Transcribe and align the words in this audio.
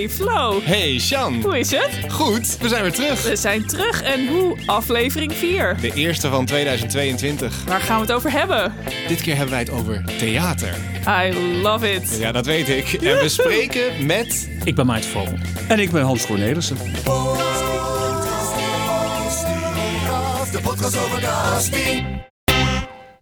Hey 0.00 0.08
Flo, 0.08 0.60
Hey 0.62 0.98
Sjan. 0.98 1.42
hoe 1.42 1.58
is 1.58 1.70
het? 1.70 2.12
Goed, 2.12 2.56
we 2.60 2.68
zijn 2.68 2.82
weer 2.82 2.92
terug. 2.92 3.22
We 3.22 3.36
zijn 3.36 3.66
terug 3.66 4.02
en 4.02 4.28
hoe? 4.28 4.56
Aflevering 4.66 5.32
4. 5.34 5.76
De 5.80 5.92
eerste 5.94 6.28
van 6.28 6.44
2022. 6.46 7.64
Waar 7.66 7.80
gaan 7.80 7.94
we 8.00 8.06
het 8.06 8.12
over 8.12 8.30
hebben? 8.30 8.72
Dit 9.08 9.20
keer 9.20 9.34
hebben 9.34 9.50
wij 9.50 9.58
het 9.60 9.70
over 9.70 10.04
theater. 10.18 10.74
I 11.08 11.34
love 11.62 11.92
it. 11.92 12.16
Ja, 12.18 12.32
dat 12.32 12.46
weet 12.46 12.68
ik. 12.68 12.92
En 12.92 13.18
we 13.18 13.28
spreken 13.28 14.06
met... 14.06 14.48
Ik 14.64 14.74
ben 14.74 14.86
Maarten 14.86 15.10
Vogel. 15.10 15.34
En 15.68 15.78
ik 15.78 15.90
ben 15.90 16.02
Hans 16.02 16.26
Cornelissen. 16.26 16.76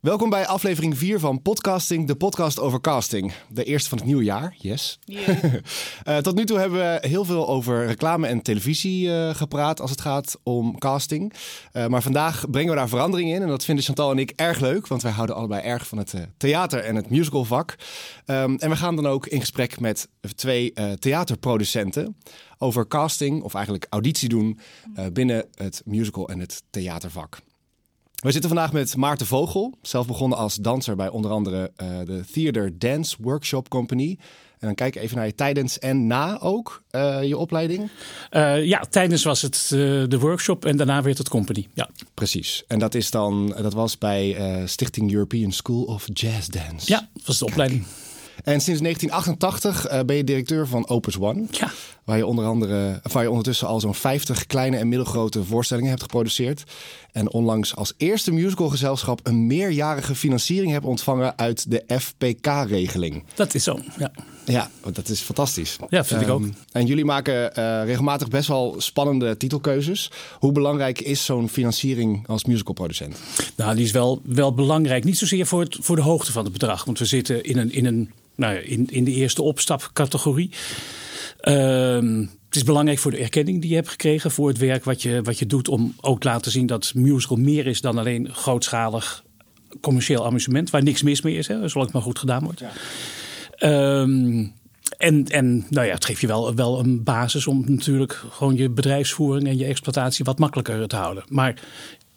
Welkom 0.01 0.31
bij 0.31 0.47
aflevering 0.47 0.99
4 0.99 1.21
van 1.21 1.43
Podcasting, 1.43 2.07
de 2.07 2.17
podcast 2.17 2.61
over 2.61 2.81
casting. 2.81 3.33
De 3.49 3.65
eerste 3.65 3.89
van 3.89 3.99
het 3.99 4.07
nieuwe 4.07 4.25
jaar, 4.25 4.55
yes. 4.59 4.99
Eh, 6.05 6.17
tot 6.17 6.35
nu 6.35 6.45
toe 6.45 6.59
hebben 6.59 6.79
we 6.79 7.09
heel 7.09 7.25
veel 7.25 7.49
over 7.49 7.87
reclame 7.87 8.27
en 8.27 8.43
televisie 8.43 9.13
eh, 9.13 9.35
gepraat 9.35 9.81
als 9.81 9.91
het 9.91 10.01
gaat 10.01 10.39
om 10.43 10.79
casting. 10.79 11.33
Eh, 11.73 11.87
maar 11.87 12.03
vandaag 12.03 12.51
brengen 12.51 12.71
we 12.71 12.77
daar 12.77 12.89
verandering 12.89 13.31
in. 13.31 13.43
En 13.43 13.49
dat 13.49 13.65
vinden 13.65 13.85
Chantal 13.85 14.11
en 14.11 14.19
ik 14.19 14.33
erg 14.37 14.61
leuk, 14.61 14.87
want 14.87 15.03
wij 15.03 15.13
houden 15.13 15.37
allebei 15.37 15.63
erg 15.63 15.87
van 15.87 15.99
het 15.99 16.15
theater 16.37 16.81
en 16.81 16.97
het 16.97 17.11
musicalvak. 17.11 17.75
Um, 18.27 18.57
en 18.57 18.71
we 18.71 18.77
gaan 18.77 18.97
dan 18.97 19.07
ook 19.07 19.27
in 19.27 19.41
gesprek 19.41 19.81
met 19.81 20.09
twee 20.35 20.73
theaterproducenten 20.99 22.17
over 22.59 22.87
casting, 22.87 23.43
of 23.43 23.55
eigenlijk 23.55 23.87
auditie 23.91 24.29
doen, 24.29 24.59
binnen 25.13 25.47
het 25.55 25.83
musical 25.85 26.29
en 26.29 26.39
het 26.39 26.63
theatervak. 26.71 27.39
We 28.19 28.33
zitten 28.33 28.51
vandaag 28.51 28.73
met 28.73 28.97
Maarten 28.97 29.27
Vogel, 29.27 29.79
zelf 29.83 30.07
begonnen 30.07 30.39
als 30.39 30.55
danser 30.55 30.97
bij 30.97 31.09
onder 31.09 31.31
andere 31.31 31.73
uh, 31.83 31.89
de 32.05 32.25
Theater 32.33 32.79
Dance 32.79 33.17
Workshop 33.21 33.69
Company. 33.69 34.19
En 34.51 34.67
dan 34.67 34.75
kijk 34.75 34.97
even 34.97 35.17
naar 35.17 35.27
je 35.27 35.35
tijdens 35.35 35.79
en 35.79 36.07
na 36.07 36.41
ook 36.41 36.83
uh, 36.91 37.23
je 37.23 37.37
opleiding. 37.37 37.91
Uh, 38.31 38.65
ja, 38.65 38.85
tijdens 38.91 39.25
was 39.25 39.43
het 39.43 39.67
de 40.11 40.19
workshop 40.21 40.65
en 40.65 40.77
daarna 40.77 41.03
werd 41.03 41.19
het 41.19 41.29
company. 41.29 41.69
Ja. 41.75 41.89
Precies. 42.15 42.65
En 42.69 42.79
dat, 42.79 42.95
is 42.95 43.11
dan, 43.11 43.55
dat 43.63 43.73
was 43.73 43.99
bij 43.99 44.37
Stichting 44.67 45.13
European 45.13 45.53
School 45.53 45.83
of 45.83 46.07
Jazz 46.13 46.47
Dance. 46.49 46.93
Ja, 46.93 47.09
dat 47.13 47.27
was 47.27 47.39
de 47.39 47.45
opleiding. 47.45 47.85
En 48.45 48.61
sinds 48.61 48.81
1988 48.81 50.05
ben 50.07 50.17
je 50.17 50.25
directeur 50.25 50.67
van 50.67 50.89
Opus 50.89 51.19
One. 51.19 51.45
Ja. 51.51 51.71
Waar 52.09 52.17
je 52.17 52.27
onder 52.27 52.45
andere, 52.45 53.01
waar 53.13 53.23
je 53.23 53.31
ondertussen 53.31 53.67
al 53.67 53.81
zo'n 53.81 53.95
50 53.95 54.47
kleine 54.47 54.77
en 54.77 54.89
middelgrote 54.89 55.45
voorstellingen 55.45 55.91
hebt 55.91 56.03
geproduceerd. 56.03 56.63
En 57.13 57.31
onlangs 57.33 57.77
als 57.77 57.93
eerste 57.97 58.33
musicalgezelschap 58.33 59.21
een 59.23 59.47
meerjarige 59.47 60.15
financiering 60.15 60.73
hebt 60.73 60.85
ontvangen 60.85 61.39
uit 61.39 61.71
de 61.71 61.85
FPK-regeling. 61.99 63.25
Dat 63.35 63.55
is 63.55 63.65
zo, 63.65 63.79
ja. 63.99 64.11
Ja, 64.45 64.71
dat 64.93 65.09
is 65.09 65.21
fantastisch. 65.21 65.77
Ja, 65.89 66.05
vind 66.05 66.21
um, 66.21 66.27
ik 66.27 66.33
ook. 66.33 66.43
En 66.73 66.87
jullie 66.87 67.05
maken 67.05 67.35
uh, 67.59 67.85
regelmatig 67.85 68.29
best 68.29 68.49
wel 68.49 68.75
spannende 68.79 69.37
titelkeuzes. 69.37 70.11
Hoe 70.39 70.53
belangrijk 70.53 71.01
is 71.01 71.25
zo'n 71.25 71.49
financiering 71.49 72.29
als 72.29 72.45
musicalproducent? 72.45 73.17
Nou, 73.57 73.75
die 73.75 73.85
is 73.85 73.91
wel, 73.91 74.21
wel 74.25 74.55
belangrijk. 74.55 75.05
Niet 75.05 75.19
zozeer 75.19 75.47
voor, 75.47 75.61
het, 75.61 75.77
voor 75.81 75.97
de 75.97 76.03
hoogte 76.03 76.33
van 76.33 76.45
het 76.45 76.53
bedrag. 76.53 76.85
Want 76.85 76.99
we 76.99 77.05
zitten 77.05 77.45
in, 77.45 77.59
een, 77.59 77.73
in, 77.73 77.87
een, 77.87 78.11
nou 78.35 78.55
ja, 78.55 78.61
in, 78.61 78.87
in 78.91 79.05
de 79.05 79.13
eerste 79.13 79.43
opstapcategorie. 79.43 80.51
Uh, 81.43 82.27
het 82.47 82.57
is 82.57 82.65
belangrijk 82.65 82.99
voor 82.99 83.11
de 83.11 83.19
erkenning 83.19 83.61
die 83.61 83.71
je 83.71 83.77
hebt 83.77 83.89
gekregen 83.89 84.31
voor 84.31 84.49
het 84.49 84.59
werk 84.59 84.85
wat 84.85 85.03
je, 85.03 85.23
wat 85.23 85.39
je 85.39 85.47
doet. 85.47 85.69
Om 85.69 85.95
ook 86.01 86.21
te 86.21 86.29
laten 86.29 86.51
zien 86.51 86.67
dat 86.67 86.93
musical 86.95 87.37
meer 87.37 87.67
is 87.67 87.81
dan 87.81 87.99
alleen 87.99 88.35
grootschalig 88.35 89.25
commercieel 89.81 90.27
amusement. 90.27 90.71
Waar 90.71 90.83
niks 90.83 91.03
mis 91.03 91.23
mee 91.23 91.37
is, 91.37 91.47
hè, 91.47 91.55
zolang 91.69 91.85
het 91.85 91.93
maar 91.93 92.03
goed 92.03 92.19
gedaan 92.19 92.45
wordt. 92.45 92.61
Ja. 92.61 94.01
Um, 94.01 94.53
en, 94.97 95.25
en 95.25 95.67
nou 95.71 95.87
ja, 95.87 95.95
het 95.95 96.05
geeft 96.05 96.21
je 96.21 96.27
wel, 96.27 96.55
wel 96.55 96.79
een 96.79 97.03
basis 97.03 97.47
om 97.47 97.63
natuurlijk 97.67 98.23
gewoon 98.31 98.57
je 98.57 98.71
bedrijfsvoering 98.71 99.49
en 99.49 99.59
je 99.59 99.65
exploitatie 99.65 100.25
wat 100.25 100.39
makkelijker 100.39 100.89
te 100.89 100.97
houden. 100.97 101.25
Maar 101.29 101.55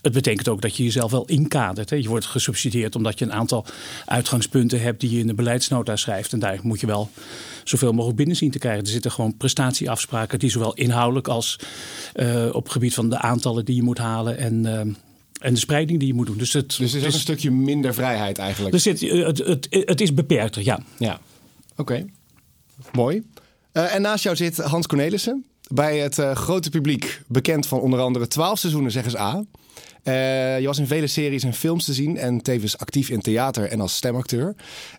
het 0.01 0.13
betekent 0.13 0.47
ook 0.47 0.61
dat 0.61 0.75
je 0.75 0.83
jezelf 0.83 1.11
wel 1.11 1.25
inkadert. 1.25 1.89
Hè. 1.89 1.95
Je 1.95 2.07
wordt 2.07 2.25
gesubsidieerd 2.25 2.95
omdat 2.95 3.19
je 3.19 3.25
een 3.25 3.33
aantal 3.33 3.65
uitgangspunten 4.05 4.81
hebt 4.81 4.99
die 4.99 5.11
je 5.11 5.19
in 5.19 5.27
de 5.27 5.33
beleidsnota 5.33 5.95
schrijft. 5.95 6.33
En 6.33 6.39
daar 6.39 6.59
moet 6.63 6.79
je 6.79 6.87
wel 6.87 7.09
zoveel 7.63 7.91
mogelijk 7.91 8.17
binnen 8.17 8.35
zien 8.35 8.51
te 8.51 8.59
krijgen. 8.59 8.83
Er 8.83 8.89
zitten 8.89 9.11
gewoon 9.11 9.37
prestatieafspraken 9.37 10.39
die 10.39 10.49
zowel 10.49 10.73
inhoudelijk 10.73 11.27
als 11.27 11.59
uh, 12.15 12.49
op 12.51 12.63
het 12.63 12.71
gebied 12.71 12.93
van 12.93 13.09
de 13.09 13.17
aantallen 13.17 13.65
die 13.65 13.75
je 13.75 13.83
moet 13.83 13.97
halen 13.97 14.37
en. 14.37 14.65
Uh, 14.65 14.95
en 15.41 15.53
de 15.53 15.59
spreiding 15.59 15.99
die 15.99 16.07
je 16.07 16.13
moet 16.13 16.25
doen. 16.25 16.37
Dus 16.37 16.53
het, 16.53 16.77
dus 16.77 16.93
is 16.93 17.03
een 17.03 17.11
stukje 17.11 17.51
minder 17.51 17.93
vrijheid 17.93 18.37
eigenlijk. 18.37 18.73
Dus 18.73 18.85
het, 18.85 18.99
het, 18.99 19.37
het, 19.37 19.67
het 19.69 20.01
is 20.01 20.13
beperkter, 20.13 20.63
ja. 20.63 20.79
Ja, 20.97 21.19
oké. 21.75 22.05
Mooi. 22.91 23.23
Uh, 23.73 23.95
en 23.95 24.01
naast 24.01 24.23
jou 24.23 24.35
zit 24.35 24.57
Hans 24.57 24.87
Cornelissen. 24.87 25.45
Bij 25.67 25.99
het 25.99 26.15
grote 26.15 26.69
publiek 26.69 27.21
bekend 27.27 27.67
van 27.67 27.79
onder 27.79 27.99
andere 27.99 28.27
12 28.27 28.59
seizoenen, 28.59 28.91
zeggen 28.91 29.11
ze 29.11 29.19
A. 29.19 29.43
Uh, 30.03 30.59
je 30.59 30.65
was 30.65 30.77
in 30.77 30.87
vele 30.87 31.07
series 31.07 31.43
en 31.43 31.53
films 31.53 31.85
te 31.85 31.93
zien 31.93 32.17
en 32.17 32.41
tevens 32.41 32.77
actief 32.77 33.09
in 33.09 33.21
theater 33.21 33.67
en 33.67 33.81
als 33.81 33.95
stemacteur. 33.95 34.55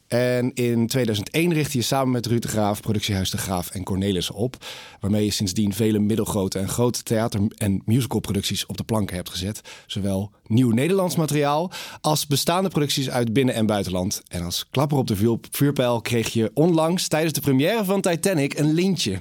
En 0.07 0.55
in 0.55 0.87
2001 0.87 1.53
richtte 1.53 1.77
je 1.79 1.85
samen 1.85 2.13
met 2.13 2.27
Ruud 2.27 2.43
de 2.43 2.49
Graaf 2.49 2.81
productiehuis 2.81 3.31
De 3.31 3.39
Graaf 3.39 3.71
en 3.71 3.83
Cornelissen 3.83 4.35
op. 4.35 4.57
Waarmee 5.01 5.25
je 5.25 5.31
sindsdien 5.31 5.73
vele 5.73 5.99
middelgrote 5.99 6.59
en 6.59 6.69
grote 6.69 7.03
theater- 7.03 7.41
en 7.57 7.83
musicalproducties 7.85 8.67
op 8.67 8.77
de 8.77 8.85
planken 8.85 9.17
hebt 9.17 9.31
gezet. 9.31 9.61
Zowel 9.87 10.31
nieuw 10.47 10.71
Nederlands 10.71 11.17
materiaal 11.17 11.71
als 12.01 12.27
bestaande 12.27 12.69
producties 12.69 13.11
uit 13.11 13.33
binnen- 13.33 13.55
en 13.55 13.67
buitenland. 13.67 14.23
En 14.29 14.43
als 14.43 14.67
klapper 14.71 14.99
op 14.99 15.07
de 15.07 15.39
vuurpijl 15.51 16.01
kreeg 16.01 16.29
je 16.29 16.51
onlangs 16.55 17.09
tijdens 17.09 17.33
de 17.33 17.41
première 17.41 17.85
van 17.85 18.01
Titanic 18.01 18.59
een 18.59 18.73
lintje. 18.73 19.21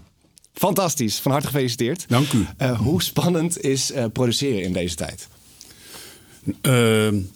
Fantastisch, 0.54 1.20
van 1.20 1.32
harte 1.32 1.48
gefeliciteerd. 1.48 2.06
Dank 2.08 2.32
u. 2.32 2.46
Uh, 2.62 2.80
hoe 2.80 3.04
spannend 3.04 3.62
is 3.62 3.92
uh, 3.92 4.06
produceren 4.14 4.62
in 4.62 4.74
deze 4.74 4.96
tijd? 4.96 5.28
Uh, 6.46 6.54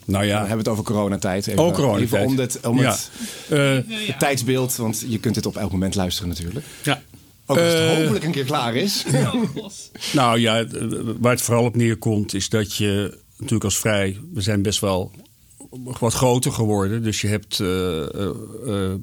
nou 0.04 0.24
ja. 0.24 0.40
We 0.40 0.46
hebben 0.46 0.58
het 0.58 0.68
over 0.68 0.84
coronatijd. 0.84 1.46
Even, 1.46 1.64
oh, 1.64 1.74
coronatijd. 1.74 2.12
Even 2.12 2.26
om, 2.26 2.36
dit, 2.36 2.66
om 2.66 2.78
ja. 2.78 2.90
het, 2.90 3.10
uh, 3.88 4.06
het 4.06 4.18
tijdsbeeld, 4.18 4.76
want 4.76 5.04
je 5.08 5.18
kunt 5.18 5.34
dit 5.34 5.46
op 5.46 5.56
elk 5.56 5.72
moment 5.72 5.94
luisteren 5.94 6.28
natuurlijk. 6.28 6.66
Ja. 6.82 7.02
Ook 7.46 7.58
als 7.58 7.72
het 7.72 7.82
uh, 7.82 7.96
hopelijk 7.96 8.24
een 8.24 8.32
keer 8.32 8.44
klaar 8.44 8.74
is. 8.74 9.04
nou 10.12 10.40
ja, 10.40 10.66
waar 11.20 11.32
het 11.32 11.42
vooral 11.42 11.64
op 11.64 11.76
neerkomt 11.76 12.34
is 12.34 12.48
dat 12.48 12.74
je 12.74 13.18
natuurlijk 13.36 13.64
als 13.64 13.78
vrij... 13.78 14.20
We 14.32 14.40
zijn 14.40 14.62
best 14.62 14.80
wel 14.80 15.12
wat 15.98 16.12
groter 16.12 16.52
geworden. 16.52 17.02
Dus 17.02 17.20
je 17.20 17.28
hebt 17.28 17.58
uh, 17.58 18.94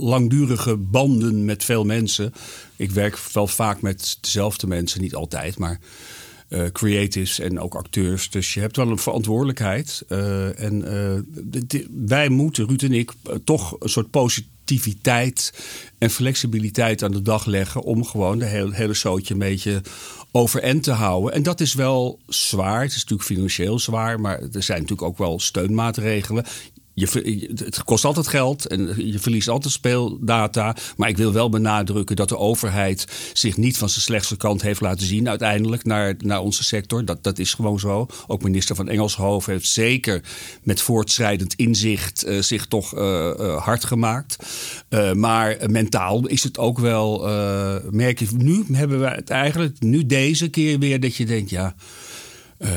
langdurige 0.00 0.76
banden 0.76 1.44
met 1.44 1.64
veel 1.64 1.84
mensen. 1.84 2.32
Ik 2.76 2.90
werk 2.90 3.18
wel 3.32 3.46
vaak 3.46 3.80
met 3.80 4.18
dezelfde 4.20 4.66
mensen, 4.66 5.00
niet 5.00 5.14
altijd, 5.14 5.58
maar 5.58 5.80
uh, 6.48 6.64
creatives 6.72 7.38
en 7.38 7.60
ook 7.60 7.74
acteurs. 7.74 8.30
Dus 8.30 8.54
je 8.54 8.60
hebt 8.60 8.76
wel 8.76 8.88
een 8.90 8.98
verantwoordelijkheid. 8.98 10.04
Uh, 10.08 10.60
en 10.60 10.84
uh, 10.92 11.80
wij 12.06 12.28
moeten, 12.28 12.66
Ruud 12.66 12.82
en 12.82 12.92
ik, 12.92 13.12
toch 13.44 13.76
een 13.78 13.88
soort 13.88 14.10
positiviteit 14.10 15.52
en 15.98 16.10
flexibiliteit 16.10 17.02
aan 17.02 17.12
de 17.12 17.22
dag 17.22 17.46
leggen. 17.46 17.82
om 17.82 18.04
gewoon 18.04 18.38
de 18.38 18.44
hele, 18.44 18.74
hele 18.74 18.94
zootje 18.94 19.34
een 19.34 19.40
beetje 19.40 19.82
overeind 20.30 20.82
te 20.82 20.92
houden. 20.92 21.32
En 21.32 21.42
dat 21.42 21.60
is 21.60 21.74
wel 21.74 22.18
zwaar. 22.26 22.80
Het 22.82 22.90
is 22.90 23.00
natuurlijk 23.00 23.28
financieel 23.28 23.78
zwaar, 23.78 24.20
maar 24.20 24.40
er 24.52 24.62
zijn 24.62 24.80
natuurlijk 24.80 25.08
ook 25.08 25.18
wel 25.18 25.40
steunmaatregelen. 25.40 26.44
Je, 26.98 27.50
het 27.54 27.84
kost 27.84 28.04
altijd 28.04 28.26
geld 28.26 28.66
en 28.66 29.06
je 29.10 29.18
verliest 29.18 29.48
altijd 29.48 29.72
speeldata. 29.72 30.76
Maar 30.96 31.08
ik 31.08 31.16
wil 31.16 31.32
wel 31.32 31.48
benadrukken 31.48 32.16
dat 32.16 32.28
de 32.28 32.38
overheid 32.38 33.06
zich 33.32 33.56
niet 33.56 33.78
van 33.78 33.88
zijn 33.88 34.00
slechtste 34.00 34.36
kant 34.36 34.62
heeft 34.62 34.80
laten 34.80 35.06
zien 35.06 35.28
uiteindelijk 35.28 35.84
naar, 35.84 36.14
naar 36.18 36.40
onze 36.40 36.64
sector. 36.64 37.04
Dat, 37.04 37.22
dat 37.22 37.38
is 37.38 37.54
gewoon 37.54 37.78
zo. 37.78 38.06
Ook 38.26 38.42
minister 38.42 38.76
van 38.76 38.88
Engelshoven 38.88 39.52
heeft 39.52 39.68
zeker 39.68 40.22
met 40.62 40.80
voortschrijdend 40.80 41.54
inzicht 41.54 42.26
uh, 42.26 42.42
zich 42.42 42.66
toch 42.66 42.94
uh, 42.94 43.00
uh, 43.40 43.62
hard 43.62 43.84
gemaakt. 43.84 44.36
maar 45.14 45.56
mentaal 45.66 46.26
is 46.26 46.42
het 46.42 46.58
ook 46.58 46.78
wel, 46.78 47.18
merk 47.90 48.18
je, 48.18 48.26
nu 48.36 48.64
hebben 48.72 49.00
we 49.00 49.06
het 49.06 49.30
eigenlijk, 49.30 49.80
nu 49.80 50.06
deze 50.06 50.48
keer 50.48 50.78
weer 50.78 51.00
dat 51.00 51.16
je 51.16 51.26
denkt, 51.26 51.50
ja... 51.50 51.74
Uh, 52.58 52.70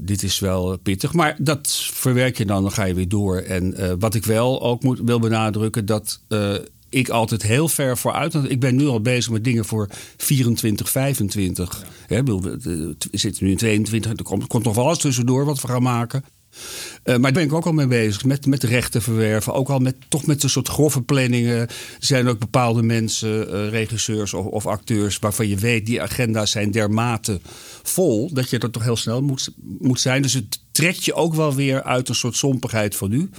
dit 0.00 0.22
is 0.22 0.38
wel 0.38 0.78
pittig. 0.78 1.12
Maar 1.12 1.36
dat 1.38 1.88
verwerk 1.92 2.36
je 2.36 2.44
dan, 2.44 2.62
dan 2.62 2.72
ga 2.72 2.84
je 2.84 2.94
weer 2.94 3.08
door. 3.08 3.36
En 3.36 3.74
uh, 3.80 3.92
wat 3.98 4.14
ik 4.14 4.24
wel 4.24 4.62
ook 4.62 4.82
moet, 4.82 5.00
wil 5.04 5.18
benadrukken, 5.18 5.86
dat 5.86 6.20
uh, 6.28 6.54
ik 6.88 7.08
altijd 7.08 7.42
heel 7.42 7.68
ver 7.68 7.98
vooruit. 7.98 8.32
Want 8.32 8.50
ik 8.50 8.60
ben 8.60 8.76
nu 8.76 8.86
al 8.86 9.00
bezig 9.00 9.32
met 9.32 9.44
dingen 9.44 9.64
voor 9.64 9.88
24, 10.16 10.90
25. 10.90 11.84
Ja. 12.08 12.14
Hè, 12.14 12.24
we 12.24 12.96
zitten 13.10 13.44
nu 13.44 13.50
in 13.50 13.56
22. 13.56 14.12
Er 14.12 14.24
komt, 14.24 14.46
komt 14.46 14.64
nog 14.64 14.74
wel 14.74 14.88
eens 14.88 14.98
tussendoor 14.98 15.44
wat 15.44 15.60
we 15.60 15.68
gaan 15.68 15.82
maken. 15.82 16.24
Uh, 16.52 17.16
maar 17.16 17.20
daar 17.20 17.32
ben 17.32 17.42
ik 17.42 17.52
ook 17.52 17.66
al 17.66 17.72
mee 17.72 17.86
bezig. 17.86 18.24
Met, 18.24 18.46
met 18.46 18.62
rechten 18.62 19.02
verwerven. 19.02 19.54
Ook 19.54 19.68
al 19.68 19.78
met, 19.78 19.96
toch 20.08 20.26
met 20.26 20.42
een 20.42 20.50
soort 20.50 20.68
grove 20.68 21.02
planningen. 21.02 21.58
Er 21.58 21.68
zijn 21.98 22.28
ook 22.28 22.38
bepaalde 22.38 22.82
mensen, 22.82 23.54
uh, 23.54 23.68
regisseurs 23.68 24.34
of, 24.34 24.46
of, 24.46 24.66
acteurs. 24.66 25.18
waarvan 25.18 25.48
je 25.48 25.56
weet 25.56 25.86
die 25.86 26.02
agenda's 26.02 26.50
zijn 26.50 26.70
dermate 26.70 27.40
vol. 27.82 28.30
dat 28.32 28.50
je 28.50 28.58
er 28.58 28.70
toch 28.70 28.82
heel 28.82 28.96
snel 28.96 29.22
moet, 29.22 29.50
moet 29.78 30.00
zijn. 30.00 30.22
Dus 30.22 30.32
het 30.32 30.60
trekt 30.72 31.04
je 31.04 31.14
ook 31.14 31.34
wel 31.34 31.54
weer 31.54 31.82
uit 31.82 32.08
een 32.08 32.14
soort 32.14 32.36
sompigheid 32.36 32.96
van 32.96 33.10
nu. 33.10 33.30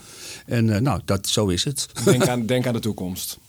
En 0.46 0.68
uh, 0.68 0.78
nou, 0.78 1.02
dat, 1.06 1.28
zo 1.28 1.48
is 1.48 1.64
het. 1.64 1.90
Denk 2.06 2.28
aan, 2.28 2.46
denk 2.46 2.68
aan 2.68 2.74
de 2.74 2.80
toekomst. 2.80 3.40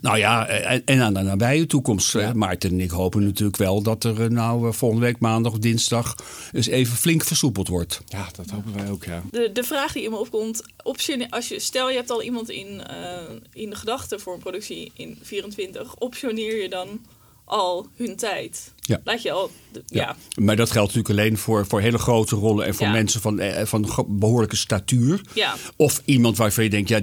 Nou 0.00 0.18
ja, 0.18 0.46
en, 0.46 0.82
en 0.84 1.02
aan 1.02 1.14
de 1.14 1.20
nabije 1.22 1.66
toekomst. 1.66 2.14
eh, 2.14 2.32
Maarten 2.32 2.70
en 2.70 2.80
ik 2.80 2.90
hopen 2.90 3.24
natuurlijk 3.24 3.56
wel 3.56 3.82
dat 3.82 4.04
er 4.04 4.22
eh, 4.22 4.28
nou 4.28 4.68
eh, 4.68 4.72
volgende 4.72 5.04
week 5.04 5.18
maandag 5.18 5.52
of 5.52 5.58
dinsdag 5.58 6.14
eens 6.52 6.66
even 6.66 6.96
flink 6.96 7.24
versoepeld 7.24 7.68
wordt. 7.68 8.00
Ja, 8.06 8.28
dat 8.36 8.50
hopen 8.50 8.74
wij 8.74 8.90
ook, 8.90 9.04
ja. 9.04 9.22
De, 9.30 9.50
de 9.52 9.62
vraag 9.64 9.92
die 9.92 10.02
in 10.02 10.10
me 10.10 10.16
opkomt, 10.16 10.62
als 11.30 11.48
je, 11.48 11.58
stel 11.58 11.90
je 11.90 11.96
hebt 11.96 12.10
al 12.10 12.22
iemand 12.22 12.50
in, 12.50 12.82
eh, 12.86 13.22
in 13.52 13.70
de 13.70 13.76
gedachten 13.76 14.20
voor 14.20 14.34
een 14.34 14.40
productie 14.40 14.92
in 14.96 15.18
24, 15.22 15.94
optioneer 15.96 16.62
je 16.62 16.68
dan 16.68 17.00
al 17.44 17.86
hun 17.96 18.16
tijd? 18.16 18.72
Ja. 18.84 19.00
Laat 19.04 19.22
je 19.22 19.32
al, 19.32 19.50
ja. 19.86 20.16
Maar 20.38 20.56
dat 20.56 20.70
geldt 20.70 20.94
natuurlijk 20.94 21.20
alleen 21.20 21.38
voor, 21.38 21.66
voor 21.66 21.80
hele 21.80 21.98
grote 21.98 22.36
rollen 22.36 22.66
en 22.66 22.74
voor 22.74 22.86
Ja. 22.86 22.92
mensen 22.92 23.20
van, 23.20 23.40
eh, 23.40 23.64
van 23.66 24.06
behoorlijke 24.08 24.56
statuur. 24.56 25.20
Ja. 25.34 25.54
Of 25.76 26.02
iemand 26.04 26.36
waarvan 26.36 26.64
je 26.64 26.70
denkt, 26.70 26.88
ja, 26.88 27.00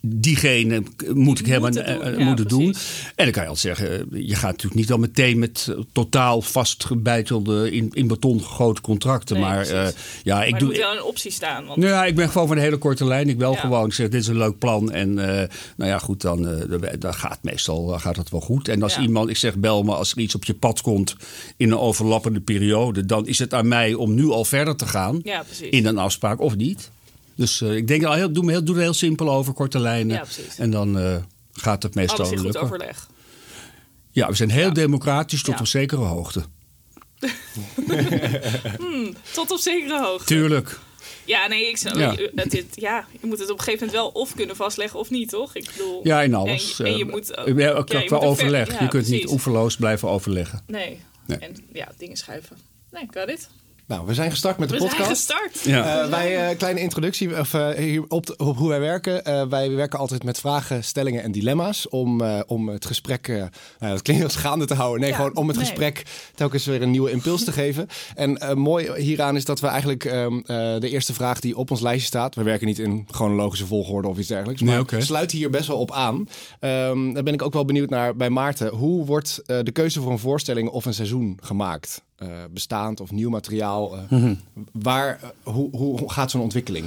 diegene 0.00 0.82
moet 1.14 1.38
ik 1.40 1.46
helemaal 1.46 1.70
Moeten 1.70 2.00
doen. 2.00 2.14
eh, 2.18 2.26
moeten 2.26 2.48
doen. 2.48 2.74
En 3.16 3.24
dan 3.24 3.30
kan 3.30 3.42
je 3.42 3.48
al 3.48 3.56
zeggen, 3.56 3.90
eh, 4.12 4.26
je 4.28 4.34
gaat 4.34 4.50
natuurlijk 4.50 4.80
niet 4.80 4.92
al 4.92 4.98
meteen 4.98 5.38
met 5.38 5.66
eh, 5.70 5.78
totaal 5.92 6.42
vastgebeitelde, 6.42 7.70
in, 7.70 7.90
in 7.92 8.06
beton 8.06 8.40
gegoten 8.42 8.82
contracten. 8.82 9.36
Nee, 9.36 9.44
maar 9.44 9.66
eh, 9.68 9.88
ja, 10.22 10.44
ik 10.44 10.50
maar 10.50 10.60
er 10.60 10.66
doe. 10.66 10.68
moet 10.68 10.76
wel 10.76 10.92
een 10.96 11.02
optie 11.02 11.30
staan. 11.30 11.66
Want 11.66 11.78
Nou 11.78 11.92
ja, 11.92 12.04
ik 12.04 12.14
ben 12.14 12.28
gewoon 12.30 12.46
van 12.46 12.56
de 12.56 12.62
hele 12.62 12.76
korte 12.78 13.04
lijn. 13.04 13.28
Ik 13.28 13.38
wel 13.38 13.54
gewoon. 13.54 13.86
Ik 13.86 13.92
zeg, 13.92 14.08
dit 14.08 14.20
is 14.20 14.26
een 14.26 14.38
leuk 14.38 14.58
plan. 14.58 14.90
En 14.92 15.18
eh, 15.18 15.48
nou 15.76 15.90
ja, 15.90 15.98
goed, 15.98 16.20
dan, 16.20 16.48
eh, 16.48 16.92
dan 16.98 17.14
gaat 17.14 17.38
meestal 17.42 17.86
gaat 17.98 18.16
het 18.16 18.30
wel 18.30 18.40
goed. 18.40 18.68
En 18.68 18.82
als 18.82 18.98
iemand, 18.98 19.28
ik 19.30 19.36
zeg, 19.36 19.56
bel 19.56 19.82
me 19.82 19.94
als 19.94 20.12
er 20.12 20.18
iets 20.18 20.34
op 20.34 20.44
je 20.44 20.54
pad 20.54 20.80
komt 20.80 21.09
in 21.56 21.70
een 21.70 21.78
overlappende 21.78 22.40
periode. 22.40 23.06
Dan 23.06 23.26
is 23.26 23.38
het 23.38 23.54
aan 23.54 23.68
mij 23.68 23.94
om 23.94 24.14
nu 24.14 24.28
al 24.28 24.44
verder 24.44 24.76
te 24.76 24.86
gaan 24.86 25.20
Ja, 25.22 25.44
in 25.70 25.86
een 25.86 25.98
afspraak 25.98 26.40
of 26.40 26.56
niet. 26.56 26.90
Dus 27.34 27.60
eh, 27.60 27.76
ik 27.76 27.88
denk, 27.88 28.04
al 28.04 28.12
heel, 28.12 28.32
doe, 28.32 28.44
me 28.44 28.50
heel, 28.50 28.64
doe 28.64 28.74
er 28.76 28.80
heel 28.82 28.92
simpel 28.94 29.30
over, 29.30 29.52
korte 29.52 29.78
lijnen. 29.78 30.16
Ja, 30.16 30.24
en 30.56 30.70
dan 30.70 30.98
eh, 30.98 31.16
gaat 31.52 31.82
het 31.82 31.94
meestal 31.94 32.18
alles 32.18 32.30
in 32.30 32.36
goed 32.36 32.44
lukken. 32.46 32.62
overleg. 32.62 33.08
Ja, 34.10 34.28
we 34.28 34.34
zijn 34.34 34.50
heel 34.50 34.66
Ja. 34.66 34.70
democratisch 34.72 35.42
tot 35.42 35.60
een 35.60 35.66
zekere 35.66 36.00
hoogte. 36.02 36.42
Tot 39.34 39.50
op 39.50 39.58
zekere 39.58 40.00
hoogte. 40.02 40.24
Tuurlijk. 40.26 40.78
Ja, 41.24 41.46
nee, 41.46 41.68
ik 41.68 41.76
zou, 41.76 41.98
Ja. 41.98 42.12
je- 42.12 42.30
het, 42.34 42.66
ja, 42.74 43.06
je 43.20 43.26
moet 43.26 43.38
het 43.38 43.50
op 43.50 43.58
een 43.58 43.64
gegeven 43.64 43.86
moment 43.86 44.02
wel 44.12 44.22
of 44.22 44.34
kunnen 44.34 44.56
vastleggen 44.56 44.98
of 44.98 45.10
niet, 45.10 45.28
toch? 45.28 45.54
Ik 45.56 45.66
bedoel, 45.76 46.00
Ja, 46.02 46.22
in 46.22 46.34
alles. 46.34 46.78
En, 46.80 46.84
je- 46.86 46.90
en 46.92 46.98
je 46.98 47.04
Eh, 47.04 47.10
moet 47.10 47.36
ook, 47.36 47.46
ja, 47.58 47.70
ook 47.70 47.88
ja, 47.88 47.98
je 47.98 48.08
moet 48.10 48.18
ver- 48.18 48.28
overleg. 48.28 48.72
ja, 48.72 48.82
je 48.82 48.88
kunt 48.88 49.08
niet 49.08 49.28
oeverloos 49.30 49.76
blijven 49.76 50.08
overleggen. 50.08 50.62
Nee. 50.66 51.00
Nee. 51.26 51.38
En 51.38 51.56
ja, 51.72 51.88
dingen 51.98 52.16
schuiven. 52.16 52.56
Nee, 52.90 53.06
got 53.10 53.28
it. 53.28 53.48
Nou, 53.90 54.06
we 54.06 54.14
zijn 54.14 54.30
gestart 54.30 54.58
met 54.58 54.68
de 54.68 54.74
We 54.74 54.80
zijn 54.80 54.90
podcast. 54.96 55.10
gestart. 55.16 55.60
Ja. 55.64 56.02
Eh, 56.02 56.08
wij, 56.10 56.48
eh, 56.50 56.56
kleine 56.56 56.80
introductie 56.80 57.38
of, 57.38 57.54
eh, 57.54 58.00
op, 58.08 58.26
de- 58.26 58.36
op 58.36 58.56
hoe 58.56 58.68
wij 58.68 58.80
werken. 58.80 59.24
Eh, 59.24 59.46
wij 59.48 59.70
werken 59.70 59.98
altijd 59.98 60.24
met 60.24 60.40
vragen, 60.40 60.84
stellingen 60.84 61.22
en 61.22 61.32
dilemma's. 61.32 61.88
Om, 61.88 62.20
eh, 62.20 62.40
om 62.46 62.68
het 62.68 62.86
gesprek, 62.86 63.28
eh, 63.28 63.36
nou, 63.36 63.92
dat 63.92 64.02
klinkt 64.02 64.24
als 64.24 64.36
gaande 64.36 64.64
te 64.66 64.74
houden. 64.74 65.00
Nee, 65.00 65.10
Ja, 65.10 65.16
gewoon 65.16 65.36
om 65.36 65.48
het 65.48 65.56
nee. 65.56 65.66
gesprek 65.66 66.02
telkens 66.34 66.64
weer 66.66 66.82
een 66.82 66.90
nieuwe 66.90 67.10
impuls 67.10 67.44
te 67.44 67.52
geven. 67.52 67.86
En 68.14 68.38
eh, 68.38 68.54
mooi 68.54 68.92
hieraan 68.96 69.36
is 69.36 69.44
dat 69.44 69.60
we 69.60 69.66
eigenlijk 69.66 70.04
ehm, 70.04 70.36
eh, 70.38 70.44
de 70.80 70.88
eerste 70.90 71.14
vraag 71.14 71.40
die 71.40 71.56
op 71.56 71.70
ons 71.70 71.80
lijstje 71.80 72.06
staat. 72.06 72.34
We 72.34 72.42
werken 72.42 72.66
niet 72.66 72.78
in 72.78 73.06
chronologische 73.10 73.66
volgorde 73.66 74.08
of 74.08 74.18
iets 74.18 74.28
dergelijks. 74.28 74.60
Nee, 74.60 74.70
Maar 74.70 74.80
oké. 74.80 75.00
sluit 75.00 75.30
hier 75.30 75.50
best 75.50 75.66
wel 75.66 75.78
op 75.78 75.92
aan. 75.92 76.28
Ehm 76.60 77.12
daar 77.12 77.22
ben 77.22 77.34
ik 77.34 77.42
ook 77.42 77.52
wel 77.52 77.64
benieuwd 77.64 77.90
naar 77.90 78.16
bij 78.16 78.30
Maarten. 78.30 78.68
Hoe 78.68 79.04
wordt 79.04 79.42
eh, 79.46 79.58
de 79.62 79.70
keuze 79.72 80.00
voor 80.00 80.12
een 80.12 80.18
voorstelling 80.18 80.68
of 80.68 80.84
een 80.84 80.94
seizoen 80.94 81.38
gemaakt? 81.42 82.02
Eh, 82.20 82.28
bestaand 82.50 83.00
of 83.00 83.10
nieuw 83.10 83.30
materiaal? 83.30 83.96
Eh, 83.96 84.02
Mhm. 84.10 84.34
Waar, 84.72 85.18
eh, 85.22 85.28
hoe, 85.52 85.76
hoe, 85.76 86.10
gaat 86.12 86.30
zo'n 86.30 86.40
ontwikkeling? 86.40 86.86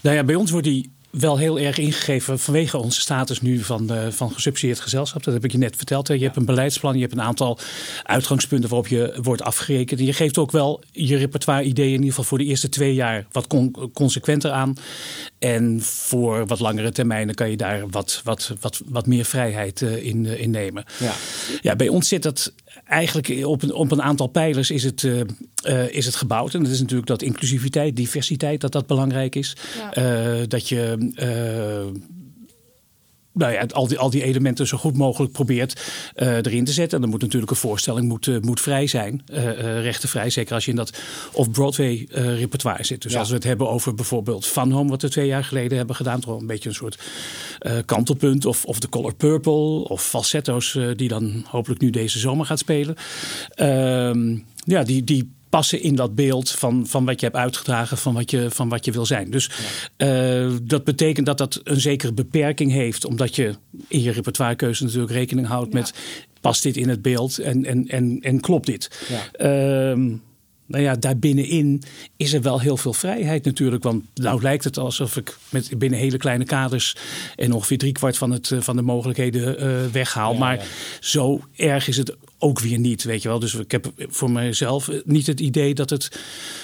Nou 0.00 0.16
ja, 0.16 0.24
bij 0.24 0.34
ons 0.34 0.50
wordt 0.50 0.66
die 0.66 0.90
wel 1.10 1.38
heel 1.38 1.58
erg 1.58 1.78
ingegeven 1.78 2.38
vanwege 2.38 2.78
onze 2.78 3.00
status 3.00 3.40
nu 3.40 3.58
van, 3.58 3.90
van 4.10 4.32
gesubsidieerd 4.32 4.80
gezelschap. 4.80 5.22
Dat 5.24 5.34
heb 5.34 5.44
ik 5.44 5.52
je 5.52 5.58
net 5.58 5.76
verteld. 5.76 6.08
Hè. 6.08 6.14
Je 6.14 6.22
hebt 6.24 6.36
een 6.36 6.44
beleidsplan, 6.44 6.94
je 6.94 7.00
hebt 7.00 7.12
een 7.12 7.22
aantal 7.22 7.58
uitgangspunten 8.02 8.68
waarop 8.68 8.88
je 8.88 9.18
wordt 9.22 9.42
afgerekend. 9.42 10.00
En 10.00 10.06
je 10.06 10.12
geeft 10.12 10.38
ook 10.38 10.50
wel 10.50 10.82
je 10.90 11.16
repertoire 11.16 11.62
ideeën 11.64 11.88
in 11.88 11.94
ieder 11.94 12.08
geval 12.08 12.24
voor 12.24 12.38
de 12.38 12.44
eerste 12.44 12.68
twee 12.68 12.94
jaar 12.94 13.26
wat 13.32 13.46
con- 13.46 13.90
consequenter 13.94 14.50
aan. 14.50 14.74
En 15.38 15.80
voor 15.82 16.46
wat 16.46 16.60
langere 16.60 16.92
termijnen 16.92 17.34
kan 17.34 17.50
je 17.50 17.56
daar 17.56 17.88
wat, 17.88 18.20
wat, 18.24 18.52
wat, 18.60 18.80
wat 18.86 19.06
meer 19.06 19.24
vrijheid 19.24 19.80
in, 19.80 20.26
in 20.26 20.50
nemen. 20.50 20.84
Ja. 20.98 21.12
Ja, 21.60 21.76
bij 21.76 21.88
ons 21.88 22.08
zit 22.08 22.22
dat 22.22 22.52
eigenlijk 22.90 23.46
op 23.46 23.62
een, 23.62 23.72
op 23.74 23.92
een 23.92 24.02
aantal 24.02 24.26
pijlers 24.26 24.70
is 24.70 24.82
het, 24.84 25.08
eh, 25.62 25.88
is 25.88 26.06
het 26.06 26.14
gebouwd. 26.14 26.54
En 26.54 26.62
dat 26.62 26.72
is 26.72 26.80
natuurlijk 26.80 27.08
dat 27.08 27.22
inclusiviteit, 27.22 27.96
diversiteit, 27.96 28.60
dat 28.60 28.72
dat 28.72 28.86
belangrijk 28.86 29.34
is. 29.34 29.56
Ja. 29.76 29.92
Eh, 29.92 30.42
dat 30.48 30.68
je 30.68 30.96
nou 33.32 33.52
ja, 33.52 33.66
al 33.72 33.88
die, 33.88 33.98
al 33.98 34.10
die 34.10 34.22
elementen 34.22 34.66
zo 34.66 34.76
goed 34.78 34.96
mogelijk 34.96 35.32
probeert 35.32 35.80
eh, 36.14 36.36
erin 36.36 36.64
te 36.64 36.72
zetten. 36.72 36.94
En 36.94 37.00
dan 37.00 37.10
moet 37.10 37.20
natuurlijk 37.20 37.50
een 37.50 37.56
voorstelling 37.56 38.08
moet, 38.08 38.26
eh, 38.26 38.36
moet 38.40 38.60
vrij 38.60 38.86
zijn, 38.86 39.22
eh, 39.26 39.82
rechtenvrij. 39.82 40.30
Zeker 40.30 40.54
als 40.54 40.64
je 40.64 40.70
in 40.70 40.76
dat 40.76 40.98
off-Broadway 41.32 42.06
repertoire 42.10 42.84
zit. 42.84 43.02
Dus 43.02 43.12
Ja. 43.12 43.18
als 43.18 43.28
we 43.28 43.34
het 43.34 43.44
hebben 43.44 43.68
over 43.68 43.94
bijvoorbeeld 43.94 44.46
Fun 44.46 44.70
Home, 44.70 44.90
wat 44.90 45.02
we 45.02 45.08
twee 45.08 45.26
jaar 45.26 45.44
geleden 45.44 45.78
hebben 45.78 45.96
gedaan. 45.96 46.20
Toch 46.20 46.40
een 46.40 46.46
beetje 46.46 46.68
een 46.68 46.74
soort 46.74 46.98
kantelpunt. 47.84 48.46
Of, 48.46 48.64
of 48.64 48.78
The 48.78 48.88
Color 48.88 49.14
Purple. 49.14 49.88
Of 49.88 50.02
falsetto's 50.02 50.78
die 50.96 51.08
dan 51.08 51.44
hopelijk 51.48 51.80
nu 51.80 51.90
deze 51.90 52.18
zomer 52.18 52.46
gaat 52.46 52.58
spelen. 52.58 52.94
Ehm, 53.54 54.38
ja, 54.64 54.82
die, 54.82 55.04
die 55.04 55.32
passen 55.50 55.82
in 55.82 55.94
dat 55.94 56.14
beeld 56.14 56.50
van, 56.50 56.86
van 56.86 57.04
wat 57.04 57.20
je 57.20 57.26
hebt 57.26 57.38
uitgedragen, 57.38 57.98
van 57.98 58.14
wat 58.14 58.30
je, 58.30 58.50
van 58.50 58.68
wat 58.68 58.84
je 58.84 58.92
wil 58.92 59.06
zijn. 59.06 59.30
Dus 59.30 59.50
eh, 59.96 60.50
dat 60.62 60.84
betekent 60.84 61.26
dat 61.26 61.38
dat 61.38 61.60
een 61.64 61.80
zekere 61.80 62.12
beperking 62.12 62.72
heeft, 62.72 63.04
omdat 63.04 63.36
je 63.36 63.54
in 63.88 64.02
je 64.02 64.10
repertoirekeuze 64.10 64.84
natuurlijk 64.84 65.12
rekening 65.12 65.46
houdt 65.46 65.72
met 65.72 65.94
past 66.40 66.62
dit 66.62 66.76
in 66.76 66.88
het 66.88 67.02
beeld 67.02 67.38
en, 67.38 67.64
en, 67.64 67.86
en, 67.88 68.18
en 68.20 68.40
klopt 68.40 68.66
dit. 68.66 69.06
Ja. 69.08 69.30
Ehm, 69.32 70.08
nou 70.66 70.82
ja, 70.82 70.96
daarbinnenin 70.96 71.82
is 72.16 72.32
er 72.32 72.42
wel 72.42 72.60
heel 72.60 72.76
veel 72.76 72.92
vrijheid 72.92 73.44
natuurlijk. 73.44 73.82
Want 73.82 74.04
nou 74.14 74.42
lijkt 74.42 74.64
het 74.64 74.78
alsof 74.78 75.16
ik 75.16 75.36
met 75.48 75.78
binnen 75.78 75.98
hele 75.98 76.16
kleine 76.16 76.44
kaders 76.44 76.96
en 77.36 77.52
ongeveer 77.52 77.78
driekwart 77.78 78.18
van, 78.18 78.30
het, 78.30 78.50
eh, 78.50 78.60
van 78.60 78.76
de 78.76 78.82
mogelijkheden 78.82 79.58
eh, 79.58 79.86
weghaal. 79.92 80.32
Ja, 80.32 80.38
maar 80.38 80.56
ja. 80.56 80.62
zo 81.00 81.40
erg 81.56 81.88
is 81.88 81.96
het 81.96 82.16
ook 82.42 82.60
weer 82.60 82.78
niet, 82.78 83.02
weet 83.02 83.22
je 83.22 83.28
wel. 83.28 83.38
Dus 83.38 83.54
ik 83.54 83.70
heb 83.70 83.92
voor 83.96 84.30
mijzelf 84.30 84.90
niet 85.04 85.26
het 85.26 85.40
idee 85.40 85.74
dat 85.74 85.90
het 85.90 86.20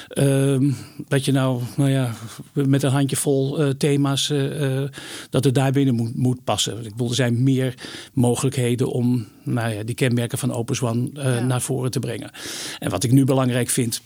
ehm, 0.08 0.70
dat 1.08 1.24
je 1.24 1.32
nou, 1.32 1.62
nou 1.76 1.90
ja, 1.90 2.14
met 2.52 2.82
een 2.82 2.90
handjevol 2.90 3.62
eh 3.62 3.68
thema's 3.68 4.30
eh, 4.30 4.82
eh, 4.82 4.90
dat 5.30 5.44
het 5.44 5.54
daarbinnen 5.54 5.94
moet, 5.94 6.16
moet 6.16 6.44
passen. 6.44 6.84
Ik 6.84 6.90
bedoel, 6.90 7.08
er 7.08 7.14
zijn 7.14 7.42
meer 7.42 7.74
mogelijkheden 8.12 8.90
om 8.90 9.26
nou 9.42 9.74
ja, 9.74 9.82
die 9.82 9.94
kenmerken 9.94 10.38
van 10.38 10.52
Opus 10.52 10.82
One 10.82 11.10
Ja. 11.12 11.40
naar 11.40 11.62
voren 11.62 11.90
te 11.90 11.98
brengen. 11.98 12.30
En 12.78 12.90
wat 12.90 13.04
ik 13.04 13.12
nu 13.12 13.24
belangrijk 13.24 13.70
vind, 13.70 14.00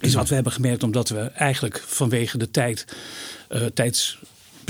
is 0.00 0.14
wat 0.14 0.28
we 0.28 0.34
hebben 0.34 0.52
gemerkt, 0.52 0.82
omdat 0.82 1.08
we 1.08 1.18
eigenlijk 1.20 1.82
vanwege 1.86 2.38
de 2.38 2.50
tijd, 2.50 2.86
eh, 3.48 3.66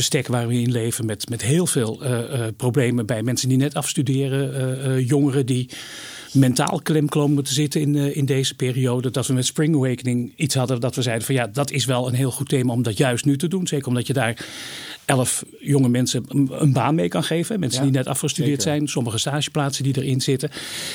tijdsbestek 0.00 0.26
waar 0.26 0.49
we 0.49 0.61
in 0.61 0.73
leven, 0.73 1.07
met, 1.07 1.28
met 1.28 1.42
heel 1.42 1.66
veel 1.66 2.02
eh, 2.02 2.47
eh, 2.47 2.54
problemen 2.57 3.07
bij 3.07 3.23
mensen 3.23 3.49
die 3.49 3.59
net 3.59 3.75
afstuderen, 3.75 4.80
eh, 4.83 5.09
jongeren 5.09 5.47
die 5.47 5.69
mentaal 6.33 6.80
klem 6.83 7.09
komen 7.09 7.45
te 7.45 7.52
zitten 7.52 7.80
in, 7.80 7.95
in 8.14 8.25
deze 8.25 8.54
periode. 8.54 9.11
Dat 9.11 9.26
we 9.26 9.33
met 9.33 9.47
Spring 9.47 9.75
Awakening 9.75 10.33
iets 10.37 10.54
hadden 10.54 10.80
dat 10.80 10.95
we 10.95 11.02
zeiden 11.02 11.26
van 11.26 11.35
ja, 11.35 11.47
dat 11.47 11.71
is 11.71 11.85
wel 11.85 12.09
een 12.09 12.14
heel 12.14 12.30
goed 12.30 12.49
thema 12.49 12.73
om 12.73 12.83
dat 12.83 12.97
juist 12.97 13.25
nu 13.25 13.37
te 13.37 13.49
doen. 13.49 13.66
Zeker 13.66 13.88
omdat 13.88 14.07
je 14.07 14.12
daar 14.12 14.47
elf 15.11 15.45
jonge 15.61 15.88
mensen 15.88 16.25
een, 16.29 16.73
baan 16.73 16.95
mee 16.95 17.09
kan 17.09 17.25
geven. 17.25 17.61
Mensen 17.61 17.79
Ja, 17.79 17.87
die 17.90 17.97
net 17.97 18.07
afgestudeerd 18.07 18.62
zeker. 18.62 18.76
zijn, 18.79 18.88
sommige 18.88 19.19
stageplaatsen 19.19 19.85
die 19.85 19.97
erin 19.97 20.21
zitten. 20.21 20.50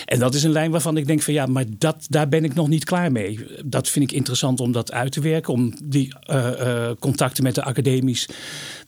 En 0.05 0.19
dat 0.19 0.33
is 0.33 0.43
een 0.43 0.51
lijn 0.51 0.71
waarvan 0.71 0.97
ik 0.97 1.07
denk 1.07 1.21
van 1.21 1.33
ja, 1.33 1.45
maar 1.45 1.65
dat, 1.77 2.05
daar 2.09 2.29
ben 2.29 2.43
ik 2.43 2.53
nog 2.53 2.67
niet 2.67 2.83
klaar 2.83 3.11
mee. 3.11 3.39
Dat 3.65 3.89
vind 3.89 4.11
ik 4.11 4.17
interessant 4.17 4.59
om 4.59 4.71
dat 4.71 4.91
uit 4.91 5.11
te 5.11 5.21
werken. 5.21 5.53
Om 5.53 5.73
die 5.83 6.13
eh, 6.19 6.87
eh, 6.87 6.95
contacten 6.99 7.43
met 7.43 7.55
de 7.55 7.63
academies 7.63 8.29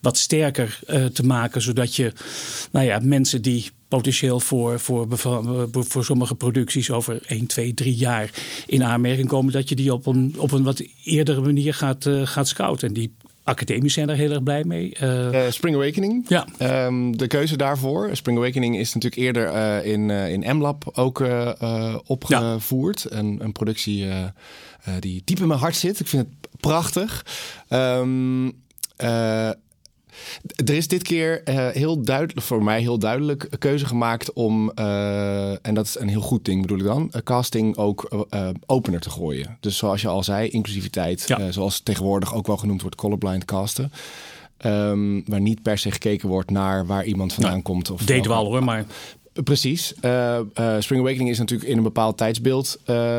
wat 0.00 0.16
sterker 0.16 0.80
eh, 0.86 1.04
te 1.04 1.22
maken. 1.22 1.62
Zodat 1.62 1.94
je 1.94 2.12
nou 2.72 2.86
ja, 2.86 3.00
mensen 3.02 3.42
die 3.42 3.70
potentieel 3.88 4.40
voor, 4.40 4.80
voor, 4.80 5.06
voor 5.72 6.04
sommige 6.04 6.34
producties 6.34 6.90
over 6.90 7.22
1, 7.26 7.46
2, 7.46 7.74
3 7.74 7.94
jaar 7.94 8.30
in 8.66 8.84
aanmerking 8.84 9.28
komen. 9.28 9.52
Dat 9.52 9.68
je 9.68 9.74
die 9.74 9.92
op 9.92 10.06
een, 10.06 10.34
op 10.36 10.52
een 10.52 10.62
wat 10.62 10.82
eerdere 11.04 11.40
manier 11.40 11.74
gaat, 11.74 12.06
gaat 12.24 12.48
scouten. 12.48 12.88
En 12.88 12.94
die 12.94 13.12
academies 13.48 13.94
zijn 13.94 14.06
daar 14.06 14.16
heel 14.16 14.30
erg 14.30 14.42
blij 14.42 14.64
mee. 14.64 14.94
Eh, 14.94 15.46
Eh, 15.46 15.52
Spring 15.52 15.76
Awakening. 15.76 16.24
ja. 16.28 16.46
Ehm, 16.58 17.10
de 17.12 17.26
keuze 17.26 17.56
daarvoor. 17.56 18.10
Spring 18.16 18.38
Awakening 18.38 18.78
is 18.78 18.94
natuurlijk 18.94 19.22
eerder 19.22 19.46
eh, 19.46 19.92
in, 19.92 20.10
in 20.10 20.56
M-Lab 20.56 20.90
ook 20.98 21.22
opgevoerd. 22.06 23.06
Een, 23.10 23.38
een 23.42 23.52
productie 23.52 24.06
die 25.00 25.22
diep 25.24 25.38
in 25.38 25.46
mijn 25.46 25.60
hart 25.60 25.76
zit. 25.76 26.00
Ik 26.00 26.06
vind 26.06 26.26
het 26.26 26.50
prachtig. 26.60 27.26
Ehm, 27.68 28.50
eh, 28.96 29.50
er 30.64 30.74
is 30.74 30.88
dit 30.88 31.02
keer 31.02 31.42
eh, 31.42 31.68
heel 31.68 32.02
duidelijk, 32.02 32.42
voor 32.42 32.64
mij 32.64 32.80
heel 32.80 32.98
duidelijk, 32.98 33.46
een 33.50 33.58
keuze 33.58 33.86
gemaakt 33.86 34.32
om, 34.32 34.70
eh, 34.74 35.66
en 35.66 35.74
dat 35.74 35.86
is 35.86 35.98
een 35.98 36.08
heel 36.08 36.20
goed 36.20 36.44
ding 36.44 36.60
bedoel 36.60 36.78
ik 36.78 36.84
dan, 36.84 37.08
eh, 37.12 37.22
casting 37.22 37.76
ook 37.76 38.26
opener 38.66 39.00
te 39.00 39.10
gooien. 39.10 39.56
Dus 39.60 39.76
zoals 39.76 40.00
je 40.00 40.08
al 40.08 40.22
zei, 40.22 40.48
inclusiviteit, 40.48 41.24
Ja. 41.26 41.52
zoals 41.52 41.80
tegenwoordig 41.80 42.34
ook 42.34 42.46
wel 42.46 42.56
genoemd 42.56 42.80
wordt, 42.80 42.96
colorblind 42.96 43.44
casten. 43.44 43.92
Ehm, 44.56 45.20
waar 45.26 45.40
niet 45.40 45.62
per 45.62 45.78
se 45.78 45.90
gekeken 45.90 46.28
wordt 46.28 46.50
naar 46.50 46.86
waar 46.86 47.04
iemand 47.04 47.32
vandaan 47.32 47.52
Nou, 47.52 47.64
komt. 47.64 47.90
Of 47.90 48.04
Deden 48.04 48.30
we 48.30 48.36
al 48.36 48.44
hoor, 48.44 48.64
maar 48.64 48.84
Precies. 49.44 49.86
Spring 50.78 51.00
Awakening 51.00 51.28
is 51.28 51.38
natuurlijk 51.38 51.70
in 51.70 51.76
een 51.76 51.82
bepaald 51.82 52.16
tijdsbeeld 52.16 52.78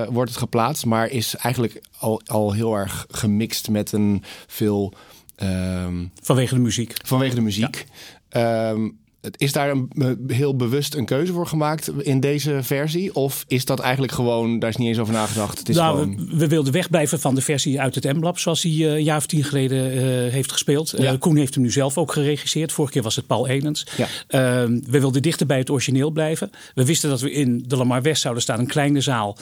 wordt 0.09 0.29
het 0.29 0.39
geplaatst, 0.39 0.85
maar 0.85 1.09
is 1.09 1.35
eigenlijk 1.35 1.81
al, 1.99 2.21
al 2.25 2.53
heel 2.53 2.75
erg 2.75 3.05
gemixt 3.09 3.69
met 3.69 3.91
een 3.91 4.23
veel 4.47 4.93
ehm, 5.39 6.05
vanwege 6.21 6.53
de 6.53 6.59
muziek. 6.61 6.93
vanwege 7.05 7.35
de 7.35 7.41
muziek. 7.41 7.85
Ehm, 8.29 8.89
het- 9.21 9.41
is 9.41 9.51
daar 9.51 9.69
een, 9.69 9.89
eh, 9.95 10.35
heel 10.35 10.55
bewust 10.55 10.95
een 10.95 11.05
keuze 11.05 11.33
voor 11.33 11.47
gemaakt 11.47 11.91
in 12.01 12.19
deze 12.19 12.59
versie? 12.63 13.15
Of 13.15 13.43
is 13.47 13.65
dat 13.65 13.79
eigenlijk 13.79 14.11
gewoon, 14.13 14.59
daar 14.59 14.69
is 14.69 14.75
niet 14.75 14.87
eens 14.87 14.99
over 14.99 15.13
nagedacht? 15.13 15.59
Het 15.59 15.69
is 15.69 15.75
nou, 15.75 15.99
gewoon... 15.99 16.29
we, 16.29 16.37
we 16.37 16.47
wilden 16.47 16.73
wegblijven 16.73 17.19
van 17.19 17.35
de 17.35 17.41
versie 17.41 17.81
uit 17.81 17.95
het 17.95 18.03
M-Lab, 18.03 18.39
zoals 18.39 18.63
hij 18.63 18.71
eh, 18.71 18.79
een 18.79 19.03
jaar 19.03 19.17
of 19.17 19.25
tien 19.25 19.43
geleden 19.43 19.91
eh, 19.91 20.31
heeft 20.31 20.51
gespeeld. 20.51 20.93
Eh, 20.93 21.03
Ja. 21.03 21.17
Koen 21.17 21.35
heeft 21.35 21.53
hem 21.53 21.63
nu 21.63 21.71
zelf 21.71 21.97
ook 21.97 22.11
geregisseerd. 22.11 22.71
Vorige 22.71 22.93
keer 22.93 23.03
was 23.03 23.15
het 23.15 23.27
Paul 23.27 23.47
Enens. 23.47 23.85
Ja. 23.97 24.07
Ehm, 24.27 24.79
we 24.89 24.99
wilden 24.99 25.21
dichter 25.21 25.45
bij 25.45 25.57
het 25.57 25.69
origineel 25.69 26.11
blijven. 26.11 26.49
We 26.75 26.85
wisten 26.85 27.09
dat 27.09 27.21
we 27.21 27.31
in 27.31 27.63
de 27.67 27.77
Lamar 27.77 28.01
West 28.01 28.21
zouden 28.21 28.43
staan, 28.43 28.59
een 28.59 28.67
kleine 28.67 29.01
zaal. 29.01 29.37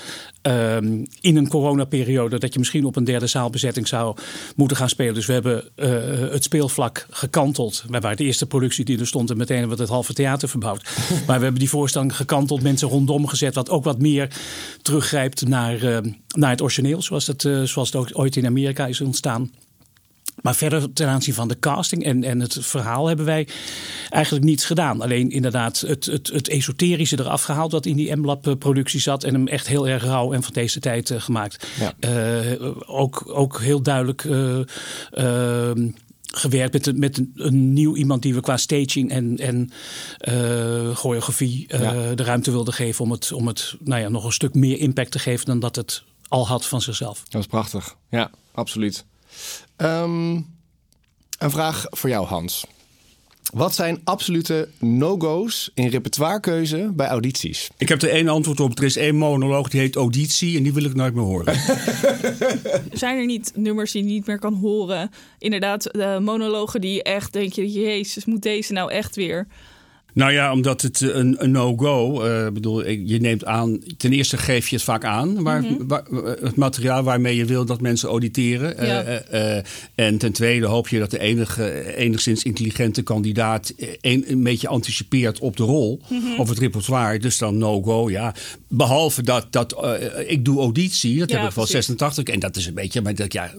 Ehm, 0.48 1.06
in 1.22 1.36
een 1.36 1.48
coronaperiode, 1.48 2.40
dat 2.40 2.54
je 2.54 2.60
misschien 2.60 2.86
op 2.86 2.96
een 2.96 3.04
derde 3.04 3.28
zaalbezetting 3.28 3.88
zou 3.88 4.16
moeten 4.56 4.78
gaan 4.78 4.90
spelen. 4.90 5.14
Dus 5.14 5.26
we 5.26 5.34
hebben 5.34 5.64
eh, 5.76 5.90
het 6.32 6.44
speelvlak 6.44 7.08
gekanteld. 7.10 7.84
Wij 7.88 8.00
waren 8.00 8.18
de 8.18 8.24
eerste 8.24 8.46
productie 8.46 8.86
die 8.86 9.00
er 9.00 9.08
stond 9.08 9.30
en 9.30 9.38
meteen 9.38 9.58
hebben 9.58 9.76
we 9.78 9.84
het 9.84 9.92
halve 9.92 10.14
theater 10.14 10.50
verbouwd. 10.50 10.84
maar 11.28 11.38
we 11.38 11.44
hebben 11.44 11.60
die 11.60 11.70
voorstelling 11.70 12.16
gekanteld, 12.16 12.62
mensen 12.62 12.88
rondom 12.88 13.28
gezet, 13.28 13.56
wat 13.56 13.70
ook 13.70 13.84
wat 13.84 14.00
meer 14.00 14.30
teruggrijpt 14.82 15.48
naar, 15.48 15.84
eh, 15.84 16.12
naar 16.28 16.50
het 16.50 16.62
origineel, 16.62 17.02
zoals 17.02 17.28
het, 17.28 17.46
eh, 17.46 17.62
zoals 17.62 17.92
het 17.92 17.96
ook 17.96 18.10
ooit 18.12 18.36
in 18.36 18.46
Amerika 18.46 18.86
is 18.86 19.02
ontstaan. 19.02 19.52
Maar 20.42 20.56
verder 20.56 20.94
ten 20.94 21.08
aanzien 21.08 21.34
van 21.34 21.48
de 21.48 21.60
casting 21.60 22.04
en, 22.04 22.24
en 22.24 22.40
het 22.40 22.58
verhaal 22.60 23.08
hebben 23.08 23.26
wij 23.26 23.48
eigenlijk 24.10 24.46
niets 24.46 24.66
gedaan. 24.66 25.02
Alleen 25.02 25.30
inderdaad 25.30 25.80
het, 25.80 26.06
het, 26.06 26.28
het 26.28 26.48
esoterische 26.50 27.20
eraf 27.20 27.44
gehaald 27.44 27.72
wat 27.72 27.86
in 27.86 27.96
die 27.96 28.16
M-Lab-productie 28.16 29.00
zat. 29.00 29.24
En 29.24 29.34
hem 29.34 29.48
echt 29.48 29.68
heel 29.68 29.88
erg 29.88 30.04
rauw 30.04 30.34
en 30.34 30.44
van 30.44 30.54
deze 30.54 30.80
tijd 30.80 31.10
eh, 31.10 31.22
gemaakt. 31.22 31.68
Ja. 31.80 31.94
Eh, 32.00 32.72
ook, 32.86 33.24
ook 33.28 33.62
heel 33.62 33.82
duidelijk 33.82 34.24
eh, 34.24 34.60
ehm, 35.12 35.90
gewerkt 36.28 36.74
met, 36.74 36.88
een, 36.88 37.00
met 37.00 37.18
een, 37.18 37.32
een 37.36 37.74
nieuw 37.74 37.96
iemand 37.96 38.22
die 38.22 38.34
we 38.34 38.42
qua 38.42 38.58
staging 38.58 39.12
en, 39.12 39.38
en 39.38 39.72
choreografie 40.96 41.66
Ja. 41.68 42.16
de 42.16 42.24
ruimte 42.24 42.52
wilden 42.52 42.74
geven. 42.74 43.04
Om 43.06 43.12
het, 43.12 43.32
om 43.32 43.48
het 43.48 43.76
nou 43.80 44.02
ja, 44.02 44.10
nog 44.10 44.24
een 44.26 44.32
stuk 44.32 44.54
meer 44.54 44.80
impact 44.80 45.12
te 45.12 45.20
geven 45.20 45.46
dan 45.46 45.60
dat 45.60 45.76
het 45.76 46.04
al 46.28 46.48
had 46.48 46.66
van 46.66 46.82
zichzelf. 46.82 47.24
Dat 47.30 47.42
is 47.42 47.48
prachtig. 47.48 47.96
Ja, 48.10 48.32
absoluut. 48.52 49.06
Ehm, 49.78 50.32
een 51.38 51.52
vraag 51.52 51.86
voor 51.90 52.10
jou, 52.10 52.26
Hans. 52.26 52.66
Wat 53.54 53.76
zijn 53.76 54.02
absolute 54.04 54.70
no-go's 54.80 55.72
in 55.74 55.88
repertoirekeuze 55.88 56.92
bij 56.94 57.08
audities? 57.08 57.70
Ik 57.78 57.90
heb 57.90 58.02
er 58.02 58.10
één 58.10 58.28
antwoord 58.28 58.60
op. 58.60 58.78
Er 58.78 58.84
is 58.84 58.96
één 58.96 59.16
monoloog 59.16 59.70
die 59.70 59.80
heet 59.80 59.96
Auditie 59.96 60.58
en 60.58 60.64
die 60.64 60.74
wil 60.74 60.84
ik 60.84 60.96
nooit 60.96 61.14
meer 61.14 61.24
horen. 61.24 61.56
Zijn 62.92 63.18
er 63.18 63.26
niet 63.26 63.52
nummers 63.56 63.92
die 63.92 64.04
je 64.04 64.10
niet 64.10 64.28
meer 64.28 64.40
kan 64.40 64.54
horen? 64.54 65.12
Inderdaad, 65.40 65.84
de 65.84 66.20
monologen 66.22 66.82
die 66.82 66.94
je 66.94 67.04
echt 67.04 67.34
denk 67.34 67.54
je, 67.54 67.72
jezus, 67.72 68.26
moet 68.26 68.42
deze 68.42 68.74
nou 68.74 68.92
echt 68.92 69.16
weer? 69.16 69.48
Nou 70.18 70.32
ja, 70.32 70.52
omdat 70.52 70.82
het 70.82 71.02
eh, 71.02 71.16
een, 71.16 71.36
een 71.44 71.52
no-go. 71.52 72.22
eh 72.24 72.48
bedoel, 72.52 72.86
ik- 72.86 73.02
je 73.06 73.20
neemt 73.20 73.46
aan. 73.46 73.80
Ten 73.98 74.12
eerste 74.14 74.38
geef 74.38 74.68
je 74.68 74.76
het 74.76 74.84
vaak 74.86 75.04
aan, 75.06 75.44
waar, 75.44 75.64
waar- 75.88 76.06
het 76.42 76.56
materiaal 76.56 77.04
waarmee 77.04 77.36
je 77.36 77.46
wil 77.46 77.66
dat 77.66 77.82
mensen 77.82 78.10
auditeren. 78.10 78.78
Eh, 78.78 78.88
Ja. 78.88 79.04
eh, 79.04 79.58
eh, 79.58 79.64
en 79.96 80.18
ten 80.18 80.32
tweede 80.32 80.66
hoop 80.66 80.88
je 80.88 81.00
dat 81.00 81.12
de 81.12 81.20
enige, 81.20 81.96
enigszins 81.96 82.44
intelligente 82.44 83.02
kandidaat 83.02 83.70
eh, 83.78 83.88
een, 84.02 84.24
een 84.28 84.44
beetje 84.44 84.68
anticipeert 84.68 85.40
op 85.40 85.58
de 85.58 85.64
rol 85.64 86.02
of 86.38 86.50
het 86.50 86.60
repertoire. 86.60 87.20
Dus 87.20 87.38
dan 87.38 87.58
no-go. 87.58 88.10
Ja, 88.10 88.34
behalve 88.68 89.22
dat, 89.24 89.48
dat 89.50 89.84
eh, 89.84 90.30
ik 90.32 90.46
doe 90.46 90.60
auditie, 90.60 91.20
dat 91.20 91.30
Ja, 91.30 91.40
heb 91.40 91.50
ik 91.50 91.56
wel 91.56 91.66
precies. 91.66 91.86
86 91.86 92.34
en 92.34 92.40
dat 92.40 92.56
is 92.56 92.66
een 92.66 92.74
beetje, 92.74 93.02
maar 93.02 93.16
dat 93.16 93.34
ja. 93.34 93.54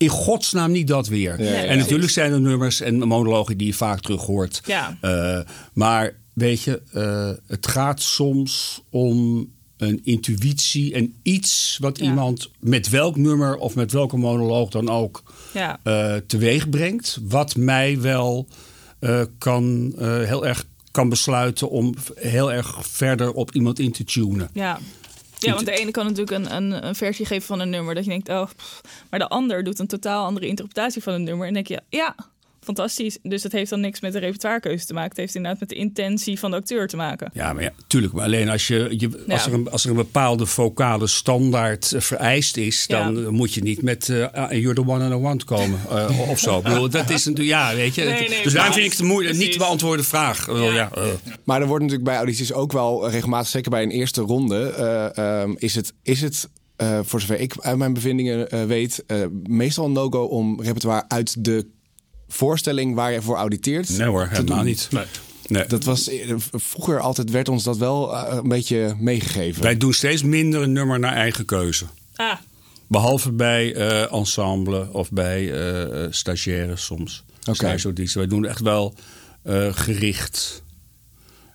In 0.00 0.08
godsnaam 0.08 0.70
niet 0.70 0.86
dat 0.88 1.08
weer. 1.08 1.42
Ja, 1.42 1.50
ja, 1.50 1.56
en 1.62 1.68
ja. 1.76 1.82
natuurlijk 1.82 2.10
zijn 2.10 2.32
er 2.32 2.40
nummers 2.40 2.80
en 2.80 2.98
monologen 2.98 3.58
die 3.58 3.66
je 3.66 3.74
vaak 3.74 4.00
terug 4.00 4.22
hoort. 4.22 4.60
Ja. 4.64 4.98
Eh, 5.00 5.40
maar 5.72 6.14
weet 6.32 6.62
je, 6.62 6.82
eh, 6.92 7.30
het 7.46 7.66
gaat 7.66 8.02
soms 8.02 8.82
om 8.90 9.48
een 9.76 10.00
intuïtie 10.04 10.94
en 10.94 11.14
iets 11.22 11.76
wat 11.80 11.98
Ja. 11.98 12.04
iemand 12.04 12.50
met 12.60 12.88
welk 12.88 13.16
nummer 13.16 13.56
of 13.56 13.74
met 13.74 13.92
welke 13.92 14.16
monoloog 14.16 14.70
dan 14.70 14.88
ook 14.88 15.22
Ja. 15.52 15.78
eh, 15.82 16.14
teweeg 16.26 16.68
brengt. 16.68 17.18
Wat 17.22 17.56
mij 17.56 18.00
wel 18.00 18.46
eh, 18.98 19.20
kan 19.38 19.92
eh, 19.98 20.06
heel 20.22 20.46
erg 20.46 20.64
kan 20.90 21.08
besluiten 21.08 21.70
om 21.70 21.94
heel 22.14 22.52
erg 22.52 22.76
verder 22.86 23.32
op 23.32 23.52
iemand 23.54 23.78
in 23.78 23.92
te 23.92 24.04
tunen. 24.04 24.50
Ja. 24.52 24.78
Ja, 25.46 25.54
want 25.54 25.66
de 25.66 25.72
ene 25.72 25.90
kan 25.90 26.04
natuurlijk 26.06 26.30
een, 26.30 26.56
een, 26.56 26.86
een 26.86 26.94
versie 26.94 27.26
geven 27.26 27.46
van 27.46 27.60
een 27.60 27.70
nummer 27.70 27.94
dat 27.94 28.04
je 28.04 28.10
denkt, 28.10 28.28
oh, 28.28 28.48
pff. 28.56 28.80
maar 29.10 29.18
de 29.18 29.28
ander 29.28 29.64
doet 29.64 29.78
een 29.78 29.86
totaal 29.86 30.24
andere 30.24 30.46
interpretatie 30.46 31.02
van 31.02 31.12
een 31.12 31.22
nummer. 31.22 31.46
En 31.46 31.54
denk 31.54 31.66
je, 31.66 31.80
ja, 31.88 32.14
fantastisch. 32.74 33.18
Dus 33.22 33.42
het 33.42 33.52
heeft 33.52 33.70
dan 33.70 33.80
niks 33.80 34.00
met 34.00 34.12
de 34.12 34.18
repertoirekeuze 34.18 34.86
te 34.86 34.92
maken. 34.92 35.08
Het 35.08 35.18
heeft 35.18 35.34
inderdaad 35.34 35.60
met 35.60 35.68
de 35.68 35.74
intentie 35.74 36.38
van 36.38 36.50
de 36.50 36.56
acteur 36.56 36.88
te 36.88 36.96
maken. 36.96 37.30
Ja, 37.32 37.52
maar 37.52 37.62
ja, 37.62 37.72
tuurlijk. 37.86 38.12
Maar 38.12 38.24
alleen 38.24 38.48
als, 38.48 38.66
je, 38.66 38.94
je, 38.98 39.24
als, 39.28 39.46
er, 39.46 39.52
een, 39.52 39.70
als 39.70 39.84
er 39.84 39.90
een 39.90 39.96
bepaalde 39.96 40.46
vocale 40.46 41.06
standaard 41.06 41.92
eh, 41.92 42.00
vereist 42.00 42.56
is, 42.56 42.86
dan 42.86 43.16
Ja. 43.22 43.30
moet 43.30 43.54
je 43.54 43.62
niet 43.62 43.82
met 43.82 44.08
eh, 44.08 44.16
You're 44.50 44.74
the 44.74 44.86
one 44.86 45.04
and 45.04 45.12
I 45.12 45.16
want 45.16 45.44
komen 45.44 45.78
eh, 45.90 46.28
of 46.30 46.38
zo. 46.38 46.56
Ik 46.58 46.62
bedoel, 46.62 46.88
dat 46.90 47.10
is 47.10 47.24
natuurlijk, 47.24 47.56
ja, 47.58 47.74
weet 47.74 47.94
je. 47.94 48.02
Nee, 48.04 48.12
Het- 48.12 48.28
nee, 48.28 48.42
dus 48.42 48.52
daarom 48.52 48.72
vind 48.74 48.86
ik 48.92 48.92
het 48.98 49.02
moeilijk, 49.06 49.36
niet 49.36 49.52
te 49.52 49.58
beantwoorden 49.58 50.04
vraag. 50.04 50.46
Ja. 50.46 50.62
Ja. 50.74 50.90
eh. 50.94 51.02
Maar 51.44 51.60
er 51.60 51.66
wordt 51.66 51.82
natuurlijk 51.82 52.08
bij 52.10 52.16
audities 52.18 52.52
ook 52.52 52.72
wel 52.72 53.10
regelmatig, 53.10 53.48
zeker 53.48 53.70
bij 53.70 53.82
een 53.82 53.90
eerste 53.90 54.20
ronde, 54.20 54.68
eh, 54.70 55.16
ehm, 55.42 55.54
is 55.58 55.74
het, 55.74 55.92
is 56.02 56.20
het 56.20 56.48
eh, 56.76 56.98
voor 57.02 57.20
zover 57.20 57.40
ik 57.40 57.54
uit 57.60 57.76
mijn 57.76 57.92
bevindingen 57.92 58.50
eh, 58.50 58.64
weet, 58.64 59.04
eh, 59.06 59.16
meestal 59.46 59.84
een 59.84 59.92
no-go 59.92 60.22
om 60.24 60.60
repertoire 60.62 61.04
uit 61.08 61.44
de 61.44 61.66
voorstelling 62.32 62.94
waar 62.94 63.12
je 63.12 63.22
voor 63.22 63.36
auditeert. 63.36 63.98
Nee 63.98 64.06
hoor, 64.08 64.26
helemaal 64.30 64.62
niet. 64.62 64.88
Nee. 64.90 65.66
Dat 65.66 65.84
was 65.84 66.08
eh, 66.08 66.34
vroeger 66.52 67.00
altijd 67.00 67.30
werd 67.30 67.48
ons 67.48 67.64
dat 67.64 67.76
wel 67.76 68.16
eh, 68.16 68.36
een 68.36 68.48
beetje 68.48 68.96
meegegeven. 68.98 69.62
Wij 69.62 69.76
doen 69.76 69.92
steeds 69.92 70.22
minder 70.22 70.62
een 70.62 70.72
nummer 70.72 70.98
naar 70.98 71.14
eigen 71.14 71.44
keuze. 71.44 71.86
Ah, 72.14 72.36
Behalve 72.88 73.32
bij 73.32 73.74
eh, 73.74 74.12
ensemble 74.12 74.92
of 74.92 75.10
bij 75.10 75.52
eh 75.52 76.06
stagiaires 76.10 76.84
soms. 76.84 77.24
Oké. 77.40 77.54
Stageaudities. 77.54 78.14
Wij 78.14 78.26
doen 78.26 78.44
echt 78.46 78.60
wel 78.60 78.94
eh, 79.42 79.72
gericht. 79.72 80.62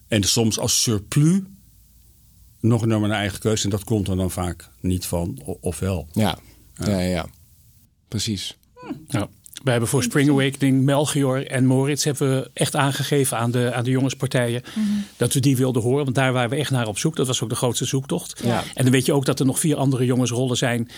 En 0.07 0.23
soms 0.23 0.59
als 0.59 0.81
surplus 0.81 1.39
nog 2.59 2.81
een 2.81 2.87
nummer 2.87 3.09
naar 3.09 3.19
eigen 3.19 3.39
keuze. 3.39 3.63
En 3.63 3.69
dat 3.69 3.83
komt 3.83 4.07
er 4.07 4.15
dan 4.15 4.31
vaak 4.31 4.69
niet 4.79 5.05
van, 5.05 5.41
of 5.61 5.79
wel. 5.79 6.07
Ja. 6.13 6.37
Ja. 6.73 6.89
Ja, 6.89 6.99
ja, 6.99 7.25
precies. 8.07 8.57
Ja. 9.07 9.29
We 9.65 9.71
hebben 9.71 9.89
voor 9.89 10.03
Spring 10.03 10.29
Awakening, 10.29 10.83
Melchior 10.83 11.47
en 11.47 11.65
Moritz 11.65 12.03
hebben 12.03 12.29
we 12.29 12.49
echt 12.53 12.75
aangegeven 12.75 13.37
aan 13.37 13.51
de, 13.51 13.73
aan 13.73 13.83
de 13.83 13.89
jongenspartijen 13.89 14.61
dat 15.17 15.33
we 15.33 15.39
die 15.39 15.57
wilden 15.57 15.81
horen. 15.81 16.03
Want 16.03 16.15
daar 16.15 16.33
waren 16.33 16.49
we 16.49 16.55
echt 16.55 16.71
naar 16.71 16.87
op 16.87 16.97
zoek. 16.97 17.15
Dat 17.15 17.27
was 17.27 17.43
ook 17.43 17.49
de 17.49 17.55
grootste 17.55 17.85
zoektocht. 17.85 18.41
Ja. 18.43 18.63
En 18.73 18.83
dan 18.83 18.91
weet 18.91 19.05
je 19.05 19.13
ook 19.13 19.25
dat 19.25 19.39
er 19.39 19.45
nog 19.45 19.59
vier 19.59 19.75
andere 19.75 20.05
jongensrollen 20.05 20.57
zijn 20.57 20.89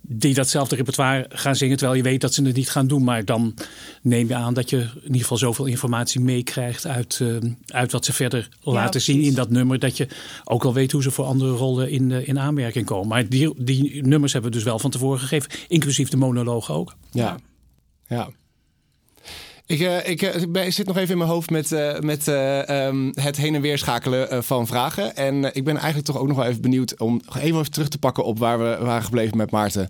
die 0.00 0.34
datzelfde 0.34 0.76
repertoire 0.76 1.26
gaan 1.28 1.56
zingen. 1.56 1.76
Terwijl 1.76 1.98
je 1.98 2.04
weet 2.04 2.20
dat 2.20 2.34
ze 2.34 2.42
het 2.42 2.56
niet 2.56 2.70
gaan 2.70 2.86
doen. 2.86 3.04
Maar 3.04 3.24
dan 3.24 3.54
neem 4.02 4.28
je 4.28 4.34
aan 4.34 4.54
dat 4.54 4.70
je 4.70 4.76
in 4.76 5.02
ieder 5.04 5.20
geval 5.20 5.38
zoveel 5.38 5.66
informatie 5.66 6.20
meekrijgt 6.20 6.86
uit, 6.86 7.20
eh, 7.22 7.50
uit 7.66 7.92
wat 7.92 8.04
ze 8.04 8.12
verder 8.12 8.48
laten 8.62 9.00
zien 9.00 9.20
in 9.20 9.34
dat 9.34 9.50
nummer. 9.50 9.78
Dat 9.78 9.96
je 9.96 10.08
ook 10.44 10.64
al 10.64 10.74
weet 10.74 10.92
hoe 10.92 11.02
ze 11.02 11.10
voor 11.10 11.24
andere 11.24 11.50
rollen 11.50 11.90
in, 11.90 12.12
eh, 12.12 12.28
in 12.28 12.38
aanmerking 12.38 12.86
komen. 12.86 13.08
Maar 13.08 13.28
die, 13.28 13.64
die 13.64 14.06
nummers 14.06 14.32
hebben 14.32 14.50
we 14.50 14.56
dus 14.56 14.66
wel 14.66 14.78
van 14.78 14.90
tevoren 14.90 15.20
gegeven. 15.20 15.50
Inclusief 15.68 16.08
de 16.08 16.16
monologen 16.16 16.74
ook. 16.74 16.96
Ja. 17.10 17.36
Ja. 18.08 18.28
Ik, 19.66 19.80
eh, 19.80 20.08
ik, 20.08 20.22
eh, 20.22 20.66
ik 20.66 20.72
zit 20.72 20.86
nog 20.86 20.96
even 20.96 21.10
in 21.10 21.18
mijn 21.18 21.30
hoofd 21.30 21.50
met, 21.50 21.72
eh, 21.72 21.98
met 22.00 22.28
eh, 22.28 22.68
ehm, 22.68 23.10
het 23.14 23.36
heen 23.36 23.54
en 23.54 23.60
weer 23.60 23.78
schakelen 23.78 24.44
van 24.44 24.66
vragen. 24.66 25.16
En 25.16 25.54
ik 25.54 25.64
ben 25.64 25.76
eigenlijk 25.76 26.06
toch 26.06 26.18
ook 26.18 26.28
nog 26.28 26.36
wel 26.36 26.46
even 26.46 26.62
benieuwd 26.62 27.00
om 27.00 27.20
even 27.28 27.58
even 27.58 27.70
terug 27.70 27.88
te 27.88 27.98
pakken 27.98 28.24
op 28.24 28.38
waar 28.38 28.58
we 28.58 28.76
waren 28.80 29.02
gebleven 29.02 29.36
met 29.36 29.50
Maarten. 29.50 29.88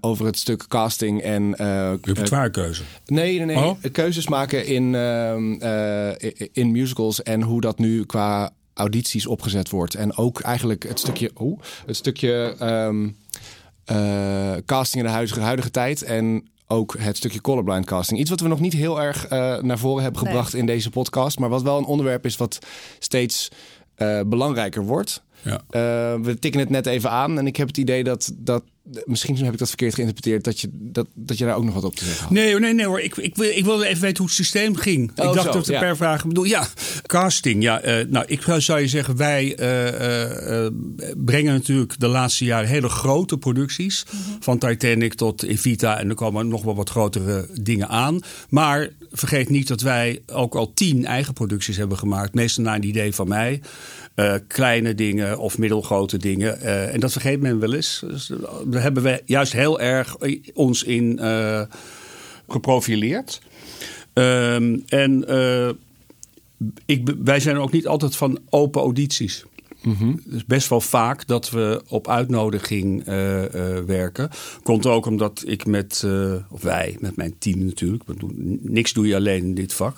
over 0.00 0.26
het 0.26 0.38
stuk 0.38 0.66
casting 0.68 1.22
en 1.22 1.54
Repertoirekeuze. 2.02 2.82
Nee, 3.06 3.36
nee, 3.36 3.46
nee. 3.46 3.56
Oh? 3.56 3.84
Keuzes 3.92 4.28
maken 4.28 4.66
in, 4.66 4.94
ehm, 4.94 5.52
eh, 6.22 6.48
in 6.52 6.70
musicals 6.70 7.22
en 7.22 7.42
hoe 7.42 7.60
dat 7.60 7.78
nu 7.78 8.04
qua 8.04 8.50
audities 8.74 9.26
opgezet 9.26 9.70
wordt. 9.70 9.94
En 9.94 10.16
ook 10.16 10.40
eigenlijk 10.40 10.82
het 10.88 10.98
stukje, 10.98 11.30
oh, 11.34 11.60
het 11.86 11.96
stukje 11.96 12.54
ehm, 12.58 13.08
eh, 13.84 14.56
casting 14.66 15.02
in 15.02 15.08
de 15.08 15.14
huidige, 15.14 15.40
huidige 15.40 15.70
tijd. 15.70 16.02
En 16.02 16.48
ook 16.66 16.96
het 16.98 17.16
stukje 17.16 17.40
colorblind 17.40 17.86
casting. 17.86 18.20
Iets 18.20 18.30
wat 18.30 18.40
we 18.40 18.48
nog 18.48 18.60
niet 18.60 18.72
heel 18.72 19.00
erg 19.00 19.26
eh, 19.26 19.56
naar 19.58 19.78
voren 19.78 20.02
hebben 20.02 20.22
Nee. 20.22 20.32
gebracht 20.32 20.54
in 20.54 20.66
deze 20.66 20.90
podcast. 20.90 21.38
Maar 21.38 21.48
wat 21.48 21.62
wel 21.62 21.78
een 21.78 21.84
onderwerp 21.84 22.24
is 22.24 22.36
wat 22.36 22.58
steeds 22.98 23.48
eh, 23.94 24.20
belangrijker 24.26 24.84
wordt. 24.84 25.22
Ja. 25.42 25.60
Eh, 25.70 26.20
we 26.20 26.36
tikken 26.38 26.60
het 26.60 26.70
net 26.70 26.86
even 26.86 27.10
aan. 27.10 27.38
En 27.38 27.46
ik 27.46 27.56
heb 27.56 27.66
het 27.66 27.76
idee 27.78 28.04
dat, 28.04 28.32
dat 28.36 28.62
misschien 29.04 29.36
heb 29.36 29.52
ik 29.52 29.58
dat 29.58 29.68
verkeerd 29.68 29.94
geïnterpreteerd, 29.94 30.44
dat 30.44 30.60
je, 30.60 30.68
dat, 30.72 31.06
dat 31.14 31.38
je 31.38 31.44
daar 31.44 31.56
ook 31.56 31.64
nog 31.64 31.74
wat 31.74 31.84
op 31.84 31.94
te 31.94 32.04
zeggen 32.04 32.22
had. 32.22 32.32
Nee, 32.32 32.58
nee, 32.58 32.74
nee 32.74 32.86
hoor. 32.86 33.00
Ik, 33.00 33.16
ik, 33.16 33.36
wil, 33.36 33.50
ik 33.50 33.64
wilde 33.64 33.86
even 33.86 34.02
weten 34.02 34.16
hoe 34.16 34.26
het 34.26 34.34
systeem 34.34 34.76
ging. 34.76 35.10
Oh, 35.16 35.26
ik 35.28 35.32
dacht 35.32 35.46
zo, 35.46 35.52
dat 35.52 35.64
de 35.64 35.72
ja. 35.72 35.78
per 35.78 35.96
vraag 35.96 36.26
bedoel. 36.26 36.44
Ja, 36.44 36.66
casting. 37.06 37.62
Ja, 37.62 37.80
eh, 37.80 38.06
nou, 38.08 38.24
ik 38.28 38.42
zou- 38.42 38.60
zou 38.60 38.80
je 38.80 38.88
zeggen, 38.88 39.16
wij 39.16 39.56
eh, 39.56 40.64
eh, 40.64 40.72
brengen 41.16 41.52
natuurlijk 41.52 42.00
de 42.00 42.08
laatste 42.08 42.44
jaren 42.44 42.68
hele 42.68 42.88
grote 42.88 43.38
producties. 43.38 44.04
Van 44.40 44.58
Titanic 44.58 45.14
tot 45.14 45.42
Evita. 45.42 45.98
En 45.98 46.08
er 46.08 46.14
komen 46.14 46.48
nog 46.48 46.62
wel 46.62 46.74
wat 46.74 46.90
grotere 46.90 47.48
dingen 47.60 47.88
aan. 47.88 48.20
Maar 48.48 48.88
vergeet 49.10 49.48
niet 49.48 49.68
dat 49.68 49.80
wij 49.80 50.22
ook 50.26 50.54
al 50.54 50.72
tien 50.74 51.04
eigen 51.04 51.34
producties 51.34 51.76
hebben 51.76 51.98
gemaakt. 51.98 52.34
Meestal 52.34 52.64
naar 52.64 52.74
een 52.74 52.86
idee 52.86 53.14
van 53.14 53.28
mij. 53.28 53.60
Eh, 54.14 54.34
kleine 54.46 54.94
dingen 54.94 55.38
of 55.38 55.58
middelgrote 55.58 56.16
dingen. 56.16 56.60
Eh, 56.60 56.94
en 56.94 57.00
dat 57.00 57.12
vergeet 57.12 57.40
men 57.40 57.58
wel 57.58 57.74
eens. 57.74 58.02
Dus, 58.06 58.30
eh, 58.30 58.38
daar 58.66 58.82
hebben 58.82 59.02
we 59.02 59.22
juist 59.24 59.52
heel 59.52 59.80
erg 59.80 60.16
ons 60.54 60.82
in 60.82 61.20
geprofileerd. 62.48 63.40
Ehm, 64.12 64.78
en 64.86 65.24
ik, 66.86 67.14
wij 67.24 67.40
zijn 67.40 67.56
ook 67.56 67.72
niet 67.72 67.86
altijd 67.86 68.16
van 68.16 68.38
open 68.50 68.80
audities. 68.80 69.44
Dus 70.24 70.44
best 70.44 70.68
wel 70.68 70.80
vaak 70.80 71.26
dat 71.26 71.50
we 71.50 71.82
op 71.88 72.08
uitnodiging 72.08 73.04
eh, 73.04 73.44
eh, 73.44 73.84
werken. 73.84 74.30
Komt 74.62 74.86
ook 74.86 75.06
omdat 75.06 75.42
ik 75.46 75.66
met, 75.66 76.06
of 76.50 76.62
wij, 76.62 76.96
met 77.00 77.16
mijn 77.16 77.34
team 77.38 77.64
natuurlijk, 77.64 78.04
niks 78.60 78.92
doe 78.92 79.06
je 79.06 79.16
alleen 79.16 79.44
in 79.44 79.54
dit 79.54 79.72
vak. 79.72 79.96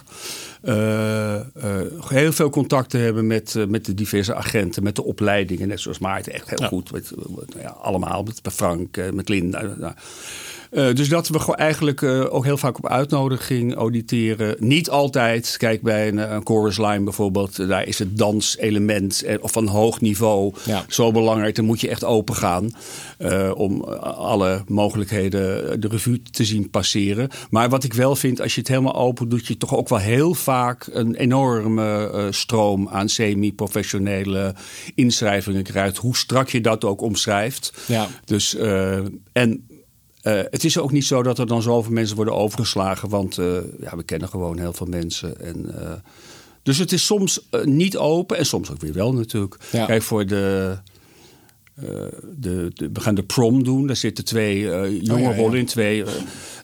Eh, 1.64 2.08
heel 2.08 2.32
veel 2.32 2.50
contacten 2.50 3.00
hebben 3.00 3.26
met, 3.26 3.54
eh, 3.56 3.66
met 3.66 3.84
de 3.84 3.94
diverse 3.94 4.34
agenten, 4.34 4.82
met 4.82 4.96
de 4.96 5.04
opleidingen. 5.04 5.68
Net 5.68 5.80
zoals 5.80 5.98
Maarten, 5.98 6.32
echt 6.32 6.50
heel 6.50 6.68
goed. 6.68 6.92
Met, 6.92 7.10
eh, 7.10 7.24
nou 7.26 7.60
ja, 7.60 7.68
allemaal, 7.68 8.22
met 8.22 8.40
Frank, 8.52 9.12
met 9.12 9.28
Linda. 9.28 9.62
nou. 9.62 9.92
Eh, 10.74 10.94
dus 10.94 11.08
dat 11.08 11.28
we 11.28 11.38
gewoon 11.38 11.56
eigenlijk 11.56 12.02
eh, 12.02 12.34
ook 12.34 12.44
heel 12.44 12.56
vaak 12.56 12.76
op 12.78 12.88
uitnodiging 12.88 13.74
auditeren. 13.74 14.56
Niet 14.58 14.90
altijd. 14.90 15.54
Kijk, 15.58 15.82
bij 15.82 16.08
een, 16.08 16.32
een 16.34 16.40
chorus 16.46 16.78
line 16.78 17.00
bijvoorbeeld. 17.04 17.58
eh, 17.58 17.68
Daar 17.68 17.86
is 17.86 17.98
het 17.98 18.18
danselement 18.18 19.22
eh, 19.22 19.36
of 19.40 19.52
van 19.52 19.66
hoog 19.66 20.00
niveau 20.00 20.52
Ja. 20.64 20.84
zo 20.88 21.12
belangrijk. 21.12 21.54
Dan 21.54 21.64
moet 21.64 21.80
je 21.80 21.88
echt 21.88 22.04
open 22.04 22.34
gaan. 22.34 22.70
eh, 23.18 23.50
om 23.54 23.82
alle 24.00 24.62
mogelijkheden 24.68 25.80
de 25.80 25.88
revue 25.88 26.22
te 26.30 26.44
zien 26.44 26.70
passeren. 26.70 27.28
Maar 27.50 27.68
wat 27.68 27.84
ik 27.84 27.92
wel 27.94 28.16
vind, 28.16 28.40
als 28.40 28.54
je 28.54 28.60
het 28.60 28.68
helemaal 28.68 28.94
open 28.96 29.28
doet... 29.28 29.46
je 29.46 29.56
toch 29.56 29.76
ook 29.76 29.88
wel 29.88 29.98
heel 29.98 30.34
vaak 30.34 30.88
een 30.92 31.14
enorme 31.14 32.10
eh, 32.10 32.26
stroom 32.30 32.88
aan 32.88 33.08
semi-professionele 33.08 34.54
inschrijvingen 34.94 35.62
krijgt. 35.62 35.96
Hoe 35.96 36.16
strak 36.16 36.48
je 36.48 36.60
dat 36.60 36.84
ook 36.84 37.00
omschrijft. 37.00 37.72
Ja. 37.86 38.06
Dus, 38.24 38.54
eh, 38.56 38.98
en 39.32 39.66
eh, 40.24 40.40
het 40.50 40.64
is 40.64 40.78
ook 40.78 40.92
niet 40.92 41.04
zo 41.04 41.22
dat 41.22 41.38
er 41.38 41.46
dan 41.46 41.62
zoveel 41.62 41.92
mensen 41.92 42.16
worden 42.16 42.34
overgeslagen. 42.34 43.08
Want 43.08 43.38
eh, 43.38 43.56
ja, 43.80 43.96
we 43.96 44.02
kennen 44.02 44.28
gewoon 44.28 44.58
heel 44.58 44.72
veel 44.72 44.86
mensen. 44.86 45.40
En, 45.40 45.80
eh, 45.80 45.92
dus 46.62 46.78
het 46.78 46.92
is 46.92 47.06
soms 47.06 47.48
niet 47.64 47.96
open 47.96 48.36
en 48.36 48.46
soms 48.46 48.70
ook 48.70 48.80
weer 48.80 48.92
wel 48.92 49.12
natuurlijk. 49.12 49.56
Ja. 49.72 49.86
Kijk, 49.86 50.02
voor 50.02 50.26
de, 50.26 50.76
de, 52.36 52.70
de- 52.74 52.90
we 52.92 53.00
gaan 53.00 53.14
de 53.14 53.22
prom 53.22 53.64
doen. 53.64 53.86
Daar 53.86 53.96
zitten 53.96 54.24
twee 54.24 54.60
jonge 55.02 55.20
ja. 55.20 55.34
rollen 55.34 55.58
in. 55.58 55.66
Twee, 55.66 56.04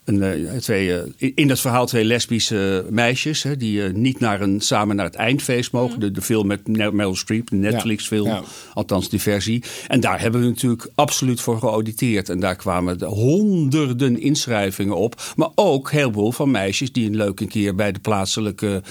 een, 0.05 0.23
eh, 0.23 0.57
twee, 0.57 0.95
eh, 0.95 1.03
in- 1.17 1.33
in 1.35 1.49
dat 1.49 1.61
verhaal 1.61 1.87
twee 1.87 2.05
lesbische 2.05 2.85
meisjes. 2.91 3.43
Hè, 3.43 3.57
die 3.57 3.85
eh, 3.85 3.93
niet 3.93 4.21
naar 4.21 4.41
een, 4.41 4.61
samen 4.61 4.97
naar 4.97 5.05
het 5.05 5.15
eindfeest 5.15 5.73
mogen. 5.73 6.01
De, 6.01 6.11
de 6.11 6.23
film 6.23 6.47
met 6.47 6.67
Meryl 6.69 7.15
Streep, 7.17 7.51
de 7.51 7.57
Netflix 7.57 8.07
film. 8.07 8.27
Ja. 8.27 8.43
Althans, 8.75 9.09
die 9.09 9.21
versie. 9.21 9.63
En 9.89 10.01
daar 10.01 10.21
hebben 10.21 10.41
we 10.41 10.47
natuurlijk 10.47 10.89
absoluut 10.95 11.41
voor 11.41 11.59
geauditeerd. 11.59 12.29
En 12.29 12.41
daar 12.41 12.57
kwamen 12.57 12.99
de 12.99 13.07
honderden 13.07 14.21
inschrijvingen 14.21 14.97
op. 14.97 15.23
Maar 15.37 15.49
ook 15.55 15.91
heel 15.91 16.13
veel 16.13 16.33
van 16.33 16.51
meisjes 16.51 16.93
die 16.93 17.07
een 17.07 17.17
leuke 17.17 17.47
keer 17.47 17.75
bij 17.75 17.93
de 17.93 17.99
plaatselijke 18.01 18.83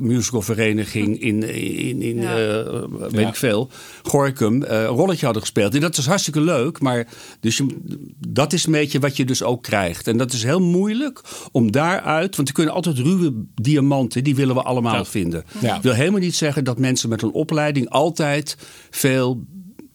musicalvereniging 0.00 1.20
in, 1.20 1.42
in, 1.54 2.02
in 2.02 2.20
Ja. 2.20 2.36
eh, 2.38 2.82
weet 3.10 3.28
ik 3.28 3.36
veel, 3.36 3.70
Gorkum, 4.02 4.62
een 4.62 4.86
rolletje 4.86 5.24
hadden 5.24 5.42
gespeeld. 5.42 5.74
En 5.74 5.80
dat 5.80 5.96
is 5.96 6.06
hartstikke 6.06 6.40
leuk. 6.40 6.80
Maar 6.80 7.06
dus 7.40 7.56
je, 7.56 7.66
dat 8.28 8.52
is 8.52 8.66
een 8.66 8.72
beetje 8.72 8.98
wat 8.98 9.16
je 9.16 9.24
dus 9.24 9.42
ook 9.42 9.62
krijgt. 9.62 10.06
En 10.06 10.16
dat 10.16 10.32
is 10.32 10.37
heel 10.42 10.60
moeilijk 10.60 11.20
om 11.52 11.72
daaruit, 11.72 12.36
want 12.36 12.48
er 12.48 12.54
kunnen 12.54 12.74
altijd 12.74 12.98
ruwe 12.98 13.32
diamanten, 13.54 14.24
die 14.24 14.34
willen 14.34 14.54
we 14.54 14.62
allemaal 14.62 15.04
vinden. 15.04 15.44
Ja. 15.60 15.76
Ik 15.76 15.82
wil 15.82 15.92
helemaal 15.92 16.20
niet 16.20 16.34
zeggen 16.34 16.64
dat 16.64 16.78
mensen 16.78 17.08
met 17.08 17.22
een 17.22 17.32
opleiding 17.32 17.88
altijd 17.88 18.56
veel, 18.90 19.44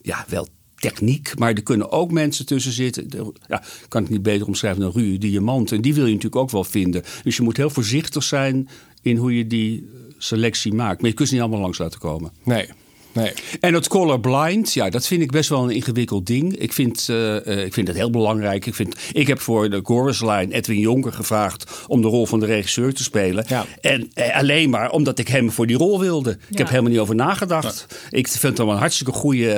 ja, 0.02 0.26
wel 0.28 0.48
techniek, 0.76 1.40
maar 1.40 1.54
er 1.54 1.64
kunnen 1.64 1.92
ook 1.92 2.12
mensen 2.12 2.46
tussen 2.46 2.72
zitten. 2.72 3.08
Ja, 3.48 3.62
ik 3.62 3.86
kan 3.88 4.02
het 4.02 4.12
niet 4.12 4.24
beter 4.24 4.48
omschrijven 4.48 4.82
dan 4.82 4.92
ruwe 4.92 5.18
diamanten. 5.18 5.76
En 5.76 5.82
die 5.82 5.94
wil 5.94 6.06
je 6.06 6.14
natuurlijk 6.14 6.42
ook 6.42 6.52
wel 6.52 6.64
vinden. 6.64 7.04
Dus 7.24 7.36
je 7.36 7.44
moet 7.44 7.58
heel 7.58 7.70
voorzichtig 7.70 8.24
zijn 8.24 8.70
in 9.02 9.18
hoe 9.18 9.38
je 9.38 9.48
die 9.48 9.90
selectie 10.18 10.74
maakt. 10.74 11.02
Maar 11.02 11.10
je 11.10 11.16
kunt 11.16 11.28
ze 11.28 11.34
niet 11.34 11.44
allemaal 11.44 11.62
langs 11.62 11.78
laten 11.78 12.00
komen. 12.00 12.32
Nee, 12.44 12.70
nee. 13.14 13.34
En 13.60 13.74
het 13.74 13.88
colorblind, 13.88 14.74
ja, 14.74 14.90
dat 14.90 15.08
vind 15.08 15.22
ik 15.22 15.32
best 15.32 15.50
wel 15.50 15.64
een 15.64 15.70
ingewikkeld 15.70 16.26
ding. 16.26 16.56
Ik 16.58 16.74
vind, 16.74 17.06
eh, 17.10 17.48
eh, 17.48 17.66
ik 17.66 17.74
vind 17.74 17.88
het 17.88 17.98
heel 17.98 18.10
belangrijk. 18.10 18.66
Ik, 18.66 18.76
vind, 18.76 18.96
ik 19.14 19.28
heb 19.28 19.40
voor 19.40 19.70
de 19.70 19.80
chorus 19.84 20.22
line 20.22 20.54
Edwin 20.54 20.80
Jonker 20.80 21.14
gevraagd 21.14 21.72
om 21.88 22.02
de 22.02 22.08
rol 22.08 22.26
van 22.26 22.40
de 22.40 22.46
regisseur 22.46 22.94
te 22.94 23.04
spelen. 23.04 23.46
Ja. 23.48 23.66
En 23.82 24.10
eh, 24.14 24.38
alleen 24.38 24.70
maar 24.70 24.92
omdat 24.92 25.20
ik 25.20 25.28
hem 25.28 25.52
voor 25.52 25.68
die 25.68 25.78
rol 25.78 26.00
wilde. 26.00 26.32
Ik 26.32 26.38
Ja. 26.50 26.58
heb 26.58 26.70
helemaal 26.70 26.92
niet 26.92 27.00
over 27.00 27.16
nagedacht. 27.16 27.86
Ik 28.10 28.28
vind 28.28 28.58
hem 28.58 28.70
een 28.70 28.78
hartstikke 28.78 29.12
goede, 29.12 29.52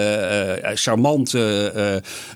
charmante 0.73 1.71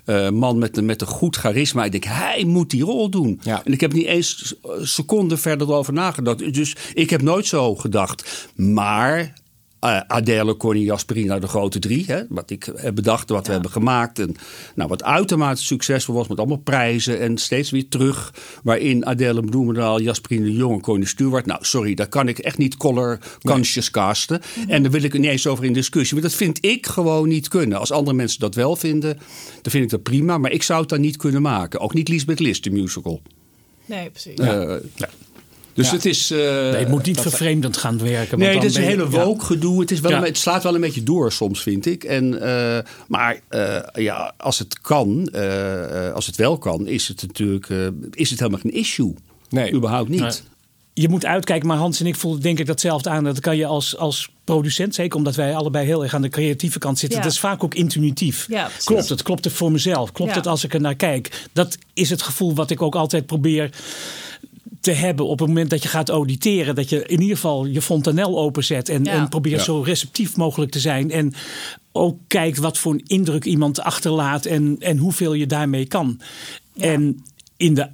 eh, 0.06 0.26
eh, 0.26 0.32
man 0.32 0.58
met, 0.58 0.76
een- 0.76 0.84
met 0.84 1.00
een 1.00 1.06
goed 1.06 1.36
charisma. 1.36 1.84
Ik 1.84 1.90
denk, 1.92 2.04
hij 2.04 2.44
moet 2.46 2.70
die 2.70 2.82
rol 2.82 3.10
doen. 3.10 3.40
Ja. 3.42 3.62
En 3.64 3.72
ik 3.72 3.80
heb 3.80 3.92
niet 3.92 4.06
eens 4.06 4.54
een 4.62 4.86
seconde 4.86 5.36
verder 5.36 5.72
over 5.72 5.92
nagedacht. 5.92 6.54
Dus 6.54 6.76
ik 6.94 7.10
heb 7.10 7.22
nooit 7.22 7.46
zo 7.46 7.74
gedacht. 7.74 8.48
Maar 8.56 9.32
eh, 9.80 10.00
Adele, 10.06 10.56
Connie, 10.56 10.84
Jasperina, 10.84 11.38
de 11.38 11.46
grote 11.46 11.78
drie. 11.78 12.04
Hè, 12.06 12.22
wat 12.28 12.50
ik 12.50 12.68
heb 12.76 12.94
bedacht, 12.94 13.28
wat 13.28 13.46
we 13.46 13.52
hebben 13.52 13.70
gemaakt. 13.70 14.18
En, 14.18 14.36
nou, 14.74 14.88
wat 14.88 15.04
uitermate 15.04 15.62
succesvol 15.62 16.14
was 16.14 16.28
met 16.28 16.38
allemaal 16.38 16.56
prijzen. 16.56 17.20
En 17.20 17.38
steeds 17.38 17.70
weer 17.70 17.88
terug. 17.88 18.34
Waarin 18.62 19.06
Adele 19.06 19.42
Bloemendaal, 19.42 20.00
Jasperina 20.00 20.44
de 20.44 20.52
Jong 20.52 20.74
en 20.74 20.80
Connie 20.80 21.06
Stewart. 21.06 21.46
Nou, 21.46 21.64
sorry, 21.64 21.94
daar 21.94 22.08
kan 22.08 22.28
ik 22.28 22.38
echt 22.38 22.58
niet 22.58 22.76
color 22.76 23.18
conscious 23.42 23.90
casten. 23.90 24.40
En 24.68 24.82
daar 24.82 24.92
wil 24.92 25.02
ik 25.02 25.12
het 25.12 25.20
niet 25.20 25.30
eens 25.30 25.46
over 25.46 25.64
in 25.64 25.72
discussie. 25.72 26.14
Maar 26.14 26.28
dat 26.28 26.34
vind 26.34 26.64
ik 26.64 26.86
gewoon 26.86 27.28
niet 27.28 27.48
kunnen. 27.48 27.78
Als 27.78 27.92
andere 27.92 28.16
mensen 28.16 28.40
dat 28.40 28.54
wel 28.54 28.76
vinden, 28.76 29.18
dan 29.62 29.72
vind 29.72 29.84
ik 29.84 29.90
dat 29.90 30.02
prima. 30.02 30.38
Maar 30.38 30.52
ik 30.52 30.62
zou 30.62 30.80
het 30.80 30.88
dan 30.88 31.00
niet 31.00 31.16
kunnen 31.16 31.42
maken. 31.42 31.80
Ook 31.80 31.94
niet 31.94 32.08
Lisbeth 32.08 32.40
List, 32.40 32.64
de 32.64 32.70
musical. 32.70 33.22
Nee, 33.86 34.10
precies. 34.10 34.38
Eh, 34.38 34.74
Dus 35.74 35.86
Ja. 35.86 35.92
het 35.94 36.04
is... 36.04 36.30
eh, 36.30 36.38
Nee, 36.38 36.74
het 36.74 36.88
moet 36.88 37.06
niet 37.06 37.20
vervreemdend 37.20 37.76
gaan 37.76 37.98
werken. 37.98 38.30
want 38.30 38.42
Nee, 38.42 38.52
dan 38.52 38.60
dit 38.60 38.70
is 38.70 38.76
een 38.76 38.82
hele 38.82 39.02
ja. 39.10 39.24
woke 39.24 39.44
gedoe. 39.44 39.80
Het, 39.80 39.90
is 39.90 40.00
wel 40.00 40.10
Ja. 40.10 40.16
een, 40.16 40.22
het 40.24 40.38
slaat 40.38 40.62
wel 40.62 40.74
een 40.74 40.80
beetje 40.80 41.02
door 41.02 41.32
soms, 41.32 41.62
vind 41.62 41.86
ik. 41.86 42.04
En, 42.04 42.42
eh, 42.42 42.78
maar 43.08 43.40
eh, 43.48 43.76
ja, 44.04 44.34
als 44.36 44.58
het 44.58 44.80
kan, 44.80 45.30
als 46.14 46.26
het 46.26 46.36
wel 46.36 46.58
kan, 46.58 46.86
is 46.86 47.08
het 47.08 47.22
natuurlijk 47.22 47.68
eh, 47.70 47.86
is 48.10 48.30
het 48.30 48.38
helemaal 48.38 48.60
geen 48.60 48.72
issue. 48.74 49.14
Nee. 49.48 49.72
Überhaupt 49.72 50.08
niet. 50.08 50.20
Nee. 50.20 50.30
Je 50.94 51.08
moet 51.08 51.26
uitkijken, 51.26 51.68
maar 51.68 51.76
Hans 51.76 52.00
en 52.00 52.06
ik 52.06 52.16
voelen 52.16 52.40
denk 52.42 52.58
ik 52.58 52.66
datzelfde 52.66 53.10
aan. 53.10 53.24
Dat 53.24 53.40
kan 53.40 53.56
je 53.56 53.66
als, 53.66 53.96
als 53.96 54.30
producent, 54.44 54.94
zeker 54.94 55.16
omdat 55.18 55.34
wij 55.34 55.54
allebei 55.54 55.86
heel 55.86 56.02
erg 56.02 56.14
aan 56.14 56.22
de 56.22 56.28
creatieve 56.28 56.78
kant 56.78 56.98
zitten. 56.98 57.18
Ja. 57.18 57.24
Dat 57.24 57.32
is 57.32 57.40
vaak 57.40 57.64
ook 57.64 57.74
intuïtief. 57.74 58.46
Ja, 58.48 58.68
klopt 58.84 59.08
het? 59.08 59.22
Klopt 59.22 59.44
het 59.44 59.52
voor 59.52 59.72
mezelf? 59.72 60.12
Klopt 60.12 60.30
Ja. 60.30 60.36
het 60.36 60.46
als 60.46 60.64
ik 60.64 60.74
er 60.74 60.80
naar 60.80 60.94
kijk? 60.94 61.46
Dat 61.52 61.78
is 61.94 62.10
het 62.10 62.22
gevoel 62.22 62.54
wat 62.54 62.70
ik 62.70 62.82
ook 62.82 62.94
altijd 62.94 63.26
probeer 63.26 63.70
te 64.80 64.90
hebben 64.92 65.26
op 65.26 65.38
het 65.38 65.48
moment 65.48 65.70
dat 65.70 65.82
je 65.82 65.88
gaat 65.88 66.08
auditeren. 66.08 66.74
Dat 66.74 66.88
je 66.88 67.06
in 67.06 67.20
ieder 67.20 67.36
geval 67.36 67.66
je 67.66 67.82
fontanel 67.82 68.38
openzet 68.38 68.88
en, 68.88 69.04
Ja. 69.04 69.12
en 69.12 69.28
probeert 69.28 69.58
Ja. 69.58 69.64
zo 69.64 69.80
receptief 69.80 70.36
mogelijk 70.36 70.70
te 70.70 70.80
zijn. 70.80 71.10
En 71.10 71.32
ook 71.92 72.18
kijkt 72.26 72.58
wat 72.58 72.78
voor 72.78 72.92
een 72.92 73.04
indruk 73.06 73.44
iemand 73.44 73.80
achterlaat 73.80 74.44
en, 74.44 74.76
en 74.78 74.96
hoeveel 74.96 75.32
je 75.32 75.46
daarmee 75.46 75.86
kan. 75.86 76.20
En 76.76 77.24
in 77.56 77.74
de 77.74 77.88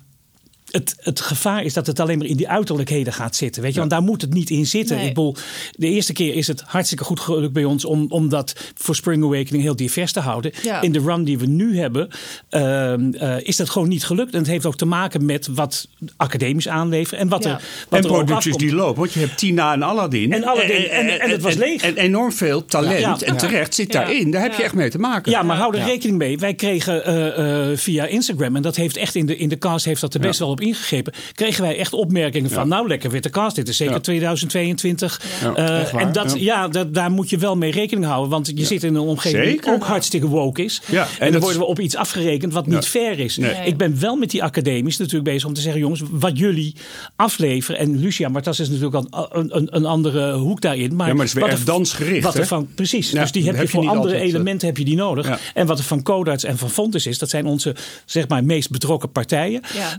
het, 0.76 0.94
het 0.98 1.20
gevaar 1.20 1.62
is 1.64 1.72
dat 1.72 1.86
het 1.86 2.00
alleen 2.00 2.18
maar 2.18 2.26
in 2.26 2.36
die 2.36 2.48
uiterlijkheden 2.48 3.12
gaat 3.12 3.36
zitten. 3.36 3.62
Weet 3.62 3.72
je? 3.72 3.78
Want 3.78 3.90
daar 3.90 4.02
moet 4.02 4.20
het 4.20 4.32
niet 4.32 4.50
in 4.50 4.66
zitten. 4.66 4.96
Nee. 4.96 5.06
Ik 5.08 5.14
bedoel, 5.14 5.36
de 5.72 5.86
eerste 5.86 6.12
keer 6.12 6.34
is 6.34 6.46
het 6.46 6.62
hartstikke 6.66 7.04
goed 7.04 7.20
gelukt 7.20 7.52
bij 7.52 7.64
ons 7.64 7.84
om, 7.84 8.06
om 8.08 8.28
dat 8.28 8.54
voor 8.74 8.94
Spring 8.94 9.24
Awakening 9.24 9.62
heel 9.62 9.76
divers 9.76 10.12
te 10.12 10.20
houden. 10.20 10.52
Ja. 10.62 10.80
In 10.80 10.92
de 10.92 11.00
run 11.00 11.24
die 11.24 11.38
we 11.38 11.46
nu 11.46 11.78
hebben, 11.78 12.08
ehm, 12.48 13.12
eh, 13.14 13.36
is 13.42 13.56
dat 13.56 13.70
gewoon 13.70 13.88
niet 13.88 14.04
gelukt. 14.04 14.32
En 14.32 14.38
het 14.38 14.46
heeft 14.48 14.66
ook 14.66 14.76
te 14.76 14.84
maken 14.86 15.24
met 15.24 15.46
wat 15.54 15.88
academisch 16.16 16.68
aanleveren 16.68 17.18
en 17.18 17.28
wat 17.28 17.44
Ja. 17.44 17.50
er 17.50 17.62
wat 17.88 17.98
en 17.98 18.04
er 18.04 18.10
ook 18.16 18.24
producties 18.24 18.56
die 18.56 18.74
lopen. 18.74 18.98
Want 19.00 19.12
je 19.12 19.20
hebt 19.20 19.38
Tina 19.38 19.72
en 19.72 19.82
Aladdin. 19.82 20.32
En 20.32 20.44
Aladdin, 20.44 20.88
en- 20.88 21.20
en 21.20 21.30
het 21.30 21.42
was 21.42 21.54
leeg. 21.54 21.82
En, 21.82 21.96
enorm 21.96 22.32
veel 22.32 22.64
talent. 22.64 23.00
Ja. 23.00 23.18
En 23.26 23.36
terecht 23.36 23.74
zit 23.74 23.92
Ja. 23.92 24.00
daarin. 24.00 24.30
Daar 24.30 24.42
heb 24.42 24.54
je 24.54 24.62
echt 24.62 24.74
mee 24.74 24.90
te 24.90 24.98
maken. 24.98 25.32
Ja, 25.32 25.42
maar 25.42 25.56
hou 25.56 25.72
er 25.74 25.80
Ja. 25.80 25.86
rekening 25.86 26.18
mee. 26.18 26.38
Wij 26.38 26.54
kregen 26.54 27.04
eh, 27.04 27.70
eh, 27.70 27.76
via 27.78 28.06
Instagram, 28.06 28.56
en 28.56 28.62
dat 28.62 28.76
heeft 28.76 28.96
echt 28.96 29.14
in 29.14 29.26
de, 29.26 29.36
in 29.36 29.48
de 29.48 29.58
cast 29.58 29.84
heeft 29.84 30.00
dat 30.00 30.14
er 30.14 30.20
best 30.20 30.38
Ja. 30.38 30.44
wel 30.44 30.52
op 30.52 30.60
ingegrepen, 30.66 31.12
kregen 31.32 31.62
wij 31.62 31.78
echt 31.78 31.92
opmerkingen 31.92 32.50
van, 32.50 32.68
nou 32.68 32.88
lekker 32.88 33.10
witte 33.10 33.30
cast, 33.30 33.56
dit 33.56 33.68
is 33.68 33.76
zeker 33.76 34.02
2022. 34.02 35.20
Uh, 35.56 35.94
en 35.94 36.12
dat, 36.12 36.34
ja, 36.38 36.68
dat, 36.68 36.94
daar 36.94 37.10
moet 37.10 37.30
je 37.30 37.38
wel 37.38 37.56
mee 37.56 37.70
rekening 37.70 38.06
houden, 38.06 38.30
want 38.30 38.52
je 38.54 38.64
zit 38.64 38.82
in 38.82 38.94
een 38.94 39.00
omgeving 39.00 39.60
die 39.60 39.72
ook 39.72 39.84
hartstikke 39.84 40.26
woke 40.26 40.64
is. 40.64 40.82
En, 40.90 41.06
en 41.18 41.32
dan 41.32 41.40
worden 41.40 41.60
we 41.60 41.66
op 41.66 41.80
iets 41.80 41.96
afgerekend 41.96 42.52
wat 42.52 42.66
niet 42.66 42.86
fair 42.86 43.18
is. 43.18 43.38
Ik 43.64 43.76
ben 43.76 44.00
wel 44.00 44.16
met 44.16 44.30
die 44.30 44.42
academisch 44.42 44.96
natuurlijk 44.96 45.24
bezig 45.24 45.48
om 45.48 45.54
te 45.54 45.60
zeggen, 45.60 45.80
jongens, 45.80 46.02
wat 46.10 46.38
jullie 46.38 46.74
afleveren. 47.16 47.80
En 47.80 47.98
Lucia 47.98 48.28
Martas 48.28 48.60
is 48.60 48.68
natuurlijk 48.68 48.94
een, 48.94 49.56
een, 49.56 49.76
een 49.76 49.84
andere 49.84 50.32
hoek 50.32 50.60
daarin. 50.60 50.96
Maar, 50.96 51.08
ja, 51.08 51.14
maar 51.14 51.26
het 51.26 51.36
is 51.36 51.42
weer 51.42 51.64
dansgericht. 51.64 52.24
Wat 52.24 52.34
er 52.34 52.46
van, 52.46 52.68
precies, 52.74 53.10
dus 53.10 53.32
die 53.32 53.44
heb, 53.44 53.60
je 53.60 53.68
voor 53.68 53.88
andere 53.88 54.14
eh, 54.14 54.22
elementen 54.22 54.68
heb 54.68 54.76
je 54.76 54.84
die 54.84 54.96
nodig. 54.96 55.38
En 55.54 55.66
wat 55.66 55.78
er 55.78 55.84
van 55.84 56.02
Codarts 56.02 56.44
en 56.44 56.58
van 56.58 56.70
Fontes 56.70 57.06
is, 57.06 57.18
dat 57.18 57.30
zijn 57.30 57.46
onze 57.46 57.74
zeg 58.04 58.28
maar, 58.28 58.44
meest 58.44 58.70
betrokken 58.70 59.10
partijen. 59.10 59.62
Ja. 59.74 59.98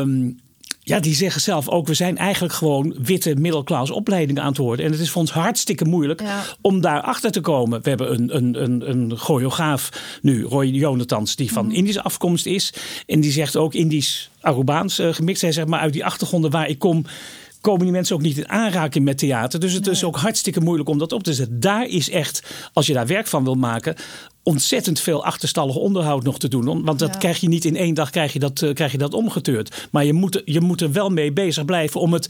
Ehm, 0.00 0.30
ja, 0.84 1.00
die 1.00 1.14
zeggen 1.14 1.40
zelf 1.40 1.68
ook, 1.68 1.86
we 1.86 1.94
zijn 1.94 2.18
eigenlijk 2.18 2.54
gewoon 2.54 2.94
witte 3.02 3.34
middelklas 3.34 3.90
opleidingen 3.90 4.42
aan 4.42 4.48
het 4.48 4.56
worden. 4.56 4.84
En 4.84 4.92
het 4.92 5.00
is 5.00 5.10
voor 5.10 5.20
ons 5.20 5.32
hartstikke 5.32 5.84
moeilijk 5.84 6.22
om 6.60 6.80
daar 6.80 7.00
achter 7.00 7.30
te 7.30 7.40
komen. 7.40 7.82
We 7.82 7.88
hebben 7.88 8.12
een, 8.12 8.36
een, 8.36 8.62
een, 8.62 8.90
een 8.90 9.16
choreograaf 9.16 10.18
nu, 10.22 10.44
Roy 10.44 10.66
Jonathans, 10.66 11.36
die 11.36 11.52
van 11.52 11.66
mhm. 11.66 11.74
Indische 11.74 12.02
afkomst 12.02 12.46
is. 12.46 12.72
En 13.06 13.20
die 13.20 13.32
zegt 13.32 13.56
ook 13.56 13.74
Indisch-Arubaans 13.74 14.98
uh, 14.98 15.12
gemixt. 15.12 15.42
Hij 15.42 15.52
zegt 15.52 15.68
maar 15.68 15.80
uit 15.80 15.92
die 15.92 16.04
achtergronden 16.04 16.50
waar 16.50 16.68
ik 16.68 16.78
kom 16.78 17.04
komen 17.62 17.82
die 17.82 17.92
mensen 17.92 18.16
ook 18.16 18.22
niet 18.22 18.36
in 18.36 18.48
aanraking 18.48 19.04
met 19.04 19.18
theater. 19.18 19.60
Dus 19.60 19.72
het 19.72 19.86
is 19.86 20.04
ook 20.04 20.16
hartstikke 20.16 20.60
moeilijk 20.60 20.88
om 20.88 20.98
dat 20.98 21.12
op 21.12 21.22
te 21.22 21.34
zetten. 21.34 21.60
Daar 21.60 21.86
is 21.86 22.10
echt, 22.10 22.42
als 22.72 22.86
je 22.86 22.92
daar 22.92 23.06
werk 23.06 23.26
van 23.26 23.44
wil 23.44 23.54
maken, 23.54 23.96
ontzettend 24.42 25.00
veel 25.00 25.24
achterstallig 25.24 25.76
onderhoud 25.76 26.22
nog 26.22 26.38
te 26.38 26.48
doen. 26.48 26.84
Want 26.84 26.98
dat 26.98 27.18
krijg 27.18 27.40
je 27.40 27.48
niet 27.48 27.64
in 27.64 27.76
één 27.76 27.94
dag 27.94 28.10
krijg 28.10 28.32
je 28.32 28.38
dat, 28.38 28.60
uh, 28.60 28.74
krijg 28.74 28.92
je 28.92 28.98
dat 28.98 29.14
omgeteurd. 29.14 29.88
Maar 29.90 30.04
je 30.04 30.12
moet, 30.12 30.42
je 30.44 30.60
moet 30.60 30.80
er 30.80 30.92
wel 30.92 31.10
mee 31.10 31.32
bezig 31.32 31.64
blijven 31.64 32.00
om 32.00 32.12
het 32.12 32.28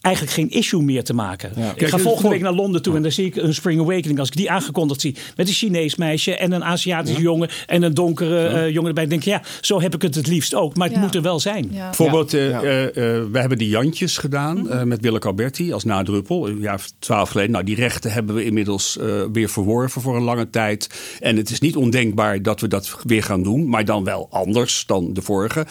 eigenlijk 0.00 0.34
geen 0.34 0.50
issue 0.50 0.82
meer 0.82 1.04
te 1.04 1.14
maken. 1.14 1.52
Ik 1.76 1.88
ga 1.88 1.98
volgende 1.98 2.28
week 2.28 2.40
naar 2.40 2.52
Londen 2.52 2.82
toe 2.82 2.96
en 2.96 3.02
daar 3.02 3.12
zie 3.12 3.26
ik 3.26 3.36
een 3.36 3.54
Spring 3.54 3.80
Awakening. 3.80 4.18
Als 4.18 4.28
ik 4.28 4.36
die 4.36 4.50
aangekondigd 4.50 5.00
zie 5.00 5.16
met 5.36 5.48
een 5.48 5.54
Chinees 5.54 5.96
meisje 5.96 6.36
en 6.36 6.52
een 6.52 6.64
Aziatische 6.64 7.22
jongen 7.22 7.48
en 7.66 7.82
een 7.82 7.94
donkere 7.94 8.50
uh, 8.50 8.70
jongen 8.70 8.88
erbij. 8.88 9.06
denk 9.06 9.20
ik, 9.20 9.28
ja, 9.28 9.42
zo 9.60 9.80
heb 9.80 9.94
ik 9.94 10.02
het 10.02 10.14
het 10.14 10.26
liefst 10.26 10.54
ook. 10.54 10.76
Maar 10.76 10.88
het 10.88 10.96
moet 10.96 11.14
er 11.14 11.22
wel 11.22 11.40
zijn. 11.40 11.68
Bijvoorbeeld, 11.68 12.34
uh, 12.34 12.40
we 12.60 13.28
hebben 13.32 13.58
die 13.58 13.68
Jantjes 13.68 14.18
gedaan 14.18 14.62
mhm. 14.62 14.88
met 14.88 15.00
Willeke 15.00 15.26
Alberti 15.26 15.72
als 15.72 15.84
nadruppel. 15.84 16.48
Een 16.48 16.60
jaar 16.60 16.86
twaalf 16.98 17.30
geleden. 17.30 17.50
Nou, 17.52 17.64
die 17.64 17.76
rechten 17.76 18.12
hebben 18.12 18.34
we 18.34 18.44
inmiddels 18.44 18.98
weer 19.32 19.48
verworven 19.48 20.02
voor 20.02 20.16
een 20.16 20.22
lange 20.22 20.50
tijd. 20.50 20.88
En 21.20 21.36
het 21.36 21.50
is 21.52 21.60
niet 21.60 21.76
ondenkbaar 21.76 22.42
dat 22.42 22.60
we 22.60 22.68
dat 22.68 22.96
weer 23.04 23.22
gaan 23.22 23.42
doen. 23.42 23.68
Maar 23.68 23.84
dan 23.84 24.04
wel 24.04 24.28
anders 24.30 24.86
dan 24.86 25.12
de 25.12 25.22
vorige. 25.22 25.66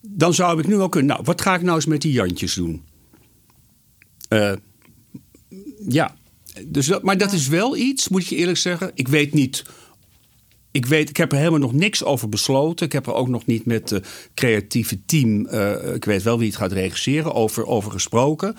Dan 0.00 0.34
zou 0.34 0.58
ik 0.58 0.66
nu 0.66 0.76
wel 0.76 0.88
kunnen. 0.88 1.10
Nou, 1.10 1.24
wat 1.24 1.40
ga 1.40 1.54
ik 1.54 1.62
nou 1.62 1.76
eens 1.76 1.86
met 1.86 2.02
die 2.02 2.12
Jantjes 2.12 2.54
doen? 2.54 2.82
Uh, 4.28 4.52
ja, 5.88 6.14
dus 6.66 6.86
dat, 6.86 7.02
maar 7.02 7.18
dat 7.18 7.32
is 7.32 7.48
wel 7.48 7.76
iets, 7.76 8.08
moet 8.08 8.22
ik 8.22 8.28
je 8.28 8.36
eerlijk 8.36 8.58
zeggen. 8.58 8.90
Ik 8.94 9.08
weet 9.08 9.34
niet. 9.34 9.64
Ik, 10.70 10.86
weet, 10.86 11.08
ik 11.08 11.16
heb 11.16 11.32
er 11.32 11.38
helemaal 11.38 11.58
nog 11.58 11.72
niks 11.72 12.04
over 12.04 12.28
besloten. 12.28 12.86
Ik 12.86 12.92
heb 12.92 13.06
er 13.06 13.14
ook 13.14 13.28
nog 13.28 13.46
niet 13.46 13.64
met 13.64 13.90
het 13.90 14.30
creatieve 14.34 15.04
team. 15.04 15.46
Uh, 15.46 15.94
ik 15.94 16.04
weet 16.04 16.22
wel 16.22 16.38
wie 16.38 16.48
het 16.48 16.56
gaat 16.56 16.72
regisseren, 16.72 17.34
over, 17.34 17.66
over 17.66 17.90
gesproken. 17.90 18.56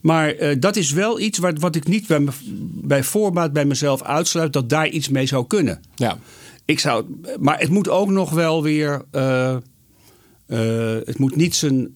Maar 0.00 0.36
uh, 0.36 0.56
dat 0.58 0.76
is 0.76 0.92
wel 0.92 1.20
iets 1.20 1.38
wat, 1.38 1.58
wat 1.58 1.76
ik 1.76 1.86
niet 1.86 2.06
bij, 2.06 2.24
bij 2.72 3.02
voorbaat 3.02 3.52
bij 3.52 3.64
mezelf 3.64 4.02
uitsluit. 4.02 4.52
dat 4.52 4.68
daar 4.68 4.88
iets 4.88 5.08
mee 5.08 5.26
zou 5.26 5.46
kunnen. 5.46 5.80
Ja. 5.94 6.18
Ik 6.64 6.78
zou, 6.78 7.04
maar 7.40 7.58
het 7.58 7.68
moet 7.68 7.88
ook 7.88 8.10
nog 8.10 8.30
wel 8.30 8.62
weer. 8.62 9.04
Uh, 9.12 9.56
het 11.04 11.18
moet 11.18 11.36
niet 11.36 11.54
zijn 11.54 11.94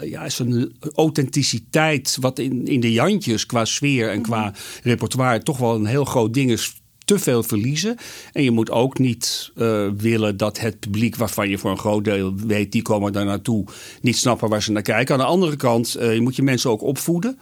ja, 0.00 0.28
zo'n 0.28 0.76
authenticiteit, 0.94 2.16
wat 2.20 2.38
in, 2.38 2.66
in 2.66 2.80
de 2.80 2.92
Jantjes 2.92 3.46
qua 3.46 3.64
sfeer 3.64 4.10
en 4.10 4.22
qua 4.22 4.44
mhm. 4.44 4.54
repertoire 4.82 5.42
toch 5.42 5.58
wel 5.58 5.74
een 5.74 5.86
heel 5.86 6.04
groot 6.04 6.34
ding 6.34 6.50
is, 6.50 6.80
te 7.06 7.18
veel 7.18 7.42
verliezen. 7.42 7.96
En 8.32 8.42
je 8.42 8.50
moet 8.50 8.70
ook 8.70 8.98
niet 8.98 9.52
uh, 9.56 9.88
willen 9.96 10.36
dat 10.36 10.58
het 10.58 10.80
publiek, 10.80 11.16
waarvan 11.16 11.48
je 11.48 11.58
voor 11.58 11.70
een 11.70 11.78
groot 11.78 12.04
deel 12.04 12.34
weet, 12.46 12.72
die 12.72 12.82
komen 12.82 13.12
daar 13.12 13.24
naartoe, 13.24 13.64
niet 14.00 14.16
snappen 14.16 14.48
waar 14.48 14.62
ze 14.62 14.72
naar 14.72 14.82
kijken. 14.82 15.14
Aan 15.14 15.20
de 15.20 15.26
andere 15.26 15.56
kant, 15.56 15.96
uh, 15.98 16.14
je 16.14 16.20
moet 16.20 16.36
je 16.36 16.42
mensen 16.42 16.70
ook 16.70 16.82
opvoeden. 16.82 17.38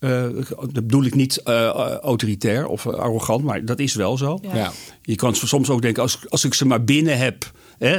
Uh, 0.00 0.22
dat 0.48 0.72
bedoel 0.72 1.04
ik 1.04 1.14
niet 1.14 1.42
autoritair 1.42 2.66
of 2.66 2.86
arrogant, 2.86 3.44
maar 3.44 3.64
dat 3.64 3.78
is 3.78 3.94
wel 3.94 4.16
zo. 4.16 4.38
Ja. 4.42 4.72
Je 5.02 5.14
kan 5.14 5.34
soms 5.34 5.70
ook 5.70 5.82
denken, 5.82 6.02
als, 6.02 6.18
als 6.28 6.44
ik 6.44 6.54
ze 6.54 6.66
maar 6.66 6.84
binnen 6.84 7.18
heb, 7.18 7.52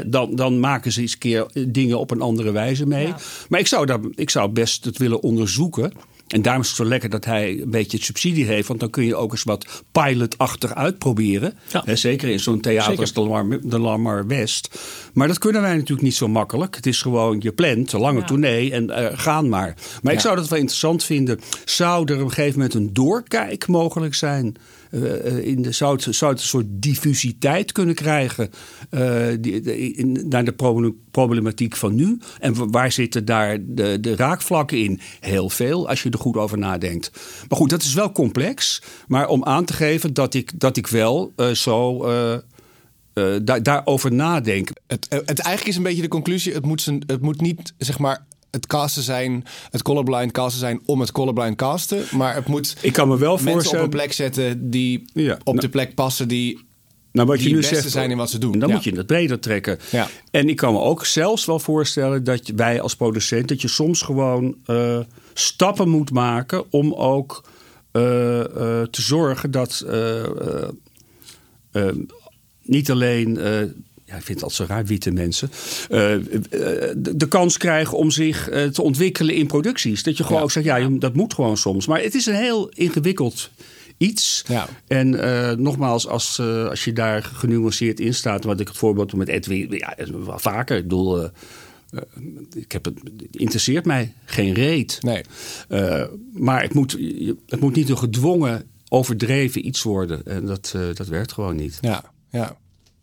dan, 0.05 0.35
dan 0.35 0.59
maken 0.59 0.91
ze 0.91 1.01
eens 1.01 1.17
keer 1.17 1.45
dingen 1.67 1.99
op 1.99 2.11
een 2.11 2.21
andere 2.21 2.51
wijze 2.51 2.85
mee. 2.85 3.13
Maar 3.49 3.59
ik 3.59 3.67
zou, 3.67 3.85
daar, 3.85 3.99
ik 4.15 4.29
zou 4.29 4.49
best 4.49 4.85
het 4.85 4.97
willen 4.97 5.23
onderzoeken. 5.23 5.91
En 6.29 6.41
daarom 6.41 6.61
is 6.61 6.67
het 6.67 6.77
zo 6.77 6.85
lekker 6.85 7.09
dat 7.09 7.25
hij 7.25 7.61
een 7.61 7.69
beetje 7.69 7.97
het 7.97 8.05
subsidie 8.05 8.45
heeft. 8.45 8.67
Want 8.67 8.79
dan 8.79 8.89
kun 8.89 9.05
je 9.05 9.15
ook 9.15 9.31
eens 9.31 9.43
wat 9.43 9.83
pilotachtig 9.91 10.75
uitproberen. 10.75 11.53
Ja. 11.85 11.95
zeker 11.95 12.29
in 12.29 12.39
zo'n 12.39 12.59
theater 12.59 12.99
als 12.99 13.13
de 13.13 13.21
Lamar, 13.21 13.59
de 13.61 13.79
Lamar, 13.79 14.27
West. 14.27 14.79
Maar 15.13 15.27
dat 15.27 15.37
kunnen 15.37 15.61
wij 15.61 15.73
natuurlijk 15.73 16.01
niet 16.01 16.15
zo 16.15 16.27
makkelijk. 16.27 16.75
Het 16.75 16.85
is 16.85 17.01
gewoon, 17.01 17.37
je 17.39 17.51
plant 17.51 17.91
een 17.91 17.99
lange 17.99 18.23
tournee 18.23 18.71
en 18.71 18.83
uh, 18.89 19.07
gaan 19.13 19.49
maar. 19.49 19.75
Maar 20.01 20.13
ik 20.13 20.19
zou 20.19 20.35
dat 20.35 20.47
wel 20.47 20.59
interessant 20.59 21.03
vinden. 21.03 21.39
Zou 21.65 22.05
er 22.05 22.15
op 22.15 22.21
een 22.21 22.31
gegeven 22.31 22.59
moment 22.59 22.73
een 22.73 22.93
doorkijk 22.93 23.67
mogelijk 23.67 24.15
zijn... 24.15 24.55
Uh, 24.91 25.45
in 25.45 25.61
de, 25.61 25.71
zou, 25.71 25.95
het, 25.95 26.05
een 26.05 26.37
soort 26.37 26.65
diffusiteit 26.69 27.71
kunnen 27.71 27.95
krijgen 27.95 28.49
uh, 28.91 29.27
die, 29.39 29.61
in, 29.93 30.25
naar 30.29 30.45
de 30.45 30.55
problematiek 31.11 31.75
van 31.75 31.95
nu? 31.95 32.19
En 32.39 32.71
waar 32.71 32.91
zitten 32.91 33.25
daar 33.25 33.57
de, 33.61 33.97
de 33.99 34.15
raakvlakken 34.15 34.83
in? 34.83 34.99
Heel 35.19 35.49
veel, 35.49 35.89
als 35.89 36.03
je 36.03 36.09
er 36.09 36.19
goed 36.19 36.37
over 36.37 36.57
nadenkt. 36.57 37.11
Maar 37.49 37.57
goed, 37.57 37.69
dat 37.69 37.81
is 37.81 37.93
wel 37.93 38.11
complex. 38.11 38.81
Maar 39.07 39.27
om 39.27 39.43
aan 39.43 39.65
te 39.65 39.73
geven 39.73 40.13
dat 40.13 40.33
ik, 40.33 40.59
dat 40.59 40.77
ik 40.77 40.87
wel 40.87 41.33
uh, 41.37 41.49
zo. 41.49 42.07
Da 43.43 43.59
daarover 43.59 44.13
nadenk. 44.13 44.69
Het, 44.87 45.07
het 45.09 45.39
eigenlijk 45.39 45.67
is 45.67 45.75
een 45.75 45.83
beetje 45.83 46.01
de 46.01 46.07
conclusie: 46.07 46.53
het 46.53 46.65
moet, 46.65 46.85
het 47.05 47.21
moet 47.21 47.41
niet 47.41 47.73
zeg 47.77 47.99
maar 47.99 48.25
het 48.51 48.67
casten 48.67 49.03
zijn, 49.03 49.45
het 49.69 49.81
colorblind 49.81 50.31
casten 50.31 50.59
zijn 50.59 50.81
om 50.85 50.99
het 50.99 51.11
colorblind 51.11 51.55
casten. 51.55 52.03
Maar 52.11 52.35
het 52.35 52.47
moet 52.47 52.75
ik 52.81 52.93
kan 52.93 53.07
me 53.07 53.17
wel 53.17 53.33
mensen 53.33 53.51
voorstellen... 53.51 53.85
op 53.85 53.91
een 53.91 53.97
plek 53.97 54.13
zetten 54.13 54.69
die 54.69 55.05
op 55.43 55.45
nou- 55.45 55.59
de 55.59 55.69
plek 55.69 55.95
passen 55.95 56.27
die 56.27 56.67
nou, 57.11 57.27
wat 57.27 57.43
je 57.43 57.49
nu 57.49 57.55
beste 57.55 57.75
zegt, 57.75 57.89
zijn 57.89 58.11
in 58.11 58.17
wat 58.17 58.29
ze 58.29 58.37
doen. 58.37 58.59
Dan 58.59 58.71
moet 58.71 58.83
je 58.83 58.95
het 58.95 59.05
breder 59.05 59.39
trekken. 59.39 59.79
Ja. 59.91 60.07
En 60.31 60.49
ik 60.49 60.55
kan 60.55 60.73
me 60.73 60.79
ook 60.79 61.05
zelfs 61.05 61.45
wel 61.45 61.59
voorstellen 61.59 62.23
dat 62.23 62.51
wij 62.55 62.81
als 62.81 62.95
producent... 62.95 63.47
dat 63.47 63.61
je 63.61 63.67
soms 63.67 64.01
gewoon 64.01 64.55
uh, 64.67 64.99
stappen 65.33 65.89
moet 65.89 66.11
maken 66.11 66.71
om 66.71 66.93
ook 66.93 67.49
uh, 67.93 68.03
uh, 68.03 68.43
te 68.81 69.01
zorgen 69.01 69.51
dat... 69.51 69.85
niet 72.61 72.91
alleen 72.91 73.39
ja, 74.09 74.15
ik 74.15 74.23
vind 74.23 74.41
het 74.41 74.43
altijd 74.43 74.69
zo 74.69 74.75
raar, 74.75 74.85
witte 74.85 75.11
mensen, 75.11 75.49
uh, 75.51 75.97
de, 76.49 77.11
de, 77.15 77.27
kans 77.27 77.57
krijgen 77.57 77.97
om 77.97 78.11
zich 78.11 78.51
uh, 78.51 78.63
te 78.65 78.81
ontwikkelen 78.81 79.35
in 79.35 79.47
producties. 79.47 80.03
Dat 80.03 80.17
je 80.17 80.23
gewoon 80.23 80.41
ook 80.41 80.51
zegt, 80.51 80.65
ja, 80.65 80.89
dat 80.89 81.13
moet 81.13 81.33
gewoon 81.33 81.57
soms. 81.57 81.87
Maar 81.87 82.01
het 82.01 82.15
is 82.15 82.25
een 82.25 82.35
heel 82.35 82.69
ingewikkeld 82.69 83.49
iets. 83.97 84.43
Ja. 84.47 84.67
En 84.87 85.13
uh, 85.13 85.51
nogmaals, 85.51 86.07
als, 86.07 86.39
als 86.39 86.83
je 86.83 86.93
daar 86.93 87.23
genuanceerd 87.23 87.99
in 87.99 88.13
staat, 88.13 88.43
wat 88.43 88.59
ik 88.59 88.67
het 88.67 88.77
voorbeeld 88.77 89.13
met 89.13 89.27
Edwin, 89.27 89.67
ja, 89.69 89.95
vaker. 90.35 90.77
Ik 90.77 90.83
bedoel, 90.83 91.29
ik 92.55 92.71
heb 92.71 92.85
het, 92.85 92.99
het, 93.03 93.35
interesseert 93.35 93.85
mij 93.85 94.13
geen 94.25 94.53
reet. 94.53 94.97
Nee. 95.01 95.23
maar 96.33 96.61
het 96.61 96.73
moet, 96.73 96.97
het 97.47 97.59
moet 97.59 97.75
niet 97.75 97.89
een 97.89 97.97
gedwongen, 97.97 98.63
overdreven 98.89 99.67
iets 99.67 99.83
worden. 99.83 100.25
En 100.25 100.45
dat, 100.45 100.75
dat 100.93 101.07
werkt 101.07 101.31
gewoon 101.31 101.55
niet. 101.55 101.77
Ja, 101.81 102.11
ja. 102.29 102.57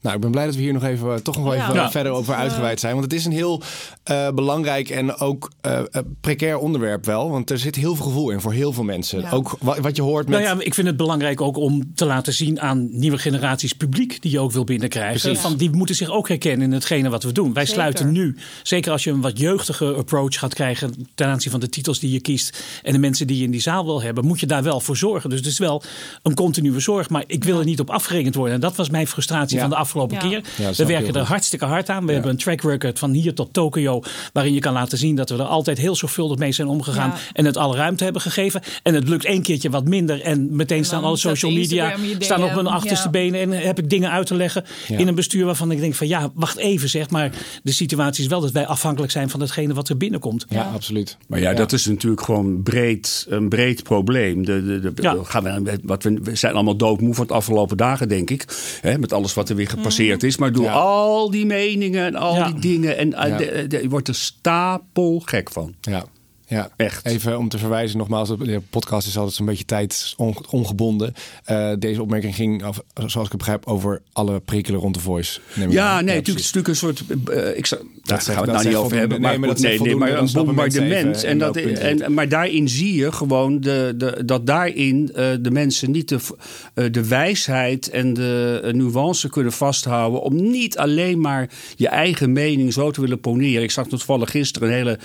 Nou, 0.06 0.18
ik 0.18 0.24
ben 0.24 0.30
blij 0.30 0.46
dat 0.46 0.54
we 0.54 0.60
hier 0.60 0.72
nog 0.72 0.84
even, 0.84 1.14
eh, 1.14 1.18
toch 1.18 1.36
nog 1.36 1.44
wel 1.44 1.54
even 1.54 1.90
verder 1.90 2.12
over 2.12 2.34
uitgeweid 2.34 2.80
zijn. 2.80 2.92
Want 2.92 3.04
het 3.04 3.14
is 3.14 3.24
een 3.24 3.32
heel 3.32 3.62
uh, 4.10 4.28
belangrijk 4.30 4.90
en 4.90 5.16
ook 5.18 5.52
uh, 5.66 5.80
precair 6.20 6.58
onderwerp 6.58 7.04
wel. 7.04 7.30
Want 7.30 7.50
er 7.50 7.58
zit 7.58 7.76
heel 7.76 7.94
veel 7.96 8.04
gevoel 8.04 8.30
in 8.30 8.40
voor 8.40 8.52
heel 8.52 8.72
veel 8.72 8.84
mensen. 8.84 9.30
Ook 9.30 9.56
wat, 9.60 9.78
wat, 9.78 9.96
je 9.96 10.02
hoort 10.02 10.28
met... 10.28 10.40
Nou 10.40 10.56
ja, 10.58 10.64
ik 10.64 10.74
vind 10.74 10.86
het 10.86 10.96
belangrijk 10.96 11.40
ook 11.40 11.56
om 11.56 11.94
te 11.94 12.04
laten 12.04 12.32
zien 12.32 12.60
aan 12.60 12.88
nieuwe 12.90 13.18
generaties 13.18 13.72
publiek... 13.72 14.22
die 14.22 14.30
je 14.30 14.40
ook 14.40 14.52
wil 14.52 14.64
binnenkrijgen. 14.64 15.36
Van, 15.36 15.56
die 15.56 15.70
moeten 15.70 15.94
zich 15.94 16.10
ook 16.10 16.28
herkennen 16.28 16.66
in 16.66 16.72
hetgene 16.72 17.08
wat 17.08 17.22
we 17.22 17.32
doen. 17.32 17.52
Wij 17.52 17.66
sluiten 17.66 18.12
nu, 18.12 18.36
zeker 18.62 18.92
als 18.92 19.04
je 19.04 19.10
een 19.10 19.20
wat 19.20 19.38
jeugdige 19.38 19.94
approach 19.94 20.38
gaat 20.38 20.54
krijgen... 20.54 21.08
ten 21.14 21.26
aanzien 21.26 21.50
van 21.50 21.60
de 21.60 21.68
titels 21.68 21.98
die 21.98 22.10
je 22.10 22.20
kiest... 22.20 22.62
en 22.82 22.92
de 22.92 22.98
mensen 22.98 23.26
die 23.26 23.38
je 23.38 23.44
in 23.44 23.50
die 23.50 23.60
zaal 23.60 23.84
wil 23.84 24.02
hebben... 24.02 24.24
moet 24.24 24.40
je 24.40 24.46
daar 24.46 24.62
wel 24.62 24.80
voor 24.80 24.96
zorgen. 24.96 25.30
Dus 25.30 25.38
het 25.38 25.48
is 25.48 25.58
wel 25.58 25.82
een 26.22 26.34
continue 26.34 26.80
zorg. 26.80 27.08
Maar 27.08 27.24
ik 27.26 27.44
wil 27.44 27.58
er 27.58 27.64
niet 27.64 27.80
op 27.80 27.90
afgerekend 27.90 28.34
worden. 28.34 28.54
En 28.54 28.60
dat 28.60 28.76
was 28.76 28.90
mijn 28.90 29.06
frustratie 29.06 29.60
van 29.60 29.70
de 29.70 29.76
afgelopen 29.76 29.94
afgelopen 30.00 30.30
Ja. 30.30 30.40
keer. 30.40 30.74
We 30.76 30.86
werken 30.86 31.14
er 31.14 31.20
goed. 31.20 31.28
hartstikke 31.28 31.64
hard 31.64 31.88
aan. 31.88 32.06
We 32.06 32.12
hebben 32.12 32.30
een 32.30 32.36
track 32.36 32.62
record 32.62 32.98
van 32.98 33.10
hier 33.10 33.34
tot 33.34 33.52
Tokio. 33.52 34.02
Waarin 34.32 34.52
je 34.54 34.60
kan 34.60 34.72
laten 34.72 34.98
zien 34.98 35.16
dat 35.16 35.30
we 35.30 35.36
er 35.36 35.42
altijd 35.42 35.78
heel 35.78 35.96
zorgvuldig 35.96 36.38
mee 36.38 36.52
zijn 36.52 36.68
omgegaan. 36.68 37.08
Ja. 37.10 37.16
En 37.32 37.44
het 37.44 37.56
alle 37.56 37.76
ruimte 37.76 38.04
hebben 38.04 38.22
gegeven. 38.22 38.60
En 38.82 38.94
het 38.94 39.08
lukt 39.08 39.24
één 39.24 39.42
keertje 39.42 39.70
wat 39.70 39.84
minder. 39.84 40.20
En 40.22 40.56
meteen 40.56 40.84
staan 40.84 41.04
alle 41.04 41.16
social 41.16 41.52
media 41.52 41.94
staan 42.18 42.42
op 42.44 42.50
hun 42.50 42.66
achterste 42.66 43.04
ja. 43.04 43.10
benen. 43.10 43.40
En 43.40 43.50
heb 43.50 43.78
ik 43.78 43.90
dingen 43.90 44.10
uit 44.10 44.26
te 44.26 44.34
leggen 44.34 44.64
Ja. 44.88 44.98
in 44.98 45.08
een 45.08 45.14
bestuur 45.14 45.44
waarvan 45.44 45.70
ik 45.70 45.80
denk 45.80 45.94
van 45.94 46.08
ja, 46.08 46.30
wacht 46.34 46.56
even 46.56 46.88
zeg. 46.88 47.10
Maar 47.10 47.30
de 47.62 47.72
situatie 47.72 48.22
is 48.24 48.30
wel 48.30 48.40
dat 48.40 48.50
wij 48.50 48.66
afhankelijk 48.66 49.12
zijn 49.12 49.30
van 49.30 49.40
hetgene 49.40 49.74
wat 49.74 49.88
er 49.88 49.96
binnenkomt. 49.96 50.44
Ja, 50.48 50.70
absoluut. 50.74 51.16
Maar 51.26 51.40
ja, 51.40 51.52
dat 51.54 51.72
is 51.72 51.86
natuurlijk 51.86 52.22
gewoon 52.22 52.62
breed, 52.62 53.26
een 53.28 53.48
breed 53.48 53.82
probleem. 53.82 54.44
De, 54.44 54.64
de, 54.64 54.80
de, 54.80 54.92
Ja. 55.02 55.12
de- 55.14 55.24
gaan 55.24 55.42
we, 55.64 55.78
wat 55.82 56.02
we, 56.02 56.18
we 56.22 56.34
zijn 56.34 56.54
allemaal 56.54 56.76
doodmoe 56.76 57.14
van 57.14 57.26
de 57.26 57.34
afgelopen 57.34 57.76
dagen, 57.76 58.08
denk 58.08 58.30
ik. 58.30 58.44
Hè, 58.80 58.98
met 58.98 59.12
alles 59.12 59.34
wat 59.34 59.48
er 59.48 59.56
weer 59.56 59.66
gepasseerd 59.90 60.22
is. 60.22 60.36
Maar 60.36 60.52
door 60.52 60.64
Ja. 60.64 60.72
al 60.72 61.30
die 61.30 61.46
meningen 61.46 62.04
en 62.06 62.14
al 62.14 62.34
Ja. 62.34 62.50
die 62.50 62.60
dingen. 62.60 62.96
En 62.96 63.12
eh, 63.14 63.28
Ja. 63.28 63.36
de- 63.36 63.66
de- 63.66 63.82
je 63.82 63.88
wordt 63.88 64.08
er 64.08 64.14
stapel 64.14 65.22
gek 65.24 65.50
van. 65.50 65.74
Ja. 65.80 66.04
Ja, 66.48 66.70
Echt. 66.76 67.06
Even 67.06 67.38
om 67.38 67.48
te 67.48 67.58
verwijzen, 67.58 67.98
nogmaals, 67.98 68.28
de 68.28 68.60
podcast 68.70 69.06
is 69.06 69.16
altijd 69.16 69.34
zo'n 69.36 69.46
beetje 69.46 69.64
tijdsonge- 69.64 71.14
Eh, 71.44 71.72
deze 71.78 72.02
opmerking 72.02 72.34
ging, 72.34 72.60
zoals 72.94 73.14
ik 73.14 73.20
het 73.22 73.36
begrijp, 73.36 73.66
over 73.66 74.02
alle 74.12 74.40
prikkelen 74.40 74.80
rond 74.80 74.94
de 74.94 75.00
voice. 75.00 75.40
neem 75.54 75.70
Ja, 75.70 75.94
nee, 75.94 76.04
natuurlijk 76.04 76.26
het 76.26 76.38
is 76.38 76.52
natuurlijk 76.52 76.68
een 76.68 76.76
soort. 76.76 77.04
eh, 77.30 77.56
ik 77.58 77.66
zou, 77.66 77.80
daar 78.02 78.20
gaan 78.20 78.34
we 78.34 78.40
het 78.40 78.50
nou 78.50 78.66
niet 78.68 78.76
over 78.76 78.96
hebben. 78.98 79.20
Maar, 79.20 79.38
Nee, 79.38 79.80
nee, 79.80 79.96
maar 79.96 80.12
een 80.18 80.28
bombardement. 80.32 81.24
En, 81.24 81.38
dat, 81.38 81.56
en, 81.56 82.14
maar 82.14 82.28
daarin 82.28 82.68
zie 82.68 82.94
je 82.94 83.12
gewoon 83.12 83.60
de, 83.60 83.94
de, 83.96 84.22
dat 84.24 84.46
daarin 84.46 85.10
eh, 85.14 85.28
de 85.40 85.50
mensen 85.50 85.90
niet 85.90 86.08
de, 86.08 86.18
eh, 86.74 86.84
de 86.90 87.08
wijsheid 87.08 87.90
en 87.90 88.14
de 88.14 88.60
eh, 88.64 88.72
nuance 88.72 89.28
kunnen 89.28 89.52
vasthouden. 89.52 90.20
om 90.22 90.50
niet 90.50 90.78
alleen 90.78 91.20
maar 91.20 91.50
je 91.76 91.88
eigen 91.88 92.32
mening 92.32 92.72
zo 92.72 92.90
te 92.90 93.00
willen 93.00 93.20
poneren. 93.20 93.62
Ik 93.62 93.70
zag 93.70 93.86
toevallig 93.86 94.30
gisteren 94.30 94.68
een 94.68 94.74
hele 94.74 94.98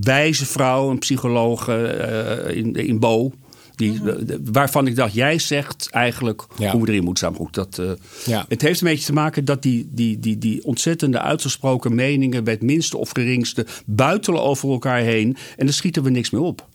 wijze 0.00 0.46
vrouw, 0.46 0.90
een 0.90 0.98
psycholoog 0.98 1.68
eh, 1.68 2.56
in, 2.56 2.72
in 2.74 2.98
Bo. 2.98 3.32
Die, 3.74 4.02
de- 4.02 4.40
waarvan 4.52 4.86
ik 4.86 4.96
dacht, 4.96 5.14
jij 5.14 5.38
zegt 5.38 5.88
eigenlijk 5.90 6.46
Ja. 6.58 6.70
hoe 6.72 6.82
we 6.82 6.88
erin 6.88 7.04
moeten 7.04 7.26
staan. 7.26 7.34
Goed, 7.44 7.54
dat, 7.54 7.78
eh, 7.78 7.92
Ja. 8.24 8.44
Het 8.48 8.62
heeft 8.62 8.80
een 8.80 8.86
beetje 8.88 9.04
te 9.06 9.12
maken 9.12 9.44
dat 9.44 9.62
die, 9.62 9.88
die, 9.90 10.18
die, 10.18 10.38
die 10.38 10.64
ontzettende 10.64 11.18
uitgesproken 11.20 11.94
meningen... 11.94 12.44
bij 12.44 12.52
het 12.52 12.62
minste 12.62 12.96
of 12.96 13.10
geringste 13.10 13.66
buitelen 13.86 14.42
over 14.42 14.70
elkaar 14.70 15.00
heen. 15.00 15.36
En 15.56 15.64
daar 15.66 15.74
schieten 15.74 16.02
we 16.02 16.10
niks 16.10 16.30
meer 16.30 16.40
op. 16.42 16.68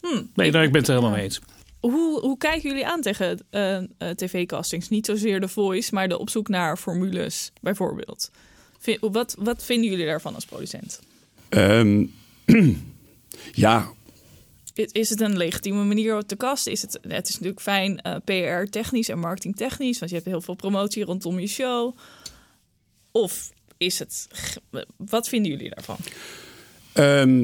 Hm. 0.00 0.22
Nee, 0.34 0.50
daar, 0.50 0.62
ik 0.64 0.70
ben 0.72 0.80
het 0.80 0.88
er 0.88 0.94
helemaal 0.94 1.16
mee 1.16 1.24
eens. 1.24 1.40
Hoe, 1.80 2.20
hoe 2.20 2.36
kijken 2.38 2.68
jullie 2.70 2.86
aan 2.86 3.00
tegen 3.00 3.38
eh, 3.50 3.78
tv-castings? 4.14 4.88
Niet 4.88 5.06
zozeer 5.06 5.40
de 5.40 5.48
voice, 5.48 5.94
maar 5.94 6.08
de 6.08 6.18
op 6.18 6.30
zoek 6.30 6.48
naar 6.48 6.76
formules, 6.76 7.52
bijvoorbeeld. 7.60 8.30
Vind- 8.80 8.98
wat, 9.00 9.34
wat 9.38 9.64
vinden 9.64 9.90
jullie 9.90 10.06
daarvan 10.06 10.34
als 10.34 10.44
producent? 10.44 11.00
Ehm, 11.48 12.06
ja, 13.52 13.92
Is 14.74 15.10
het 15.10 15.20
een 15.20 15.36
legitieme 15.36 15.84
manier 15.84 16.14
om 16.14 16.26
te 16.26 16.36
casten? 16.36 16.72
Is 16.72 16.82
het, 16.82 16.98
het 17.08 17.28
is 17.28 17.34
natuurlijk 17.34 17.60
fijn 17.60 18.00
eh, 18.00 18.16
PR-technisch 18.24 19.08
en 19.08 19.18
marketingtechnisch, 19.18 19.98
want 19.98 20.10
je 20.10 20.16
hebt 20.16 20.28
heel 20.28 20.40
veel 20.40 20.54
promotie 20.54 21.04
rondom 21.04 21.38
je 21.38 21.46
show. 21.46 21.96
Of 23.10 23.50
is 23.76 23.98
het. 23.98 24.28
Wat 24.96 25.28
vinden 25.28 25.50
jullie 25.50 25.70
daarvan? 25.74 25.96
Ehm, 26.92 27.38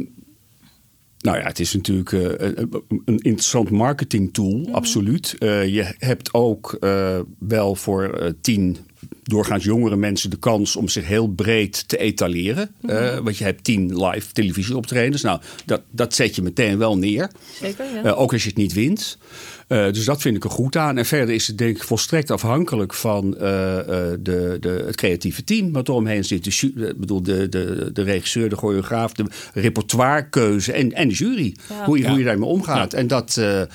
nou 1.19 1.39
ja, 1.39 1.47
het 1.47 1.61
is 1.61 1.73
natuurlijk 1.75 2.13
eh, 2.13 2.21
een, 2.57 2.85
een 2.89 3.19
interessant 3.19 3.71
marketing 3.71 4.33
tool, 4.33 4.69
absoluut. 4.73 5.35
Eh, 5.39 5.75
je 5.75 5.95
hebt 5.99 6.35
ook 6.35 6.73
eh, 6.73 7.21
wel 7.39 7.75
voor 7.75 8.13
eh, 8.13 8.33
tien 8.41 8.77
doorgaans 9.27 9.65
jongere 9.65 9.97
mensen 9.97 10.31
de 10.31 10.39
kans 10.39 10.77
om 10.77 10.89
zich 10.89 11.07
heel 11.07 11.29
breed 11.29 11.89
te 11.89 11.99
etaleren. 11.99 12.75
Eh, 12.87 13.19
want 13.19 13.37
je 13.37 13.45
hebt 13.45 13.65
tien 13.65 14.05
live 14.05 14.33
televisieoptredens. 14.33 15.23
Nou, 15.23 15.41
dat, 15.65 15.83
dat 15.91 16.15
zet 16.15 16.35
je 16.35 16.43
meteen 16.43 16.79
wel 16.79 16.99
neer. 16.99 17.31
Zeker, 17.61 17.85
ja. 17.95 18.05
Eh, 18.05 18.21
ook 18.21 18.33
als 18.33 18.43
je 18.43 18.49
het 18.49 18.59
niet 18.59 18.73
wint. 18.73 19.19
Eh, 19.67 19.93
dus 19.93 20.05
dat 20.05 20.21
vind 20.21 20.37
ik 20.37 20.45
er 20.45 20.51
goed 20.51 20.77
aan. 20.77 20.99
En 20.99 21.05
verder 21.07 21.35
is 21.35 21.47
het 21.47 21.59
denk 21.59 21.77
ik 21.77 21.83
volstrekt 21.83 22.31
afhankelijk 22.31 22.95
van 22.95 23.37
eh, 23.37 23.79
eh, 23.79 24.19
de, 24.21 24.57
de, 24.61 24.83
het 24.87 24.97
creatieve 24.97 25.45
team 25.45 25.73
wat 25.73 25.89
er 25.89 25.95
omheen 25.95 26.25
zit. 26.25 26.45
De, 26.45 26.95
bedoel, 26.97 27.23
de, 27.23 27.49
de, 27.49 27.91
de 27.93 28.03
regisseur, 28.03 28.49
de 28.49 28.57
choreograaf, 28.57 29.13
de 29.13 29.25
repertoirekeuze 29.55 30.73
en, 30.73 30.93
en 30.93 31.09
de 31.09 31.15
jury. 31.15 31.57
Ja. 31.69 31.85
Hoe, 31.85 31.97
je, 31.97 32.03
Ja. 32.03 32.09
hoe 32.11 32.19
je 32.19 32.25
daarmee 32.25 32.49
omgaat. 32.49 32.93
En 32.93 33.07
dat, 33.07 33.37
eh, 33.37 33.61
eh, 33.61 33.69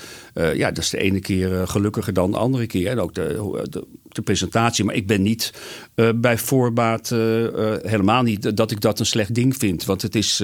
ja, 0.54 0.70
dat 0.70 0.84
is 0.84 0.90
de 0.90 0.98
ene 0.98 1.20
keer 1.20 1.68
gelukkiger 1.68 2.12
dan 2.12 2.30
de 2.30 2.36
andere 2.36 2.66
keer. 2.66 2.86
En 2.86 2.98
ook 3.00 3.14
de, 3.14 3.64
de, 3.70 3.86
de 4.08 4.22
presentatie. 4.22 4.84
Maar 4.84 4.94
ik 4.94 5.06
ben 5.06 5.22
niet 5.22 5.52
eh, 5.94 6.08
bij 6.14 6.38
voorbaat 6.38 7.08
helemaal 7.82 8.22
niet 8.22 8.56
dat 8.56 8.70
ik 8.70 8.80
dat 8.80 8.98
een 9.00 9.06
slecht 9.06 9.34
ding 9.34 9.56
vind. 9.56 9.84
Want 9.84 10.02
het 10.02 10.14
is... 10.14 10.42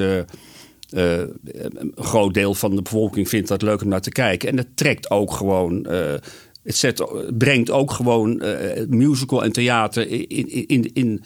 eh, 0.88 1.18
een 1.18 1.92
groot 1.96 2.34
deel 2.34 2.54
van 2.54 2.76
de 2.76 2.82
bevolking 2.82 3.28
vindt 3.28 3.48
dat 3.48 3.62
leuk 3.62 3.82
om 3.82 3.88
naar 3.88 4.00
te 4.00 4.10
kijken. 4.10 4.48
En 4.48 4.56
het 4.56 4.76
trekt 4.76 5.10
ook 5.10 5.32
gewoon. 5.32 5.84
eh, 5.84 6.14
het 6.62 6.76
zet, 6.76 7.04
brengt 7.38 7.70
ook 7.70 7.90
gewoon 7.90 8.40
eh, 8.40 8.86
musical 8.88 9.44
en 9.44 9.52
theater 9.52 10.08
in, 10.08 10.68
in, 10.68 10.90
in, 10.94 11.22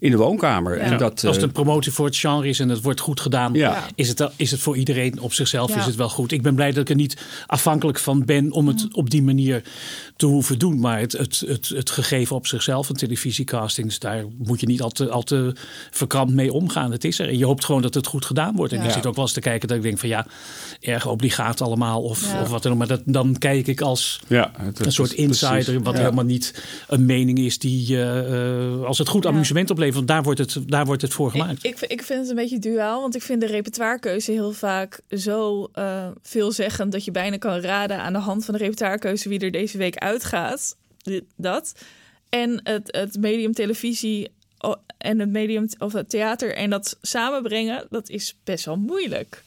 in, 0.00 0.10
de 0.10 0.16
woonkamer. 0.16 0.78
En 0.78 0.98
dat, 0.98 1.12
Als 1.12 1.22
eh, 1.22 1.30
het 1.32 1.42
een 1.42 1.52
promotie 1.52 1.92
voor 1.92 2.06
het 2.06 2.16
genre 2.16 2.48
is 2.48 2.60
en 2.60 2.68
het 2.68 2.82
wordt 2.82 3.00
goed 3.00 3.20
gedaan, 3.20 3.52
Ja. 3.54 3.84
is, 3.94 4.08
het, 4.08 4.28
is 4.36 4.50
het 4.50 4.60
voor 4.60 4.76
iedereen 4.76 5.20
op 5.20 5.32
zichzelf 5.32 5.70
Ja. 5.70 5.78
is 5.78 5.84
het 5.86 5.94
wel 5.96 6.08
goed. 6.08 6.32
Ik 6.32 6.42
ben 6.42 6.54
blij 6.54 6.70
dat 6.72 6.78
ik 6.82 6.88
er 6.88 6.94
niet 6.94 7.16
afhankelijk 7.46 7.98
van 7.98 8.24
ben 8.24 8.52
om 8.52 8.66
het 8.66 8.86
op 8.92 9.10
die 9.10 9.22
manier 9.22 9.62
te 10.16 10.26
hoeven 10.26 10.58
doen. 10.58 10.80
Maar 10.80 10.98
het, 11.00 11.12
het, 11.12 11.42
het, 11.46 11.68
het 11.68 11.90
gegeven 11.90 12.36
op 12.36 12.46
zichzelf, 12.46 12.88
een 12.88 12.96
televisiecastings, 12.96 13.98
daar 13.98 14.24
moet 14.38 14.60
je 14.60 14.66
niet 14.66 14.82
al 14.82 14.90
te, 14.90 15.08
al 15.08 15.22
te 15.22 15.54
verkrampt 15.90 16.32
mee 16.34 16.52
omgaan. 16.52 16.92
Het 16.92 17.04
is 17.04 17.18
er. 17.18 17.28
En 17.28 17.38
je 17.38 17.44
hoopt 17.46 17.64
gewoon 17.64 17.82
dat 17.82 17.94
het 17.94 18.06
goed 18.06 18.24
gedaan 18.24 18.56
wordt. 18.56 18.72
En 18.72 18.78
Ja. 18.78 18.84
ik 18.84 18.92
zit 18.92 19.06
ook 19.06 19.14
wel 19.14 19.24
eens 19.24 19.32
te 19.32 19.40
kijken 19.40 19.68
dat 19.68 19.76
ik 19.76 19.82
denk 19.82 19.98
van 19.98 20.08
ja, 20.08 20.26
erg 20.80 21.06
obligaat 21.06 21.60
allemaal 21.60 22.02
of, 22.02 22.32
Ja. 22.32 22.40
of 22.42 22.48
wat 22.48 22.62
dan 22.62 22.72
ook. 22.72 22.78
Maar 22.78 22.86
dat, 22.86 23.02
dan 23.04 23.36
kijk 23.38 23.66
ik 23.66 23.80
als 23.80 24.20
ja, 24.26 24.50
het- 24.58 24.86
een 24.86 24.92
soort 24.92 25.12
insider, 25.12 25.82
wat 25.82 25.94
Ja. 25.94 26.00
helemaal 26.00 26.24
niet 26.24 26.62
een 26.88 27.06
mening 27.06 27.38
is 27.38 27.58
die, 27.58 27.96
eh, 28.02 28.18
eh, 28.74 28.82
als 28.84 28.98
het 28.98 29.08
goed 29.08 29.24
Ja. 29.24 29.30
amusement 29.30 29.70
oplevert, 29.70 29.88
want 29.94 30.08
daar 30.08 30.22
wordt 30.22 30.38
het, 30.38 30.56
daar 30.66 30.84
wordt 30.86 31.02
het 31.02 31.12
voor 31.12 31.30
gemaakt. 31.30 31.64
Ik, 31.64 31.80
ik, 31.80 31.90
ik 31.90 32.02
vind 32.02 32.20
het 32.20 32.28
een 32.28 32.34
beetje 32.36 32.58
duaal, 32.58 33.00
want 33.00 33.14
ik 33.14 33.22
vind 33.22 33.40
de 33.40 33.46
repertoirekeuze 33.46 34.32
heel 34.32 34.52
vaak 34.52 35.00
zo 35.10 35.68
eh, 35.72 36.08
veelzeggend 36.22 36.92
dat 36.92 37.04
je 37.04 37.10
bijna 37.10 37.36
kan 37.38 37.60
raden 37.60 37.98
aan 37.98 38.12
de 38.12 38.18
hand 38.18 38.44
van 38.44 38.54
de 38.54 38.60
repertoirekeuze 38.60 39.28
wie 39.28 39.38
er 39.40 39.50
deze 39.50 39.78
week 39.78 39.96
uitgaat. 39.96 40.76
Dit- 41.02 41.24
Dat. 41.36 41.72
En 42.28 42.60
het, 42.62 42.96
het 42.96 43.16
medium 43.20 43.52
televisie 43.52 44.28
en 44.98 45.18
het 45.18 45.30
medium 45.30 45.66
of 45.78 45.92
het 45.92 46.10
theater 46.10 46.54
en 46.54 46.70
dat 46.70 46.98
samenbrengen, 47.02 47.86
dat 47.90 48.08
is 48.08 48.36
best 48.44 48.64
wel 48.64 48.76
moeilijk. 48.76 49.42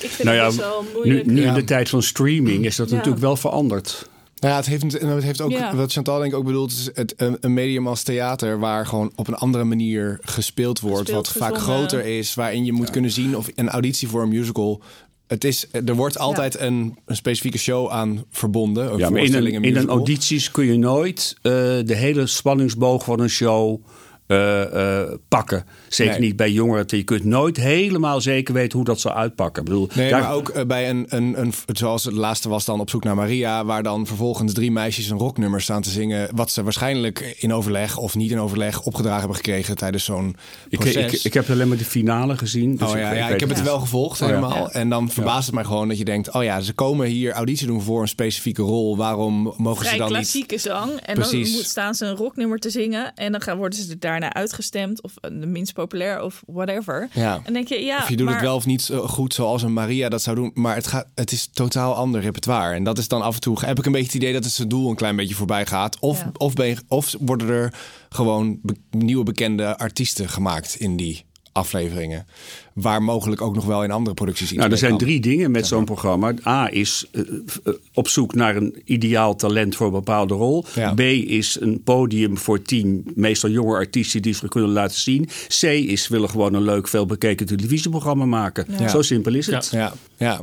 Ik 0.00 0.08
vind 0.10 0.28
Nou 0.28 0.36
het 0.36 0.54
ja, 0.54 0.56
best 0.56 0.68
wel 0.70 0.82
nu, 0.82 0.88
moeilijk. 0.92 1.26
nu 1.26 1.40
Ja. 1.40 1.48
in 1.48 1.54
de 1.54 1.64
tijd 1.64 1.88
van 1.88 2.02
streaming 2.02 2.64
is 2.64 2.76
dat 2.76 2.88
Ja. 2.90 2.94
natuurlijk 2.96 3.22
wel 3.22 3.36
veranderd. 3.36 4.08
Nou 4.40 4.52
ja, 4.52 4.58
het 4.58 4.66
heeft, 4.66 4.82
het 4.82 5.22
heeft 5.22 5.40
ook, 5.40 5.50
Ja. 5.50 5.76
wat 5.76 5.92
Chantal 5.92 6.18
denk 6.18 6.32
ik 6.32 6.38
ook 6.38 6.44
bedoelt, 6.44 6.72
is 6.72 6.90
het, 6.94 7.14
een, 7.16 7.36
een 7.40 7.54
medium 7.54 7.86
als 7.88 8.02
theater 8.02 8.58
waar 8.58 8.86
gewoon 8.86 9.12
op 9.14 9.28
een 9.28 9.34
andere 9.34 9.64
manier 9.64 10.18
gespeeld 10.22 10.80
wordt. 10.80 10.98
Gespeeld, 11.10 11.32
wat 11.32 11.36
vaak 11.36 11.58
groter 11.58 12.04
is, 12.04 12.34
waarin 12.34 12.64
je 12.64 12.72
moet 12.72 12.90
kunnen 12.90 13.10
zien 13.10 13.36
of 13.36 13.48
een 13.54 13.68
auditie 13.68 14.08
voor 14.08 14.22
een 14.22 14.28
musical. 14.28 14.82
Het 15.26 15.44
is, 15.44 15.66
er 15.72 15.94
wordt 15.94 16.18
altijd 16.18 16.60
een, 16.60 16.98
een 17.06 17.16
specifieke 17.16 17.58
show 17.58 17.90
aan 17.90 18.24
verbonden. 18.30 18.98
Ja, 18.98 19.10
maar 19.10 19.22
in 19.22 19.34
een, 19.34 19.64
in 19.64 19.76
een 19.76 19.88
audities 19.88 20.50
kun 20.50 20.66
je 20.66 20.78
nooit 20.78 21.36
eh, 21.42 21.52
de 21.84 21.94
hele 21.94 22.26
spanningsboog 22.26 23.04
van 23.04 23.20
een 23.20 23.30
show 23.30 23.84
eh, 24.26 25.00
eh, 25.02 25.08
pakken. 25.28 25.64
Zeker 25.88 26.12
Nee. 26.18 26.28
niet 26.28 26.36
bij 26.36 26.50
jongeren. 26.50 26.84
Je 26.86 27.02
kunt 27.02 27.24
nooit 27.24 27.56
helemaal 27.56 28.20
zeker 28.20 28.54
weten 28.54 28.76
hoe 28.76 28.86
dat 28.86 29.00
zal 29.00 29.12
uitpakken. 29.12 29.62
Ik 29.62 29.68
bedoel, 29.68 29.88
Nee, 29.94 30.10
daar- 30.10 30.20
maar 30.20 30.32
ook 30.32 30.48
eh, 30.48 30.64
bij 30.64 30.90
een, 30.90 31.06
een, 31.08 31.40
een, 31.40 31.52
zoals 31.66 32.04
het 32.04 32.14
laatste 32.14 32.48
was 32.48 32.64
dan 32.64 32.80
op 32.80 32.90
zoek 32.90 33.04
naar 33.04 33.14
Maria, 33.14 33.64
waar 33.64 33.82
dan 33.82 34.06
vervolgens 34.06 34.52
drie 34.52 34.70
meisjes 34.70 35.08
een 35.08 35.18
rocknummer 35.18 35.60
staan 35.60 35.82
te 35.82 35.90
zingen, 35.90 36.28
wat 36.34 36.50
ze 36.50 36.62
waarschijnlijk 36.62 37.36
in 37.38 37.52
overleg 37.52 37.96
of 37.96 38.14
niet 38.14 38.30
in 38.30 38.40
overleg 38.40 38.82
opgedragen 38.82 39.18
hebben 39.18 39.36
gekregen 39.36 39.76
tijdens 39.76 40.04
zo'n 40.04 40.36
ik, 40.68 40.78
proces. 40.78 41.12
ik, 41.14 41.24
ik 41.24 41.34
heb 41.34 41.50
alleen 41.50 41.68
maar 41.68 41.76
de 41.76 41.84
finale 41.84 42.36
gezien. 42.36 42.76
dus 42.76 42.88
oh 42.90 42.98
ja, 42.98 43.12
ja, 43.12 43.28
ik 43.28 43.40
heb 43.40 43.48
het 43.48 43.62
wel 43.62 43.78
gevolgd 43.80 44.22
Oh 44.22 44.28
ja. 44.28 44.34
helemaal. 44.34 44.56
Ja. 44.56 44.68
En 44.70 44.88
dan 44.88 45.10
verbaast 45.10 45.46
het 45.46 45.54
mij 45.54 45.64
gewoon 45.64 45.88
dat 45.88 45.98
je 45.98 46.04
denkt, 46.04 46.32
oh 46.34 46.42
ja, 46.42 46.60
ze 46.60 46.72
komen 46.72 47.06
hier 47.06 47.32
auditie 47.32 47.66
doen 47.66 47.82
voor 47.82 48.02
een 48.02 48.08
specifieke 48.08 48.62
rol. 48.62 48.96
Waarom 48.96 49.54
mogen 49.56 49.76
Vrij 49.80 49.92
ze 49.92 49.98
dan 49.98 50.06
niet... 50.08 50.16
klassieke 50.16 50.58
zang. 50.58 50.90
En 50.92 51.14
Precies. 51.14 51.46
dan 51.48 51.56
moet, 51.56 51.64
staan 51.66 51.94
ze 51.94 52.04
een 52.06 52.16
rocknummer 52.16 52.58
te 52.58 52.70
zingen. 52.70 53.14
En 53.14 53.32
dan 53.32 53.40
gaan, 53.40 53.56
worden 53.56 53.78
ze 53.78 53.90
er 53.90 53.98
daarna 54.20 54.34
uitgestemd. 54.34 55.02
Of 55.02 55.12
eh, 55.20 55.30
de 55.40 55.46
minst 55.46 55.72
populair 55.72 56.22
of 56.22 56.42
whatever. 56.46 57.08
Ja. 57.12 57.40
En 57.44 57.52
denk 57.52 57.68
je, 57.68 57.84
ja, 57.84 57.98
Of 57.98 58.08
je 58.08 58.16
doet 58.16 58.26
maar, 58.26 58.34
het 58.34 58.44
wel 58.44 58.54
of 58.56 58.66
niet 58.66 58.82
zo 58.82 59.06
goed 59.06 59.34
zoals 59.34 59.62
een 59.62 59.72
Maria 59.72 60.08
dat 60.08 60.22
zou 60.22 60.36
doen. 60.36 60.50
Maar 60.54 60.74
het, 60.74 60.86
gaat, 60.86 61.06
het 61.14 61.32
is 61.32 61.48
totaal 61.52 61.94
ander 61.94 62.20
repertoire. 62.20 62.74
En 62.74 62.84
dat 62.84 62.98
is 62.98 63.08
dan 63.08 63.22
af 63.22 63.34
en 63.34 63.40
toe... 63.40 63.64
Heb 63.64 63.78
ik 63.78 63.86
een 63.86 63.92
beetje 63.92 64.06
het 64.06 64.16
idee 64.16 64.32
dat 64.32 64.44
het 64.44 64.52
zijn 64.52 64.68
doel 64.68 64.90
een 64.90 64.96
klein 64.96 65.16
beetje 65.16 65.34
voorbij 65.34 65.66
gaat. 65.66 65.98
Of, 66.00 66.18
Ja. 66.20 66.30
of, 66.36 66.54
ben 66.54 66.66
je- 66.66 66.82
of 66.88 67.14
worden 67.20 67.48
er 67.48 67.74
gewoon 68.08 68.58
be- 68.62 68.76
nieuwe 68.90 69.24
bekende 69.24 69.78
artiesten 69.78 70.28
gemaakt 70.28 70.74
in 70.74 70.96
die 70.96 71.24
afleveringen. 71.56 72.26
Waar 72.72 73.02
mogelijk 73.02 73.40
ook 73.40 73.54
nog 73.54 73.64
wel 73.64 73.84
in 73.84 73.90
andere 73.90 74.14
producties 74.14 74.48
iets 74.48 74.58
Nou, 74.58 74.70
er 74.70 74.78
zijn 74.78 74.90
kan. 74.90 75.00
drie 75.00 75.20
dingen 75.20 75.50
met 75.50 75.66
zo'n 75.66 75.84
programma. 75.84 76.34
A 76.46 76.70
is 76.70 77.06
eh, 77.12 77.22
eh, 77.64 77.72
op 77.94 78.08
zoek 78.08 78.34
naar 78.34 78.56
een 78.56 78.82
ideaal 78.84 79.36
talent 79.36 79.76
voor 79.76 79.86
een 79.86 79.92
bepaalde 79.92 80.34
rol. 80.34 80.64
Ja. 80.74 80.94
B 80.94 81.00
is 81.00 81.60
een 81.60 81.82
podium 81.82 82.38
voor 82.38 82.62
tien, 82.62 83.04
meestal 83.14 83.50
jonge 83.50 83.74
artiesten 83.74 84.22
die 84.22 84.34
zich 84.34 84.48
kunnen 84.48 84.70
laten 84.70 85.00
zien. 85.00 85.28
C 85.48 85.62
is 85.62 86.08
willen 86.08 86.30
gewoon 86.30 86.54
een 86.54 86.62
leuk, 86.62 86.88
veel 86.88 87.06
bekeken 87.06 87.46
televisieprogramma 87.46 88.24
maken. 88.24 88.66
Ja. 88.78 88.88
Zo 88.88 89.02
simpel 89.02 89.34
is 89.34 89.46
het. 89.46 89.68
Ja, 89.72 89.92
ja. 90.16 90.40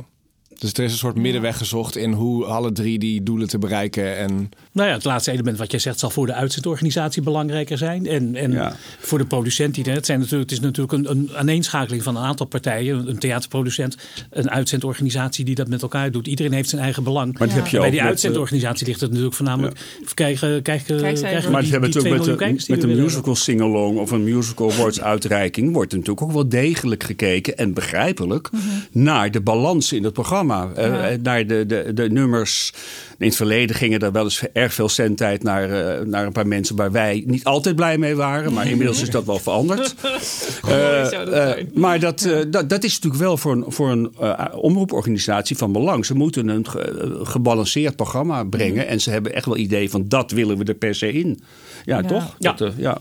Dus 0.58 0.72
er 0.72 0.84
is 0.84 0.92
een 0.92 0.98
soort 0.98 1.16
middenweg 1.16 1.56
gezocht 1.56 1.96
in 1.96 2.12
hoe 2.12 2.44
alle 2.44 2.72
drie 2.72 2.98
die 2.98 3.22
doelen 3.22 3.48
te 3.48 3.58
bereiken. 3.58 4.16
En 4.16 4.50
Nou 4.72 4.88
ja, 4.88 4.94
het 4.94 5.04
laatste 5.04 5.32
element 5.32 5.58
wat 5.58 5.70
jij 5.70 5.80
zegt 5.80 5.98
zal 5.98 6.10
voor 6.10 6.26
de 6.26 6.34
uitzendorganisatie 6.34 7.22
belangrijker 7.22 7.78
zijn. 7.78 8.06
En, 8.06 8.36
en 8.36 8.52
Ja. 8.52 8.76
voor 8.98 9.18
de 9.18 9.26
producent. 9.26 9.74
Die, 9.74 9.84
het, 9.84 10.06
zijn 10.06 10.18
natuurlijk, 10.18 10.50
het 10.50 10.58
is 10.58 10.64
natuurlijk 10.64 10.92
een, 10.92 11.10
een 11.10 11.30
aaneenschakeling 11.36 12.02
van 12.02 12.16
een 12.16 12.22
aantal 12.22 12.46
partijen. 12.46 13.08
Een 13.08 13.18
theaterproducent, 13.18 13.96
een 14.30 14.50
uitzendorganisatie 14.50 15.44
die 15.44 15.54
dat 15.54 15.68
met 15.68 15.82
elkaar 15.82 16.10
doet. 16.10 16.26
Iedereen 16.26 16.52
heeft 16.52 16.68
zijn 16.68 16.82
eigen 16.82 17.02
belang. 17.04 17.38
Maar 17.38 17.54
heb 17.54 17.66
je 17.66 17.78
Bij 17.78 17.90
die 17.90 18.00
met, 18.00 18.08
uitzendorganisatie 18.08 18.86
ligt 18.86 19.00
het 19.00 19.10
natuurlijk 19.10 19.36
voornamelijk... 19.36 19.80
Krijgen, 20.14 20.62
krijgen, 20.62 20.96
krijgen 20.96 21.50
Maar 21.50 21.60
die, 21.60 21.66
ze 21.66 21.72
hebben 21.72 21.90
die 21.90 22.00
2 22.00 22.12
natuurlijk 22.12 22.52
met, 22.52 22.68
met 22.68 22.82
een 22.82 22.96
musical 22.96 23.34
sing-along 23.34 23.98
of 23.98 24.10
een 24.10 24.24
musical 24.24 24.72
awards 24.72 25.00
uitreiking 25.00 25.72
wordt 25.72 25.92
er 25.92 25.98
natuurlijk 25.98 26.26
ook 26.26 26.32
wel 26.32 26.48
degelijk 26.48 27.02
gekeken 27.02 27.56
en 27.56 27.72
begrijpelijk 27.72 28.50
naar 28.92 29.30
de 29.30 29.40
balans 29.40 29.92
in 29.92 30.04
het 30.04 30.12
programma. 30.12 30.43
Eh, 30.50 30.86
Ja. 30.86 31.08
eh, 31.08 31.18
naar 31.22 31.46
de, 31.46 31.66
de, 31.66 31.90
de 31.94 32.10
nummers. 32.10 32.72
In 33.18 33.26
het 33.26 33.36
verleden 33.36 33.76
gingen 33.76 34.00
er 34.00 34.12
wel 34.12 34.24
eens 34.24 34.42
erg 34.52 34.74
veel 34.74 34.88
zendtijd 34.88 35.42
naar, 35.42 35.70
eh, 35.98 36.04
naar 36.06 36.26
een 36.26 36.32
paar 36.32 36.46
mensen 36.46 36.76
waar 36.76 36.92
wij 36.92 37.22
niet 37.26 37.44
altijd 37.44 37.76
blij 37.76 37.98
mee 37.98 38.14
waren. 38.14 38.52
Maar 38.52 38.66
inmiddels 38.68 39.02
is 39.02 39.10
dat 39.10 39.24
wel 39.24 39.38
veranderd. 39.38 39.94
Dat 40.62 41.56
maar 41.74 42.00
dat, 42.00 42.28
dat, 42.50 42.68
dat 42.68 42.84
is 42.84 42.94
natuurlijk 42.94 43.22
wel 43.22 43.36
voor 43.36 43.52
een, 43.52 43.64
voor 43.68 43.90
een 43.90 44.12
omroeporganisatie 44.54 45.56
van 45.56 45.72
belang. 45.72 46.06
Ze 46.06 46.14
moeten 46.14 46.48
een 46.48 46.68
ge- 46.68 47.20
gebalanceerd 47.22 47.96
programma 47.96 48.44
brengen. 48.44 48.86
En 48.86 49.00
ze 49.00 49.10
hebben 49.10 49.34
echt 49.34 49.46
wel 49.46 49.56
idee 49.56 49.90
van 49.90 50.04
dat 50.08 50.30
willen 50.30 50.58
we 50.58 50.64
er 50.64 50.74
per 50.74 50.94
se 50.94 51.12
in. 51.12 51.40
Ja, 51.84 52.02
toch? 52.02 52.36
Dat, 52.38 52.72
ja. 52.76 52.98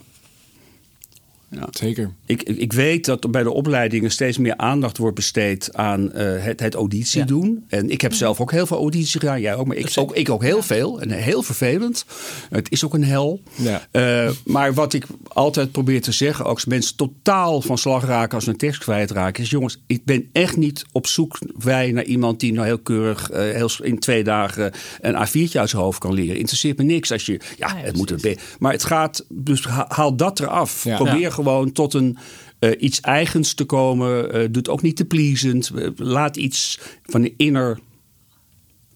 Ja. 1.53 1.67
zeker. 1.69 2.11
Ik, 2.25 2.43
ik 2.43 2.73
weet 2.73 3.05
dat 3.05 3.23
er 3.23 3.29
bij 3.29 3.43
de 3.43 3.51
opleidingen 3.51 4.11
steeds 4.11 4.37
meer 4.37 4.57
aandacht 4.57 4.97
wordt 4.97 5.15
besteed 5.15 5.75
aan 5.75 6.11
eh, 6.11 6.43
het, 6.43 6.59
het 6.59 6.75
auditie 6.75 7.19
Ja. 7.19 7.25
doen. 7.25 7.65
En 7.67 7.89
ik 7.89 8.01
heb 8.01 8.13
zelf 8.13 8.41
ook 8.41 8.51
heel 8.51 8.65
veel 8.65 8.77
audities 8.77 9.11
gedaan. 9.11 9.41
Jij 9.41 9.55
ook, 9.55 9.67
maar 9.67 9.77
ik 9.77 9.91
ook, 9.95 10.15
ik 10.15 10.29
ook 10.29 10.41
heel 10.43 10.61
veel. 10.61 11.01
En 11.01 11.09
heel 11.11 11.43
vervelend. 11.43 12.05
Het 12.49 12.71
is 12.71 12.85
ook 12.85 12.93
een 12.93 13.03
hel. 13.03 13.41
Ja. 13.55 13.87
Eh, 13.91 14.29
maar 14.45 14.73
wat 14.73 14.93
ik 14.93 15.05
altijd 15.27 15.71
probeer 15.71 16.01
te 16.01 16.11
zeggen, 16.11 16.45
ook 16.45 16.53
als 16.53 16.65
mensen 16.65 16.95
totaal 16.95 17.61
van 17.61 17.77
slag 17.77 18.05
raken 18.05 18.35
als 18.35 18.43
ze 18.43 18.49
een 18.49 18.57
tekst 18.57 18.81
kwijtraken, 18.81 19.43
is 19.43 19.49
jongens, 19.49 19.81
ik 19.87 20.05
ben 20.05 20.29
echt 20.31 20.57
niet 20.57 20.85
op 20.91 21.07
zoek 21.07 21.37
wij 21.57 21.91
naar 21.91 22.03
iemand 22.03 22.39
die 22.39 22.53
nou 22.53 22.65
heel 22.65 22.79
keurig 22.79 23.29
eh, 23.29 23.41
heel, 23.41 23.69
in 23.81 23.99
twee 23.99 24.23
dagen 24.23 24.71
een 25.01 25.13
A4'tje 25.27 25.57
uit 25.59 25.69
zijn 25.69 25.81
hoofd 25.81 25.99
kan 25.99 26.13
leren. 26.13 26.37
Interesseert 26.37 26.77
me 26.77 26.83
niks 26.83 27.11
als 27.11 27.25
je, 27.25 27.39
ja, 27.57 27.75
het 27.75 27.95
moet 27.95 28.11
een 28.23 28.37
Maar 28.59 28.71
het 28.71 28.83
gaat, 28.83 29.25
dus 29.29 29.63
ha- 29.65 29.85
haal 29.89 30.15
dat 30.15 30.39
eraf. 30.39 30.83
Ja. 30.83 30.95
Probeer 30.95 31.19
Ja. 31.19 31.29
Gewoon 31.51 31.71
tot 31.71 31.93
een 31.93 32.17
eh, 32.59 32.71
iets 32.79 32.99
eigens 32.99 33.53
te 33.53 33.63
komen. 33.63 34.33
Eh, 34.33 34.39
doe 34.39 34.57
het 34.57 34.69
ook 34.69 34.81
niet 34.81 34.95
te 34.95 35.05
pleasend. 35.05 35.71
Eh, 35.75 35.87
laat 35.95 36.37
iets 36.37 36.79
van 37.05 37.21
de 37.21 37.33
inner 37.37 37.79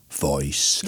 voice. 0.08 0.86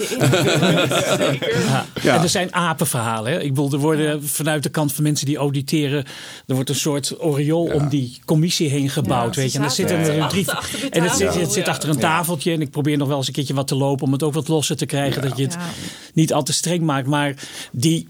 Ja. 1.68 1.86
Ja. 2.02 2.16
En 2.16 2.22
er 2.22 2.28
zijn 2.28 2.54
apenverhalen. 2.54 3.32
Hè? 3.32 3.40
Ik 3.40 3.48
bedoel, 3.48 3.72
er 3.72 3.78
worden 3.78 4.24
vanuit 4.24 4.62
de 4.62 4.68
kant 4.68 4.92
van 4.92 5.02
mensen 5.02 5.26
die 5.26 5.36
auditeren. 5.36 6.04
er 6.46 6.54
wordt 6.54 6.68
een 6.68 6.74
soort 6.74 7.22
oriool 7.22 7.64
om 7.64 7.88
die 7.88 8.18
commissie 8.24 8.68
heen 8.68 8.90
gebouwd. 8.90 9.34
Ja, 9.34 9.40
weet 9.40 9.52
je. 9.52 9.58
En 9.58 9.70
zitten 9.70 10.04
zaten 10.06 10.22
er 10.22 10.28
drie. 10.28 10.46
en 10.90 11.02
het 11.02 11.16
zit, 11.16 11.34
het 11.34 11.52
zit 11.52 11.68
achter 11.68 11.88
een 11.88 11.98
tafeltje. 11.98 12.52
En 12.52 12.60
ik 12.60 12.70
probeer 12.70 12.96
nog 12.96 13.08
wel 13.08 13.16
eens 13.16 13.26
een 13.26 13.32
keertje 13.32 13.54
wat 13.54 13.68
te 13.68 13.74
lopen. 13.76 14.06
om 14.06 14.12
het 14.12 14.22
ook 14.22 14.34
wat 14.34 14.48
losser 14.48 14.76
te 14.76 14.86
krijgen. 14.86 15.22
Dat 15.22 15.36
je 15.36 15.42
het 15.42 15.52
Ja. 15.52 15.68
niet 16.14 16.32
al 16.32 16.42
te 16.42 16.52
streng 16.52 16.82
maakt. 16.82 17.06
Maar 17.06 17.34
die. 17.72 18.08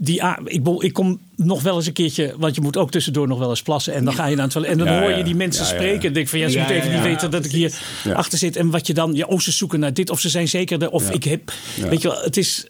Die, 0.00 0.22
ik, 0.44 0.66
ik 0.78 0.92
kom 0.92 1.20
nog 1.36 1.62
wel 1.62 1.76
eens 1.76 1.86
een 1.86 1.92
keertje, 1.92 2.34
want 2.38 2.54
je 2.54 2.60
moet 2.60 2.76
ook 2.76 2.90
tussendoor 2.90 3.28
nog 3.28 3.38
wel 3.38 3.50
eens 3.50 3.62
plassen. 3.62 3.94
En 3.94 4.04
dan 4.04 4.14
ga 4.14 4.26
je 4.26 4.34
naar 4.34 4.44
het 4.44 4.52
toilet. 4.52 4.70
En 4.70 4.78
dan 4.78 4.86
Ja, 4.86 5.00
hoor 5.00 5.10
je 5.10 5.22
die 5.24 5.34
mensen 5.34 5.64
Ja, 5.64 5.70
ja, 5.70 5.76
ja. 5.76 5.82
spreken. 5.82 6.08
En 6.08 6.14
denk 6.14 6.28
van 6.28 6.38
ja, 6.38 6.48
ze 6.48 6.58
moeten 6.58 6.76
even 6.76 6.92
niet 6.92 7.02
weten 7.02 7.30
dat 7.30 7.44
ik 7.44 7.50
hier 7.50 7.80
achter 8.14 8.38
zit. 8.38 8.56
En 8.56 8.70
wat 8.70 8.86
je 8.86 8.94
dan, 8.94 9.14
ja, 9.14 9.26
oh, 9.26 9.38
ze 9.38 9.52
zoeken 9.52 9.80
naar 9.80 9.94
dit. 9.94 10.10
Of 10.10 10.20
ze 10.20 10.28
zijn 10.28 10.48
zeker, 10.48 10.90
of 10.90 11.10
ik 11.10 11.24
heb. 11.24 11.52
Weet 11.88 12.02
je 12.02 12.08
wel, 12.08 12.20
het 12.22 12.36
is. 12.36 12.66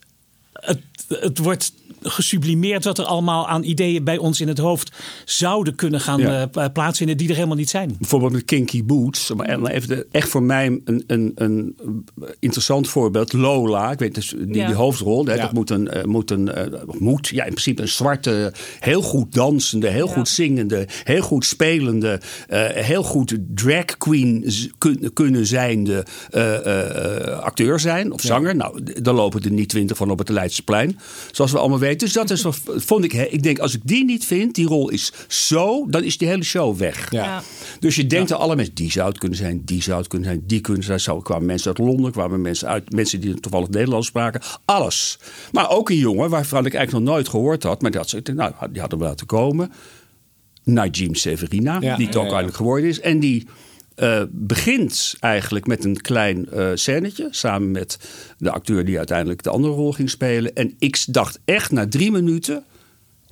Het, 0.52 0.80
het 1.08 1.38
wordt 1.38 1.72
gesublimeerd 2.02 2.84
wat 2.84 2.98
er 2.98 3.04
allemaal 3.04 3.48
aan 3.48 3.62
ideeën 3.62 4.04
bij 4.04 4.18
ons 4.18 4.40
in 4.40 4.48
het 4.48 4.58
hoofd 4.58 4.92
zouden 5.24 5.74
kunnen 5.74 6.00
gaan 6.00 6.20
Ja. 6.20 6.40
eh, 6.42 6.50
pla- 6.50 6.68
plaatsvinden, 6.68 7.16
die 7.16 7.28
er 7.28 7.34
helemaal 7.34 7.56
niet 7.56 7.70
zijn. 7.70 7.96
Bijvoorbeeld 7.98 8.32
met 8.32 8.44
Kinky 8.44 8.84
Boots. 8.84 9.32
Maar 9.36 9.46
en 9.46 9.66
even 9.66 9.88
de- 9.88 10.06
echt 10.10 10.28
voor 10.28 10.42
mij 10.42 10.80
een, 10.84 11.04
een, 11.06 11.32
een 11.34 11.76
interessant 12.40 12.88
voorbeeld. 12.88 13.32
Lola, 13.32 13.90
ik 13.92 13.98
weet 13.98 14.14
dus 14.14 14.34
die, 14.38 14.54
Ja. 14.54 14.66
die 14.66 14.74
hoofdrol. 14.76 15.24
Hè, 15.26 15.34
Ja. 15.34 15.42
Dat 15.42 15.52
moet 15.52 15.70
een, 15.70 15.88
eh, 15.88 16.04
moet 16.04 16.30
een 16.30 16.52
eh, 16.52 16.66
moet, 16.98 17.28
ja, 17.28 17.42
in 17.44 17.50
principe 17.50 17.82
een 17.82 17.88
zwarte, 17.88 18.52
heel 18.80 19.02
goed 19.02 19.32
dansende, 19.34 19.88
heel 19.88 20.06
Ja. 20.06 20.12
goed 20.12 20.28
zingende, 20.28 20.86
heel 21.04 21.22
goed 21.22 21.44
spelende, 21.44 22.20
eh, 22.48 22.64
heel 22.68 23.02
goed 23.02 23.36
drag 23.54 23.84
queen 23.84 24.52
kun- 24.78 25.10
kunnen 25.12 25.46
zijnde 25.46 26.04
eh, 26.30 26.54
eh, 26.66 27.26
eh, 27.32 27.38
acteur 27.38 27.80
zijn 27.80 28.12
of 28.12 28.20
zanger. 28.20 28.56
Nou, 28.56 28.82
daar 29.02 29.14
lopen 29.14 29.42
er 29.42 29.50
niet 29.50 29.68
twintig 29.68 29.96
van 29.96 30.10
op 30.10 30.18
het 30.18 30.28
Leidseplein. 30.28 30.98
Zoals 31.32 31.52
we 31.52 31.58
allemaal 31.58 31.78
weten. 31.78 31.97
Dus 32.00 32.12
dat 32.12 32.30
is, 32.30 32.42
wat- 32.42 32.60
vond 32.64 33.04
ik, 33.04 33.12
hè, 33.12 33.24
ik 33.24 33.42
denk 33.42 33.58
als 33.58 33.74
ik 33.74 33.80
die 33.84 34.04
niet 34.04 34.24
vind, 34.24 34.54
die 34.54 34.66
rol 34.66 34.88
is 34.90 35.12
zo, 35.28 35.86
dan 35.90 36.02
is 36.02 36.18
die 36.18 36.28
hele 36.28 36.42
show 36.44 36.76
weg. 36.76 37.10
Ja. 37.10 37.42
Dus 37.80 37.96
je 37.96 38.06
denkt 38.06 38.32
aan 38.32 38.38
alle 38.38 38.56
mensen, 38.56 38.74
die 38.74 38.90
zou 38.90 39.08
het 39.08 39.18
kunnen 39.18 39.38
zijn, 39.38 39.62
die 39.64 39.82
zou 39.82 39.98
het 39.98 40.06
kunnen 40.08 40.28
zijn, 40.28 40.42
die 40.46 40.60
kunnen 40.60 40.84
zijn. 40.84 41.00
Zo 41.00 41.20
kwamen 41.20 41.46
mensen 41.46 41.68
uit 41.68 41.78
Londen, 41.78 42.12
kwamen 42.12 42.40
mensen 42.40 42.68
uit, 42.68 42.92
mensen 42.92 43.20
die 43.20 43.40
toevallig 43.40 43.68
Nederlands 43.68 44.06
spraken. 44.06 44.40
Alles. 44.64 45.18
Maar 45.52 45.70
ook 45.70 45.90
een 45.90 45.96
jongen 45.96 46.30
waarvan 46.30 46.66
ik 46.66 46.74
eigenlijk 46.74 47.04
nog 47.04 47.14
nooit 47.14 47.28
gehoord 47.28 47.62
had, 47.62 47.82
maar 47.82 47.90
dat, 47.90 48.16
nou, 48.34 48.52
die 48.70 48.80
hadden 48.80 48.98
we 48.98 49.04
laten 49.04 49.26
komen. 49.26 49.72
Najim 50.64 51.14
Severina, 51.14 51.72
Ja. 51.80 51.96
die 51.96 52.04
het 52.06 52.14
Ja, 52.14 52.20
ook 52.20 52.26
ja. 52.26 52.32
eigenlijk 52.36 52.56
geworden 52.56 52.88
is. 52.88 53.00
En 53.00 53.20
die 53.20 53.46
eh, 53.98 54.22
begint 54.30 55.14
eigenlijk 55.20 55.66
met 55.66 55.84
een 55.84 56.00
klein 56.00 56.50
eh 56.50 56.70
scènetje. 56.74 57.28
Samen 57.30 57.70
met 57.70 57.98
de 58.38 58.50
acteur 58.50 58.84
die 58.84 58.96
uiteindelijk 58.96 59.42
de 59.42 59.50
andere 59.50 59.74
rol 59.74 59.92
ging 59.92 60.10
spelen. 60.10 60.54
En 60.54 60.74
ik 60.78 61.04
dacht 61.08 61.38
echt 61.44 61.70
na 61.70 61.88
drie 61.88 62.10
minuten, 62.10 62.64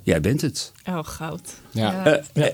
jij 0.03 0.21
bent 0.21 0.41
het. 0.41 0.71
Oh, 0.85 0.99
goud. 1.03 1.53
Ja. 1.71 2.21
Eh, 2.33 2.45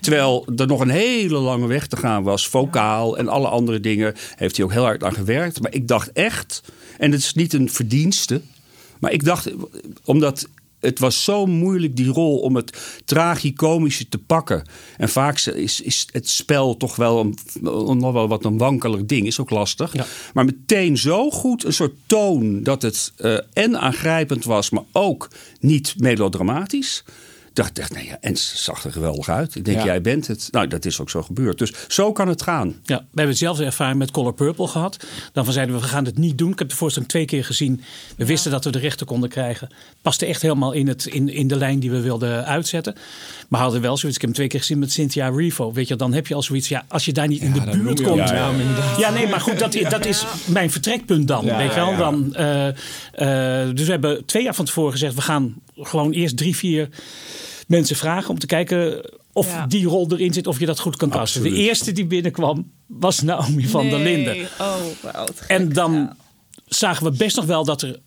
terwijl 0.00 0.46
er 0.56 0.66
nog 0.66 0.80
een 0.80 0.90
hele 0.90 1.38
lange 1.38 1.66
weg 1.66 1.86
te 1.86 1.96
gaan 1.96 2.22
was. 2.22 2.48
Vocaal 2.48 3.18
en 3.18 3.28
alle 3.28 3.48
andere 3.48 3.80
dingen 3.80 4.14
heeft 4.36 4.56
hij 4.56 4.64
ook 4.64 4.72
heel 4.72 4.84
hard 4.84 5.04
aan 5.04 5.14
gewerkt. 5.14 5.60
Maar 5.60 5.74
ik 5.74 5.88
dacht 5.88 6.12
echt, 6.12 6.62
en 6.98 7.10
het 7.10 7.20
is 7.20 7.34
niet 7.34 7.52
een 7.52 7.70
verdienste. 7.70 8.40
Maar 8.98 9.12
ik 9.12 9.24
dacht, 9.24 9.50
omdat 10.04 10.48
het 10.82 10.98
was 10.98 11.24
zo 11.24 11.46
moeilijk 11.46 11.96
die 11.96 12.08
rol 12.08 12.38
om 12.38 12.56
het 12.56 13.02
tragicomische 13.04 14.08
te 14.08 14.18
pakken. 14.18 14.68
En 14.96 15.08
vaak 15.08 15.38
is, 15.38 15.80
is 15.80 16.06
het 16.12 16.28
spel 16.28 16.76
toch 16.76 16.96
wel 16.96 17.20
een, 17.20 17.36
nog 17.98 18.12
wel 18.12 18.28
wat 18.28 18.44
een 18.44 18.58
wankelig 18.58 19.04
ding. 19.04 19.26
Is 19.26 19.40
ook 19.40 19.50
lastig. 19.50 19.92
Ja. 19.92 20.06
Maar 20.34 20.44
meteen 20.44 20.98
zo 20.98 21.30
goed 21.30 21.64
een 21.64 21.72
soort 21.72 21.94
toon 22.06 22.62
dat 22.62 22.82
het 22.82 23.12
eh, 23.16 23.38
en 23.52 23.78
aangrijpend 23.78 24.44
was, 24.44 24.70
maar 24.70 24.84
ook 24.92 25.28
niet 25.60 25.94
melodramatisch. 25.98 27.04
Dacht 27.52 27.78
echt, 27.78 27.94
nee, 27.94 28.06
ja, 28.06 28.16
en 28.20 28.36
ze 28.36 28.56
zag 28.56 28.84
er 28.84 28.92
geweldig 28.92 29.28
uit. 29.28 29.54
Ik 29.54 29.64
denk, 29.64 29.78
Ja. 29.78 29.84
jij 29.84 30.00
bent 30.00 30.26
het. 30.26 30.48
Nou, 30.50 30.66
dat 30.68 30.84
is 30.84 31.00
ook 31.00 31.10
zo 31.10 31.22
gebeurd. 31.22 31.58
Dus 31.58 31.72
zo 31.88 32.12
kan 32.12 32.28
het 32.28 32.42
gaan. 32.42 32.66
Ja, 32.82 32.96
we 32.96 33.04
hebben 33.06 33.26
hetzelfde 33.28 33.64
ervaring 33.64 33.98
met 33.98 34.10
Color 34.10 34.34
Purple 34.34 34.66
gehad. 34.68 34.96
Daarvan 35.32 35.52
zeiden 35.52 35.74
we, 35.74 35.80
we 35.80 35.86
gaan 35.88 36.04
het 36.04 36.18
niet 36.18 36.38
doen. 36.38 36.52
Ik 36.52 36.58
heb 36.58 36.68
de 36.68 36.76
voorstelling 36.76 37.10
twee 37.10 37.24
keer 37.24 37.44
gezien. 37.44 37.80
We 38.16 38.26
wisten 38.26 38.50
dat 38.50 38.64
we 38.64 38.70
de 38.70 38.78
rechten 38.78 39.06
konden 39.06 39.28
krijgen. 39.28 39.68
Paste 40.02 40.26
echt 40.26 40.42
helemaal 40.42 40.72
in, 40.72 40.88
het, 40.88 41.06
in, 41.06 41.28
in 41.28 41.46
de 41.48 41.56
lijn 41.56 41.80
die 41.80 41.90
we 41.90 42.00
wilden 42.00 42.46
uitzetten. 42.46 42.94
Maar 43.48 43.60
hadden 43.60 43.80
wel 43.80 43.96
zoiets, 43.96 44.16
ik 44.16 44.20
heb 44.26 44.30
hem 44.30 44.32
twee 44.32 44.48
keer 44.48 44.60
gezien 44.60 44.78
met 44.78 44.92
Cynthia 44.92 45.28
Revo. 45.28 45.72
Weet 45.72 45.88
je, 45.88 45.96
dan 45.96 46.12
heb 46.12 46.26
je 46.26 46.34
al 46.34 46.42
zoiets, 46.42 46.68
ja, 46.68 46.84
als 46.88 47.04
je 47.04 47.12
daar 47.12 47.28
niet 47.28 47.42
in 47.42 47.52
de 47.52 47.64
dan 47.64 47.82
buurt 47.82 48.02
komt. 48.02 48.28
Ja, 48.98 49.10
nee, 49.10 49.28
maar 49.28 49.40
goed, 49.40 49.58
dat, 49.58 49.76
dat 49.88 50.06
is 50.06 50.24
mijn 50.46 50.70
vertrekpunt 50.70 51.28
dan. 51.28 51.44
Ja, 51.44 51.56
weet 51.56 51.68
je 51.68 51.74
wel? 51.74 51.90
ja. 51.90 51.96
Dan, 51.96 52.34
eh, 52.34 52.68
eh, 52.68 53.74
dus 53.74 53.84
we 53.84 53.90
hebben 53.90 54.24
twee 54.24 54.42
jaar 54.42 54.54
van 54.54 54.64
tevoren 54.64 54.92
gezegd, 54.92 55.14
we 55.14 55.20
gaan 55.20 55.54
gewoon 55.76 56.12
eerst 56.12 56.36
drie, 56.36 56.56
vier 56.56 56.88
mensen 57.68 57.96
vragen 57.96 58.30
om 58.30 58.38
te 58.38 58.46
kijken 58.46 59.10
of 59.32 59.46
Ja. 59.50 59.66
die 59.66 59.86
rol 59.86 60.12
erin 60.12 60.32
zit, 60.32 60.46
of 60.46 60.58
je 60.58 60.66
dat 60.66 60.78
goed 60.80 60.96
kan 60.96 61.08
kasten. 61.10 61.42
De 61.42 61.52
eerste 61.52 61.92
die 61.92 62.06
binnenkwam 62.06 62.70
was 62.86 63.20
Naomi 63.20 63.66
van 63.66 63.88
der. 63.88 63.98
Linden. 63.98 64.48
Oh, 64.60 64.76
gek. 65.04 65.48
En 65.48 65.68
dan 65.72 65.92
Ja. 65.92 66.16
zagen 66.66 67.04
we 67.04 67.10
best 67.16 67.36
nog 67.36 67.44
wel 67.44 67.64
dat 67.64 67.82
er 67.82 67.98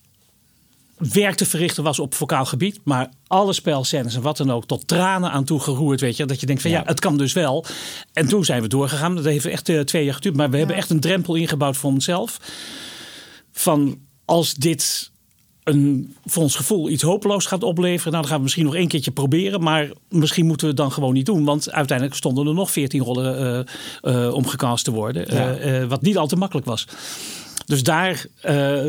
werk 0.98 1.36
te 1.36 1.46
verrichten 1.46 1.84
was 1.84 2.00
op 2.00 2.14
vocaal 2.14 2.46
gebied. 2.46 2.80
Maar 2.84 3.10
alle 3.28 3.54
spelscènes 3.54 4.16
en 4.16 4.22
wat 4.22 4.38
dan 4.38 4.52
ook 4.52 4.66
tot 4.66 4.88
tranen 4.88 5.32
aan 5.32 5.44
toe 5.44 5.60
geroerd. 5.60 6.02
Weet 6.02 6.18
je, 6.18 6.26
dat 6.26 6.40
je 6.40 6.46
denkt 6.46 6.62
van 6.62 6.72
ja. 6.72 6.84
het 6.86 7.00
kan 7.00 7.18
dus 7.18 7.34
wel. 7.34 7.66
En 8.14 8.28
toen 8.28 8.46
zijn 8.46 8.62
we 8.62 8.68
doorgegaan. 8.68 9.16
Dat 9.16 9.26
heeft 9.26 9.46
echt 9.46 9.70
eh, 9.70 9.80
twee 9.80 10.06
jaar 10.06 10.14
geduurd. 10.14 10.36
Maar 10.36 10.50
we 10.50 10.58
hebben 10.58 10.76
echt 10.76 10.90
een 10.90 11.00
drempel 11.00 11.36
ingebouwd 11.36 11.78
voor 11.78 11.92
onszelf. 11.92 12.40
Van 13.52 13.98
als 14.26 14.54
dit 14.54 15.12
een, 15.66 16.16
voor 16.26 16.44
ons 16.44 16.56
gevoel 16.56 16.90
iets 16.90 17.04
hopeloos 17.04 17.46
gaat 17.46 17.64
opleveren. 17.64 18.12
Nou, 18.12 18.22
dan 18.22 18.26
gaan 18.26 18.38
we 18.38 18.44
misschien 18.44 18.66
nog 18.66 18.76
één 18.76 18.88
keertje 18.88 19.12
proberen. 19.12 19.62
Maar 19.62 19.92
misschien 20.10 20.46
moeten 20.46 20.66
we 20.66 20.74
het 20.74 20.82
dan 20.82 20.92
gewoon 20.92 21.14
niet 21.14 21.26
doen. 21.26 21.44
Want 21.44 21.72
uiteindelijk 21.72 22.18
stonden 22.18 22.48
er 22.48 22.54
nog 22.54 22.72
veertien 22.72 23.02
rollen 23.02 23.66
uh, 24.04 24.34
om 24.34 24.48
gecast 24.48 24.84
te 24.84 24.92
worden. 24.92 25.88
wat 25.90 26.02
niet 26.02 26.18
al 26.18 26.28
te 26.28 26.36
makkelijk 26.36 26.68
was. 26.68 26.88
Dus 27.66 27.84
daar, 27.84 28.26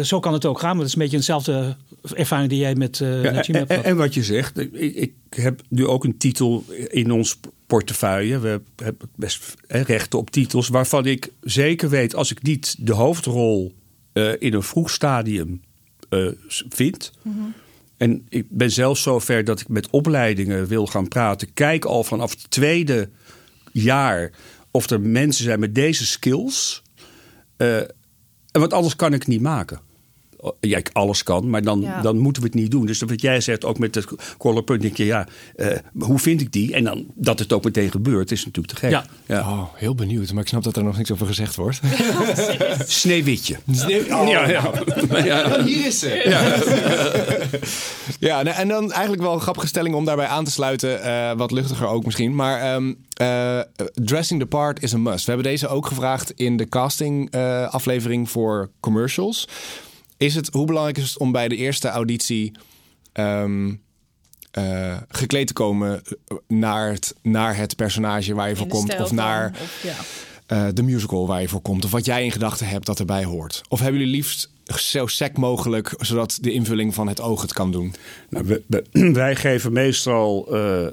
zo 0.02 0.20
kan 0.20 0.32
het 0.32 0.44
ook 0.44 0.58
gaan. 0.58 0.70
Maar 0.70 0.78
het 0.78 0.86
is 0.86 0.92
een 0.92 1.02
beetje 1.02 1.16
eenzelfde 1.16 1.76
ervaring 2.14 2.48
die 2.48 2.58
jij 2.58 2.74
met 2.74 3.00
uh, 3.00 3.22
ja, 3.22 3.32
hebt. 3.32 3.70
En, 3.70 3.84
en, 3.84 3.96
wat 3.96 4.14
je 4.14 4.22
zegt, 4.22 4.58
ik, 4.58 4.72
ik, 4.94 5.12
heb 5.30 5.62
nu 5.68 5.86
ook 5.86 6.04
een 6.04 6.18
titel 6.18 6.64
in 6.88 7.10
ons 7.12 7.40
portefeuille. 7.66 8.38
We 8.38 8.60
hebben 8.76 9.08
best 9.16 9.54
rechten 9.68 10.18
op 10.18 10.30
titels 10.30 10.68
waarvan 10.68 11.06
ik 11.06 11.32
zeker 11.40 11.88
weet... 11.88 12.14
als 12.14 12.30
ik 12.30 12.42
niet 12.42 12.76
de 12.78 12.92
hoofdrol 12.92 13.74
in 14.38 14.54
een 14.54 14.62
vroeg 14.62 14.90
stadium 14.90 15.60
uh, 16.10 16.32
vind. 16.68 17.12
En 17.96 18.26
ik 18.28 18.46
ben 18.48 18.70
zelfs 18.70 19.02
zover 19.02 19.44
dat 19.44 19.60
ik 19.60 19.68
met 19.68 19.90
opleidingen 19.90 20.66
wil 20.66 20.86
gaan 20.86 21.08
praten. 21.08 21.52
Kijk 21.52 21.84
al 21.84 22.04
vanaf 22.04 22.30
het 22.30 22.50
tweede 22.50 23.08
jaar 23.72 24.30
of 24.70 24.90
er 24.90 25.00
mensen 25.00 25.44
zijn 25.44 25.60
met 25.60 25.74
deze 25.74 26.06
skills. 26.06 26.82
Uh, 27.56 27.80
want 28.52 28.72
anders 28.72 28.96
kan 28.96 29.12
ik 29.12 29.26
niet 29.26 29.40
maken 29.40 29.80
ja, 30.60 30.76
ik 30.76 30.90
alles 30.92 31.22
kan, 31.22 31.50
maar 31.50 31.62
dan, 31.62 31.86
dan 32.02 32.18
moeten 32.18 32.42
we 32.42 32.48
het 32.48 32.56
niet 32.56 32.70
doen. 32.70 32.86
Dus 32.86 33.00
wat 33.00 33.20
jij 33.20 33.40
zegt, 33.40 33.64
ook 33.64 33.78
met 33.78 33.94
het 33.94 34.06
colorpunt, 34.38 34.82
denk 34.82 34.96
je, 34.96 35.04
ja, 35.04 35.26
uh, 35.56 35.66
hoe 35.98 36.18
vind 36.18 36.40
ik 36.40 36.52
die? 36.52 36.74
En 36.74 36.84
dan 36.84 37.06
dat 37.14 37.38
het 37.38 37.52
ook 37.52 37.64
meteen 37.64 37.90
gebeurt, 37.90 38.30
is 38.30 38.44
natuurlijk 38.44 38.74
te 38.74 38.80
gek. 38.80 38.90
Ja. 38.90 39.06
ja. 39.26 39.40
Oh, 39.40 39.64
heel 39.74 39.94
benieuwd, 39.94 40.32
maar 40.32 40.42
ik 40.42 40.48
snap 40.48 40.62
dat 40.62 40.76
er 40.76 40.84
nog 40.84 40.96
niks 40.96 41.12
over 41.12 41.26
gezegd 41.26 41.56
wordt. 41.56 41.80
Sneeuwwitje. 42.86 43.56
Sneeuw... 43.70 44.02
Oh, 44.02 44.28
ja, 44.28 44.48
ja. 44.48 44.72
ja. 45.24 45.64
Hier 45.64 45.86
is 45.86 45.98
ze. 45.98 46.22
Ja, 46.24 46.42
ja 48.28 48.42
nou, 48.42 48.56
en 48.56 48.68
dan 48.68 48.92
eigenlijk 48.92 49.22
wel 49.22 49.32
een 49.32 49.40
grappige 49.40 49.66
stelling 49.66 49.94
om 49.94 50.04
daarbij 50.04 50.26
aan 50.26 50.44
te 50.44 50.50
sluiten. 50.50 51.06
Uh, 51.06 51.32
wat 51.32 51.50
luchtiger 51.50 51.86
ook 51.86 52.04
misschien. 52.04 52.34
Maar 52.34 52.74
um, 52.74 52.96
uh, 53.20 53.60
dressing 53.94 54.40
the 54.40 54.46
part 54.46 54.82
is 54.82 54.94
a 54.94 54.98
must. 54.98 55.24
We 55.24 55.32
hebben 55.32 55.50
deze 55.50 55.68
ook 55.68 55.86
gevraagd 55.86 56.30
in 56.30 56.56
de 56.56 56.68
casting 56.68 57.34
aflevering 57.70 58.30
voor 58.30 58.70
commercials. 58.80 59.48
Is 60.16 60.34
het, 60.34 60.48
hoe 60.52 60.66
belangrijk 60.66 60.98
is 60.98 61.08
het 61.08 61.18
om 61.18 61.32
bij 61.32 61.48
de 61.48 61.56
eerste 61.56 61.88
auditie 61.88 62.52
um, 63.12 63.82
uh, 64.58 64.96
gekleed 65.08 65.46
te 65.46 65.52
komen 65.52 66.02
naar 66.48 66.92
het, 66.92 67.14
naar 67.22 67.56
het 67.56 67.76
personage 67.76 68.34
waar 68.34 68.48
je 68.48 68.56
voor 68.56 68.66
komt? 68.66 69.00
Of 69.00 69.12
naar 69.12 69.50
of, 69.62 69.82
ja. 69.82 70.66
uh, 70.66 70.72
de 70.74 70.82
musical 70.82 71.26
waar 71.26 71.40
je 71.40 71.48
voor 71.48 71.60
komt? 71.60 71.84
Of 71.84 71.90
wat 71.90 72.04
jij 72.04 72.24
in 72.24 72.32
gedachten 72.32 72.68
hebt 72.68 72.86
dat 72.86 72.98
erbij 72.98 73.24
hoort? 73.24 73.62
Of 73.68 73.80
hebben 73.80 74.00
jullie 74.00 74.14
liefst 74.14 74.50
zo 74.64 75.06
sec 75.06 75.36
mogelijk, 75.36 75.94
zodat 75.98 76.38
de 76.40 76.52
invulling 76.52 76.94
van 76.94 77.08
het 77.08 77.20
oog 77.20 77.42
het 77.42 77.52
kan 77.52 77.72
doen? 77.72 77.94
Nou, 78.28 78.44
we, 78.46 78.62
we, 78.66 79.10
wij 79.12 79.36
geven 79.36 79.72
meestal 79.72 80.56
uh, 80.56 80.86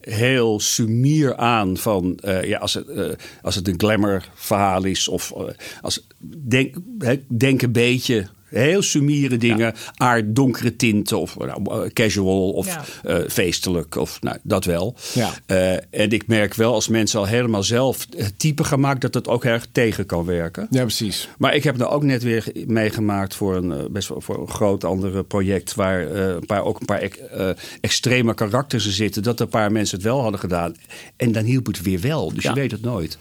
heel 0.00 0.60
sumier 0.60 1.36
aan 1.36 1.76
van 1.76 2.18
uh, 2.24 2.44
ja, 2.44 2.58
als, 2.58 2.74
het, 2.74 2.88
uh, 2.88 3.10
als 3.42 3.54
het 3.54 3.68
een 3.68 3.78
glamour 3.78 4.28
verhaal 4.34 4.84
is 4.84 5.08
of 5.08 5.32
uh, 5.36 5.42
als 5.80 6.06
denk, 6.48 6.76
denk 7.28 7.62
een 7.62 7.72
beetje 7.72 8.28
Heel 8.50 8.82
sumiere 8.82 9.36
dingen, 9.36 9.74
aard 9.96 10.36
donkere 10.36 10.76
tinten 10.76 11.18
of 11.20 11.38
nou, 11.38 11.84
eh, 11.84 11.90
casual 11.90 12.50
of 12.50 13.00
uh, 13.06 13.18
feestelijk 13.28 13.96
of 13.96 14.20
nou, 14.20 14.36
dat 14.42 14.64
wel. 14.64 14.96
Ja. 15.14 15.30
Uh, 15.46 15.72
en 15.72 16.10
ik 16.10 16.26
merk 16.26 16.54
wel 16.54 16.74
als 16.74 16.88
mensen 16.88 17.18
al 17.18 17.26
helemaal 17.26 17.62
zelf 17.62 18.06
het 18.16 18.38
type 18.38 18.64
gaan 18.64 18.80
maken 18.80 19.00
dat 19.00 19.14
het 19.14 19.28
ook 19.28 19.44
erg 19.44 19.66
tegen 19.72 20.06
kan 20.06 20.24
werken. 20.24 20.66
Ja, 20.70 20.82
precies. 20.82 21.28
Maar 21.38 21.54
ik 21.54 21.64
heb 21.64 21.76
nou 21.76 21.90
ook 21.90 22.02
net 22.02 22.22
weer 22.22 22.52
meegemaakt 22.66 23.34
voor 23.34 23.56
een 23.56 23.92
best 23.92 24.08
wel 24.08 24.20
voor 24.20 24.40
een 24.40 24.48
groot 24.48 24.84
ander 24.84 25.24
project 25.24 25.74
waar 25.74 26.10
een 26.10 26.46
paar, 26.46 26.64
ook 26.64 26.80
een 26.80 26.86
paar 26.86 27.10
extreme 27.80 28.34
karakters 28.34 28.90
zitten, 28.90 29.22
dat 29.22 29.40
een 29.40 29.48
paar 29.48 29.72
mensen 29.72 29.96
het 29.96 30.06
wel 30.06 30.20
hadden 30.20 30.40
gedaan. 30.40 30.74
En 31.16 31.32
dan 31.32 31.44
hielp 31.44 31.66
het 31.66 31.82
weer 31.82 32.00
wel. 32.00 32.34
Dus 32.34 32.42
ja. 32.42 32.50
je 32.50 32.60
weet 32.60 32.70
het 32.70 32.82
nooit 32.82 33.18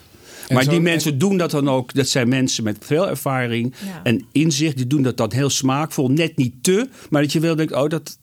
maar 0.49 0.69
die 0.69 0.79
mensen 0.79 1.17
doen 1.17 1.37
dat 1.37 1.51
dan 1.51 1.69
ook. 1.69 1.93
Dat 1.93 2.07
zijn 2.07 2.29
mensen 2.29 2.63
met 2.63 2.77
veel 2.79 3.09
ervaring 3.09 3.73
en 4.03 4.25
inzicht. 4.31 4.77
Die 4.77 4.87
doen 4.87 5.01
dat 5.01 5.17
dan 5.17 5.31
heel 5.33 5.49
smaakvol. 5.49 6.09
Net 6.09 6.37
niet 6.37 6.53
te, 6.63 6.89
maar 7.09 7.21
dat 7.21 7.31
je 7.31 7.39
wel 7.39 7.55
denkt, 7.55 7.73
oh, 7.73 7.89
dat, 7.89 8.17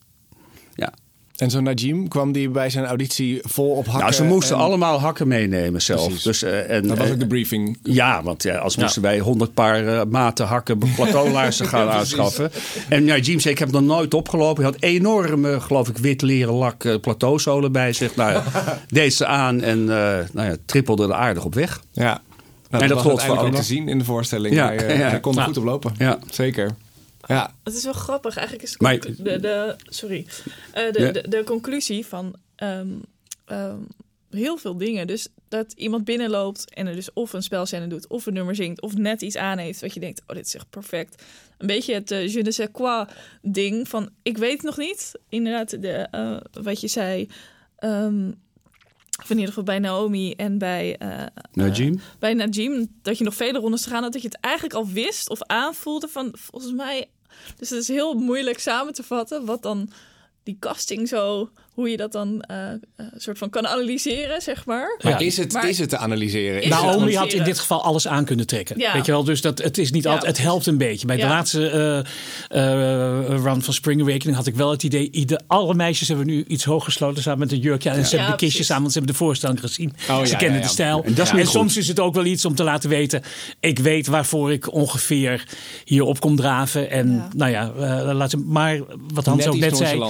en 1.37 1.51
zo 1.51 1.61
Najim 1.61 2.09
kwam 2.09 2.32
die 2.32 2.49
bij 2.49 2.70
zijn 2.70 2.84
auditie 2.84 3.41
vol 3.43 3.70
op 3.70 3.84
hakken. 3.84 4.01
Nou, 4.01 4.12
ze 4.12 4.24
moesten 4.24 4.57
allemaal 4.57 5.01
hakken 5.01 5.28
meenemen 5.28 5.82
zelf. 5.82 6.22
Dus, 6.22 6.43
uh, 6.43 6.70
en, 6.70 6.89
dat 6.89 6.99
was 6.99 7.11
ook 7.11 7.18
de 7.18 7.26
briefing. 7.26 7.78
Ja, 7.82 8.22
want 8.22 8.43
ja, 8.43 8.57
als 8.57 8.76
moesten 8.76 9.03
wij 9.03 9.18
honderd 9.18 9.55
paar 9.55 9.84
uh, 9.84 10.03
maten 10.11 10.47
hakken 10.47 10.78
plateaulaarzen 10.97 11.66
gaan 11.74 11.89
aanschaffen. 11.89 12.51
En 12.89 13.05
Najim 13.05 13.41
zei, 13.41 13.55
ik 13.55 13.61
heb 13.61 13.70
nog 13.70 13.82
nooit 13.82 14.14
opgelopen. 14.14 14.62
Hij 14.62 14.72
had 14.72 14.82
enorme, 14.82 15.61
geloof 15.61 15.89
ik, 15.89 15.99
wit 15.99 16.22
leren 16.22 16.55
lak 16.55 16.84
uh, 16.84 17.01
plateauzolen 17.01 17.72
bij 17.72 17.93
zich. 17.93 18.16
Nou, 18.16 18.43
deed 18.89 19.14
ze 19.14 19.26
aan 19.26 19.62
en 19.62 19.84
nou 19.84 20.26
ja, 20.32 20.57
trippelde 20.66 21.05
er 21.05 21.14
aardig 21.14 21.45
op 21.45 21.55
weg. 21.55 21.82
Ja. 21.93 22.20
Nou, 22.70 22.82
en 22.82 22.89
dat, 22.89 22.89
dat 22.89 23.07
gold 23.07 23.28
ook 23.28 23.55
te 23.55 23.62
zien 23.62 23.89
in 23.89 23.99
de 23.99 24.05
voorstelling. 24.05 24.55
Ja, 24.55 24.66
hij, 24.66 24.99
ja. 24.99 25.09
hij 25.09 25.20
kon 25.20 25.39
er 25.39 25.45
goed 25.45 25.57
op 25.57 25.64
lopen. 25.64 25.95
Ja. 25.99 26.18
Zeker. 26.30 26.70
Ja. 27.27 27.55
Het 27.64 27.74
is 27.74 27.85
wel 27.85 27.93
grappig. 27.93 28.37
Eigenlijk 28.37 28.68
is 28.68 28.77
maar, 28.77 29.01
de, 29.01 29.41
de, 29.41 29.77
sorry. 29.85 30.27
Uh, 30.74 30.93
de, 30.93 31.11
de, 31.11 31.29
de, 31.29 31.45
conclusie 31.45 32.07
van 32.07 32.37
um, 32.57 33.03
um, 33.47 33.87
heel 34.31 34.57
veel 34.57 34.77
dingen. 34.77 35.07
Dus 35.07 35.29
dat 35.49 35.72
iemand 35.72 36.05
binnenloopt 36.05 36.74
en 36.74 36.87
er 36.87 36.95
dus 36.95 37.12
of 37.12 37.33
een 37.33 37.43
spelscène 37.43 37.87
doet, 37.87 38.07
of 38.07 38.27
een 38.27 38.33
nummer 38.33 38.55
zingt, 38.55 38.81
of 38.81 38.97
net 38.97 39.22
iets 39.22 39.37
aan 39.37 39.59
heeft 39.59 39.81
wat 39.81 39.95
je 39.95 40.01
denkt, 40.01 40.22
oh, 40.27 40.37
dit 40.37 40.47
is 40.47 40.55
echt 40.55 40.70
perfect. 40.70 41.22
Een 41.59 41.66
beetje 41.66 41.95
het 41.95 42.11
uh, 42.11 42.29
je 42.29 42.43
ne 42.43 42.53
sais 42.53 42.68
quoi 42.72 43.07
ding 43.43 43.89
van, 43.89 44.11
ik 44.22 44.39
weet 44.39 44.62
nog 44.62 44.77
niet. 44.77 45.12
Inderdaad, 45.29 45.83
de, 45.83 46.09
uh, 46.12 46.62
wat 46.62 46.81
je 46.81 46.89
zei. 46.89 47.29
Um, 47.81 48.35
of 49.22 49.31
in 49.31 49.37
ieder 49.37 49.49
geval 49.49 49.64
bij 49.64 49.79
Naomi 49.79 50.33
en 50.33 50.59
bij, 50.59 50.97
uh, 51.03 51.27
Najim. 51.53 51.93
Uh, 51.95 52.01
bij 52.18 52.35
Najim, 52.35 52.87
dat 53.03 53.18
je 53.18 53.24
nog 53.24 53.35
vele 53.35 53.59
rondes 53.59 53.83
te 53.83 53.89
gaan 53.89 54.03
had, 54.03 54.12
dat 54.12 54.22
je 54.22 54.29
het 54.29 54.41
eigenlijk 54.41 54.74
al 54.74 54.87
wist 54.87 55.31
of 55.31 55.43
aanvoelde 55.43 56.09
van 56.09 56.35
volgens 56.39 56.72
mij 56.72 57.09
dus 57.57 57.70
het 57.70 57.80
is 57.80 57.89
heel 57.89 58.14
moeilijk 58.14 58.59
samen 58.59 58.93
te 58.93 59.03
vatten 59.03 59.45
wat 59.45 59.62
dan 59.62 59.91
die 60.47 60.57
casting 60.61 61.09
zo 61.09 61.51
hoe 61.76 61.90
je 61.90 61.97
dat 61.97 62.12
dan 62.12 62.44
uh, 62.51 62.57
soort 63.16 63.38
van 63.38 63.51
kan 63.51 63.66
analyseren, 63.66 64.42
zeg 64.42 64.66
maar. 64.66 64.99
Maar 65.03 65.22
is, 65.22 65.36
het, 65.36 65.55
is 65.64 65.78
het 65.78 65.88
te 65.88 65.97
analyseren? 65.97 66.68
Naomi 66.68 67.16
had 67.16 67.32
in 67.32 67.44
dit 67.44 67.59
geval 67.59 67.82
alles 67.82 68.09
aan 68.09 68.24
kunnen 68.24 68.47
trekken. 68.47 68.78
Ja. 68.78 68.92
Weet 68.92 69.07
je 69.07 69.12
wel, 69.12 69.24
dus 69.24 69.40
dat, 69.40 69.59
het 69.59 69.78
is 69.78 69.90
niet 69.90 70.05
ja, 70.05 70.11
altijd, 70.11 70.36
het 70.36 70.47
helpt 70.47 70.66
een 70.66 70.78
beetje. 70.78 71.07
Bij 71.07 71.16
de 71.16 71.26
laatste 71.26 72.05
uh, 72.51 73.42
run 73.44 73.62
van 73.62 73.74
Spring 73.74 74.01
Awakening 74.01 74.36
had 74.36 74.47
ik 74.47 74.55
wel 74.55 74.70
het 74.70 74.82
idee, 74.82 75.11
ieder, 75.11 75.40
alle 75.47 75.74
meisjes 75.74 76.09
hebben 76.09 76.26
nu 76.26 76.44
iets 76.49 76.64
hoog 76.64 76.84
gesloten 76.84 77.22
samen 77.22 77.38
met 77.38 77.53
een 77.53 77.59
jurkje. 77.59 77.90
En 77.90 78.07
ze 78.07 78.16
hebben 78.16 78.38
de 78.38 78.44
kistjes 78.44 78.70
aan, 78.70 78.80
want 78.80 78.92
ze 78.92 78.99
hebben 78.99 79.16
de 79.16 79.24
voorstelling 79.24 79.61
gezien. 79.61 79.92
Oh, 80.11 80.24
ze 80.24 80.36
kennen 80.36 80.62
de 80.62 80.68
stijl. 80.68 81.05
En, 81.05 81.16
en 81.16 81.47
soms 81.47 81.76
is 81.76 81.88
het 81.88 82.01
ook 82.01 82.14
wel 82.14 82.24
iets 82.24 82.44
om 82.44 82.55
te 82.55 82.64
laten 82.64 82.90
weten, 82.90 83.22
ik 83.61 83.78
weet 83.78 84.07
waarvoor 84.07 84.53
ik 84.53 84.72
ongeveer 84.72 85.47
hier 85.84 86.03
op 86.03 86.20
kom 86.20 86.36
draven. 86.36 86.90
En 86.90 87.28
nou 87.34 87.51
ja, 87.51 87.72
laat, 88.14 88.36
maar 88.36 88.80
wat 89.14 89.26
Hans 89.26 89.44
net 89.44 89.55
ook 89.55 89.61
net 89.61 89.76
zei. 89.76 90.01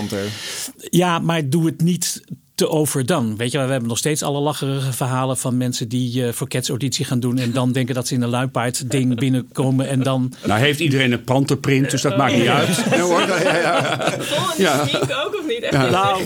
Ja, 0.91 1.19
maar 1.19 1.49
doe 1.49 1.67
het 1.67 1.81
niet 1.81 2.23
te 2.57 2.69
overdone. 2.69 3.37
Weet 3.37 3.53
je, 3.53 3.59
we 3.59 3.71
hebben 3.71 3.89
nog 3.89 3.99
steeds 3.99 4.23
alle 4.23 4.41
lacherige 4.41 4.93
verhalen 4.93 5.37
van 5.37 5.57
mensen 5.57 5.89
die 5.89 6.23
uh, 6.23 6.33
voor 6.33 6.49
Cats 6.49 6.69
auditie 6.69 7.05
gaan 7.05 7.21
doen 7.21 7.39
en 7.39 7.53
dan 7.53 7.73
denken 7.73 7.95
dat 7.95 8.07
ze 8.09 8.15
in 8.15 8.23
een 8.23 8.29
luipaard 8.29 8.91
ding 8.91 9.19
binnenkomen 9.19 9.89
en 9.89 10.03
dan. 10.03 10.35
Nou 10.45 10.61
heeft 10.61 10.81
iedereen 10.81 11.13
een 11.13 11.25
panterprint, 11.25 11.91
dus 11.91 12.03
dat 12.03 12.13
oh, 12.13 12.19
maakt 12.19 12.37
niet 12.37 12.49
uit. 12.49 12.77
Ja, 12.91 13.01
hoor. 13.01 13.21
Ja, 13.21 13.57
ja. 13.57 14.19
ja. 14.57 14.81
ook 15.25 15.39
of 15.39 15.47
niet? 15.47 15.63
Echt 15.63 15.73
ja. 15.73 15.91
Nou, 15.91 16.25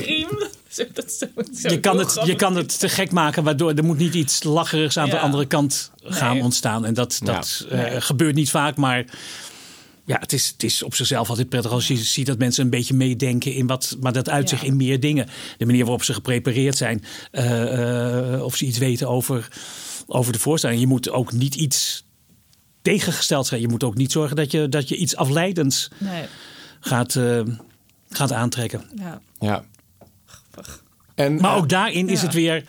je, 1.62 1.80
kan 1.80 1.98
het, 1.98 2.20
je 2.24 2.36
kan 2.36 2.56
het 2.56 2.78
te 2.78 2.88
gek 2.88 3.10
maken, 3.10 3.44
waardoor 3.44 3.72
er 3.72 3.84
moet 3.84 3.98
niet 3.98 4.14
iets 4.14 4.42
lacherigs 4.42 4.96
aan 4.96 5.10
de 5.10 5.18
andere 5.18 5.46
kant 5.46 5.90
gaan 6.04 6.34
nee. 6.34 6.42
ontstaan. 6.42 6.84
En 6.84 6.94
dat, 6.94 7.20
dat 7.24 7.66
uh, 7.72 7.82
gebeurt 7.98 8.34
niet 8.34 8.50
vaak, 8.50 8.76
maar 8.76 9.04
ja, 10.10 10.16
het 10.18 10.32
is, 10.32 10.48
het 10.48 10.62
is 10.62 10.82
op 10.82 10.94
zichzelf 10.94 11.28
altijd 11.28 11.48
prettig 11.48 11.70
als 11.70 11.88
je 11.88 11.96
ziet 11.96 12.26
dat 12.26 12.38
mensen 12.38 12.64
een 12.64 12.70
beetje 12.70 12.94
meedenken 12.94 13.54
in 13.54 13.66
wat. 13.66 13.96
Maar 14.00 14.12
dat 14.12 14.28
uitzicht 14.28 14.62
in 14.62 14.76
meer 14.76 15.00
dingen. 15.00 15.28
De 15.58 15.66
manier 15.66 15.82
waarop 15.82 16.04
ze 16.04 16.14
geprepareerd 16.14 16.76
zijn. 16.76 17.04
Uh, 17.32 18.32
uh, 18.32 18.42
of 18.42 18.56
ze 18.56 18.64
iets 18.64 18.78
weten 18.78 19.08
over, 19.08 19.48
over 20.06 20.32
de 20.32 20.38
voorstelling. 20.38 20.80
Je 20.80 20.86
moet 20.86 21.10
ook 21.10 21.32
niet 21.32 21.54
iets 21.54 22.04
tegengesteld 22.82 23.46
zijn. 23.46 23.60
Je 23.60 23.68
moet 23.68 23.84
ook 23.84 23.96
niet 23.96 24.12
zorgen 24.12 24.36
dat 24.36 24.50
je, 24.50 24.68
dat 24.68 24.88
je 24.88 24.96
iets 24.96 25.16
afleidends 25.16 25.90
nee. 25.98 26.24
gaat, 26.80 27.14
uh, 27.14 27.40
gaat 28.08 28.32
aantrekken. 28.32 28.90
Ja. 28.94 29.20
ja. 29.40 29.64
En, 31.14 31.34
maar 31.34 31.56
ook 31.56 31.68
daarin 31.68 32.08
is 32.08 32.22
het 32.22 32.34
weer 32.34 32.64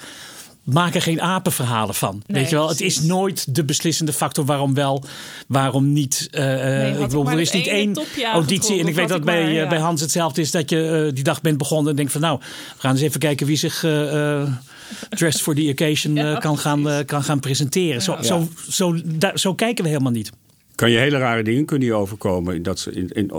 maak 0.64 0.95
er 0.95 1.01
geen 1.01 1.22
apenverhalen 1.22 1.95
van. 1.95 2.24
weet 2.28 2.49
je 2.49 2.55
wel, 2.55 2.70
het 2.70 2.82
is 2.82 3.01
nooit 3.01 3.55
de 3.55 3.66
beslissende 3.66 4.14
factor 4.14 4.45
waarom 4.45 4.74
wel, 4.74 5.03
waarom 5.47 5.93
niet. 5.93 6.28
Uh, 6.32 6.43
nee, 6.43 6.91
ik 6.91 6.99
bedoel, 6.99 7.30
er 7.30 7.39
is 7.39 7.51
niet 7.51 7.68
één 7.68 8.01
auditie. 8.24 8.80
En 8.80 8.88
ik 8.88 8.95
weet 8.95 9.07
dat 9.07 9.24
bij, 9.24 9.43
maar, 9.43 9.51
ja. 9.51 9.68
bij 9.68 9.80
Hans 9.80 10.01
hetzelfde 10.01 10.41
is 10.41 10.51
dat 10.51 10.70
je 10.70 11.05
uh, 11.07 11.16
die 11.16 11.24
dag 11.24 11.41
bent 11.41 11.57
begonnen 11.57 11.89
en 11.89 11.95
denkt 11.95 12.12
van 12.12 12.22
nou, 12.22 12.39
we 12.39 12.80
gaan 12.80 12.91
eens 12.91 13.01
even 13.01 13.20
kijken 13.20 13.47
wie 13.47 13.57
zich. 13.57 13.84
Uh, 13.84 14.43
dressed 15.09 15.41
for 15.41 15.55
the 15.55 15.70
occasion 15.70 16.16
ja, 16.16 16.38
kan, 16.38 16.57
gaan, 16.57 17.05
kan 17.05 17.24
gaan 17.24 17.39
presenteren. 17.39 18.01
Zo, 18.01 18.18
zo, 18.22 18.47
zo, 18.70 18.95
da, 19.05 19.38
zo 19.38 19.53
kijken 19.53 19.84
we 19.84 19.89
helemaal 19.89 20.12
niet. 20.12 20.32
kan 20.76 20.91
je 20.91 20.97
hele 20.97 21.18
rare 21.18 21.43
dingen 21.43 21.66
kunnen 21.66 21.88
je 21.88 21.93
overkomen. 21.93 22.64
Dat 22.64 22.80
ze 22.80 22.91
in, 22.91 23.09
in, 23.09 23.32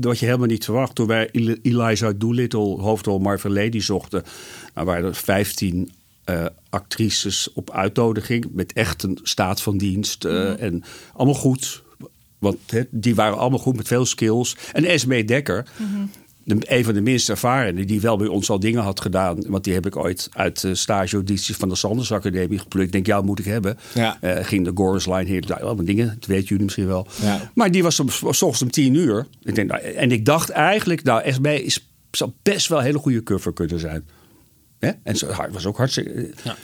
wat 0.00 0.18
je 0.18 0.26
helemaal 0.26 0.46
niet 0.46 0.64
verwacht. 0.64 0.94
Toen 0.94 1.06
wij 1.06 1.28
Eliza 1.62 2.12
Doolittle, 2.16 2.80
hoofdrol 2.80 3.18
Marvel 3.18 3.50
Lady, 3.50 3.80
zochten... 3.80 4.22
Nou 4.74 4.86
waren 4.86 5.04
er 5.04 5.14
15 5.14 5.92
uh, 6.30 6.46
actrices 6.70 7.52
op 7.52 7.70
uitnodiging... 7.70 8.46
met 8.52 8.72
echt 8.72 9.02
een 9.02 9.18
staat 9.22 9.62
van 9.62 9.78
dienst. 9.78 10.24
Uh, 10.24 10.62
En 10.62 10.82
allemaal 11.12 11.34
goed. 11.34 11.82
Want 12.38 12.58
he, 12.66 12.82
die 12.90 13.14
waren 13.14 13.38
allemaal 13.38 13.58
goed 13.58 13.76
met 13.76 13.86
veel 13.86 14.06
skills. 14.06 14.56
En 14.72 14.84
Esme 14.84 15.24
Dekker... 15.24 15.66
Mm 15.76 16.10
een 16.44 16.84
van 16.84 16.94
de 16.94 17.00
minst 17.00 17.28
ervarenen, 17.28 17.86
die 17.86 18.00
wel 18.00 18.16
bij 18.16 18.26
ons 18.26 18.50
al 18.50 18.60
dingen 18.60 18.82
had 18.82 19.00
gedaan. 19.00 19.44
Want 19.46 19.64
die 19.64 19.72
heb 19.74 19.86
ik 19.86 19.96
ooit 19.96 20.28
uit 20.32 20.60
de 20.60 20.74
stageaudities 20.74 21.56
van 21.56 21.68
de 21.68 21.74
Sanders 21.74 22.12
Academie 22.12 22.58
geplukt. 22.58 22.86
Ik 22.86 22.92
denk, 22.92 23.06
jou 23.06 23.24
moet 23.24 23.38
ik 23.38 23.44
hebben. 23.44 23.78
Ja. 23.94 24.18
Uh, 24.20 24.36
ging 24.44 24.64
de 24.64 24.72
Goris 24.74 25.06
Line 25.06 25.24
hier. 25.24 25.44
Nou, 25.46 25.62
allemaal 25.62 25.84
dingen, 25.84 26.06
dat 26.06 26.26
weten 26.26 26.46
jullie 26.46 26.64
misschien 26.64 26.86
wel. 26.86 27.06
Ja. 27.22 27.50
Maar 27.54 27.70
die 27.70 27.82
was 27.82 28.00
om, 28.00 28.08
ochtends 28.22 28.62
om 28.62 28.70
tien 28.70 28.94
uur. 28.94 29.26
Ik 29.42 29.54
denk, 29.54 29.70
nou, 29.70 29.82
en 29.82 30.10
ik 30.10 30.24
dacht 30.24 30.50
eigenlijk, 30.50 31.02
nou, 31.02 31.32
SB 31.32 31.46
is, 31.46 31.88
zou 32.10 32.30
best 32.42 32.68
wel 32.68 32.78
een 32.78 32.84
hele 32.84 32.98
goede 32.98 33.22
cover 33.22 33.52
kunnen 33.52 33.80
zijn. 33.80 34.04
Hè? 34.86 34.90
En 35.02 35.16
ze 35.16 35.48
was 35.50 35.66
ook 35.66 35.76
hartstikke... 35.76 36.34
Ja. 36.44 36.56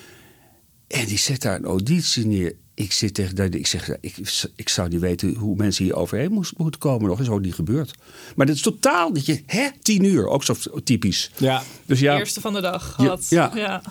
En 0.88 1.06
die 1.06 1.18
zet 1.18 1.42
daar 1.42 1.56
een 1.56 1.64
auditie 1.64 2.26
neer 2.26 2.54
ik 2.78 2.92
zit 2.92 3.14
tegen 3.14 3.52
ik 3.52 3.66
zeg, 3.66 3.96
ik, 4.00 4.16
ik 4.56 4.68
zou 4.68 4.88
niet 4.88 5.00
weten 5.00 5.34
hoe 5.34 5.56
mensen 5.56 5.84
hier 5.84 5.94
overheen 5.94 6.44
moeten 6.56 6.80
komen. 6.80 7.08
Nog 7.08 7.20
is 7.20 7.28
ook 7.28 7.40
niet 7.40 7.54
gebeurd. 7.54 7.94
Maar 8.36 8.46
dat 8.46 8.54
is 8.54 8.62
totaal 8.62 9.12
dat 9.12 9.26
je, 9.26 9.42
hè, 9.46 9.68
tien 9.82 10.04
uur, 10.04 10.28
ook 10.28 10.44
zo 10.44 10.54
typisch. 10.84 11.30
Ja. 11.36 11.62
Dus 11.86 12.00
ja. 12.00 12.12
De 12.12 12.18
eerste 12.18 12.40
van 12.40 12.52
de 12.52 12.60
dag 12.60 12.94
gehad. 12.94 13.26
Ja. 13.28 13.50
ja. 13.54 13.82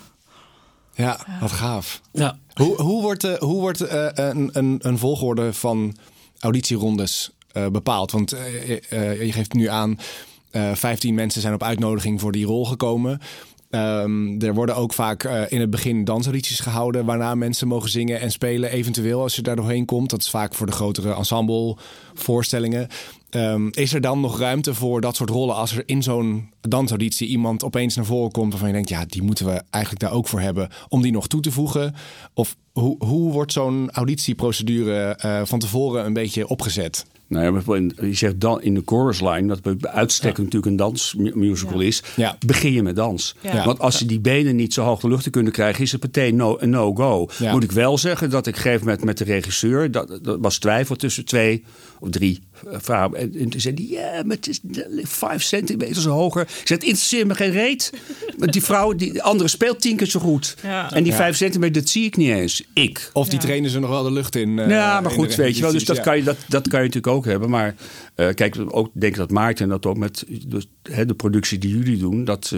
ja. 0.94 1.38
wat 1.40 1.52
gaaf. 1.52 2.00
Ja. 2.12 2.38
Hoe, 2.54 2.82
hoe 2.82 3.02
wordt, 3.02 3.24
uh, 3.24 3.34
hoe 3.34 3.60
wordt 3.60 3.82
uh, 3.82 4.06
een, 4.12 4.50
een, 4.52 4.78
een 4.82 4.98
volgorde 4.98 5.52
van 5.52 5.96
auditierondes 6.38 7.30
uh, 7.52 7.66
bepaald? 7.68 8.10
Want 8.10 8.30
je 8.30 9.32
geeft 9.32 9.52
nu 9.52 9.68
aan, 9.68 9.98
15 10.50 11.14
mensen 11.14 11.40
zijn 11.40 11.54
op 11.54 11.62
uitnodiging 11.62 12.20
voor 12.20 12.32
die 12.32 12.46
rol 12.46 12.66
gekomen. 12.66 13.20
Um, 13.70 14.40
er 14.40 14.54
worden 14.54 14.76
ook 14.76 14.92
vaak 14.92 15.24
uh, 15.24 15.42
in 15.48 15.60
het 15.60 15.70
begin 15.70 16.04
dansaudities 16.04 16.60
gehouden, 16.60 17.04
waarna 17.04 17.34
mensen 17.34 17.68
mogen 17.68 17.90
zingen 17.90 18.20
en 18.20 18.30
spelen, 18.30 18.70
eventueel 18.70 19.22
als 19.22 19.36
je 19.36 19.42
daar 19.42 19.56
doorheen 19.56 19.84
komt. 19.84 20.10
Dat 20.10 20.20
is 20.20 20.30
vaak 20.30 20.54
voor 20.54 20.66
de 20.66 20.72
grotere 20.72 21.14
ensemblevoorstellingen. 21.14 22.88
Um, 23.30 23.68
is 23.72 23.94
er 23.94 24.00
dan 24.00 24.20
nog 24.20 24.38
ruimte 24.38 24.74
voor 24.74 25.00
dat 25.00 25.16
soort 25.16 25.30
rollen 25.30 25.54
als 25.54 25.76
er 25.76 25.82
in 25.86 26.02
zo'n 26.02 26.50
dansauditie 26.60 27.28
iemand 27.28 27.64
opeens 27.64 27.96
naar 27.96 28.04
voren 28.04 28.30
komt 28.30 28.50
waarvan 28.50 28.68
je 28.68 28.74
denkt, 28.74 28.88
ja, 28.88 29.04
die 29.04 29.22
moeten 29.22 29.46
we 29.46 29.62
eigenlijk 29.70 30.04
daar 30.04 30.12
ook 30.12 30.28
voor 30.28 30.40
hebben, 30.40 30.68
om 30.88 31.02
die 31.02 31.12
nog 31.12 31.26
toe 31.26 31.40
te 31.40 31.50
voegen? 31.50 31.94
Of 32.34 32.56
hoe, 32.72 33.04
hoe 33.04 33.32
wordt 33.32 33.52
zo'n 33.52 33.90
auditieprocedure 33.90 35.18
uh, 35.24 35.40
van 35.44 35.58
tevoren 35.58 36.04
een 36.04 36.12
beetje 36.12 36.48
opgezet? 36.48 37.04
Nou 37.28 37.62
ja, 37.64 38.06
je 38.06 38.14
zegt 38.14 38.40
dan 38.40 38.62
in 38.62 38.74
de 38.74 38.82
chorus 38.84 39.20
line, 39.20 39.46
dat 39.46 39.62
bij 39.62 39.90
uitstek 39.90 40.38
natuurlijk 40.38 40.66
een 40.66 40.76
dansmusical 40.76 41.80
is, 41.80 42.02
begin 42.46 42.72
je 42.72 42.82
met 42.82 42.96
dans. 42.96 43.36
Want 43.64 43.78
als 43.78 43.98
je 43.98 44.04
die 44.04 44.20
benen 44.20 44.56
niet 44.56 44.74
zo 44.74 44.84
hoog 44.84 45.00
de 45.00 45.08
lucht 45.08 45.22
te 45.22 45.30
kunnen 45.30 45.52
krijgen, 45.52 45.82
is 45.82 45.92
het 45.92 46.02
meteen 46.02 46.36
no, 46.36 46.56
een 46.58 46.70
no-go. 46.70 47.28
Moet 47.50 47.64
ik 47.64 47.72
wel 47.72 47.98
zeggen 47.98 48.30
dat 48.30 48.46
ik 48.46 48.56
geef 48.56 48.82
met, 48.82 49.04
met 49.04 49.18
de 49.18 49.24
regisseur, 49.24 49.90
dat, 49.90 50.18
dat 50.22 50.38
was 50.40 50.58
twijfel 50.58 50.96
tussen 50.96 51.24
twee 51.24 51.64
of 52.00 52.10
drie 52.10 52.42
vrouwen. 52.66 53.18
En, 53.18 53.34
en 53.38 53.48
toen 53.48 53.60
zei 53.60 53.74
hij, 53.74 53.86
ja, 53.86 54.22
maar 54.24 54.36
het 54.36 54.48
is 54.48 54.60
vijf 55.02 55.42
centimeter 55.42 56.08
hoger. 56.08 56.42
Ik 56.42 56.48
zei, 56.48 56.78
het 56.78 56.88
interesseert 56.88 57.26
me 57.26 57.34
geen 57.34 57.50
reet. 57.50 57.92
Want 58.36 58.52
die 58.52 58.62
vrouw, 58.62 58.92
die 58.92 59.22
andere 59.22 59.48
speelt 59.48 59.80
tien 59.80 59.96
keer 59.96 60.06
zo 60.06 60.20
goed. 60.20 60.56
En 60.90 61.04
die 61.04 61.14
vijf 61.14 61.36
centimeter, 61.36 61.82
dat 61.82 61.90
zie 61.90 62.04
ik 62.04 62.16
niet 62.16 62.30
eens. 62.30 62.62
Ik. 62.74 63.10
Of 63.12 63.28
die 63.28 63.38
trainen 63.38 63.70
ze 63.70 63.78
nog 63.78 63.90
wel 63.90 64.02
de 64.02 64.12
lucht 64.12 64.36
in. 64.36 64.48
Uh, 64.48 64.68
ja, 64.68 65.00
maar 65.00 65.10
goed, 65.10 65.34
weet 65.34 65.56
je 65.56 65.62
wel. 65.62 65.72
Dus 65.72 65.84
dat, 65.84 66.00
kan 66.00 66.16
je, 66.16 66.22
dat, 66.22 66.36
dat 66.48 66.68
kan 66.68 66.80
je 66.80 66.86
natuurlijk 66.86 67.14
ook 67.16 67.24
hebben. 67.24 67.50
Maar 67.50 67.74
uh, 68.16 68.28
kijk, 68.34 68.56
ook 68.66 68.90
denk 68.92 69.16
dat 69.16 69.30
Maarten 69.30 69.68
dat 69.68 69.86
ook 69.86 69.96
met 69.96 70.24
dus, 70.46 70.68
de 70.82 71.14
productie 71.16 71.58
die 71.58 71.76
jullie 71.76 71.98
doen, 71.98 72.24
dat 72.24 72.52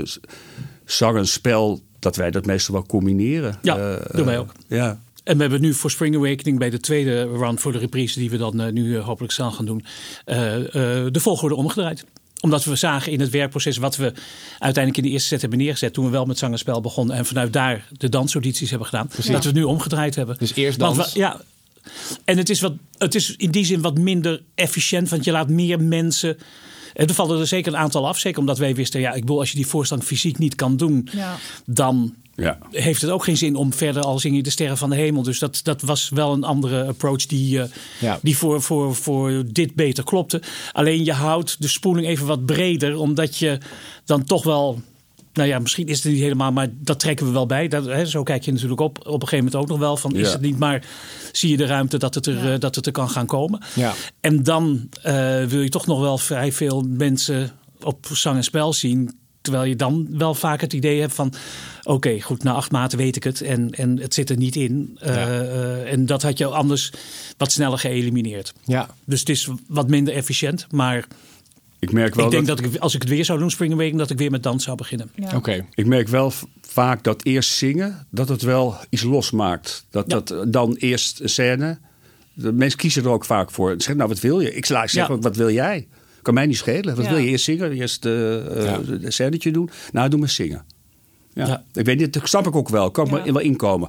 zang 0.85 1.17
en 1.17 1.29
spel, 1.29 1.81
dat 1.99 2.17
wij 2.17 2.31
dat 2.31 2.47
meestal 2.47 2.75
wel 2.75 2.87
combineren. 2.87 3.59
Ja, 3.63 3.79
uh, 3.79 3.97
doen 4.13 4.27
wij 4.27 4.39
ook. 4.39 4.53
Ja. 4.69 5.01
En 5.25 5.37
we 5.37 5.43
hebben 5.43 5.61
nu 5.61 5.75
voor 5.75 5.91
Spring 5.91 6.17
Awakening 6.17 6.59
bij 6.59 6.71
de 6.71 6.81
tweede 6.81 7.23
run 7.23 7.59
voor 7.59 7.73
de 7.73 7.79
reprise 7.79 8.19
die 8.19 8.31
we 8.31 8.37
dan 8.37 8.61
uh, 8.61 8.73
nu 8.73 8.99
hopelijk 8.99 9.33
snel 9.33 9.51
gaan 9.51 9.67
doen, 9.67 9.85
de 10.25 11.21
volgorde 11.21 11.55
omgedraaid 11.55 12.05
omdat 12.41 12.65
we 12.65 12.77
zagen 12.77 13.13
in 13.13 13.21
het 13.21 13.31
werkproces 13.31 13.77
wat 13.77 13.97
we 13.97 14.13
uiteindelijk 14.59 14.97
in 14.97 15.03
de 15.03 15.11
eerste 15.11 15.29
set 15.29 15.41
hebben 15.41 15.59
neergezet. 15.59 15.93
Toen 15.93 16.05
we 16.05 16.11
wel 16.11 16.25
met 16.25 16.39
zangerspel 16.39 16.81
begonnen. 16.81 17.17
En 17.17 17.27
vanuit 17.27 17.53
daar 17.53 17.89
de 17.93 18.09
dansaudities 18.09 18.71
hebben 18.71 18.89
gedaan. 18.89 19.11
Dat 19.17 19.25
we 19.27 19.33
het 19.33 19.55
nu 19.55 19.63
omgedraaid 19.63 20.15
hebben. 20.15 20.37
Dus 20.39 20.55
eerst 20.55 20.79
dans. 20.79 21.13
ja, 21.13 21.41
en 22.25 22.37
het 22.37 22.51
is, 22.51 22.61
wat, 22.61 22.73
het 22.99 23.15
is 23.15 23.35
in 23.37 23.51
die 23.51 23.65
zin 23.65 23.81
wat 23.81 23.99
minder 23.99 24.43
efficiënt, 24.55 25.09
want 25.09 25.25
je 25.25 25.31
laat 25.31 25.49
meer 25.49 25.81
mensen. 25.81 26.39
Er 26.95 27.15
vallen 27.15 27.41
er 27.41 27.47
zeker 27.47 27.73
een 27.73 27.79
aantal 27.79 28.09
af. 28.09 28.19
Zeker 28.19 28.41
omdat 28.41 28.59
wij 28.59 28.75
wisten, 28.75 29.01
ja, 29.01 29.13
ik 29.13 29.21
bedoel, 29.21 29.39
als 29.39 29.51
je 29.51 29.57
die 29.57 29.67
voorstand 29.67 30.05
fysiek 30.05 30.39
niet 30.39 30.55
kan 30.55 30.77
doen, 30.77 31.09
ja. 31.13 31.37
dan 31.67 32.15
ja. 32.35 32.59
heeft 32.71 33.01
het 33.01 33.11
ook 33.11 33.25
geen 33.25 33.37
zin 33.37 33.57
om 33.57 33.73
verder 33.73 34.03
al 34.03 34.19
zing 34.19 34.37
je 34.37 34.43
de 34.43 34.51
sterren 34.51 34.77
van 34.77 34.91
de 34.91 34.97
hemel. 34.97 35.23
Dus 35.23 35.39
dat, 35.39 35.61
dat 35.63 35.83
was 35.83 36.09
wel 36.09 36.33
een 36.33 36.45
andere 36.45 36.87
approach 36.87 37.27
die, 37.27 37.59
uh, 37.59 37.65
ja. 38.01 38.19
die 38.23 38.37
voor, 38.37 38.63
voor, 38.63 38.95
voor 38.95 39.43
dit 39.47 39.75
beter 39.75 40.05
klopte. 40.05 40.43
Alleen 40.73 41.05
je 41.05 41.13
houdt 41.13 41.63
de 41.63 41.69
spoeling 41.69 42.07
even 42.07 42.27
wat 42.27 42.47
breder, 42.47 42.97
omdat 42.97 43.37
je 43.37 43.59
dan 44.05 44.25
toch 44.25 44.45
wel 44.45 44.81
nou 45.33 45.49
ja, 45.49 45.59
misschien 45.59 45.87
is 45.87 46.03
het 46.03 46.13
niet 46.13 46.23
helemaal, 46.23 46.53
maar 46.53 46.69
dat 46.73 47.01
trekken 47.01 47.27
we 47.27 47.33
wel 47.33 47.47
bij. 47.47 47.69
Dat, 47.69 47.87
hè, 47.87 48.07
zo 48.07 48.23
kijk 48.23 48.45
je 48.45 48.53
natuurlijk 48.53 48.81
op, 48.81 48.99
op 48.99 49.07
een 49.07 49.29
gegeven 49.29 49.37
moment 49.37 49.57
ook 49.57 49.69
nog 49.69 49.79
wel 49.79 49.97
van, 49.97 50.17
is 50.17 50.33
het 50.33 50.41
niet, 50.41 50.59
maar 50.59 50.85
zie 51.33 51.51
je 51.51 51.57
de 51.57 51.67
ruimte 51.67 51.99
dat 51.99 52.15
het 52.15 52.27
er, 52.27 52.61
dat 52.61 52.75
het 52.75 52.87
er 52.87 52.93
kan 52.93 53.11
gaan 53.11 53.27
komen. 53.27 53.63
Ja. 53.75 53.93
En 54.21 54.43
dan 54.43 54.89
uh, 55.07 55.45
wil 55.45 55.61
je 55.61 55.69
toch 55.69 55.87
nog 55.87 56.01
wel 56.01 56.19
vrij 56.19 56.53
veel 56.53 56.85
mensen 56.89 57.51
op 57.83 58.07
zang 58.13 58.37
en 58.37 58.45
spel 58.45 58.73
zien. 58.73 59.20
Terwijl 59.41 59.65
je 59.65 59.77
dan 59.77 60.07
wel 60.11 60.35
vaak 60.35 60.61
het 60.61 60.73
idee 60.73 61.01
hebt 61.01 61.15
van... 61.15 61.33
oké, 61.83 62.21
goed, 62.21 62.43
na 62.43 62.53
acht 62.53 62.71
maanden 62.71 62.99
weet 62.99 63.17
ik 63.17 63.25
het 63.25 63.41
en, 63.41 63.71
en 63.71 63.99
het 63.99 64.15
zit 64.15 64.31
er 64.31 64.37
niet 64.37 64.57
in. 64.57 64.99
Uh, 65.03 65.11
uh, 65.11 65.93
en 65.93 66.07
dat 66.07 66.23
had 66.23 66.39
je 66.39 66.47
anders 66.47 66.93
wat 67.37 67.53
sneller 67.53 67.79
geëlimineerd. 67.79 68.53
Ja. 68.65 68.89
Dus 69.05 69.21
het 69.21 69.29
is 69.29 69.49
wat 69.67 69.89
minder 69.89 70.15
efficiënt, 70.15 70.67
maar 70.71 71.07
ik 71.79 71.93
merk 71.93 72.15
wel. 72.15 72.25
Ik 72.25 72.31
denk 72.31 72.47
dat, 72.47 72.59
ik, 72.61 72.77
als 72.77 72.95
ik 72.95 73.03
het 73.03 73.11
weer 73.11 73.25
zou 73.25 73.39
doen, 73.39 73.51
Spring 73.51 73.73
Awakening, 73.73 74.01
dat 74.01 74.11
ik 74.11 74.19
weer 74.19 74.31
met 74.31 74.43
dans 74.43 74.65
zou 74.65 74.77
beginnen. 74.77 75.11
Oké. 75.35 75.67
Ik 75.75 75.87
merk 75.87 76.09
wel 76.09 76.33
vaak 76.63 77.05
dat 77.05 77.25
eerst 77.25 77.51
zingen, 77.51 78.07
dat 78.11 78.29
het 78.29 78.43
wel 78.43 78.77
iets 78.89 79.03
losmaakt. 79.03 79.85
Dat, 79.91 80.09
dat 80.09 80.35
dan 80.49 80.75
eerst 80.75 81.21
scène. 81.25 81.79
De 82.33 82.53
mensen 82.53 82.79
kiezen 82.79 83.05
er 83.05 83.11
ook 83.11 83.25
vaak 83.25 83.51
voor. 83.51 83.75
Zeg, 83.79 83.97
nou, 83.97 84.09
wat 84.09 84.21
wil 84.21 84.41
je? 84.41 84.55
Ik 84.55 84.67
sla 84.67 84.87
zeggen, 84.87 85.21
wat 85.21 85.37
wil 85.37 85.51
jij? 85.51 85.89
Kan 86.23 86.35
mij 86.35 86.47
niet 86.47 86.57
schelen. 86.57 86.97
Wat 86.97 87.09
wil 87.09 87.17
je 87.17 87.29
eerst 87.29 87.45
zingen? 87.45 87.73
Eerst 87.73 88.05
uh, 88.05 88.13
de 88.13 89.01
scènetje 89.09 89.51
doen? 89.51 89.71
Nou, 89.93 90.09
doe 90.09 90.19
maar 90.19 90.29
zingen. 90.29 90.65
Ja. 91.35 91.65
Ik 91.73 91.85
weet 91.85 91.99
niet, 91.99 92.13
dat 92.13 92.29
snap 92.29 92.47
ik 92.47 92.57
ook 92.57 92.69
wel. 92.69 92.91
Kan 92.91 93.19
ik 93.25 93.33
wel 93.33 93.43
inkomen. 93.43 93.89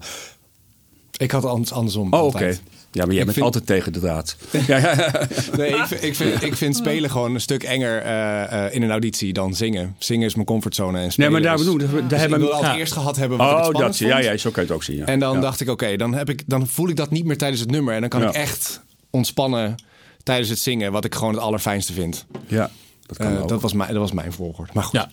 Ik 1.17 1.31
had 1.31 1.43
het 1.43 1.71
andersom. 1.71 2.13
Oh, 2.13 2.23
oké. 2.23 2.57
Ja, 2.91 3.05
maar 3.05 3.15
jij 3.15 3.25
bent 3.25 3.41
altijd 3.41 3.65
tegen 3.65 3.93
de 3.93 3.99
draad. 3.99 4.35
ja, 4.67 4.77
ja. 4.77 5.27
nee, 5.57 5.69
ik 5.69 5.85
vind, 5.85 6.03
ik, 6.03 6.15
vind, 6.15 6.43
ik 6.43 6.55
vind 6.55 6.75
spelen 6.75 7.09
gewoon 7.09 7.33
een 7.33 7.41
stuk 7.41 7.63
enger 7.63 8.05
uh, 8.05 8.11
uh, 8.53 8.73
in 8.73 8.81
een 8.81 8.91
auditie 8.91 9.33
dan 9.33 9.55
zingen. 9.55 9.95
Zingen 9.97 10.27
is 10.27 10.35
mijn 10.35 10.45
comfortzone. 10.47 10.99
En 10.99 11.11
nee, 11.15 11.29
maar 11.29 11.41
daar 11.41 11.57
bedoel 11.57 11.77
dus, 11.77 11.89
daar 12.07 12.19
hebben 12.19 12.39
we 12.39 12.49
al 12.49 12.75
eerst 12.75 12.93
gehad 12.93 13.15
hebben 13.15 13.37
wat 13.37 13.67
oh, 13.67 13.67
ik 13.71 13.77
dat, 13.77 13.97
Ja, 13.97 14.19
ja, 14.19 14.37
zo 14.37 14.51
kan 14.51 14.63
je 14.63 14.67
het 14.67 14.77
ook 14.77 14.83
zien. 14.83 15.05
En 15.05 15.19
dan 15.19 15.41
dacht 15.41 15.61
ik, 15.61 15.69
oké, 15.69 15.95
dan 15.95 16.11
dan, 16.11 16.39
dan 16.45 16.67
voel 16.67 16.89
ik 16.89 16.95
dat 16.95 17.11
niet 17.11 17.25
meer 17.25 17.37
tijdens 17.37 17.61
het 17.61 17.71
nummer. 17.71 17.93
En 17.93 17.99
dan 17.99 18.09
kan 18.09 18.23
ik 18.23 18.29
echt 18.29 18.81
ontspannen 19.09 19.75
tijdens 20.23 20.49
het 20.49 20.59
zingen, 20.59 20.91
wat 20.91 21.05
ik 21.05 21.15
gewoon 21.15 21.33
het 21.33 21.43
allerfijnste 21.43 21.93
vind. 21.93 22.25
Ja. 22.47 22.71
Dat, 23.05 23.21
uh, 23.21 23.47
dat, 23.47 23.61
was, 23.61 23.73
mijn, 23.73 23.89
dat 23.89 24.01
was 24.01 24.11
mijn 24.11 24.33
volgorde. 24.33 24.71
Maar 24.73 24.83
goed. 24.83 24.93
Ja. 24.93 25.09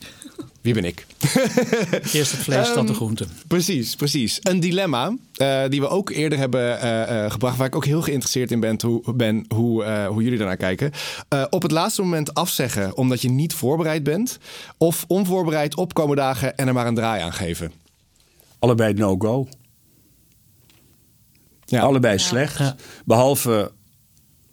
Wie 0.60 0.74
ben 0.74 0.84
ik? 0.84 1.06
Eerst 2.12 2.32
het 2.32 2.40
vlees, 2.40 2.66
dan 2.66 2.86
de 2.86 2.92
ehm, 2.92 3.00
groenten. 3.00 3.28
Precies, 3.46 3.96
precies. 3.96 4.38
Een 4.42 4.60
dilemma 4.60 5.16
uh, 5.36 5.62
die 5.68 5.80
we 5.80 5.88
ook 5.88 6.10
eerder 6.10 6.38
hebben 6.38 6.84
uh, 6.84 7.30
gebracht, 7.30 7.56
waar 7.56 7.66
ik 7.66 7.76
ook 7.76 7.84
heel 7.84 8.02
geïnteresseerd 8.02 8.50
in 8.50 8.60
ben, 8.60 8.78
hoe, 8.80 9.14
ben, 9.14 9.44
hoe, 9.54 9.84
hoe 9.84 10.22
jullie 10.22 10.38
daarnaar 10.38 10.56
kijken. 10.56 10.92
op 11.50 11.62
het 11.62 11.70
laatste 11.70 12.02
moment 12.02 12.34
afzeggen 12.34 12.96
omdat 12.96 13.22
je 13.22 13.30
niet 13.30 13.54
voorbereid 13.54 14.02
bent, 14.02 14.38
of 14.76 15.04
onvoorbereid 15.06 15.76
opkomen 15.76 16.16
dagen 16.16 16.56
en 16.56 16.66
er 16.66 16.74
maar 16.74 16.86
een 16.86 16.94
draai 16.94 17.22
aan 17.22 17.32
geven. 17.32 17.72
Allebei 18.58 18.94
no-go. 18.94 19.48
Ja. 21.64 21.80
Allebei 21.80 22.18
slecht. 22.18 22.58
Ja. 22.58 22.76
Behalve 23.04 23.72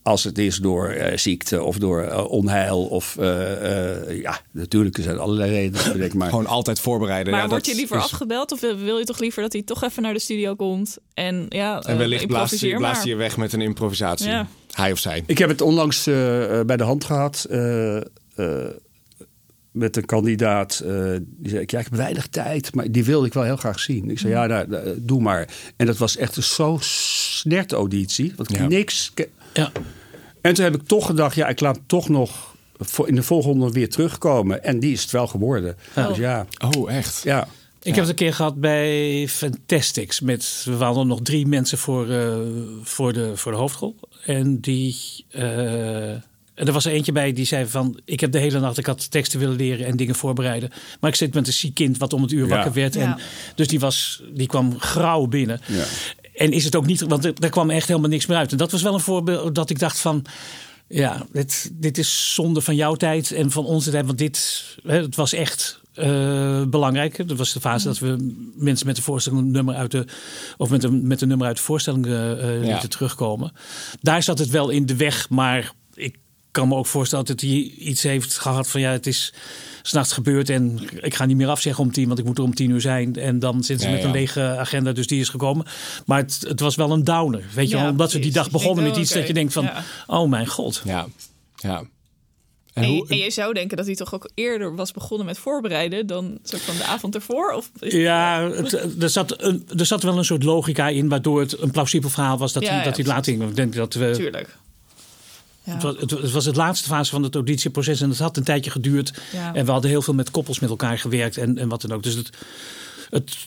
als 0.06 0.24
het 0.24 0.38
is 0.38 0.58
door 0.58 0.93
uh, 0.93 1.18
ziekte 1.18 1.64
of 1.64 1.78
door 1.78 2.03
uh, 2.03 2.32
onheil. 2.32 2.86
Of 2.86 3.18
uh, 3.20 4.22
ja, 4.22 4.39
natuurlijk 4.51 4.97
zijn 5.01 5.18
allerlei 5.18 5.51
redenen. 5.51 6.18
Maar... 6.18 6.30
Gewoon 6.30 6.47
altijd 6.47 6.80
voorbereiden. 6.80 7.32
Maar 7.34 7.41
ja, 7.41 7.47
word 7.47 7.66
je 7.66 7.76
liever 7.76 7.97
afgebeld 7.97 8.51
of 8.51 8.60
wil 8.60 8.97
je 8.97 9.03
toch 9.03 9.20
liever 9.20 9.41
dat 9.41 9.53
hij 9.53 9.62
toch 9.62 9.84
even 9.84 10.03
naar 10.03 10.14
de 10.14 10.20
studio 10.20 10.56
komt? 10.56 10.97
En, 11.14 11.45
ja, 11.49 11.82
en 11.82 11.97
wellicht 11.97 12.28
blaast 12.28 12.62
hij, 12.62 12.76
blaast 12.76 13.03
je 13.03 13.16
weg 13.16 13.38
met 13.38 13.53
een 13.53 13.62
improvisatie. 13.62 14.28
Ja. 14.28 14.47
Hij 14.72 14.91
of 14.91 14.99
zij. 14.99 15.24
Ik 15.26 15.38
heb 15.38 15.49
het 15.49 15.62
onlangs 15.62 16.03
bij 16.66 16.78
de 16.78 16.84
hand 16.84 17.03
gehad 17.03 17.47
met 19.72 19.97
een 19.97 20.06
kandidaat. 20.06 20.78
die 20.78 21.49
zei: 21.49 21.64
Ja, 21.66 21.80
ik 21.80 21.86
heb 21.86 21.95
weinig 21.95 22.28
tijd, 22.28 22.76
maar 22.76 22.91
die 22.91 23.06
wilde 23.06 23.28
ik 23.28 23.34
wel 23.34 23.43
heel 23.43 23.58
graag 23.58 23.80
zien. 23.80 24.10
Ik 24.10 24.20
zei: 24.20 24.34
Ja, 24.34 24.45
nou, 24.45 24.95
doe 24.97 25.22
maar. 25.22 25.49
En 25.76 25.86
dat 25.86 25.97
was 25.97 26.18
echt 26.18 26.36
een 26.36 26.43
zo 26.43 26.78
snert 26.82 27.72
auditie. 27.72 28.34
Want 28.36 28.51
ik 28.51 28.68
niks 28.68 29.12
Ja. 29.56 29.72
En 30.41 30.53
toen 30.53 30.64
heb 30.64 30.76
ik 30.76 30.88
toch 30.88 31.06
gedacht, 31.06 31.36
ja, 31.36 31.47
ik 31.47 31.60
laat 31.60 31.80
toch 31.88 32.10
nog 32.10 32.53
in 33.06 33.16
de 33.16 33.24
volgende 33.24 33.70
weer 33.72 33.89
terugkomen. 33.89 34.64
En 34.64 34.80
die 34.80 34.91
is 34.91 35.01
het 35.01 35.12
wel 35.12 35.28
geworden. 35.28 35.78
Oh. 35.95 36.08
Dus 36.08 36.18
ja, 36.18 36.45
Oh, 36.78 36.91
echt? 36.91 37.22
ja. 37.24 37.47
Ik 37.82 37.91
heb 37.95 37.99
het 38.03 38.10
een 38.10 38.16
keer 38.26 38.34
gehad 38.34 38.60
bij 38.60 39.28
Fantastics. 39.28 40.20
Met, 40.20 40.62
we 40.66 40.84
hadden 40.84 41.08
nog 41.08 41.20
drie 41.22 41.47
mensen 41.47 41.78
voor, 41.78 42.10
eh, 42.10 42.38
voor, 42.84 43.14
de, 43.14 43.32
voor 43.38 43.51
de 43.51 43.58
hoofdrol. 43.58 43.95
En 44.26 44.60
die. 44.60 44.95
eh, 45.30 46.10
en 46.56 46.68
er 46.68 46.72
was 46.72 46.86
er 46.86 46.91
eentje 46.91 47.12
bij 47.12 47.34
die 47.34 47.45
zei 47.45 47.66
van... 47.68 47.99
ik 48.06 48.20
heb 48.20 48.32
de 48.32 48.39
hele 48.39 48.60
nacht, 48.60 48.78
ik 48.78 48.86
had 48.86 49.12
teksten 49.12 49.39
willen 49.39 49.56
leren 49.56 49.86
en 49.86 49.97
dingen 49.97 50.16
voorbereiden. 50.16 50.70
Maar 50.99 51.10
ik 51.10 51.16
zit 51.16 51.34
met 51.34 51.47
een 51.47 51.53
ziek 51.53 51.74
kind 51.74 51.97
wat 51.97 52.14
om 52.14 52.22
het 52.22 52.32
uur 52.32 52.47
Ja. 52.47 52.56
wakker 52.56 52.74
werd. 52.74 52.93
Ja. 52.93 53.01
En, 53.01 53.18
dus 53.56 53.68
die, 53.68 53.80
was, 53.80 54.24
die 54.34 54.47
kwam 54.47 54.80
grauw 54.80 55.26
binnen. 55.26 55.60
Ja. 55.68 55.84
En 56.38 56.52
is 56.52 56.64
het 56.64 56.76
ook 56.76 56.86
niet, 56.86 57.02
want 57.02 57.26
er, 57.26 57.34
er 57.40 57.50
kwam 57.50 57.70
echt 57.70 57.88
helemaal 57.88 58.10
niks 58.10 58.26
meer 58.26 58.38
uit. 58.38 58.52
En 58.52 58.58
dat 58.58 58.72
was 58.72 58.82
wel 58.82 58.94
een 58.94 59.00
voorbeeld 59.00 59.56
dat 59.56 59.70
ik 59.70 59.80
dacht 59.80 60.00
van... 60.00 60.26
Ja, 60.88 61.26
dit, 61.32 61.72
dit 61.74 61.98
is 61.98 62.34
zonde 62.34 62.62
van 62.62 62.76
jouw 62.76 62.96
tijd 62.96 63.32
en 63.32 63.52
van 63.52 63.66
onze 63.66 63.92
tijd. 63.92 64.06
Want 64.06 64.18
dit 64.18 64.64
hè, 64.84 65.02
het 65.02 65.16
was 65.16 65.34
echt 65.34 65.80
eh, 65.94 66.64
belangrijk. 66.64 67.28
Dat 67.28 67.38
was 67.38 67.54
de 67.54 67.60
fase 67.60 67.88
dat 67.88 68.00
we 68.00 68.36
mensen 68.56 68.88
met 68.88 68.96
de 68.96 69.02
voorstelling 69.02 69.52
nummer 69.52 69.76
uit 69.76 69.92
de... 69.92 70.06
of 70.58 70.70
met 70.70 70.84
een, 70.84 71.08
met 71.08 71.22
een 71.22 71.28
nummer 71.28 71.48
uit 71.48 71.58
de 71.58 71.64
voorstelling 71.64 72.06
Ja. 72.06 72.36
lieten 72.60 72.90
terugkomen. 72.90 73.52
Daar 74.02 74.24
zat 74.24 74.40
het 74.40 74.50
wel 74.50 74.70
in 74.70 74.86
de 74.86 74.96
weg, 74.96 75.30
maar 75.30 75.72
kan 76.56 76.68
me 76.68 76.76
ook 76.76 76.86
voorstellen 76.86 77.26
dat 77.26 77.41
hij 77.41 77.49
iets 77.78 78.03
heeft 78.03 78.38
gehad 78.38 78.70
van... 78.70 78.82
ja, 78.82 78.91
het 78.91 79.08
is 79.08 79.34
s'nachts 79.82 80.14
gebeurd 80.14 80.49
en 80.49 80.80
ik 81.01 81.14
ga 81.16 81.26
niet 81.26 81.38
meer 81.38 81.47
afzeggen 81.47 81.84
om 81.84 81.91
tien... 81.91 82.08
want 82.08 82.20
ik 82.20 82.26
moet 82.26 82.38
er 82.38 82.43
om 82.43 82.53
tien 82.56 82.70
uur 82.70 82.82
zijn. 82.82 83.16
En 83.16 83.39
dan 83.39 83.64
zitten 83.64 83.80
ze 83.80 83.86
Ja, 83.86 83.91
met 83.91 84.01
ja. 84.01 84.08
een 84.08 84.14
lege 84.16 84.41
agenda, 84.41 84.91
dus 84.91 85.08
die 85.08 85.20
is 85.20 85.30
gekomen. 85.30 85.66
Maar 86.06 86.20
het, 86.20 86.45
het 86.47 86.60
was 86.60 86.76
wel 86.76 86.91
een 86.91 87.03
downer, 87.03 87.43
weet 87.53 87.70
je 87.70 87.76
wel. 87.78 87.89
Omdat 87.89 88.12
we 88.12 88.20
die 88.20 88.32
dag 88.32 88.51
begonnen 88.51 88.84
met 88.84 88.97
iets 88.97 89.14
dat 89.14 89.28
je 89.28 89.34
denkt 89.34 89.53
van... 89.53 89.70
oh 90.08 90.30
mijn 90.30 90.47
god. 90.47 90.82
Ja. 90.86 91.08
ja. 91.56 91.84
En 92.74 92.84
En, 92.84 92.89
hoe, 92.89 93.08
en 93.08 93.18
je 93.18 93.32
zou 93.32 93.53
denken 93.53 93.78
dat 93.78 93.86
hij 93.86 93.95
toch 93.95 94.14
ook 94.14 94.30
eerder 94.34 94.76
was 94.76 94.91
begonnen 94.91 95.26
met 95.26 95.38
voorbereiden 95.38 96.08
dan 96.08 96.38
soort 96.43 96.62
van 96.62 96.76
de 96.78 96.84
avond 96.84 97.16
ervoor? 97.16 97.51
Of 97.51 97.70
is- 97.80 97.93
Ja, 97.93 98.49
het, 98.51 99.01
er, 99.03 99.10
zat 99.10 99.41
een, 99.43 99.68
er 99.78 99.86
zat 99.86 100.03
wel 100.03 100.18
een 100.18 100.26
soort 100.26 100.43
logica 100.43 100.88
in... 100.88 101.10
waardoor 101.10 101.39
het 101.39 101.62
een 101.62 101.72
plausibel 101.72 102.10
verhaal 102.10 102.38
was 102.38 102.53
dat, 102.53 102.64
Ja, 102.64 102.70
hij, 102.70 102.78
ja, 102.78 102.84
dat 102.84 102.95
hij 102.97 103.06
laat 103.06 103.26
ging. 103.26 103.43
Ik 103.43 103.56
denk 103.56 103.74
dat 103.76 103.93
we... 103.93 104.12
Tuurlijk. 104.16 104.58
Ja. 105.66 105.74
Het 105.74 105.84
was, 105.84 105.95
het, 105.99 106.32
was 106.32 106.45
het 106.45 106.55
laatste 106.55 106.88
fase 106.88 107.11
van 107.11 107.24
het 107.24 107.36
auditieproces 107.36 108.01
en 108.01 108.09
het 108.09 108.20
had 108.20 108.38
een 108.38 108.43
tijdje 108.43 108.72
geduurd. 108.72 109.13
Ja. 109.32 109.53
En 109.53 109.66
we 109.66 109.72
hadden 109.72 109.89
heel 109.89 110.01
veel 110.01 110.13
met 110.13 110.32
koppels 110.32 110.59
met 110.59 110.70
elkaar 110.70 110.99
gewerkt 110.99 111.38
en, 111.38 111.57
en 111.57 111.70
wat 111.70 111.82
dan 111.82 111.91
ook. 111.91 112.03
Dus 112.03 112.13
het, 112.13 112.30
het, 113.09 113.38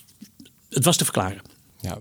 het 0.68 0.84
was 0.84 0.96
te 0.96 1.04
verklaren. 1.04 1.40
Ja. 1.80 1.98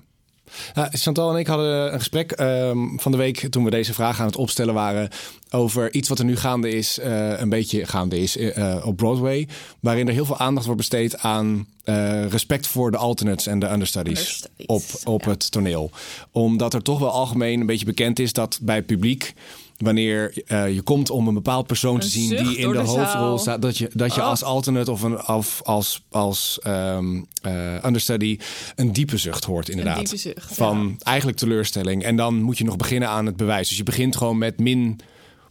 Nou, 0.73 0.89
Chantal 0.91 1.33
en 1.33 1.39
ik 1.39 1.47
hadden 1.47 1.93
een 1.93 1.99
gesprek 1.99 2.31
ehm, 2.31 2.97
van 2.97 3.11
de 3.11 3.17
week 3.17 3.47
toen 3.49 3.63
we 3.63 3.69
deze 3.69 3.93
vraag 3.93 4.19
aan 4.19 4.25
het 4.25 4.35
opstellen 4.35 4.73
waren 4.73 5.09
over 5.49 5.93
iets 5.93 6.09
wat 6.09 6.19
er 6.19 6.25
nu 6.25 6.35
gaande 6.35 6.69
is, 6.69 6.99
eh, 6.99 7.39
een 7.39 7.49
beetje 7.49 7.85
gaande 7.85 8.19
is 8.19 8.37
eh, 8.37 8.83
op 8.85 8.97
Broadway, 8.97 9.47
waarin 9.79 10.07
er 10.07 10.13
heel 10.13 10.25
veel 10.25 10.37
aandacht 10.37 10.65
wordt 10.65 10.81
besteed 10.81 11.17
aan 11.17 11.67
eh, 11.83 12.25
respect 12.25 12.67
voor 12.67 12.91
de 12.91 12.97
alternates 12.97 13.47
en 13.47 13.59
de 13.59 13.71
understudies, 13.71 14.19
Understudies, 14.19 14.65
op, 14.65 15.13
op 15.13 15.23
ja. 15.23 15.29
het 15.29 15.51
toneel. 15.51 15.91
Omdat 16.31 16.73
er 16.73 16.81
toch 16.81 16.99
wel 16.99 17.11
algemeen 17.11 17.59
een 17.59 17.65
beetje 17.65 17.85
bekend 17.85 18.19
is 18.19 18.33
dat 18.33 18.59
bij 18.61 18.75
het 18.75 18.85
publiek 18.85 19.33
wanneer 19.77 20.43
eh, 20.47 20.73
je 20.73 20.81
komt 20.81 21.09
om 21.09 21.27
een 21.27 21.33
bepaald 21.33 21.67
persoon 21.67 21.99
te 21.99 22.07
zien 22.07 22.29
die 22.29 22.57
in 22.57 22.67
de, 22.67 22.73
de 22.73 22.79
hoofdrol 22.79 23.05
zaal. 23.05 23.37
staat, 23.37 23.61
dat 23.61 23.77
je, 23.77 23.89
dat 23.93 24.15
je 24.15 24.21
Oh. 24.21 24.27
als 24.27 24.43
alternate 24.43 24.91
of, 24.91 25.01
een, 25.01 25.27
of 25.27 25.61
als, 25.63 26.03
als 26.09 26.59
ehm, 26.61 27.21
eh, 27.41 27.83
understudy 27.85 28.39
een 28.75 28.93
diepe 28.93 29.17
zucht 29.17 29.43
hoort 29.43 29.69
inderdaad. 29.69 29.97
diepe 29.97 30.17
zucht, 30.17 30.55
Van 30.55 30.95
eigenlijk 30.99 31.37
teleurstelling. 31.37 32.03
En 32.03 32.15
dan 32.15 32.35
moet 32.35 32.57
je 32.57 32.63
nog 32.63 32.75
beginnen 32.75 33.09
aan 33.09 33.25
het 33.25 33.37
bewijs. 33.37 33.67
Dus 33.67 33.77
je 33.77 33.83
begint 33.83 34.15
gewoon 34.15 34.37
met 34.37 34.59
min, 34.59 34.99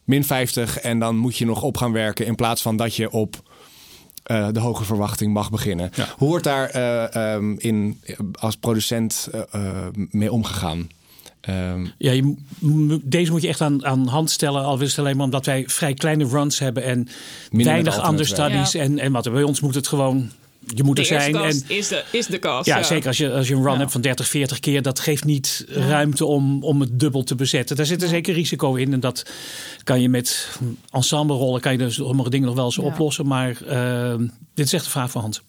min 0.04 0.24
50 0.24 0.78
en 0.78 0.98
dan 0.98 1.16
moet 1.16 1.36
je 1.36 1.44
nog 1.44 1.62
op 1.62 1.76
gaan 1.76 1.92
werken 1.92 2.26
in 2.26 2.34
plaats 2.34 2.62
van 2.62 2.76
dat 2.76 2.94
je 2.94 3.10
op 3.10 3.42
eh, 4.22 4.48
de 4.52 4.60
hoge 4.60 4.84
verwachting 4.84 5.32
mag 5.32 5.50
beginnen. 5.50 5.90
Hoe 6.16 6.28
wordt 6.28 6.44
daar 6.44 6.68
eh, 6.68 7.34
ehm, 7.34 7.54
in, 7.58 8.00
als 8.32 8.56
producent 8.56 9.28
mee 10.10 10.32
omgegaan? 10.32 10.88
Ehm, 11.46 11.86
Ja, 11.98 12.12
je, 12.12 12.34
deze 13.02 13.30
moet 13.30 13.42
je 13.42 13.48
echt 13.48 13.60
aan, 13.60 13.86
aan 13.86 14.06
hand 14.06 14.30
stellen. 14.30 14.64
Al 14.64 14.80
is 14.80 14.90
het 14.90 14.98
alleen 14.98 15.16
maar 15.16 15.24
omdat 15.24 15.46
wij 15.46 15.64
vrij 15.66 15.94
kleine 15.94 16.24
runs 16.28 16.58
hebben 16.58 16.82
en 16.84 17.08
weinig 17.50 18.08
understudies. 18.08 18.72
Ja. 18.72 18.80
En, 18.80 18.98
en 18.98 19.12
wat 19.12 19.32
bij 19.32 19.42
ons 19.42 19.60
moet 19.60 19.74
het 19.74 19.88
gewoon. 19.88 20.30
Je 20.74 20.82
moet 20.82 20.96
de 20.96 21.02
er 21.02 21.06
zijn. 21.06 21.34
En, 21.36 21.62
is, 21.66 21.88
de, 21.88 22.04
is 22.12 22.26
de 22.26 22.38
cast. 22.38 22.66
ja, 22.66 22.82
zeker 22.82 23.06
als 23.06 23.16
je, 23.16 23.32
als 23.32 23.48
je 23.48 23.54
een 23.54 23.62
run 23.62 23.72
Ja. 23.72 23.78
hebt 23.78 23.92
van 23.92 24.00
30, 24.00 24.28
40 24.28 24.60
keer. 24.60 24.82
Dat 24.82 25.00
geeft 25.00 25.24
niet 25.24 25.64
ruimte 25.68 26.24
om, 26.24 26.62
om 26.64 26.80
het 26.80 27.00
dubbel 27.00 27.22
te 27.24 27.34
bezetten. 27.34 27.76
Daar 27.76 27.86
zit 27.86 28.02
er 28.02 28.08
zeker 28.08 28.34
risico 28.34 28.74
in. 28.74 28.92
En 28.92 29.00
dat 29.00 29.30
kan 29.84 30.00
je 30.00 30.08
met 30.08 30.58
ensemblerollen 30.90 31.60
kan 31.60 31.72
je 31.72 31.78
dus 31.78 31.94
sommige 31.94 32.30
dingen 32.30 32.46
nog 32.46 32.54
wel 32.56 32.64
eens 32.64 32.74
Ja. 32.76 32.82
oplossen. 32.82 33.26
Maar 33.26 33.62
eh, 33.62 34.14
dit 34.54 34.66
is 34.66 34.72
echt 34.72 34.84
een 34.84 34.90
vraag 34.90 35.10
voor 35.10 35.20
Hans. 35.20 35.42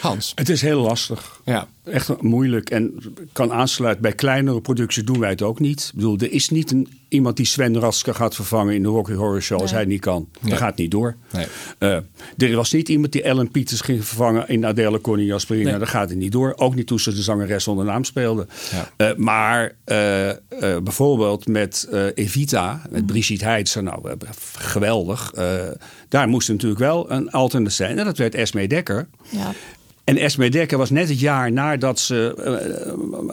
Hans. 0.00 0.32
Het 0.34 0.48
is 0.48 0.60
heel 0.60 0.80
lastig. 0.80 1.40
Ja. 1.44 1.68
Echt 1.84 2.22
moeilijk. 2.22 2.70
En 2.70 2.94
kan 3.32 3.52
aansluiten 3.52 4.02
bij 4.02 4.12
kleinere 4.12 4.60
producties 4.60 5.04
doen 5.04 5.18
wij 5.18 5.30
het 5.30 5.42
ook 5.42 5.60
niet. 5.60 5.80
Ik 5.88 5.94
bedoel, 5.94 6.16
er 6.18 6.32
is 6.32 6.48
niet 6.50 6.70
een, 6.70 6.88
iemand 7.08 7.36
die 7.36 7.46
Sven 7.46 7.78
Raske 7.78 8.14
gaat 8.14 8.34
vervangen 8.34 8.74
in 8.74 8.82
de 8.82 8.88
Rocky 8.88 9.12
Horror 9.12 9.42
Show 9.42 9.60
als 9.60 9.70
Nee. 9.70 9.80
hij 9.80 9.88
niet 9.88 10.00
kan. 10.00 10.28
Nee. 10.40 10.50
Dat 10.50 10.58
gaat 10.60 10.76
niet 10.76 10.90
door. 10.90 11.16
Nee. 11.32 11.46
Eh, 11.78 12.48
er 12.50 12.56
was 12.56 12.72
niet 12.72 12.88
iemand 12.88 13.12
die 13.12 13.22
Ellen 13.22 13.50
Peters 13.50 13.80
ging 13.80 14.04
vervangen 14.04 14.48
in 14.48 14.66
Adele 14.66 15.00
Connie 15.00 15.26
Jasperina. 15.26 15.70
Nee. 15.70 15.78
Dat 15.78 15.88
gaat 15.88 16.08
het 16.08 16.18
niet 16.18 16.32
door. 16.32 16.52
Ook 16.56 16.74
niet 16.74 16.86
toen 16.86 17.00
ze 17.00 17.14
de 17.14 17.22
zangeres 17.22 17.64
zonder 17.64 17.84
naam 17.84 18.04
speelde. 18.04 18.46
Ja. 18.70 18.90
Eh, 18.96 19.16
maar 19.16 19.74
eh, 19.84 20.30
eh, 20.30 20.36
bijvoorbeeld 20.58 21.46
met 21.48 21.88
eh, 21.90 22.06
Evita, 22.14 22.82
met 22.90 23.06
Brigitte 23.06 23.44
Heidser, 23.44 23.82
nou 23.82 24.16
geweldig. 24.58 25.32
Eh, 25.34 25.54
daar 26.08 26.28
moest 26.28 26.48
natuurlijk 26.48 26.80
wel 26.80 27.10
een 27.10 27.30
alternate 27.30 27.74
zijn. 27.74 27.98
En 27.98 28.04
dat 28.04 28.18
werd 28.18 28.34
Esme 28.34 28.66
Dekker. 28.66 29.08
Ja. 29.30 29.52
En 30.04 30.16
Esme 30.16 30.50
Dekker 30.50 30.78
was 30.78 30.90
net 30.90 31.08
het 31.08 31.20
jaar 31.20 31.52
nadat 31.52 31.98
ze 31.98 32.34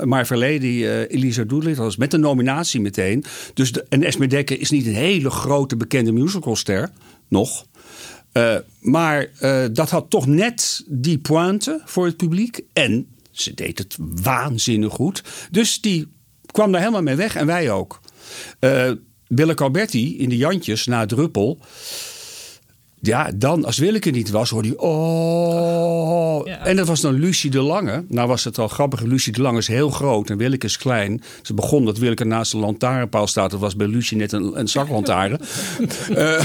uh, 0.06 0.40
Lady, 0.40 0.66
uh, 0.66 1.00
Elisa 1.00 1.44
Doolittle 1.44 1.84
was, 1.84 1.96
met 1.96 2.12
de 2.12 2.18
nominatie 2.18 2.82
meteen. 2.82 3.24
Dus 3.54 3.72
en 3.90 4.04
Esme 4.04 4.28
Dekker 4.28 4.60
is 4.60 4.70
niet 4.70 4.86
een 4.86 4.96
hele 4.96 5.30
grote 5.30 5.78
bekende 5.78 6.12
musicalster, 6.12 6.90
nog. 7.28 7.66
Uh, 8.34 8.56
maar 8.80 9.28
uh, 9.42 9.66
dat 9.72 9.90
had 9.90 10.10
toch 10.10 10.28
net 10.28 10.84
die 10.88 11.18
pointe 11.18 11.82
voor 11.86 12.06
het 12.06 12.18
publiek. 12.18 12.62
En 12.74 13.08
ze 13.32 13.54
deed 13.54 13.78
het 13.78 13.98
waanzinnig 14.00 14.94
goed. 14.94 15.24
Dus 15.52 15.82
die 15.82 16.08
kwam 16.52 16.72
daar 16.72 16.82
helemaal 16.82 17.02
mee 17.02 17.16
weg 17.16 17.36
en 17.36 17.46
wij 17.46 17.72
ook. 17.72 18.00
Uh, 18.60 18.92
Willeke 19.28 19.64
Alberti 19.64 20.18
in 20.18 20.30
de 20.30 20.38
Jantjes 20.38 20.86
na 20.86 21.06
Druppel. 21.06 21.60
Ja, 23.02 23.32
dan, 23.36 23.66
als 23.66 23.78
Willeke 23.78 24.10
niet 24.10 24.30
was, 24.30 24.50
hoorde 24.50 24.68
je... 24.68 24.80
Oh. 24.80 26.46
Ja. 26.46 26.66
En 26.66 26.76
dat 26.76 26.88
was 26.88 27.02
dan 27.02 27.14
Lucie 27.14 27.50
de 27.50 27.62
Lange. 27.62 28.04
Nou 28.08 28.28
was 28.28 28.44
het 28.44 28.58
al 28.58 28.68
grappig. 28.68 29.02
Lucie 29.02 29.34
de 29.34 29.42
Lange 29.42 29.58
is 29.58 29.68
heel 29.68 29.90
groot 29.90 30.30
en 30.30 30.38
Willeke 30.38 30.66
is 30.66 30.78
klein. 30.78 31.24
Ze 31.42 31.54
begon 31.54 31.86
dat 31.86 31.98
Willeke 31.98 32.24
naast 32.24 32.52
de 32.52 32.58
lantaarnpaal 32.58 33.28
staat. 33.28 33.52
Dat 33.52 33.60
was 33.60 33.76
bij 33.76 33.88
Lucie 33.88 34.18
net 34.18 34.32
een, 34.32 34.60
een 34.60 34.68
zaklantaarn. 34.68 35.32
uh, 36.10 36.40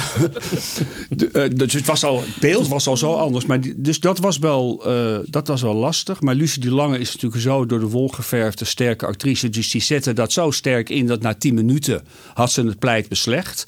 uh, 1.32 1.44
dus 1.54 1.72
het, 1.72 1.86
was 1.86 2.04
al, 2.04 2.20
het 2.20 2.36
beeld 2.40 2.68
was 2.68 2.86
al 2.86 2.96
zo 2.96 3.12
anders. 3.12 3.46
Maar 3.46 3.60
die, 3.60 3.74
dus 3.76 4.00
dat 4.00 4.18
was, 4.18 4.38
wel, 4.38 4.82
uh, 4.86 5.18
dat 5.26 5.48
was 5.48 5.62
wel 5.62 5.74
lastig. 5.74 6.20
Maar 6.20 6.34
Lucie 6.34 6.60
de 6.60 6.70
Lange 6.70 6.98
is 6.98 7.12
natuurlijk 7.12 7.42
zo 7.42 7.66
door 7.66 7.80
de 7.80 7.88
wol 7.88 8.08
geverfde 8.08 8.64
sterke 8.64 9.06
actrice. 9.06 9.48
Dus 9.48 9.70
die 9.70 9.82
zette 9.82 10.12
dat 10.12 10.32
zo 10.32 10.50
sterk 10.50 10.88
in 10.88 11.06
dat 11.06 11.20
na 11.20 11.34
tien 11.34 11.54
minuten 11.54 12.02
had 12.34 12.52
ze 12.52 12.62
het 12.62 12.78
pleit 12.78 13.08
beslecht. 13.08 13.64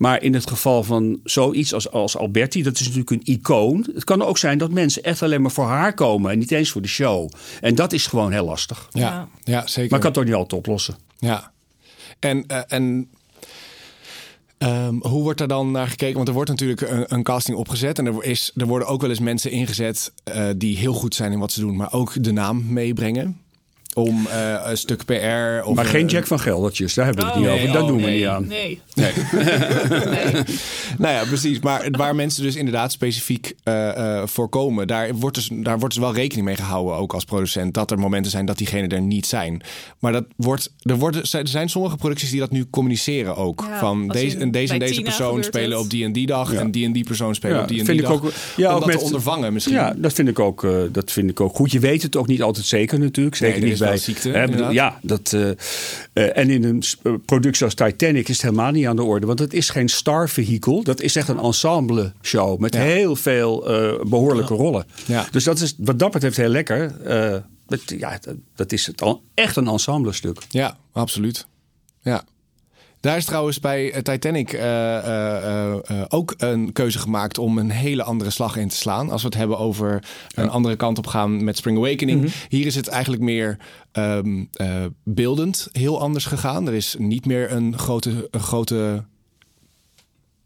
Maar 0.00 0.22
in 0.22 0.34
het 0.34 0.48
geval 0.48 0.82
van 0.82 1.20
zoiets 1.24 1.74
als, 1.74 1.90
als 1.90 2.16
Alberti, 2.16 2.62
dat 2.62 2.74
is 2.74 2.80
natuurlijk 2.80 3.10
een 3.10 3.34
icoon. 3.34 3.86
Het 3.94 4.04
kan 4.04 4.22
ook 4.22 4.38
zijn 4.38 4.58
dat 4.58 4.70
mensen 4.70 5.02
echt 5.02 5.22
alleen 5.22 5.42
maar 5.42 5.50
voor 5.50 5.64
haar 5.64 5.94
komen 5.94 6.30
en 6.30 6.38
niet 6.38 6.50
eens 6.50 6.70
voor 6.70 6.82
de 6.82 6.88
show. 6.88 7.30
En 7.60 7.74
dat 7.74 7.92
is 7.92 8.06
gewoon 8.06 8.32
heel 8.32 8.44
lastig. 8.44 8.88
Ja, 8.90 9.28
ja. 9.44 9.66
zeker. 9.66 9.74
Maar 9.74 9.82
ik 9.82 9.90
kan 9.90 10.00
het 10.00 10.14
toch 10.14 10.24
niet 10.24 10.34
altijd 10.34 10.52
oplossen. 10.52 10.94
Ja. 11.18 11.52
En, 12.18 12.44
uh, 12.48 12.60
en 12.68 13.08
um, 14.58 15.02
hoe 15.02 15.22
wordt 15.22 15.40
er 15.40 15.48
dan 15.48 15.70
naar 15.70 15.88
gekeken? 15.88 16.16
Want 16.16 16.28
er 16.28 16.34
wordt 16.34 16.50
natuurlijk 16.50 16.80
een, 16.80 17.14
een 17.14 17.22
casting 17.22 17.56
opgezet. 17.56 17.98
En 17.98 18.06
er, 18.06 18.24
is, 18.24 18.52
er 18.54 18.66
worden 18.66 18.88
ook 18.88 19.00
wel 19.00 19.10
eens 19.10 19.20
mensen 19.20 19.50
ingezet 19.50 20.12
uh, 20.34 20.48
die 20.56 20.76
heel 20.76 20.94
goed 20.94 21.14
zijn 21.14 21.32
in 21.32 21.38
wat 21.38 21.52
ze 21.52 21.60
doen, 21.60 21.76
maar 21.76 21.92
ook 21.92 22.22
de 22.22 22.32
naam 22.32 22.72
meebrengen 22.72 23.40
om 23.94 24.26
uh, 24.26 24.60
een 24.64 24.78
stuk 24.78 25.04
PR. 25.04 25.64
Of 25.64 25.74
maar 25.74 25.84
geen 25.84 26.06
Jack 26.06 26.26
van 26.26 26.40
Geldertjes, 26.40 26.94
daar 26.94 27.04
hebben 27.04 27.24
we 27.24 27.30
het 27.30 27.40
oh, 27.40 27.44
niet 27.44 27.54
nee, 27.54 27.62
over. 27.62 27.74
Dat 27.74 27.82
oh, 27.82 27.88
doen 27.88 27.96
we 27.96 28.06
nee, 28.06 28.18
niet 28.18 28.26
aan. 28.26 28.46
Nee. 28.46 28.80
Nee. 28.94 29.12
nee. 30.04 30.44
nou 30.98 31.14
ja, 31.14 31.24
precies. 31.24 31.60
Maar 31.60 31.88
waar 31.90 32.14
mensen 32.14 32.42
dus 32.42 32.56
inderdaad 32.56 32.92
specifiek 32.92 33.54
uh, 33.64 33.74
uh, 33.74 34.22
voorkomen, 34.26 34.86
daar 34.86 35.14
wordt, 35.14 35.36
dus, 35.36 35.48
daar 35.52 35.78
wordt 35.78 35.94
dus 35.94 36.04
wel 36.04 36.14
rekening 36.14 36.46
mee 36.46 36.56
gehouden, 36.56 36.96
ook 36.96 37.12
als 37.12 37.24
producent, 37.24 37.74
dat 37.74 37.90
er 37.90 37.98
momenten 37.98 38.30
zijn 38.30 38.46
dat 38.46 38.58
diegenen 38.58 38.88
er 38.88 39.00
niet 39.00 39.26
zijn. 39.26 39.62
Maar 39.98 40.12
dat 40.12 40.24
wordt, 40.36 40.72
er, 40.82 40.96
worden, 40.96 41.22
er 41.30 41.48
zijn 41.48 41.68
sommige 41.68 41.96
producties 41.96 42.30
die 42.30 42.40
dat 42.40 42.50
nu 42.50 42.66
communiceren 42.70 43.36
ook. 43.36 43.64
Ja, 43.68 43.78
van 43.78 44.08
deze, 44.08 44.38
in, 44.38 44.50
deze 44.50 44.72
en 44.72 44.78
deze 44.78 44.92
Tina 44.94 45.04
persoon 45.04 45.44
spelen 45.44 45.70
het. 45.70 45.84
op 45.84 45.90
die 45.90 46.04
en 46.04 46.12
die 46.12 46.26
dag 46.26 46.52
ja. 46.52 46.60
en 46.60 46.70
die 46.70 46.84
en 46.84 46.92
die 46.92 47.04
persoon 47.04 47.34
spelen 47.34 47.56
ja, 47.56 47.62
op 47.62 47.68
die 47.68 47.78
en 47.78 47.84
vind 47.84 47.98
die 47.98 48.06
ik 48.06 48.12
dag. 48.12 48.24
Ook, 48.24 48.32
ja, 48.56 48.68
om 48.68 48.74
ook 48.74 48.80
dat 48.80 48.88
met, 48.88 48.98
te 48.98 49.04
ondervangen 49.04 49.52
misschien. 49.52 49.74
Ja, 49.74 49.94
dat 49.96 50.12
vind, 50.12 50.28
ik 50.28 50.38
ook, 50.38 50.62
uh, 50.62 50.82
dat 50.92 51.12
vind 51.12 51.30
ik 51.30 51.40
ook 51.40 51.54
goed. 51.54 51.72
Je 51.72 51.78
weet 51.78 52.02
het 52.02 52.16
ook 52.16 52.26
niet 52.26 52.42
altijd 52.42 52.66
zeker 52.66 52.98
natuurlijk. 52.98 53.36
Zeker 53.36 53.60
nee, 53.60 53.70
niet 53.70 53.79
ziekte, 53.96 54.30
Hè, 54.30 54.46
bedoel, 54.48 54.70
ja, 54.70 54.98
dat, 55.02 55.32
eh, 55.32 55.50
eh, 55.50 55.56
en 56.36 56.50
in 56.50 56.64
een 56.64 56.82
eh, 57.02 57.12
productie 57.26 57.64
als 57.64 57.74
Titanic 57.74 58.28
is 58.28 58.34
het 58.36 58.42
helemaal 58.42 58.70
niet 58.70 58.86
aan 58.86 58.96
de 58.96 59.02
orde. 59.02 59.26
Want 59.26 59.38
het 59.38 59.52
is 59.54 59.68
geen 59.70 59.88
star 59.88 60.28
vehicle. 60.28 60.82
Dat 60.84 61.00
is 61.00 61.16
echt 61.16 61.28
een 61.28 61.38
ensemble 61.38 62.12
show. 62.22 62.58
Met 62.60 62.74
Ja. 62.74 62.80
heel 62.80 63.16
veel 63.16 63.68
eh, 63.68 64.04
behoorlijke 64.06 64.54
rollen. 64.54 64.86
Ja. 65.06 65.26
Dus 65.30 65.44
dat 65.44 65.60
is 65.60 65.74
wat 65.78 65.98
dat 65.98 66.10
betreft 66.10 66.36
heel 66.36 66.48
lekker. 66.48 66.92
Dat, 67.66 67.80
ja, 67.86 68.18
dat, 68.20 68.34
dat 68.54 68.72
is 68.72 68.86
het 68.86 69.02
al, 69.02 69.22
echt 69.34 69.56
een 69.56 69.68
ensemble 69.68 70.12
stuk. 70.12 70.38
Ja, 70.48 70.76
absoluut. 70.92 71.46
Ja. 72.02 72.24
Daar 73.00 73.16
is 73.16 73.24
trouwens 73.24 73.60
bij 73.60 73.92
eh, 73.92 74.02
Titanic 74.02 74.52
eh, 74.52 75.70
eh, 75.70 76.04
ook 76.08 76.34
een 76.36 76.72
keuze 76.72 76.98
gemaakt 76.98 77.38
om 77.38 77.58
een 77.58 77.70
hele 77.70 78.02
andere 78.02 78.30
slag 78.30 78.56
in 78.56 78.68
te 78.68 78.76
slaan. 78.76 79.10
Als 79.10 79.22
we 79.22 79.28
het 79.28 79.36
hebben 79.36 79.58
over 79.58 80.04
een 80.34 80.48
andere 80.50 80.76
kant 80.76 80.98
op 80.98 81.06
gaan 81.06 81.44
met 81.44 81.56
Spring 81.56 81.76
Awakening. 81.78 82.32
Hier 82.48 82.66
is 82.66 82.74
het 82.74 82.88
eigenlijk 82.88 83.22
meer 83.22 83.56
ehm, 83.92 84.44
eh, 84.52 84.84
beeldend 85.04 85.68
heel 85.72 86.00
anders 86.00 86.24
gegaan. 86.26 86.66
Er 86.66 86.74
is 86.74 86.96
niet 86.98 87.26
meer 87.26 87.52
een 87.52 87.78
grote, 87.78 88.28
een 88.30 88.40
grote 88.40 89.04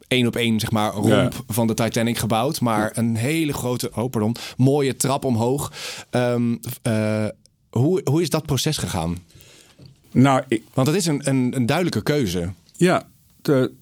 één 0.09 0.27
op 0.27 0.37
één 0.37 0.61
zeg 0.61 0.71
maar 0.71 0.93
romp 0.93 1.09
Ja. 1.09 1.31
van 1.47 1.67
de 1.67 1.75
Titanic 1.75 2.19
gebouwd, 2.19 2.61
maar 2.61 2.91
een 2.95 3.17
hele 3.17 3.53
grote, 3.53 3.91
oh 3.95 4.11
pardon, 4.11 4.37
mooie 4.57 4.97
trap 4.97 5.25
omhoog. 5.25 5.73
Ehm, 6.11 6.57
eh, 6.83 7.27
hoe, 7.71 8.01
hoe 8.05 8.23
is 8.23 8.31
dat 8.31 8.47
proces 8.47 8.77
gegaan? 8.77 9.19
Nou, 10.15 10.43
ik, 10.49 10.62
Want 10.75 10.87
het 10.87 10.97
is 10.97 11.07
een, 11.07 11.21
een, 11.29 11.53
een 11.57 11.67
duidelijke 11.67 12.03
keuze. 12.03 12.49
Ja, 12.77 13.07
de, 13.43 13.73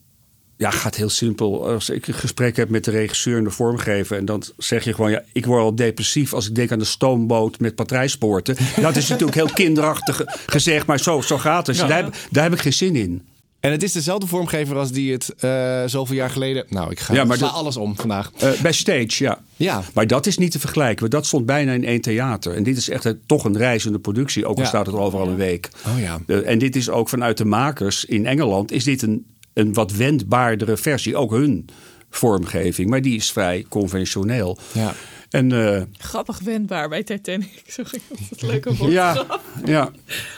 ja, 0.57 0.71
gaat 0.71 0.97
heel 0.97 1.09
simpel. 1.09 1.69
Als 1.69 1.91
ik 1.91 2.07
een 2.07 2.15
gesprek 2.15 2.57
heb 2.57 2.69
met 2.69 2.85
de 2.85 2.91
regisseur 2.91 3.39
en 3.39 3.45
de 3.45 3.51
vormgever... 3.51 4.17
en 4.17 4.25
dan 4.25 4.43
zeg 4.59 4.85
je 4.85 4.95
gewoon, 4.95 5.11
ja, 5.11 5.23
ik 5.33 5.47
word 5.47 5.63
al 5.63 5.75
depressief... 5.75 6.35
als 6.35 6.49
ik 6.49 6.55
denk 6.55 6.73
aan 6.73 6.79
de 6.79 6.85
stoomboot 6.85 7.59
met 7.61 7.75
patrijspoorten. 7.75 8.57
Dat 8.81 8.97
is 8.97 9.09
natuurlijk 9.09 9.37
heel 9.37 9.51
kinderachtig 9.55 10.17
ge- 10.17 10.39
gezegd, 10.47 10.87
maar 10.87 11.01
zo, 11.01 11.21
zo 11.21 11.39
gaat 11.39 11.67
het. 11.67 11.77
Dus 11.77 11.87
daar, 11.87 12.03
heb, 12.05 12.15
daar 12.31 12.43
heb 12.45 12.53
ik 12.53 12.61
geen 12.61 12.73
zin 12.73 12.97
in. 12.97 13.23
En 13.63 13.71
het 13.71 13.83
is 13.83 13.93
dezelfde 13.93 14.27
vormgever 14.27 14.77
als 14.77 14.91
die 14.93 15.13
het 15.13 15.35
eh, 15.39 15.83
zoveel 15.87 16.17
jaar 16.17 16.31
geleden... 16.31 16.65
Nou, 16.69 16.91
ik 16.91 17.01
ga 17.01 17.15
Ja, 17.15 17.25
maar 17.25 17.37
sla 17.37 17.47
dat- 17.47 17.57
alles 17.57 17.77
om 17.77 17.97
vandaag. 17.97 18.31
Eh, 18.39 18.51
bij 18.63 18.73
Stage, 18.73 19.25
ja. 19.25 19.39
Ja. 19.57 19.83
Maar 19.95 20.07
dat 20.07 20.27
is 20.27 20.39
niet 20.39 20.51
te 20.51 20.59
vergelijken. 20.59 21.01
Want 21.01 21.13
dat 21.13 21.27
stond 21.27 21.47
bijna 21.47 21.73
in 21.73 21.85
één 21.85 22.01
theater. 22.01 22.55
En 22.55 22.63
dit 22.63 22.77
is 22.77 22.89
echt 22.89 23.15
toch 23.27 23.45
een 23.45 23.57
reizende 23.57 23.99
productie. 23.99 24.47
Ook 24.47 24.57
al 24.57 24.63
Ja. 24.63 24.69
staat 24.69 24.87
het 24.87 24.95
er 24.95 25.01
overal 25.01 25.29
een 25.29 25.37
week. 25.37 25.69
Oh 25.87 26.01
ja. 26.01 26.21
En 26.45 26.59
dit 26.59 26.77
is 26.77 26.91
ook 26.91 27.09
vanuit 27.09 27.39
de 27.39 27.45
makers 27.45 28.05
in 28.05 28.27
Engeland... 28.27 28.73
is 28.73 28.85
dit 28.85 29.03
een, 29.03 29.27
een 29.53 29.73
wat 29.75 29.93
wendbaardere 29.93 30.77
versie. 30.77 31.17
Ook 31.17 31.31
hun 31.31 31.67
vormgeving. 32.11 32.91
Maar 32.91 33.03
die 33.03 33.17
is 33.17 33.33
vrij 33.33 33.65
conventioneel. 33.69 34.59
Ja. 34.73 34.95
En 35.33 35.53
eh, 35.53 35.83
Grappig 35.99 36.41
wendbaar 36.41 36.89
bij 36.89 37.03
Titanic. 37.03 37.63
Sorry, 37.67 38.01
dat 38.31 38.43
leuke 38.43 38.75
woord. 38.75 38.93
ja, 38.93 39.27
ja. 39.65 39.91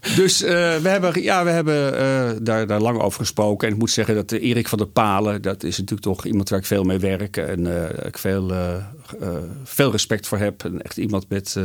Dus 0.16 0.42
eh, 0.42 0.76
we 0.76 0.88
hebben, 0.88 1.22
ja, 1.22 1.44
we 1.44 1.50
hebben 1.50 1.98
eh, 1.98 2.30
daar, 2.42 2.66
daar 2.66 2.80
lang 2.80 3.00
over 3.00 3.20
gesproken. 3.20 3.68
En 3.68 3.74
ik 3.74 3.80
moet 3.80 3.90
zeggen 3.90 4.14
dat 4.14 4.32
Erik 4.32 4.68
van 4.68 4.78
der 4.78 4.86
Palen... 4.86 5.42
dat 5.42 5.62
is 5.62 5.78
natuurlijk 5.78 6.06
toch 6.06 6.24
iemand 6.24 6.48
waar 6.48 6.58
ik 6.58 6.66
veel 6.66 6.84
mee 6.84 6.98
werk. 6.98 7.36
En 7.36 7.66
ik 8.06 8.18
veel, 8.18 8.52
veel 9.64 9.90
respect 9.90 10.26
voor 10.26 10.38
heb. 10.38 10.64
En 10.64 10.82
echt 10.82 10.96
iemand 10.96 11.28
met, 11.28 11.56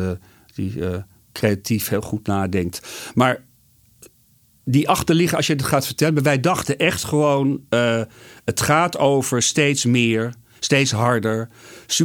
die 0.56 0.82
creatief 1.32 1.90
heel 1.90 2.02
goed 2.02 2.28
nadenkt. 2.28 2.88
Maar 3.14 3.44
die 4.72 4.90
achterliggen, 4.90 5.38
als 5.38 5.48
je 5.48 5.54
het 5.54 5.64
gaat 5.64 5.86
vertellen... 5.86 6.24
wij 6.24 6.40
dachten 6.40 6.78
echt 6.78 7.04
gewoon... 7.04 7.62
eh, 7.70 8.02
het 8.46 8.62
gaat 8.62 8.98
over 8.98 9.42
steeds 9.42 9.86
meer... 9.86 10.34
Steeds 10.62 10.92
harder, 10.92 11.50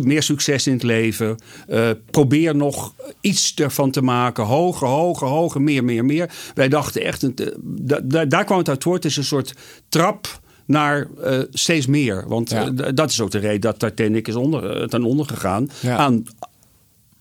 meer 0.03 0.23
succes 0.23 0.67
in 0.67 0.73
het 0.73 0.83
leven. 0.83 1.37
Eh, 1.69 1.91
probeer 2.11 2.57
nog 2.57 2.95
iets 3.21 3.55
ervan 3.55 3.91
te 3.91 4.03
maken. 4.03 4.45
Hoger, 4.45 4.89
hoger, 4.89 5.27
hoger, 5.29 5.63
meer, 5.63 5.85
meer, 5.85 6.05
meer. 6.05 6.31
Wij 6.55 6.69
dachten 6.69 7.03
echt, 7.05 7.23
een- 7.23 7.37
eh, 7.37 7.47
da- 7.63 8.01
da- 8.05 8.25
daar 8.25 8.45
kwam 8.45 8.59
het 8.59 8.69
uit 8.69 8.83
voort. 8.83 9.03
Het 9.03 9.13
is 9.13 9.17
een 9.19 9.25
soort 9.25 9.55
trap 9.89 10.41
naar 10.67 11.09
steeds 11.51 11.87
meer. 11.87 12.25
Want 12.29 12.51
Ja. 12.51 12.71
dat 12.71 13.11
is 13.11 13.21
ook 13.21 13.31
de 13.31 13.39
reden 13.39 13.61
dat 13.61 13.79
Titanic 13.79 14.29
is 14.29 14.35
onder, 14.35 14.89
ten 14.89 15.05
onder 15.05 15.27
gegaan. 15.27 15.71
Ja. 15.81 15.97
Aan 15.97 16.25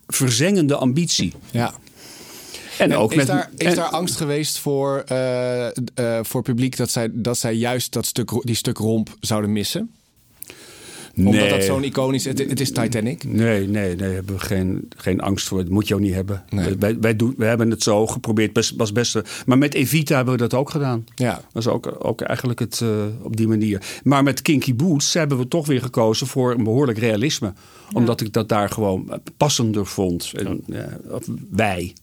verzengende 0.08 0.76
ambitie. 0.76 1.34
Ja. 1.52 1.74
En 2.78 2.96
ook 2.96 3.12
is, 3.12 3.18
met, 3.18 3.28
daar, 3.28 3.50
is 3.58 3.68
en- 3.68 3.76
daar 3.76 3.86
angst 3.90 4.16
geweest 4.18 4.60
voor, 4.60 5.04
eh, 5.08 5.68
eh, 5.68 5.74
voor 6.22 6.42
publiek 6.42 6.78
dat 6.78 6.90
zij, 6.90 7.10
dat 7.12 7.38
zij 7.38 7.54
juist 7.54 7.94
dat 7.94 8.06
stuk, 8.06 8.32
die 8.42 8.56
stuk 8.56 8.78
romp 8.78 9.16
zouden 9.20 9.52
missen? 9.52 9.92
Omdat 11.18 11.34
Nee. 11.34 11.50
dat 11.50 11.64
zo'n 11.64 11.84
iconisch... 11.84 12.26
Het, 12.26 12.40
het 12.40 12.60
is 12.60 12.72
Titanic. 12.72 13.24
Nee, 13.24 13.68
nee, 13.68 13.96
nee, 13.96 14.14
hebben 14.14 14.36
we 14.36 14.42
geen, 14.42 14.88
geen 14.98 15.20
angst 15.22 15.48
voor. 15.48 15.58
Dat 15.58 15.70
moet 15.70 15.88
je 15.88 15.94
ook 15.94 16.00
niet 16.00 16.14
hebben. 16.14 16.44
Nee. 16.50 16.76
Wij, 16.80 17.00
wij, 17.00 17.16
doen, 17.16 17.34
wij 17.38 17.48
hebben 17.48 17.70
het 17.70 17.84
zo 17.84 18.08
geprobeerd, 18.08 18.54
best, 18.54 18.74
was 18.78 18.92
best. 18.92 19.20
Maar 19.46 19.58
met 19.58 19.74
Evita 19.74 20.16
hebben 20.16 20.34
we 20.34 20.40
dat 20.40 20.54
ook 20.54 20.70
gedaan. 20.70 21.06
Ja. 21.16 21.42
Dat 21.52 21.66
is 21.66 21.68
ook, 21.68 21.96
ook 22.00 22.22
eigenlijk 22.22 22.60
het 22.60 22.80
eh, 22.82 22.90
op 23.22 23.38
die 23.38 23.48
manier. 23.48 23.82
Maar 24.04 24.24
met 24.24 24.42
Kinky 24.42 24.76
Boots 24.76 25.14
hebben 25.14 25.38
we 25.38 25.48
toch 25.48 25.68
weer 25.68 25.82
gekozen 25.82 26.28
voor 26.28 26.52
een 26.52 26.64
behoorlijk 26.64 26.98
realisme. 26.98 27.54
Omdat 27.94 28.22
ik 28.22 28.34
dat 28.34 28.50
daar 28.50 28.70
gewoon 28.70 29.22
passender 29.38 29.86
vond. 29.86 30.32
En, 30.36 30.64
ja, 30.66 30.90
wij. 31.50 31.94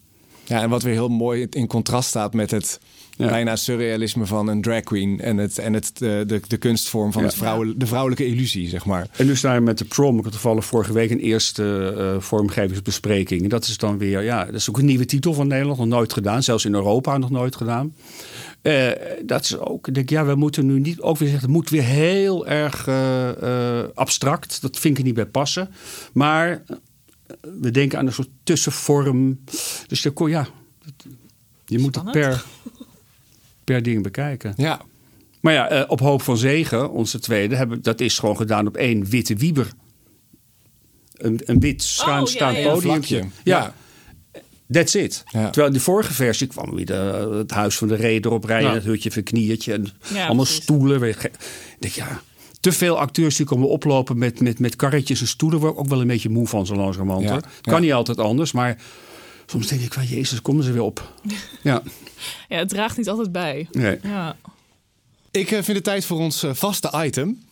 Ja, 0.50 0.62
en 0.62 0.68
wat 0.70 0.82
weer 0.82 0.92
heel 0.92 1.08
mooi 1.08 1.46
in 1.50 1.66
contrast 1.66 2.08
staat 2.08 2.34
met 2.34 2.50
het 2.50 2.80
Ja. 3.16 3.26
bijna 3.28 3.56
surrealisme 3.56 4.26
van 4.26 4.48
een 4.48 4.62
drag 4.62 4.82
queen. 4.82 5.20
En, 5.20 5.36
het, 5.36 5.58
en 5.58 5.72
het, 5.72 5.90
eh, 5.94 6.00
de, 6.00 6.24
de, 6.26 6.40
de 6.48 6.56
kunstvorm 6.56 7.12
van 7.12 7.22
Ja. 7.22 7.28
het 7.28 7.36
vrouwen, 7.36 7.78
de 7.78 7.86
vrouwelijke 7.86 8.26
illusie, 8.26 8.68
zeg 8.68 8.84
maar. 8.84 9.06
En 9.16 9.26
nu 9.26 9.36
staan 9.36 9.54
we 9.56 9.60
met 9.60 9.78
de 9.78 9.84
prom. 9.84 10.18
Ik 10.18 10.22
had 10.24 10.32
toevallig 10.32 10.64
vorige 10.64 10.92
week 10.92 11.10
een 11.10 11.18
eerste 11.18 11.94
eh, 11.98 12.20
vormgevingsbespreking. 12.22 13.42
En 13.42 13.48
dat 13.48 13.64
is 13.64 13.76
dan 13.76 13.98
weer, 13.98 14.22
ja, 14.22 14.44
dat 14.44 14.54
is 14.54 14.68
ook 14.68 14.78
een 14.78 14.84
nieuwe 14.84 15.04
titel 15.04 15.34
van 15.34 15.46
Nederland. 15.46 15.78
Nog 15.78 15.86
nooit 15.88 16.12
gedaan. 16.12 16.42
Zelfs 16.42 16.64
in 16.64 16.74
Europa 16.74 17.18
nog 17.18 17.30
nooit 17.30 17.56
gedaan. 17.56 17.94
Eh, 18.62 18.88
dat 19.24 19.44
is 19.44 19.58
ook, 19.58 19.88
ik 19.88 19.94
denk, 19.94 20.10
ja, 20.10 20.24
we 20.24 20.34
moeten 20.34 20.66
nu 20.66 20.80
niet 20.80 21.00
ook 21.00 21.18
weer 21.18 21.28
zeggen, 21.28 21.46
het 21.46 21.56
moet 21.56 21.70
weer 21.70 21.82
heel 21.82 22.46
erg 22.46 22.88
abstract. 23.94 24.62
Dat 24.62 24.78
vind 24.78 24.92
ik 24.94 24.98
er 25.00 25.06
niet 25.06 25.14
bij 25.14 25.26
passen. 25.26 25.68
Maar 26.12 26.62
we 27.60 27.70
denken 27.70 27.98
aan 27.98 28.06
een 28.06 28.12
soort 28.12 28.28
tussenvorm. 28.42 29.44
Dus 29.86 30.02
de, 30.02 30.12
ja, 30.28 30.48
je 31.66 31.78
moet 31.78 31.94
het 31.94 32.10
per, 32.10 32.44
per 33.64 33.82
ding 33.82 34.02
bekijken. 34.02 34.52
Ja, 34.56 34.80
Maar 35.40 35.52
ja, 35.52 35.68
eh, 35.68 35.84
op 35.90 36.00
hoop 36.00 36.22
van 36.22 36.36
zegen, 36.36 36.90
onze 36.90 37.18
tweede, 37.18 37.56
hebben, 37.56 37.82
dat 37.82 38.00
is 38.00 38.18
gewoon 38.18 38.36
gedaan 38.36 38.66
op 38.66 38.76
één 38.76 39.04
witte 39.04 39.36
wieber. 39.36 39.70
Een, 41.14 41.40
een 41.44 41.60
wit 41.60 41.82
schuin 41.82 42.22
Oh, 42.22 42.26
ja, 42.28 42.32
staand 42.34 42.56
ja. 42.56 42.72
podiumpje. 42.72 43.16
Vlakje. 43.18 43.40
Ja. 43.44 43.58
Ja. 43.58 43.74
That's 44.70 44.94
it. 44.94 45.22
Terwijl 45.30 45.72
de 45.72 45.80
vorige 45.80 46.12
versie 46.12 46.46
kwam 46.46 46.74
weer 46.74 46.86
de, 46.86 47.34
het 47.38 47.50
huis 47.50 47.76
van 47.78 47.88
de 47.88 47.94
reder 47.94 48.32
op 48.32 48.44
rijden, 48.44 48.68
Ja. 48.68 48.74
het 48.74 48.84
hutje 48.84 49.10
van 49.10 49.22
kniertje. 49.22 49.72
En 49.72 49.86
allemaal 50.14 50.34
precies. 50.44 50.62
stoelen. 50.62 51.02
Ik 51.02 51.30
denk, 51.78 51.94
ja, 51.94 52.22
te 52.60 52.72
veel 52.72 52.98
acteurs 52.98 53.36
die 53.36 53.46
komen 53.46 53.68
oplopen 53.68 54.18
met, 54.18 54.40
met, 54.40 54.58
met 54.58 54.76
karretjes 54.76 55.20
en 55.20 55.26
stoelen. 55.26 55.60
Word 55.60 55.72
ik 55.72 55.78
ook 55.78 55.88
wel 55.88 56.00
een 56.00 56.06
beetje 56.06 56.28
moe 56.28 56.46
van 56.46 56.66
zo 56.66 56.74
langzamerhand. 56.74 57.24
Ja, 57.24 57.30
hoor. 57.30 57.42
ja. 57.62 57.70
Kan 57.72 57.80
niet 57.80 57.92
altijd 57.92 58.18
anders, 58.18 58.52
maar 58.52 58.76
soms 59.46 59.66
denk 59.66 59.80
ik 59.80 59.92
van, 59.92 60.04
jezus, 60.04 60.42
komen 60.42 60.64
ze 60.64 60.72
weer 60.72 60.82
op. 60.82 61.12
Ja, 61.62 61.82
Ja, 62.48 62.58
het 62.58 62.68
draagt 62.68 62.96
niet 62.96 63.08
altijd 63.08 63.32
bij. 63.32 63.68
nee. 63.72 63.98
Ja. 64.02 64.36
ik 65.30 65.50
eh, 65.50 65.62
vind 65.62 65.76
het 65.76 65.84
tijd 65.84 66.04
voor 66.04 66.18
ons 66.18 66.42
eh, 66.42 66.50
vaste 66.54 66.92
item. 67.04 67.42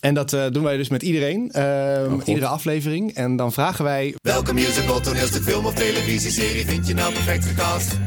En 0.00 0.14
dat 0.14 0.32
eh, 0.32 0.44
doen 0.50 0.62
wij 0.62 0.76
dus 0.76 0.88
met 0.88 1.02
iedereen, 1.02 1.50
ehm, 1.52 2.10
God. 2.10 2.26
iedere 2.26 2.46
aflevering. 2.46 3.14
En 3.14 3.36
dan 3.36 3.52
vragen 3.52 3.84
wij, 3.84 4.14
Welke 4.22 4.54
musical, 4.54 5.00
toneelstuk, 5.00 5.42
film 5.42 5.66
of 5.66 5.74
televisieserie 5.74 6.64
vind 6.66 6.86
je 6.86 6.94
nou 6.94 7.12
perfect 7.12 7.44
gecast? 7.44 7.98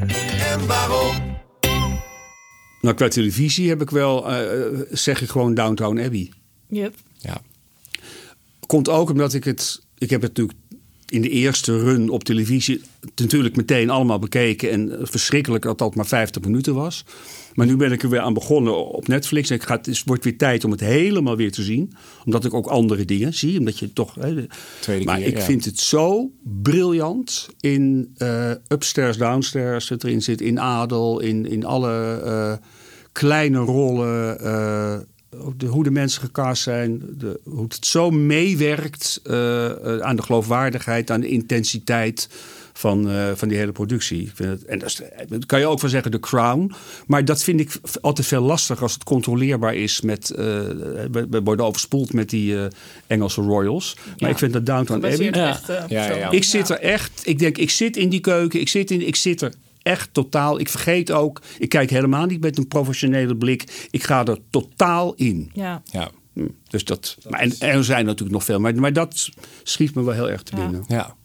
En 0.52 0.68
waarom? 0.68 1.39
Nou, 2.82 2.96
qua 2.96 3.08
televisie 3.08 3.70
heb 3.70 3.82
ik 3.82 3.90
wel, 3.90 4.32
eh, 4.32 4.82
zeg 4.92 5.22
ik 5.22 5.30
gewoon 5.30 5.54
Downtown 5.54 6.00
Abbey. 6.00 6.32
Yep. 6.68 6.94
ja, 7.18 7.42
Komt 8.68 8.90
ook 8.90 9.10
omdat 9.10 9.34
ik 9.34 9.44
het. 9.44 9.82
Ik 9.98 10.10
heb 10.10 10.22
het 10.22 10.38
natuurlijk 10.38 10.60
in 11.10 11.22
de 11.22 11.30
eerste 11.30 11.80
run 11.80 12.10
op 12.10 12.24
televisie. 12.24 12.82
natuurlijk 13.16 13.55
meteen 13.55 13.89
allemaal 13.89 14.20
bekeken. 14.20 14.72
En 14.72 14.97
verschrikkelijk 15.01 15.64
dat 15.64 15.78
dat 15.78 15.95
maar 15.95 16.07
50 16.07 16.41
minuten 16.41 16.74
was. 16.74 17.05
Maar 17.53 17.66
nu 17.68 17.76
ben 17.76 17.91
ik 17.91 18.03
er 18.03 18.10
weer 18.10 18.20
aan 18.20 18.34
begonnen 18.34 18.88
op 18.93 19.07
Netflix. 19.07 19.49
En 19.49 19.55
ik 19.55 19.64
ga, 19.64 19.76
het 19.82 20.01
wordt 20.05 20.24
weer 20.24 20.38
tijd 20.38 20.64
om 20.64 20.72
het 20.72 20.80
helemaal 20.80 21.36
weer 21.36 21.51
te 21.51 21.64
zien. 21.64 21.93
Omdat 22.26 22.45
ik 22.45 22.53
ook 22.53 22.68
andere 22.68 23.05
dingen 23.05 23.34
zie. 23.34 23.60
Omdat 23.60 23.80
je 23.80 23.93
toch. 23.93 24.16
Hè, 24.16 24.36
de- 24.36 24.47
Tweede 24.80 25.05
maar 25.05 25.18
keer, 25.18 25.28
ik 25.28 25.38
ja. 25.38 25.43
vind 25.43 25.66
het 25.66 25.80
zo 25.80 26.32
briljant. 26.43 27.49
In 27.60 28.14
eh, 28.18 28.51
Upstairs, 28.68 29.18
Downstairs. 29.18 29.89
Het 29.89 30.03
erin 30.03 30.22
zit. 30.22 30.41
In 30.41 30.60
Adel. 30.60 31.20
In, 31.20 31.45
in 31.49 31.66
alle 31.66 32.22
eh, 32.26 32.53
kleine 33.12 33.57
rollen. 33.60 34.39
eh, 34.39 34.97
de, 35.58 35.66
hoe 35.66 35.84
de 35.84 35.92
mensen 35.92 36.22
gecast 36.22 36.64
zijn. 36.64 37.02
De, 37.18 37.40
hoe 37.44 37.64
het 37.64 37.86
zo 37.86 38.10
meewerkt 38.12 39.20
eh, 39.24 39.66
eh, 39.96 40.00
aan 40.02 40.16
de 40.16 40.22
geloofwaardigheid, 40.22 41.12
aan 41.12 41.22
de 41.22 41.28
intensiteit 41.28 42.30
van, 42.74 43.10
eh, 43.10 43.32
van 43.36 43.48
die 43.48 43.58
hele 43.58 43.72
productie. 43.72 44.22
Ik 44.22 44.32
vind 44.34 44.50
het, 44.50 44.66
en 44.66 44.80
dat, 44.80 44.88
is, 44.90 45.02
dat 45.28 45.46
kan 45.46 45.60
je 45.60 45.66
ook 45.68 45.82
wel 45.82 45.90
zeggen, 45.90 46.12
The 46.12 46.20
Crown. 46.20 46.72
Maar 47.08 47.26
dat 47.26 47.44
vind 47.44 47.60
ik 47.60 47.72
altijd 48.02 48.28
veel 48.28 48.42
lastiger 48.42 48.84
als 48.84 48.94
het 48.94 49.04
controleerbaar 49.04 49.76
is 49.76 50.02
met. 50.02 50.30
eh 50.30 50.46
we 51.12 51.28
we 51.30 51.42
worden 51.44 51.66
overspoeld 51.66 52.14
met 52.14 52.30
die 52.30 52.58
eh, 52.58 52.66
Engelse 53.08 53.42
royals. 53.42 53.96
Maar 54.06 54.14
Ja. 54.16 54.28
ik 54.28 54.38
vind 54.38 54.54
dat 54.54 54.66
Downton 54.66 54.96
Abbey. 54.96 55.32
Ja. 55.32 55.32
Ja, 55.32 55.60
ja, 55.68 55.86
ja. 55.88 56.08
personen. 56.08 56.32
Ik 56.32 56.44
zit 56.44 56.70
er 56.70 56.80
echt, 56.80 57.22
ik 57.24 57.40
denk, 57.40 57.58
ik 57.58 57.70
zit 57.70 57.98
in 57.98 58.10
die 58.10 58.20
keuken, 58.20 58.60
ik 58.60 58.68
zit, 58.70 58.92
in, 58.92 59.08
ik 59.08 59.16
zit 59.16 59.42
er 59.42 59.54
echt 59.90 60.10
totaal. 60.14 60.60
Ik 60.60 60.70
vergeet 60.70 61.12
ook, 61.12 61.42
ik 61.58 61.70
kijk 61.70 61.90
helemaal 61.90 62.26
niet 62.26 62.42
met 62.42 62.58
een 62.58 62.68
professionele 62.68 63.36
blik. 63.36 63.88
Ik 63.92 64.04
ga 64.04 64.26
er 64.26 64.38
totaal 64.50 65.14
in. 65.16 65.50
Ja. 65.54 65.82
Ja. 65.92 66.10
Hm, 66.34 66.48
Dus 66.68 66.84
dat, 66.86 67.18
maar, 67.30 67.40
en, 67.40 67.54
er 67.60 67.84
zijn 67.84 68.06
natuurlijk 68.06 68.32
nog 68.32 68.44
veel, 68.44 68.60
maar, 68.60 68.76
maar 68.76 68.94
dat 68.94 69.30
schiet 69.64 69.96
me 69.96 70.04
wel 70.04 70.14
heel 70.14 70.30
erg 70.30 70.44
te 70.44 70.56
Ja. 70.56 70.62
binnen. 70.62 70.84
ja. 70.88 71.16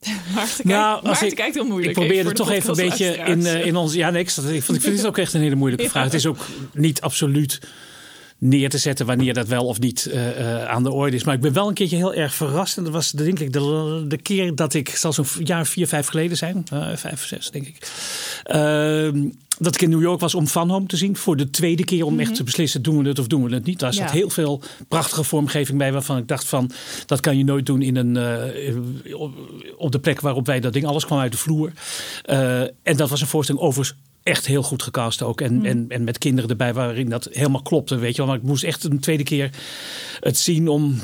Maarten, 0.34 0.68
Nou, 0.68 0.92
kijkt, 0.92 0.94
als 0.94 1.02
Maarten 1.02 1.26
ik- 1.28 1.34
kijkt 1.34 1.54
heel 1.54 1.64
moeilijk. 1.66 1.90
Ik 1.90 2.04
probeerde 2.04 2.28
de 2.28 2.34
toch 2.34 2.50
even 2.50 2.70
een 2.70 2.88
beetje 2.88 3.06
in, 3.16 3.46
eh, 3.46 3.66
in 3.66 3.76
ons. 3.76 3.94
Ja, 3.94 4.10
nee, 4.10 4.22
ik, 4.22 4.28
ik, 4.28 4.32
vond, 4.62 4.78
ik 4.78 4.82
vind 4.84 4.96
het 4.96 5.06
ook 5.06 5.18
echt 5.18 5.32
een 5.34 5.40
hele 5.40 5.54
moeilijke 5.54 5.88
vraag. 5.90 6.04
Het 6.04 6.14
is 6.14 6.26
ook 6.26 6.38
niet 6.74 7.00
absoluut 7.00 7.60
neer 8.40 8.68
te 8.70 8.78
zetten 8.78 9.06
wanneer 9.06 9.34
dat 9.34 9.48
wel 9.48 9.66
of 9.66 9.80
niet 9.80 10.06
eh, 10.06 10.40
eh, 10.62 10.68
aan 10.68 10.82
de 10.82 10.90
orde 10.90 11.16
is. 11.16 11.24
Maar 11.24 11.34
ik 11.34 11.40
ben 11.40 11.52
wel 11.52 11.68
een 11.68 11.74
keertje 11.74 11.96
heel 11.96 12.14
erg 12.14 12.34
verrast. 12.34 12.76
En 12.76 12.84
dat 12.84 12.92
was 12.92 13.10
denk 13.10 13.38
ik 13.38 13.52
de, 13.52 14.04
de 14.08 14.16
keer 14.16 14.54
dat 14.54 14.74
ik, 14.74 14.88
zal 14.88 15.12
zo'n 15.12 15.24
jaar 15.44 15.66
vier, 15.66 15.86
vijf 15.86 16.06
geleden 16.06 16.36
zijn. 16.36 16.64
eh, 16.72 16.96
vijf, 16.96 17.24
zes 17.26 17.50
denk 17.50 17.66
ik. 17.66 17.76
Ehm, 18.44 19.24
dat 19.58 19.74
ik 19.74 19.82
in 19.82 19.90
New 19.90 20.02
York 20.02 20.20
was 20.20 20.34
om 20.34 20.46
Van 20.48 20.70
Home 20.70 20.86
te 20.86 20.96
zien. 20.96 21.16
Voor 21.16 21.36
de 21.36 21.50
tweede 21.50 21.84
keer 21.84 22.04
om 22.04 22.20
echt 22.20 22.34
te 22.34 22.42
beslissen, 22.44 22.82
doen 22.82 23.02
we 23.02 23.08
het 23.08 23.18
of 23.18 23.26
doen 23.26 23.44
we 23.48 23.54
het 23.54 23.64
niet. 23.64 23.78
Daar 23.78 23.92
zat 23.94 24.04
Ja. 24.08 24.12
heel 24.12 24.30
veel 24.30 24.62
prachtige 24.88 25.24
vormgeving 25.24 25.78
bij. 25.78 25.92
Waarvan 25.92 26.16
ik 26.18 26.28
dacht 26.28 26.44
van, 26.48 26.70
dat 27.06 27.20
kan 27.20 27.38
je 27.38 27.44
nooit 27.44 27.66
doen 27.66 27.82
in 27.82 27.96
een, 27.96 28.16
op- 29.76 29.92
de 29.92 29.98
plek 29.98 30.20
waarop 30.20 30.46
wij 30.46 30.60
dat 30.60 30.72
ding. 30.72 30.84
Alles 30.86 31.04
kwam 31.06 31.18
uit 31.18 31.32
de 31.32 31.38
vloer. 31.38 31.72
En 32.82 32.96
dat 32.96 33.10
was 33.10 33.20
een 33.20 33.26
voorstelling 33.26 33.64
overigens 33.64 33.98
echt 34.22 34.46
heel 34.46 34.62
goed 34.62 34.82
gecast 34.82 35.22
ook. 35.22 35.40
En, 35.40 35.64
en, 35.64 35.84
en 35.88 36.04
met 36.04 36.18
kinderen 36.18 36.50
erbij 36.50 36.74
waarin 36.74 37.08
dat 37.08 37.28
helemaal 37.32 37.62
klopte. 37.62 37.96
Weet 37.96 38.10
je 38.10 38.16
wel. 38.16 38.26
Maar 38.26 38.36
ik 38.36 38.42
moest 38.42 38.64
echt 38.64 38.84
een 38.84 39.00
tweede 39.00 39.22
keer 39.22 39.50
het 40.20 40.38
zien 40.38 40.68
om, 40.68 41.00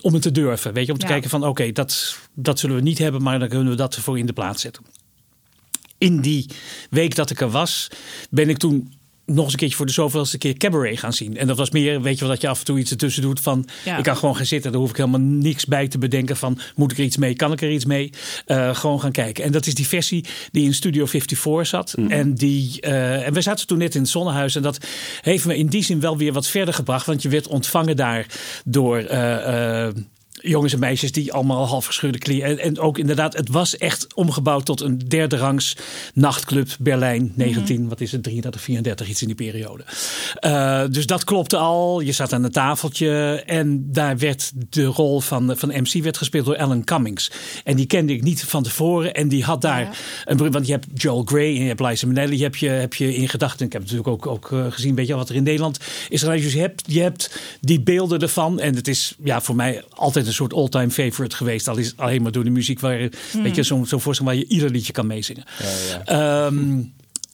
om 0.00 0.12
het 0.12 0.22
te 0.22 0.32
durven. 0.32 0.72
Weet 0.72 0.86
je, 0.86 0.92
om 0.92 0.98
te 0.98 1.06
Ja. 1.06 1.12
kijken 1.12 1.30
van 1.30 1.44
oké, 1.44 1.72
dat, 1.72 2.18
dat 2.34 2.58
zullen 2.58 2.76
we 2.76 2.82
niet 2.82 2.98
hebben. 2.98 3.22
Maar 3.22 3.38
dan 3.38 3.48
kunnen 3.48 3.68
we 3.68 3.76
dat 3.76 3.94
ervoor 3.96 4.18
in 4.18 4.26
de 4.26 4.32
plaats 4.32 4.62
zetten. 4.62 4.84
In 5.98 6.20
die 6.20 6.46
week 6.90 7.14
dat 7.14 7.30
ik 7.30 7.40
er 7.40 7.50
was, 7.50 7.88
ben 8.30 8.48
ik 8.48 8.58
toen 8.58 8.92
nog 9.28 9.44
eens 9.44 9.52
een 9.52 9.58
keertje 9.58 9.76
voor 9.76 9.86
de 9.86 9.92
zoveelste 9.92 10.38
keer 10.38 10.56
Cabaret 10.56 10.98
gaan 10.98 11.12
zien. 11.12 11.36
En 11.36 11.46
dat 11.46 11.56
was 11.56 11.70
meer, 11.70 12.02
weet 12.02 12.14
je 12.14 12.20
wel, 12.20 12.28
dat 12.32 12.40
je 12.40 12.48
af 12.48 12.58
en 12.58 12.64
toe 12.64 12.78
iets 12.78 12.90
ertussen 12.90 13.22
doet 13.22 13.40
van... 13.40 13.68
Ja. 13.84 13.96
ik 13.96 14.04
kan 14.04 14.16
gewoon 14.16 14.36
gaan 14.36 14.46
zitten, 14.46 14.72
daar 14.72 14.80
hoef 14.80 14.90
ik 14.90 14.96
helemaal 14.96 15.20
niks 15.20 15.64
bij 15.66 15.88
te 15.88 15.98
bedenken 15.98 16.36
van... 16.36 16.58
moet 16.74 16.92
ik 16.92 16.98
er 16.98 17.04
iets 17.04 17.16
mee, 17.16 17.34
kan 17.34 17.52
ik 17.52 17.62
er 17.62 17.70
iets 17.70 17.84
mee? 17.84 18.10
Eh, 18.46 18.74
gewoon 18.74 19.00
gaan 19.00 19.12
kijken. 19.12 19.44
En 19.44 19.52
dat 19.52 19.66
is 19.66 19.74
die 19.74 19.86
versie 19.86 20.24
die 20.50 20.64
in 20.64 20.74
Studio 20.74 21.06
54 21.06 21.66
zat. 21.66 21.94
En, 22.08 22.34
die, 22.34 22.80
eh, 22.80 23.26
en 23.26 23.32
we 23.32 23.40
zaten 23.40 23.66
toen 23.66 23.78
net 23.78 23.94
in 23.94 24.00
het 24.00 24.10
Zonnehuis. 24.10 24.56
En 24.56 24.62
dat 24.62 24.78
heeft 25.20 25.44
me 25.44 25.56
in 25.56 25.66
die 25.66 25.84
zin 25.84 26.00
wel 26.00 26.16
weer 26.16 26.32
wat 26.32 26.46
verder 26.46 26.74
gebracht. 26.74 27.06
Want 27.06 27.22
je 27.22 27.28
werd 27.28 27.48
ontvangen 27.48 27.96
daar 27.96 28.26
door... 28.64 28.98
eh, 28.98 29.86
eh, 29.86 29.94
jongens 30.42 30.72
en 30.72 30.78
meisjes 30.78 31.12
die 31.12 31.32
allemaal 31.32 31.66
half 31.66 31.86
gescheurde 31.86 32.18
kleren. 32.18 32.48
En, 32.48 32.58
en 32.58 32.78
ook 32.78 32.98
inderdaad, 32.98 33.36
het 33.36 33.48
was 33.48 33.76
echt 33.76 34.14
omgebouwd 34.14 34.64
tot 34.64 34.80
een 34.80 34.98
derde 34.98 35.36
rangs 35.36 35.76
nachtclub 36.14 36.68
Berlijn 36.78 37.32
19, 37.34 37.88
wat 37.88 38.00
is 38.00 38.12
het, 38.12 38.22
33, 38.22 38.60
34, 38.60 39.08
iets 39.08 39.20
in 39.20 39.26
die 39.26 39.36
periode. 39.36 39.84
Eh, 40.34 40.82
dus 40.90 41.06
dat 41.06 41.24
klopte 41.24 41.56
al. 41.56 42.00
Je 42.00 42.12
zat 42.12 42.32
aan 42.32 42.44
een 42.44 42.50
tafeltje 42.50 43.42
en 43.46 43.92
daar 43.92 44.18
werd 44.18 44.52
de 44.70 44.84
rol 44.84 45.20
van, 45.20 45.54
van 45.56 45.68
MC 45.68 46.02
werd 46.02 46.16
gespeeld 46.16 46.46
door 46.46 46.56
Alan 46.56 46.84
Cummings. 46.84 47.30
En 47.64 47.76
die 47.76 47.86
kende 47.86 48.12
ik 48.12 48.22
niet 48.22 48.44
van 48.44 48.62
tevoren 48.62 49.14
en 49.14 49.28
die 49.28 49.44
had 49.44 49.60
daar 49.60 49.80
Ja. 49.80 49.90
een 50.24 50.50
want 50.50 50.66
je 50.66 50.72
hebt 50.72 50.86
Joel 50.94 51.22
Grey 51.24 51.54
en 51.56 51.62
je 51.62 51.68
hebt 51.68 51.80
Liza 51.80 52.06
Minnelli 52.06 52.42
heb 52.42 52.56
je, 52.56 52.68
heb 52.68 52.94
je 52.94 53.14
in 53.14 53.28
gedachten. 53.28 53.66
Ik 53.66 53.72
heb 53.72 53.82
natuurlijk 53.82 54.08
ook, 54.08 54.26
ook 54.26 54.52
eh, 54.52 54.66
gezien, 54.70 54.94
weet 54.94 55.06
je 55.06 55.14
wat 55.14 55.28
er 55.28 55.34
in 55.34 55.42
Nederland 55.42 55.78
is. 56.08 56.20
Dus 56.20 56.52
je 56.52 56.60
hebt, 56.60 56.82
je 56.86 57.00
hebt 57.00 57.38
die 57.60 57.80
beelden 57.80 58.20
ervan 58.20 58.60
en 58.60 58.74
het 58.74 58.88
is 58.88 59.14
ja, 59.24 59.40
voor 59.40 59.56
mij 59.56 59.82
altijd 59.90 60.26
een 60.28 60.34
soort 60.34 60.52
all-time 60.54 60.90
favorite 60.90 61.36
geweest. 61.36 61.68
Al 61.68 61.76
is 61.76 61.86
het 61.86 61.96
alleen 61.96 62.22
maar 62.22 62.32
door 62.32 62.44
de 62.44 62.50
muziek 62.50 62.80
waar 62.80 63.00
je, 63.00 63.10
weet 63.42 63.54
je, 63.56 63.62
zo'n 63.62 63.86
zo'n 63.86 64.00
voorstelling 64.00 64.36
waar 64.36 64.44
je 64.46 64.52
ieder 64.54 64.70
liedje 64.70 64.92
kan 64.92 65.06
meezingen. 65.06 65.44
Ehm, 66.04 66.80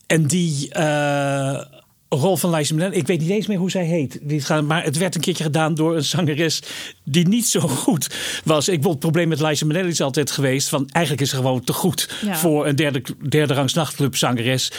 en 0.06 0.26
die 0.26 0.68
eh, 0.70 1.60
rol 2.08 2.36
van 2.36 2.50
Liza 2.54 2.74
Minnelli, 2.74 2.96
ik 2.96 3.06
weet 3.06 3.20
niet 3.20 3.30
eens 3.30 3.46
meer 3.46 3.58
hoe 3.58 3.70
zij 3.70 3.84
heet. 3.84 4.20
Maar 4.66 4.84
het 4.84 4.98
werd 4.98 5.14
een 5.14 5.20
keertje 5.20 5.44
gedaan 5.44 5.74
door 5.74 5.96
een 5.96 6.04
zangeres 6.04 6.60
die 7.04 7.28
niet 7.28 7.46
zo 7.46 7.60
goed 7.60 8.08
was. 8.44 8.68
Ik, 8.68 8.84
het 8.84 8.98
probleem 8.98 9.28
met 9.28 9.40
Liza 9.40 9.66
Minnelli 9.66 9.88
is 9.88 10.00
altijd 10.00 10.30
geweest 10.30 10.68
van 10.68 10.88
eigenlijk 10.90 11.24
is 11.24 11.30
ze 11.30 11.36
gewoon 11.36 11.64
te 11.64 11.72
goed 11.72 12.14
Ja. 12.24 12.36
voor 12.36 12.66
een 12.66 12.76
derde, 12.76 13.02
derde 13.28 13.54
rangs 13.54 13.72
nachtclub 13.74 14.16
zangeres. 14.16 14.72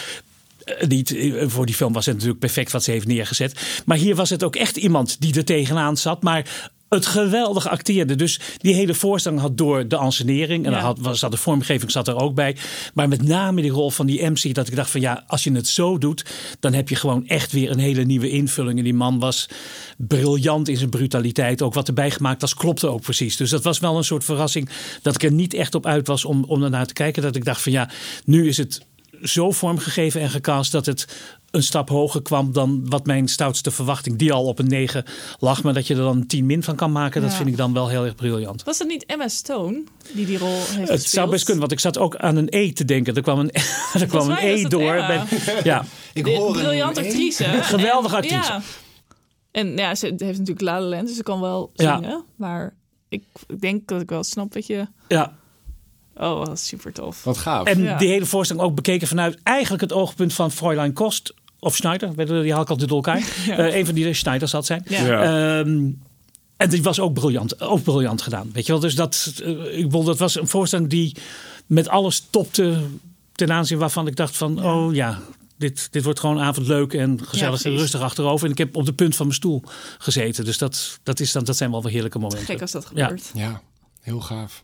Eh, 0.65 0.87
Niet, 0.87 1.15
eh, 1.15 1.43
voor 1.47 1.65
die 1.65 1.75
film 1.75 1.93
was 1.93 2.05
het 2.05 2.13
natuurlijk 2.13 2.39
perfect 2.39 2.71
wat 2.71 2.83
ze 2.83 2.91
heeft 2.91 3.07
neergezet. 3.07 3.81
Maar 3.85 3.97
hier 3.97 4.15
was 4.15 4.29
het 4.29 4.43
ook 4.43 4.55
echt 4.55 4.77
iemand 4.77 5.21
die 5.21 5.35
er 5.35 5.45
tegenaan 5.45 5.97
zat. 5.97 6.23
Maar 6.23 6.69
het 6.89 7.05
geweldig 7.05 7.67
acteerde. 7.69 8.15
Dus 8.15 8.39
die 8.57 8.73
hele 8.73 8.93
voorstelling 8.93 9.41
had 9.41 9.57
door 9.57 9.87
de 9.87 9.97
ansenering. 9.97 10.65
En 10.65 10.71
Ja. 10.71 10.79
had, 10.79 10.99
was, 10.99 11.19
zat 11.19 11.31
de 11.31 11.37
vormgeving 11.37 11.91
zat 11.91 12.07
er 12.07 12.15
ook 12.15 12.35
bij. 12.35 12.55
Maar 12.93 13.07
met 13.07 13.23
name 13.23 13.61
die 13.61 13.71
rol 13.71 13.91
van 13.91 14.05
die 14.05 14.29
MC. 14.29 14.53
Dat 14.53 14.67
ik 14.67 14.75
dacht 14.75 14.89
van 14.89 15.01
ja, 15.01 15.23
als 15.27 15.43
je 15.43 15.51
het 15.51 15.67
zo 15.67 15.97
doet. 15.97 16.25
Dan 16.59 16.73
heb 16.73 16.89
je 16.89 16.95
gewoon 16.95 17.27
echt 17.27 17.51
weer 17.51 17.71
een 17.71 17.79
hele 17.79 18.03
nieuwe 18.03 18.29
invulling. 18.29 18.77
En 18.77 18.83
die 18.83 18.93
man 18.93 19.19
was 19.19 19.49
briljant 19.97 20.67
in 20.67 20.77
zijn 20.77 20.89
brutaliteit. 20.89 21.61
Ook 21.61 21.73
wat 21.73 21.87
erbij 21.87 22.11
gemaakt 22.11 22.41
was, 22.41 22.53
klopte 22.53 22.87
ook 22.87 23.01
precies. 23.01 23.37
Dus 23.37 23.49
dat 23.49 23.63
was 23.63 23.79
wel 23.79 23.97
een 23.97 24.03
soort 24.03 24.23
verrassing. 24.23 24.69
Dat 25.01 25.15
ik 25.15 25.23
er 25.23 25.31
niet 25.31 25.53
echt 25.53 25.75
op 25.75 25.85
uit 25.85 26.07
was 26.07 26.25
om, 26.25 26.43
om 26.43 26.63
ernaar 26.63 26.85
te 26.85 26.93
kijken. 26.93 27.21
Dat 27.21 27.35
ik 27.35 27.45
dacht 27.45 27.61
van 27.61 27.71
ja, 27.71 27.89
nu 28.25 28.47
is 28.47 28.57
het 28.57 28.85
zo 29.23 29.51
vormgegeven 29.51 30.21
en 30.21 30.29
gecast 30.29 30.71
dat 30.71 30.85
het 30.85 31.07
een 31.55 31.63
stap 31.63 31.89
hoger 31.89 32.21
kwam 32.21 32.51
dan 32.53 32.89
wat 32.89 33.05
mijn 33.05 33.27
stoutste 33.27 33.71
verwachting, 33.71 34.17
die 34.17 34.33
al 34.33 34.45
op 34.45 34.59
een 34.59 34.67
9 34.67 35.03
lag, 35.39 35.63
maar 35.63 35.73
dat 35.73 35.87
je 35.87 35.93
er 35.93 35.99
dan 36.01 36.17
een 36.17 36.27
10 36.27 36.45
min 36.45 36.63
van 36.63 36.75
kan 36.75 36.91
maken, 36.91 37.21
dat 37.21 37.31
Ja. 37.31 37.37
vind 37.37 37.49
ik 37.49 37.57
dan 37.57 37.73
wel 37.73 37.87
heel 37.87 38.05
erg 38.05 38.15
briljant. 38.15 38.63
Was 38.63 38.79
het 38.79 38.87
niet 38.87 39.05
Emma 39.05 39.27
Stone 39.27 39.83
die 40.13 40.25
die 40.25 40.37
rol 40.37 40.49
heeft 40.49 40.69
Het 40.69 40.77
gespeeld? 40.79 41.01
zou 41.01 41.29
best 41.29 41.43
kunnen, 41.43 41.59
want 41.61 41.71
ik 41.73 41.79
zat 41.79 41.97
ook 41.97 42.15
aan 42.15 42.35
een 42.35 42.47
E 42.49 42.71
te 42.71 42.85
denken. 42.85 43.15
Er 43.15 43.21
kwam 43.21 43.39
een, 43.39 43.51
er 44.01 44.07
kwam 44.07 44.29
een 44.29 44.37
E 44.41 44.63
door. 44.63 44.93
Bij- 44.95 45.23
ja, 45.63 45.85
Ik 46.13 46.25
hoor 46.25 46.47
een- 46.47 46.61
briljant 46.61 46.97
actrice. 46.97 47.43
Geweldige 47.43 48.15
En- 48.15 48.21
actrice. 48.21 48.51
Ja. 48.51 48.61
En 49.51 49.77
ja, 49.77 49.95
ze 49.95 50.05
heeft 50.05 50.19
natuurlijk 50.39 50.61
La 50.61 50.79
La 50.81 50.87
Land, 50.87 51.07
dus 51.07 51.15
ze 51.15 51.23
kan 51.23 51.41
wel 51.41 51.71
Ja. 51.73 51.95
zingen. 51.99 52.23
Maar 52.35 52.73
ik, 53.09 53.23
ik 53.47 53.61
denk 53.61 53.87
dat 53.87 54.01
ik 54.01 54.09
wel 54.09 54.23
snap 54.23 54.53
dat 54.53 54.67
je... 54.67 54.87
ja. 55.07 55.33
Oh, 56.17 56.45
super 56.53 56.93
tof. 56.93 57.23
Wat 57.23 57.37
gaaf. 57.37 57.67
En 57.67 57.81
Ja. 57.83 57.97
die 57.97 58.07
hele 58.09 58.25
voorstelling 58.25 58.65
ook 58.65 58.75
bekeken 58.75 59.07
vanuit 59.07 59.37
eigenlijk 59.43 59.81
het 59.81 59.93
oogpunt 59.93 60.33
van 60.33 60.51
Fräulein 60.51 60.93
Kost 60.93 61.33
of 61.65 61.75
Schneider. 61.75 62.15
Die 62.43 62.51
haal 62.53 62.61
ik 62.61 62.69
altijd 62.69 62.89
door 62.89 62.97
elkaar. 63.03 63.23
Eh, 63.57 63.75
een 63.75 63.85
van 63.85 63.95
die 63.95 64.13
Schneiders 64.13 64.51
had 64.51 64.65
zijn. 64.65 64.83
Ja. 64.87 65.05
Ja. 65.05 65.59
Ehm, 65.59 65.89
en 66.57 66.69
die 66.69 66.83
was 66.83 66.99
ook 66.99 67.13
briljant, 67.13 67.61
ook 67.61 67.83
briljant 67.83 68.21
gedaan. 68.21 68.49
Weet 68.53 68.65
je 68.65 68.71
wel? 68.71 68.81
Dus 68.81 68.95
dat, 68.95 69.33
eh, 69.43 69.77
ik 69.77 69.83
bedoel, 69.83 70.03
dat 70.03 70.17
was 70.17 70.35
een 70.39 70.47
voorstelling 70.47 70.89
die 70.89 71.15
met 71.65 71.87
alles 71.87 72.27
topte 72.29 72.77
ten 73.31 73.51
aanzien 73.51 73.77
waarvan 73.77 74.07
ik 74.07 74.15
dacht 74.15 74.37
van, 74.37 74.63
oh 74.65 74.93
ja, 74.93 75.19
dit, 75.57 75.87
dit 75.91 76.03
wordt 76.03 76.19
gewoon 76.19 76.39
avond 76.39 76.67
leuk 76.67 76.93
en 76.93 77.19
gezellig 77.25 77.63
en 77.63 77.77
rustig 77.77 78.01
achterover. 78.01 78.45
En 78.45 78.51
ik 78.51 78.57
heb 78.57 78.75
op 78.75 78.85
de 78.85 78.93
punt 78.93 79.15
van 79.15 79.25
mijn 79.25 79.37
stoel 79.37 79.63
gezeten. 79.97 80.45
Dus 80.45 80.57
dat, 80.57 80.99
dat, 81.03 81.19
is 81.19 81.31
dan, 81.31 81.43
dat 81.43 81.57
zijn 81.57 81.71
wel 81.71 81.83
weer 81.83 81.91
heerlijke 81.91 82.19
momenten. 82.19 82.45
Gek 82.45 82.61
als 82.61 82.71
dat 82.71 82.91
Ja. 82.93 83.03
gebeurt. 83.07 83.31
Ja, 83.33 83.61
heel 84.01 84.19
gaaf. 84.21 84.63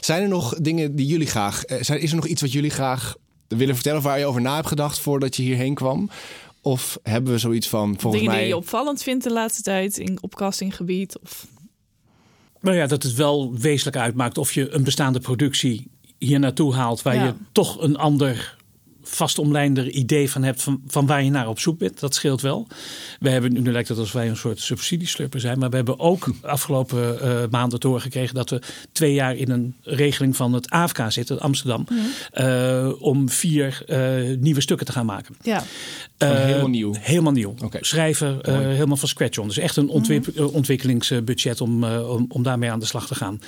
Zijn 0.00 0.22
er 0.22 0.28
nog 0.28 0.54
dingen 0.54 0.96
die 0.96 1.06
jullie 1.06 1.26
graag... 1.26 1.64
eh, 1.64 1.82
Zijn, 1.82 2.00
is 2.00 2.10
er 2.10 2.16
nog 2.16 2.26
iets 2.26 2.40
wat 2.40 2.52
jullie 2.52 2.70
graag 2.70 3.14
willen 3.56 3.74
vertellen... 3.74 4.02
waar 4.02 4.18
je 4.18 4.26
over 4.26 4.40
na 4.40 4.54
hebt 4.54 4.66
gedacht 4.66 4.98
voordat 4.98 5.36
je 5.36 5.42
hierheen 5.42 5.74
kwam? 5.74 6.10
Of 6.60 6.98
hebben 7.02 7.32
we 7.32 7.38
zoiets 7.38 7.68
van, 7.68 7.86
volgens 7.98 8.12
Dingen 8.12 8.30
mij... 8.30 8.38
die 8.38 8.48
je 8.48 8.56
opvallend 8.56 9.02
vindt 9.02 9.24
de 9.24 9.32
laatste 9.32 9.62
tijd 9.62 9.98
in, 9.98 10.18
op 10.20 10.34
castinggebied? 10.34 11.18
Of, 11.22 11.46
Nou 12.60 12.76
ja, 12.76 12.86
dat 12.86 13.02
het 13.02 13.14
wel 13.14 13.54
wezenlijk 13.54 13.96
uitmaakt 13.96 14.38
of 14.38 14.52
je 14.52 14.70
een 14.70 14.84
bestaande 14.84 15.20
productie 15.20 15.90
hier 16.18 16.38
naartoe 16.38 16.74
haalt. 16.74 17.02
Waar 17.02 17.14
Ja. 17.14 17.24
je 17.24 17.34
toch 17.52 17.80
een 17.80 17.96
ander 17.96 18.56
vastomlijnder 19.02 19.88
idee 19.90 20.30
van 20.30 20.42
hebt 20.42 20.62
van, 20.62 20.82
van 20.86 21.06
waar 21.06 21.22
je 21.24 21.30
naar 21.30 21.48
op 21.48 21.58
zoek 21.58 21.78
bent. 21.78 22.00
Dat 22.00 22.14
scheelt 22.14 22.40
wel. 22.40 22.66
We 23.20 23.30
hebben, 23.30 23.52
nu 23.62 23.72
lijkt 23.72 23.88
het 23.88 23.98
alsof 23.98 24.12
wij 24.12 24.28
een 24.28 24.36
soort 24.36 24.60
subsidieslurper 24.60 25.40
zijn. 25.40 25.58
Maar 25.58 25.70
we 25.70 25.76
hebben 25.76 25.98
ook 25.98 26.28
afgelopen 26.42 27.20
eh, 27.20 27.42
maanden 27.50 27.80
doorgekregen 27.80 28.34
dat 28.34 28.50
we 28.50 28.60
twee 28.92 29.14
jaar 29.14 29.36
in 29.36 29.50
een 29.50 29.74
regeling 29.82 30.36
van 30.36 30.52
het 30.52 30.70
AFK 30.70 30.98
zitten, 31.08 31.40
Amsterdam. 31.40 31.86
eh, 32.32 32.90
om 32.98 33.28
vier 33.28 33.82
eh, 33.86 34.36
nieuwe 34.38 34.60
stukken 34.60 34.86
te 34.86 34.92
gaan 34.92 35.06
maken. 35.06 35.34
ja. 35.42 35.62
Eh, 36.18 36.30
helemaal 36.44 36.68
nieuw? 36.68 36.94
Helemaal 36.98 37.32
nieuw. 37.32 37.54
Oké. 37.64 37.78
Schrijven 37.80 38.42
eh, 38.42 38.58
helemaal 38.58 38.96
van 38.96 39.08
scratch 39.08 39.38
on. 39.38 39.46
Dus 39.46 39.58
echt 39.58 39.76
een 39.76 39.88
ontwip- 39.88 40.26
eh, 40.28 40.54
ontwikkelingsbudget 40.54 41.60
om, 41.60 41.84
om, 41.84 42.24
om 42.28 42.42
daarmee 42.42 42.70
aan 42.70 42.78
de 42.78 42.86
slag 42.86 43.06
te 43.06 43.14
gaan. 43.14 43.40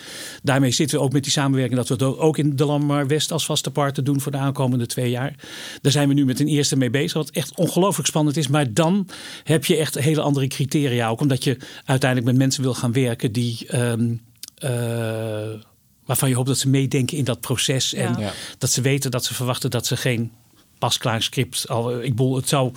Daarmee 0.43 0.71
zitten 0.71 0.99
we 0.99 1.05
ook 1.05 1.13
met 1.13 1.23
die 1.23 1.33
samenwerking 1.33 1.77
dat 1.79 1.89
we 1.89 1.95
het 2.05 2.19
ook 2.19 2.39
in 2.39 2.57
de 2.57 2.65
Lamar 2.65 3.07
West 3.07 3.33
als 3.33 3.45
vaste 3.45 3.71
partner 3.71 4.05
doen 4.05 4.21
voor 4.21 4.33
de 4.33 4.39
aankomende 4.39 4.87
twee 4.87 5.11
jaar. 5.11 5.35
Daar 5.81 5.93
zijn 5.93 6.09
we 6.09 6.15
nu 6.15 6.25
met 6.25 6.41
een 6.41 6.49
eerste 6.49 6.77
mee 6.77 6.91
bezig. 6.91 7.13
Wat 7.13 7.31
echt 7.31 7.57
ongelooflijk 7.57 8.09
spannend 8.09 8.37
is. 8.37 8.49
Maar 8.49 8.73
dan 8.73 9.09
heb 9.45 9.65
je 9.65 9.77
echt 9.77 9.95
hele 9.99 10.21
andere 10.21 10.47
criteria. 10.47 11.09
Ook 11.09 11.21
omdat 11.21 11.45
je 11.45 11.57
uiteindelijk 11.85 12.31
met 12.31 12.41
mensen 12.41 12.63
wil 12.63 12.75
gaan 12.75 12.93
werken 12.93 13.33
die. 13.33 13.67
ehm, 13.69 14.15
eh, 14.59 15.61
waarvan 16.05 16.29
je 16.29 16.35
hoopt 16.35 16.49
dat 16.49 16.59
ze 16.59 16.69
meedenken 16.69 17.17
in 17.17 17.25
dat 17.25 17.41
proces. 17.41 17.95
En 17.95 18.15
Ja. 18.19 18.33
Dat 18.59 18.71
ze 18.71 18.81
weten 18.81 19.11
dat 19.11 19.25
ze 19.25 19.35
verwachten 19.35 19.71
dat 19.71 19.87
ze 19.87 19.97
geen 19.97 20.33
pasklaar 20.79 21.23
script. 21.23 21.69
Al, 21.69 22.03
ik 22.03 22.11
bedoel, 22.11 22.37
het 22.37 22.49
zou 22.49 22.73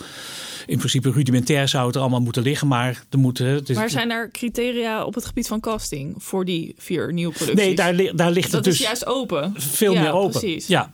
in 0.65 0.77
principe 0.77 1.11
rudimentair 1.11 1.67
zou 1.67 1.85
het 1.85 1.95
er 1.95 2.01
allemaal 2.01 2.21
moeten 2.21 2.41
liggen, 2.43 2.67
maar 2.67 3.03
er 3.09 3.17
moeten. 3.19 3.45
het 3.45 3.69
is- 3.69 3.75
Maar 3.75 3.89
zijn 3.89 4.11
er 4.11 4.31
criteria 4.31 5.03
op 5.05 5.13
het 5.15 5.25
gebied 5.25 5.47
van 5.47 5.59
casting 5.59 6.15
voor 6.17 6.45
die 6.45 6.73
vier 6.77 7.13
nieuwe 7.13 7.33
producties? 7.33 7.65
nee, 7.65 7.75
daar, 7.75 8.15
daar 8.15 8.31
ligt 8.31 8.43
het 8.45 8.51
dat 8.53 8.63
dus 8.63 8.73
is 8.79 8.85
juist 8.85 9.05
open. 9.05 9.53
veel 9.57 9.93
Ja, 9.93 10.01
meer 10.01 10.11
open. 10.11 10.39
Precies. 10.39 10.67
Ja, 10.67 10.93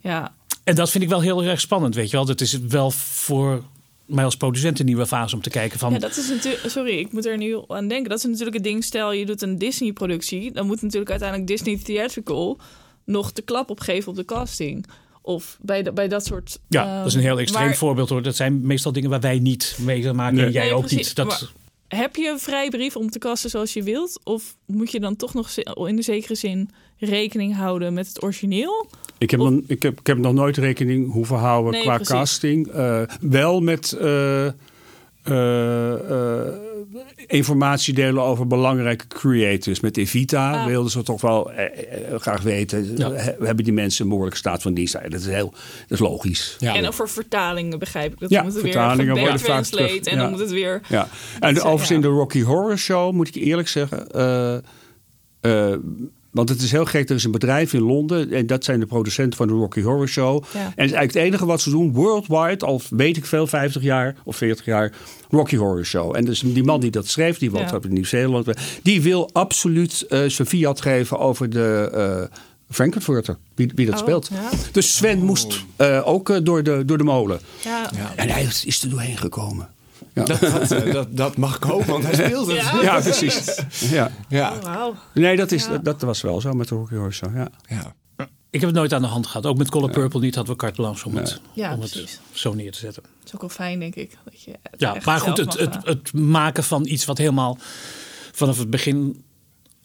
ja. 0.00 0.34
En 0.64 0.74
dat 0.74 0.90
vind 0.90 1.04
ik 1.04 1.10
wel 1.10 1.20
heel 1.20 1.42
erg 1.44 1.60
spannend, 1.60 1.94
weet 1.94 2.10
je 2.10 2.16
wel. 2.16 2.24
Dat 2.26 2.40
is 2.40 2.58
wel 2.58 2.90
voor 2.90 3.62
mij 4.06 4.24
als 4.24 4.36
producent 4.36 4.78
een 4.78 4.86
nieuwe 4.86 5.06
fase 5.06 5.34
om 5.34 5.42
te 5.42 5.50
kijken 5.50 5.78
van. 5.78 5.92
Ja, 5.92 5.98
dat 5.98 6.16
is 6.16 6.28
natuurlijk. 6.28 6.70
Sorry, 6.70 6.98
ik 6.98 7.12
moet 7.12 7.26
er 7.26 7.36
nu 7.36 7.58
aan 7.68 7.88
denken. 7.88 8.08
Dat 8.10 8.18
is 8.18 8.24
natuurlijk 8.24 8.54
het 8.54 8.64
ding. 8.64 8.84
Stel 8.84 9.12
je 9.12 9.26
doet 9.26 9.42
een 9.42 9.58
Disney-productie, 9.58 10.52
dan 10.52 10.66
moet 10.66 10.82
natuurlijk 10.82 11.10
uiteindelijk 11.10 11.48
Disney 11.48 11.78
Theatrical 11.84 12.58
nog 13.04 13.32
de 13.32 13.42
klap 13.42 13.70
opgeven 13.70 14.08
op 14.10 14.16
de 14.16 14.24
casting. 14.24 14.86
Of 15.22 15.58
bij, 15.60 15.82
de- 15.82 15.92
bij 15.92 16.08
dat 16.08 16.24
soort. 16.26 16.58
ja, 16.68 16.84
ehm, 16.86 16.96
dat 16.98 17.06
is 17.06 17.14
een 17.14 17.20
heel 17.20 17.38
extreem 17.38 17.66
maar- 17.66 17.76
voorbeeld 17.76 18.08
hoor. 18.08 18.22
Dat 18.22 18.36
zijn 18.36 18.66
meestal 18.66 18.92
dingen 18.92 19.10
waar 19.10 19.20
wij 19.20 19.38
niet 19.38 19.76
mee 19.80 20.12
maken 20.12 20.34
Nee. 20.34 20.44
en 20.46 20.52
jij 20.52 20.64
Nee, 20.64 20.72
ook 20.74 20.80
precies. 20.80 21.06
niet. 21.06 21.16
Dat, 21.16 21.26
Maar- 21.26 21.40
Heb 21.88 22.16
je 22.16 22.28
een 22.28 22.38
vrijbrief 22.38 22.96
om 22.96 23.10
te 23.10 23.18
casten 23.18 23.50
zoals 23.50 23.72
je 23.72 23.82
wilt? 23.82 24.20
Of 24.24 24.56
moet 24.66 24.90
je 24.90 25.00
dan 25.00 25.16
toch 25.16 25.34
nog 25.34 25.50
in 25.86 25.96
de 25.96 26.02
zekere 26.02 26.34
zin 26.34 26.70
rekening 26.98 27.56
houden 27.56 27.94
met 27.94 28.06
het 28.06 28.22
origineel? 28.22 28.86
Ik 29.18 29.30
heb, 29.30 29.40
nog, 29.40 29.60
ik, 29.66 29.82
heb, 29.82 30.00
ik 30.00 30.06
heb 30.06 30.18
nog 30.18 30.32
nooit 30.32 30.56
rekening 30.56 31.12
hoeven 31.12 31.36
houden 31.36 31.72
Nee, 31.72 31.82
qua 31.82 31.94
precies. 31.94 32.14
casting. 32.14 32.68
Eh, 32.68 33.02
wel 33.20 33.60
met 33.60 33.92
eh, 33.92 34.48
informatie 37.26 37.94
delen 37.94 38.22
over 38.22 38.46
belangrijke 38.46 39.06
creators. 39.06 39.80
Met 39.80 39.96
Evita 39.96 40.52
Ah. 40.60 40.66
wilden 40.66 40.90
ze 40.90 41.02
toch 41.02 41.20
wel 41.20 41.52
eh, 41.52 41.64
eh, 42.12 42.20
graag 42.20 42.42
weten. 42.42 42.96
Ja. 42.96 43.10
He- 43.12 43.34
hebben 43.40 43.64
die 43.64 43.72
mensen 43.72 44.02
een 44.02 44.08
behoorlijke 44.08 44.38
staat 44.38 44.62
van 44.62 44.74
dienst? 44.74 44.92
Dat 44.92 45.12
is, 45.20 45.26
heel, 45.26 45.50
dat 45.50 45.90
is 45.90 45.98
logisch. 45.98 46.56
Ja, 46.58 46.74
en 46.74 46.86
over 46.86 47.08
vertalingen 47.08 47.78
begrijp 47.78 48.12
ik 48.12 48.18
dat. 48.18 48.30
Ja, 48.30 48.42
moet 48.42 48.58
vertalingen 48.58 49.14
weer 49.14 49.22
worden 49.22 49.40
vaak 49.40 49.64
terug- 49.64 49.96
en 50.00 50.14
ja. 50.16 50.20
dan 50.22 50.30
moet 50.30 50.40
het 50.40 50.50
weer. 50.50 50.80
Ja, 50.88 51.08
en 51.40 51.54
eh, 51.56 51.60
overigens 51.62 51.88
ja. 51.88 51.94
in 51.94 52.00
de 52.00 52.08
Rocky 52.08 52.42
Horror 52.42 52.78
Show 52.78 53.12
moet 53.12 53.28
ik 53.28 53.34
eerlijk 53.34 53.68
zeggen. 53.68 54.10
eh, 54.10 54.54
eh, 55.40 55.78
want 56.34 56.48
het 56.48 56.60
is 56.62 56.70
heel 56.70 56.84
gek, 56.84 57.08
er 57.08 57.14
is 57.14 57.24
een 57.24 57.30
bedrijf 57.30 57.72
in 57.72 57.80
Londen 57.82 58.32
en 58.32 58.46
dat 58.46 58.64
zijn 58.64 58.80
de 58.80 58.86
producenten 58.86 59.36
van 59.36 59.46
de 59.46 59.52
Rocky 59.52 59.82
Horror 59.82 60.08
Show. 60.08 60.44
Ja. 60.52 60.58
En 60.60 60.64
het 60.64 60.70
is 60.70 60.76
eigenlijk 60.76 61.12
het 61.14 61.22
enige 61.22 61.46
wat 61.46 61.60
ze 61.60 61.70
doen, 61.70 61.92
worldwide, 61.92 62.66
al 62.66 62.80
weet 62.90 63.16
ik 63.16 63.26
veel, 63.26 63.46
50 63.46 63.82
jaar 63.82 64.16
of 64.24 64.36
40 64.36 64.64
jaar, 64.64 64.92
Rocky 65.30 65.56
Horror 65.56 65.84
Show. 65.84 66.16
En 66.16 66.24
dus 66.24 66.40
die 66.40 66.64
man 66.64 66.80
die 66.80 66.90
dat 66.90 67.06
schreef, 67.06 67.38
die 67.38 67.50
woont 67.50 67.70
Ja. 67.70 67.76
op 67.76 67.84
in 67.84 67.92
Nieuw-Zeeland, 67.92 68.48
die 68.82 69.02
wil 69.02 69.30
absoluut 69.32 70.04
eh 70.08 70.22
zijn 70.26 70.48
fiat 70.48 70.80
geven 70.80 71.18
over 71.18 71.50
de 71.50 71.90
eh 71.92 72.38
Frankenfurter, 72.70 73.36
wie, 73.54 73.70
wie 73.74 73.86
dat 73.86 73.94
Oh, 73.94 74.00
speelt. 74.00 74.28
ja. 74.32 74.50
Dus 74.72 74.96
Sven 74.96 75.18
moest 75.24 75.64
eh, 75.76 76.02
ook 76.04 76.44
door, 76.44 76.62
de, 76.62 76.82
door 76.84 76.98
de 76.98 77.04
molen. 77.04 77.40
Ja. 77.64 77.90
En 78.16 78.28
hij 78.28 78.42
is, 78.42 78.64
is 78.64 78.82
er 78.82 78.88
doorheen 78.90 79.16
gekomen. 79.16 79.68
Ja, 80.14 80.24
Dat, 80.24 80.40
dat, 80.40 80.70
eh, 80.70 80.92
dat, 80.92 81.16
dat 81.16 81.36
mag 81.36 81.56
ik 81.56 81.62
hopen, 81.62 81.86
want 81.86 82.04
hij 82.04 82.14
speelt 82.14 82.46
het. 82.46 82.56
Ja. 82.56 82.82
ja 82.94 83.00
precies. 83.00 83.62
Ja. 83.90 84.10
Ja. 84.28 84.52
Oh. 84.64 84.96
Nee, 85.14 85.36
dat, 85.36 85.52
is, 85.52 85.66
Ja. 85.66 85.78
dat 85.78 86.02
was 86.02 86.20
wel 86.20 86.40
zo 86.40 86.52
met 86.52 86.68
de 86.68 86.74
Rocky 86.74 86.94
Horror 86.94 87.12
Show. 87.12 87.36
Ja. 87.36 87.48
Ja. 87.68 87.94
Ik 88.50 88.60
heb 88.60 88.68
het 88.68 88.78
nooit 88.78 88.92
aan 88.92 89.02
de 89.02 89.08
hand 89.08 89.26
gehad. 89.26 89.46
Ook 89.46 89.56
met 89.58 89.70
Color 89.70 89.90
Purple 89.90 90.20
niet 90.20 90.34
hadden 90.34 90.52
we 90.54 90.60
carte 90.60 90.80
blanche 90.80 91.06
om, 91.08 91.16
het, 91.16 91.40
Ja, 91.52 91.74
om 91.74 91.80
het 91.80 92.20
zo 92.32 92.54
neer 92.54 92.72
te 92.72 92.78
zetten. 92.78 93.02
Dat 93.02 93.26
is 93.26 93.34
ook 93.34 93.40
wel 93.40 93.50
fijn, 93.50 93.78
denk 93.78 93.94
ik. 93.94 94.16
Dat 94.24 94.42
je 94.42 94.50
het 94.62 94.80
Ja, 94.80 94.96
maar 95.04 95.20
goed, 95.20 95.36
het, 95.36 95.58
het, 95.58 95.76
het 95.84 96.12
maken 96.12 96.64
van 96.64 96.86
iets 96.86 97.04
wat 97.04 97.18
helemaal 97.18 97.58
vanaf 98.32 98.58
het 98.58 98.70
begin 98.70 99.24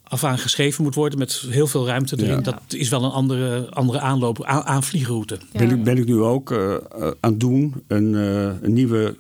af 0.04 0.24
aan 0.24 0.38
geschreven 0.38 0.84
moet 0.84 0.96
worden 0.96 1.20
met 1.20 1.44
heel 1.50 1.68
veel 1.68 1.86
ruimte 1.88 2.16
erin, 2.18 2.36
Ja. 2.36 2.42
dat 2.42 2.62
is 2.68 2.90
wel 2.90 3.04
een 3.04 3.12
andere, 3.12 3.70
andere 3.70 4.00
aanloop, 4.00 4.44
aan, 4.44 4.64
aanvliegroute. 4.64 5.38
Ja. 5.52 5.60
Ben, 5.60 5.70
ik, 5.70 5.84
ben 5.84 5.98
ik 5.98 6.06
nu 6.06 6.18
ook 6.22 6.52
eh, 6.52 6.74
eh, 6.76 6.82
aan 7.20 7.32
het 7.32 7.40
doen. 7.40 7.84
Een, 7.88 8.16
eh, 8.16 8.62
een 8.62 8.74
nieuwe 8.74 9.16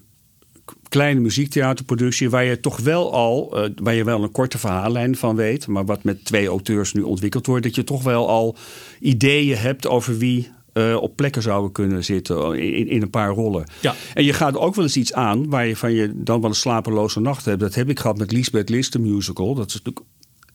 kleine 0.89 1.19
muziektheaterproductie 1.19 2.29
waar 2.29 2.43
je 2.43 2.59
toch 2.59 2.79
wel 2.79 3.13
al, 3.13 3.57
eh, 3.57 3.69
waar 3.75 3.93
je 3.93 4.03
wel 4.03 4.23
een 4.23 4.31
korte 4.31 4.57
verhaallijn 4.57 5.15
van 5.15 5.35
weet, 5.35 5.67
maar 5.67 5.85
wat 5.85 6.03
met 6.03 6.25
twee 6.25 6.47
auteurs 6.47 6.93
nu 6.93 7.01
ontwikkeld 7.01 7.45
wordt, 7.45 7.63
dat 7.63 7.75
je 7.75 7.83
toch 7.83 8.03
wel 8.03 8.27
al 8.27 8.55
ideeën 8.99 9.57
hebt 9.57 9.87
over 9.87 10.17
wie 10.17 10.51
eh, 10.73 10.95
op 11.01 11.15
plekken 11.15 11.41
zouden 11.41 11.71
kunnen 11.71 12.03
zitten 12.03 12.59
in, 12.59 12.87
in 12.87 13.01
een 13.01 13.09
paar 13.09 13.29
rollen. 13.29 13.63
Ja. 13.81 13.95
En 14.13 14.23
je 14.23 14.33
gaat 14.33 14.57
ook 14.57 14.75
wel 14.75 14.83
eens 14.83 14.97
iets 14.97 15.13
aan 15.13 15.49
waar 15.49 15.67
je 15.67 15.75
van 15.75 15.91
je 15.91 16.11
dan 16.15 16.41
wel 16.41 16.49
een 16.49 16.55
slapeloze 16.55 17.19
nacht 17.19 17.45
hebt. 17.45 17.59
Dat 17.59 17.75
heb 17.75 17.89
ik 17.89 17.99
gehad 17.99 18.17
met 18.17 18.31
Lisbeth 18.31 18.69
List, 18.69 18.93
de 18.93 18.99
musical. 18.99 19.55
Dat 19.55 19.67
is 19.67 19.73
natuurlijk. 19.73 20.05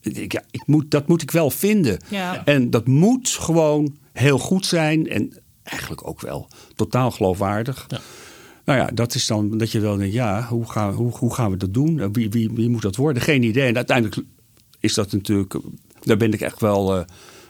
Ik, 0.01 0.31
ja, 0.31 0.43
ik 0.51 0.63
moet, 0.65 0.91
dat 0.91 1.07
moet 1.07 1.21
ik 1.21 1.31
wel 1.31 1.49
vinden. 1.49 1.99
Ja. 2.09 2.45
En 2.45 2.69
dat 2.69 2.87
moet 2.87 3.29
gewoon 3.29 3.95
heel 4.13 4.39
goed 4.39 4.65
zijn. 4.65 5.07
En 5.07 5.41
eigenlijk 5.63 6.07
ook 6.07 6.21
wel 6.21 6.47
totaal 6.75 7.11
geloofwaardig. 7.11 7.85
Ja. 7.87 7.99
Nou 8.65 8.79
ja, 8.79 8.89
dat 8.93 9.15
is 9.15 9.27
dan 9.27 9.57
dat 9.57 9.71
je 9.71 9.79
wel 9.79 9.97
denkt, 9.97 10.13
ja, 10.13 10.47
hoe 10.49 10.71
gaan, 10.71 10.93
hoe, 10.93 11.11
hoe 11.11 11.33
gaan 11.33 11.51
we 11.51 11.57
dat 11.57 11.73
doen? 11.73 12.11
Wie, 12.13 12.29
wie, 12.29 12.49
wie 12.53 12.69
moet 12.69 12.81
dat 12.81 12.95
worden? 12.95 13.21
Geen 13.21 13.43
idee. 13.43 13.67
En 13.67 13.75
uiteindelijk 13.75 14.27
is 14.79 14.93
dat 14.93 15.11
natuurlijk, 15.11 15.55
daar 16.01 16.17
ben 16.17 16.33
ik 16.33 16.41
echt 16.41 16.61
wel, 16.61 16.95
eh, 16.95 17.03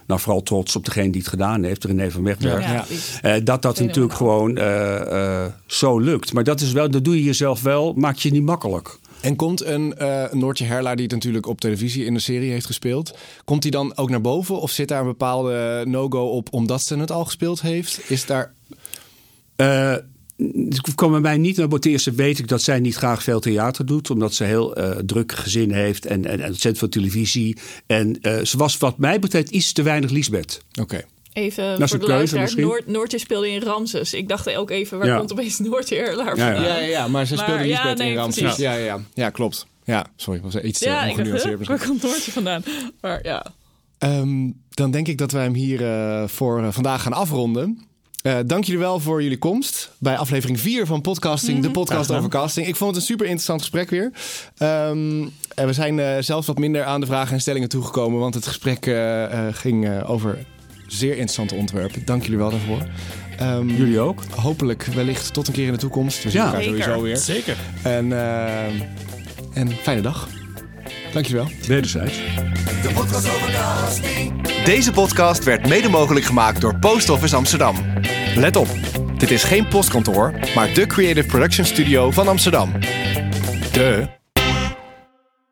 nou 0.07 0.19
vooral 0.19 0.43
trots 0.43 0.75
op 0.75 0.85
degene 0.85 1.09
die 1.09 1.21
het 1.21 1.29
gedaan 1.29 1.63
heeft, 1.63 1.83
René 1.83 2.11
van 2.11 2.23
Wegberg. 2.23 2.65
Ja. 2.65 2.85
Eh, 3.21 3.41
dat 3.43 3.61
dat 3.61 3.79
natuurlijk 3.79 4.13
gewoon 4.13 4.57
eh, 4.57 5.43
eh, 5.43 5.51
zo 5.65 5.99
lukt. 5.99 6.33
Maar 6.33 6.43
dat 6.43 6.61
is 6.61 6.71
wel, 6.71 6.89
dat 6.89 7.03
doe 7.03 7.15
je 7.15 7.23
jezelf 7.23 7.61
wel, 7.61 7.93
maak 7.93 8.15
je 8.15 8.31
niet 8.31 8.43
makkelijk. 8.43 8.97
En 9.21 9.35
komt 9.35 9.65
een 9.65 9.97
eh 9.97 10.31
Noortje 10.31 10.65
Herla, 10.65 10.95
die 10.95 11.03
het 11.03 11.13
natuurlijk 11.13 11.47
op 11.47 11.61
televisie 11.61 12.05
in 12.05 12.13
de 12.13 12.19
serie 12.19 12.51
heeft 12.51 12.65
gespeeld, 12.65 13.17
komt 13.45 13.63
hij 13.63 13.71
dan 13.71 13.97
ook 13.97 14.09
naar 14.09 14.21
boven? 14.21 14.59
Of 14.61 14.71
zit 14.71 14.87
daar 14.87 14.99
een 14.99 15.05
bepaalde 15.05 15.83
no-go 15.87 16.25
op 16.25 16.47
omdat 16.53 16.81
ze 16.81 16.97
het 16.97 17.11
al 17.11 17.25
gespeeld 17.25 17.61
heeft? 17.61 18.01
Is 18.07 18.25
daar... 18.25 18.53
Eh, 20.37 20.45
het 20.69 20.95
kwam 20.95 21.11
bij 21.11 21.19
mij 21.19 21.37
niet 21.37 21.57
naar 21.57 21.65
boven. 21.65 21.81
Ten 21.81 21.91
eerste 21.91 22.11
weet 22.11 22.39
ik 22.39 22.47
dat 22.47 22.61
zij 22.61 22.79
niet 22.79 22.95
graag 22.95 23.23
veel 23.23 23.39
theater 23.39 23.85
doet. 23.85 24.09
Omdat 24.09 24.33
ze 24.33 24.43
heel 24.43 24.75
eh, 24.75 24.89
druk 25.05 25.31
gezin 25.31 25.71
heeft 25.71 26.05
en, 26.05 26.25
en, 26.25 26.39
en 26.39 26.45
ontzettend 26.47 26.77
veel 26.77 26.89
televisie. 26.89 27.57
En 27.85 28.21
eh, 28.21 28.43
ze 28.43 28.57
was 28.57 28.77
wat 28.77 28.97
mij 28.97 29.19
betreft 29.19 29.49
iets 29.49 29.71
te 29.73 29.83
weinig 29.83 30.09
Lisbeth. 30.09 30.61
Oké. 30.81 31.01
Even 31.33 31.63
is 31.63 31.89
voor 31.89 31.99
een 31.99 32.05
de 32.05 32.11
keuze 32.11 32.35
luisteraar. 32.35 32.81
Noortje 32.85 33.17
speelde 33.19 33.49
in 33.51 33.61
Ramses. 33.61 34.13
Ik 34.13 34.27
dacht 34.27 34.55
ook 34.55 34.69
even, 34.69 34.97
waar 34.97 35.07
Ja. 35.07 35.17
komt 35.17 35.31
opeens 35.31 35.59
Noortje 35.59 35.95
Erlaar 35.95 36.37
Ja, 36.37 36.51
ja. 36.51 36.77
Ja, 36.77 37.07
maar 37.07 37.25
ze 37.25 37.35
Maar- 37.35 37.43
speelde 37.43 37.63
nee, 38.03 38.09
in 38.09 38.15
Ramses. 38.15 38.55
Ja, 38.55 38.73
ja, 38.73 38.85
ja. 38.85 38.99
ja, 39.13 39.29
klopt. 39.29 39.67
Ja, 39.83 40.05
sorry, 40.15 40.41
was 40.41 40.55
iets 40.55 40.79
te 40.79 40.85
dacht, 40.85 41.09
ongenuanceerd 41.09 41.67
waar 41.67 41.85
komt 41.87 42.01
Noortje 42.03 42.31
vandaan? 42.31 42.63
Maar 43.01 43.19
ja, 43.23 43.45
Ehm, 43.97 44.49
dan 44.69 44.91
denk 44.91 45.07
ik 45.07 45.17
dat 45.17 45.31
wij 45.31 45.43
hem 45.43 45.53
hier 45.53 45.85
eh, 45.85 46.27
voor 46.27 46.63
eh, 46.63 46.71
vandaag 46.71 47.01
gaan 47.01 47.13
afronden. 47.13 47.79
Eh, 48.25 48.37
dank 48.45 48.63
jullie 48.63 48.79
wel 48.79 48.99
voor 48.99 49.23
jullie 49.23 49.37
komst 49.37 49.91
bij 49.97 50.17
aflevering 50.17 50.59
4 50.59 50.85
van 50.85 51.01
Podcasting, 51.01 51.61
de 51.61 51.71
podcast 51.71 52.11
over 52.11 52.29
casting. 52.29 52.67
Ik 52.67 52.75
vond 52.75 52.89
het 52.91 52.99
een 52.99 53.07
super 53.07 53.25
interessant 53.25 53.61
gesprek 53.61 53.89
weer. 53.89 54.11
Ehm, 54.57 55.21
en 55.55 55.65
we 55.67 55.73
zijn 55.73 55.99
eh, 55.99 56.15
zelfs 56.19 56.47
wat 56.47 56.57
minder 56.57 56.83
aan 56.83 56.99
de 56.99 57.05
vragen 57.05 57.33
en 57.33 57.41
stellingen 57.41 57.69
toegekomen, 57.69 58.19
want 58.19 58.33
het 58.33 58.47
gesprek 58.47 58.85
eh, 58.85 59.45
ging 59.51 59.85
eh, 59.87 60.09
over 60.09 60.45
zeer 60.87 61.11
interessante 61.11 61.55
ontwerpen. 61.55 62.05
Dank 62.05 62.21
jullie 62.23 62.37
wel 62.37 62.49
daarvoor. 62.49 62.81
Ehm, 63.37 63.67
Jullie 63.69 63.99
ook? 63.99 64.21
Hopelijk 64.35 64.83
wellicht 64.83 65.33
tot 65.33 65.47
een 65.47 65.53
keer 65.53 65.65
in 65.65 65.73
de 65.73 65.77
toekomst. 65.79 66.23
We 66.23 66.29
zien 66.29 66.41
Ja. 66.41 66.45
elkaar 66.47 66.63
Zeker. 66.63 66.83
sowieso 66.83 67.01
weer. 67.01 67.17
Zeker. 67.17 67.57
En, 67.83 68.11
eh, 68.11 68.65
en 69.53 69.71
fijne 69.81 70.01
dag. 70.01 70.27
Dank 71.15 71.27
jullie 71.27 71.43
wel. 71.43 71.67
Wederzijds. 71.67 72.13
De 72.81 72.89
podcast 72.93 73.27
over 73.35 73.51
casting. 73.51 74.41
Deze 74.65 74.91
podcast 74.91 75.43
werd 75.43 75.67
mede 75.67 75.89
mogelijk 75.89 76.25
gemaakt 76.25 76.61
door 76.61 76.79
Post 76.79 77.09
Office 77.09 77.35
Amsterdam. 77.35 77.75
Let 78.35 78.55
op, 78.55 78.67
dit 79.17 79.31
is 79.31 79.43
geen 79.43 79.67
postkantoor, 79.67 80.33
maar 80.55 80.73
de 80.73 80.87
creative 80.87 81.27
production 81.27 81.65
studio 81.65 82.11
van 82.11 82.27
Amsterdam. 82.27 82.71
De 83.71 84.14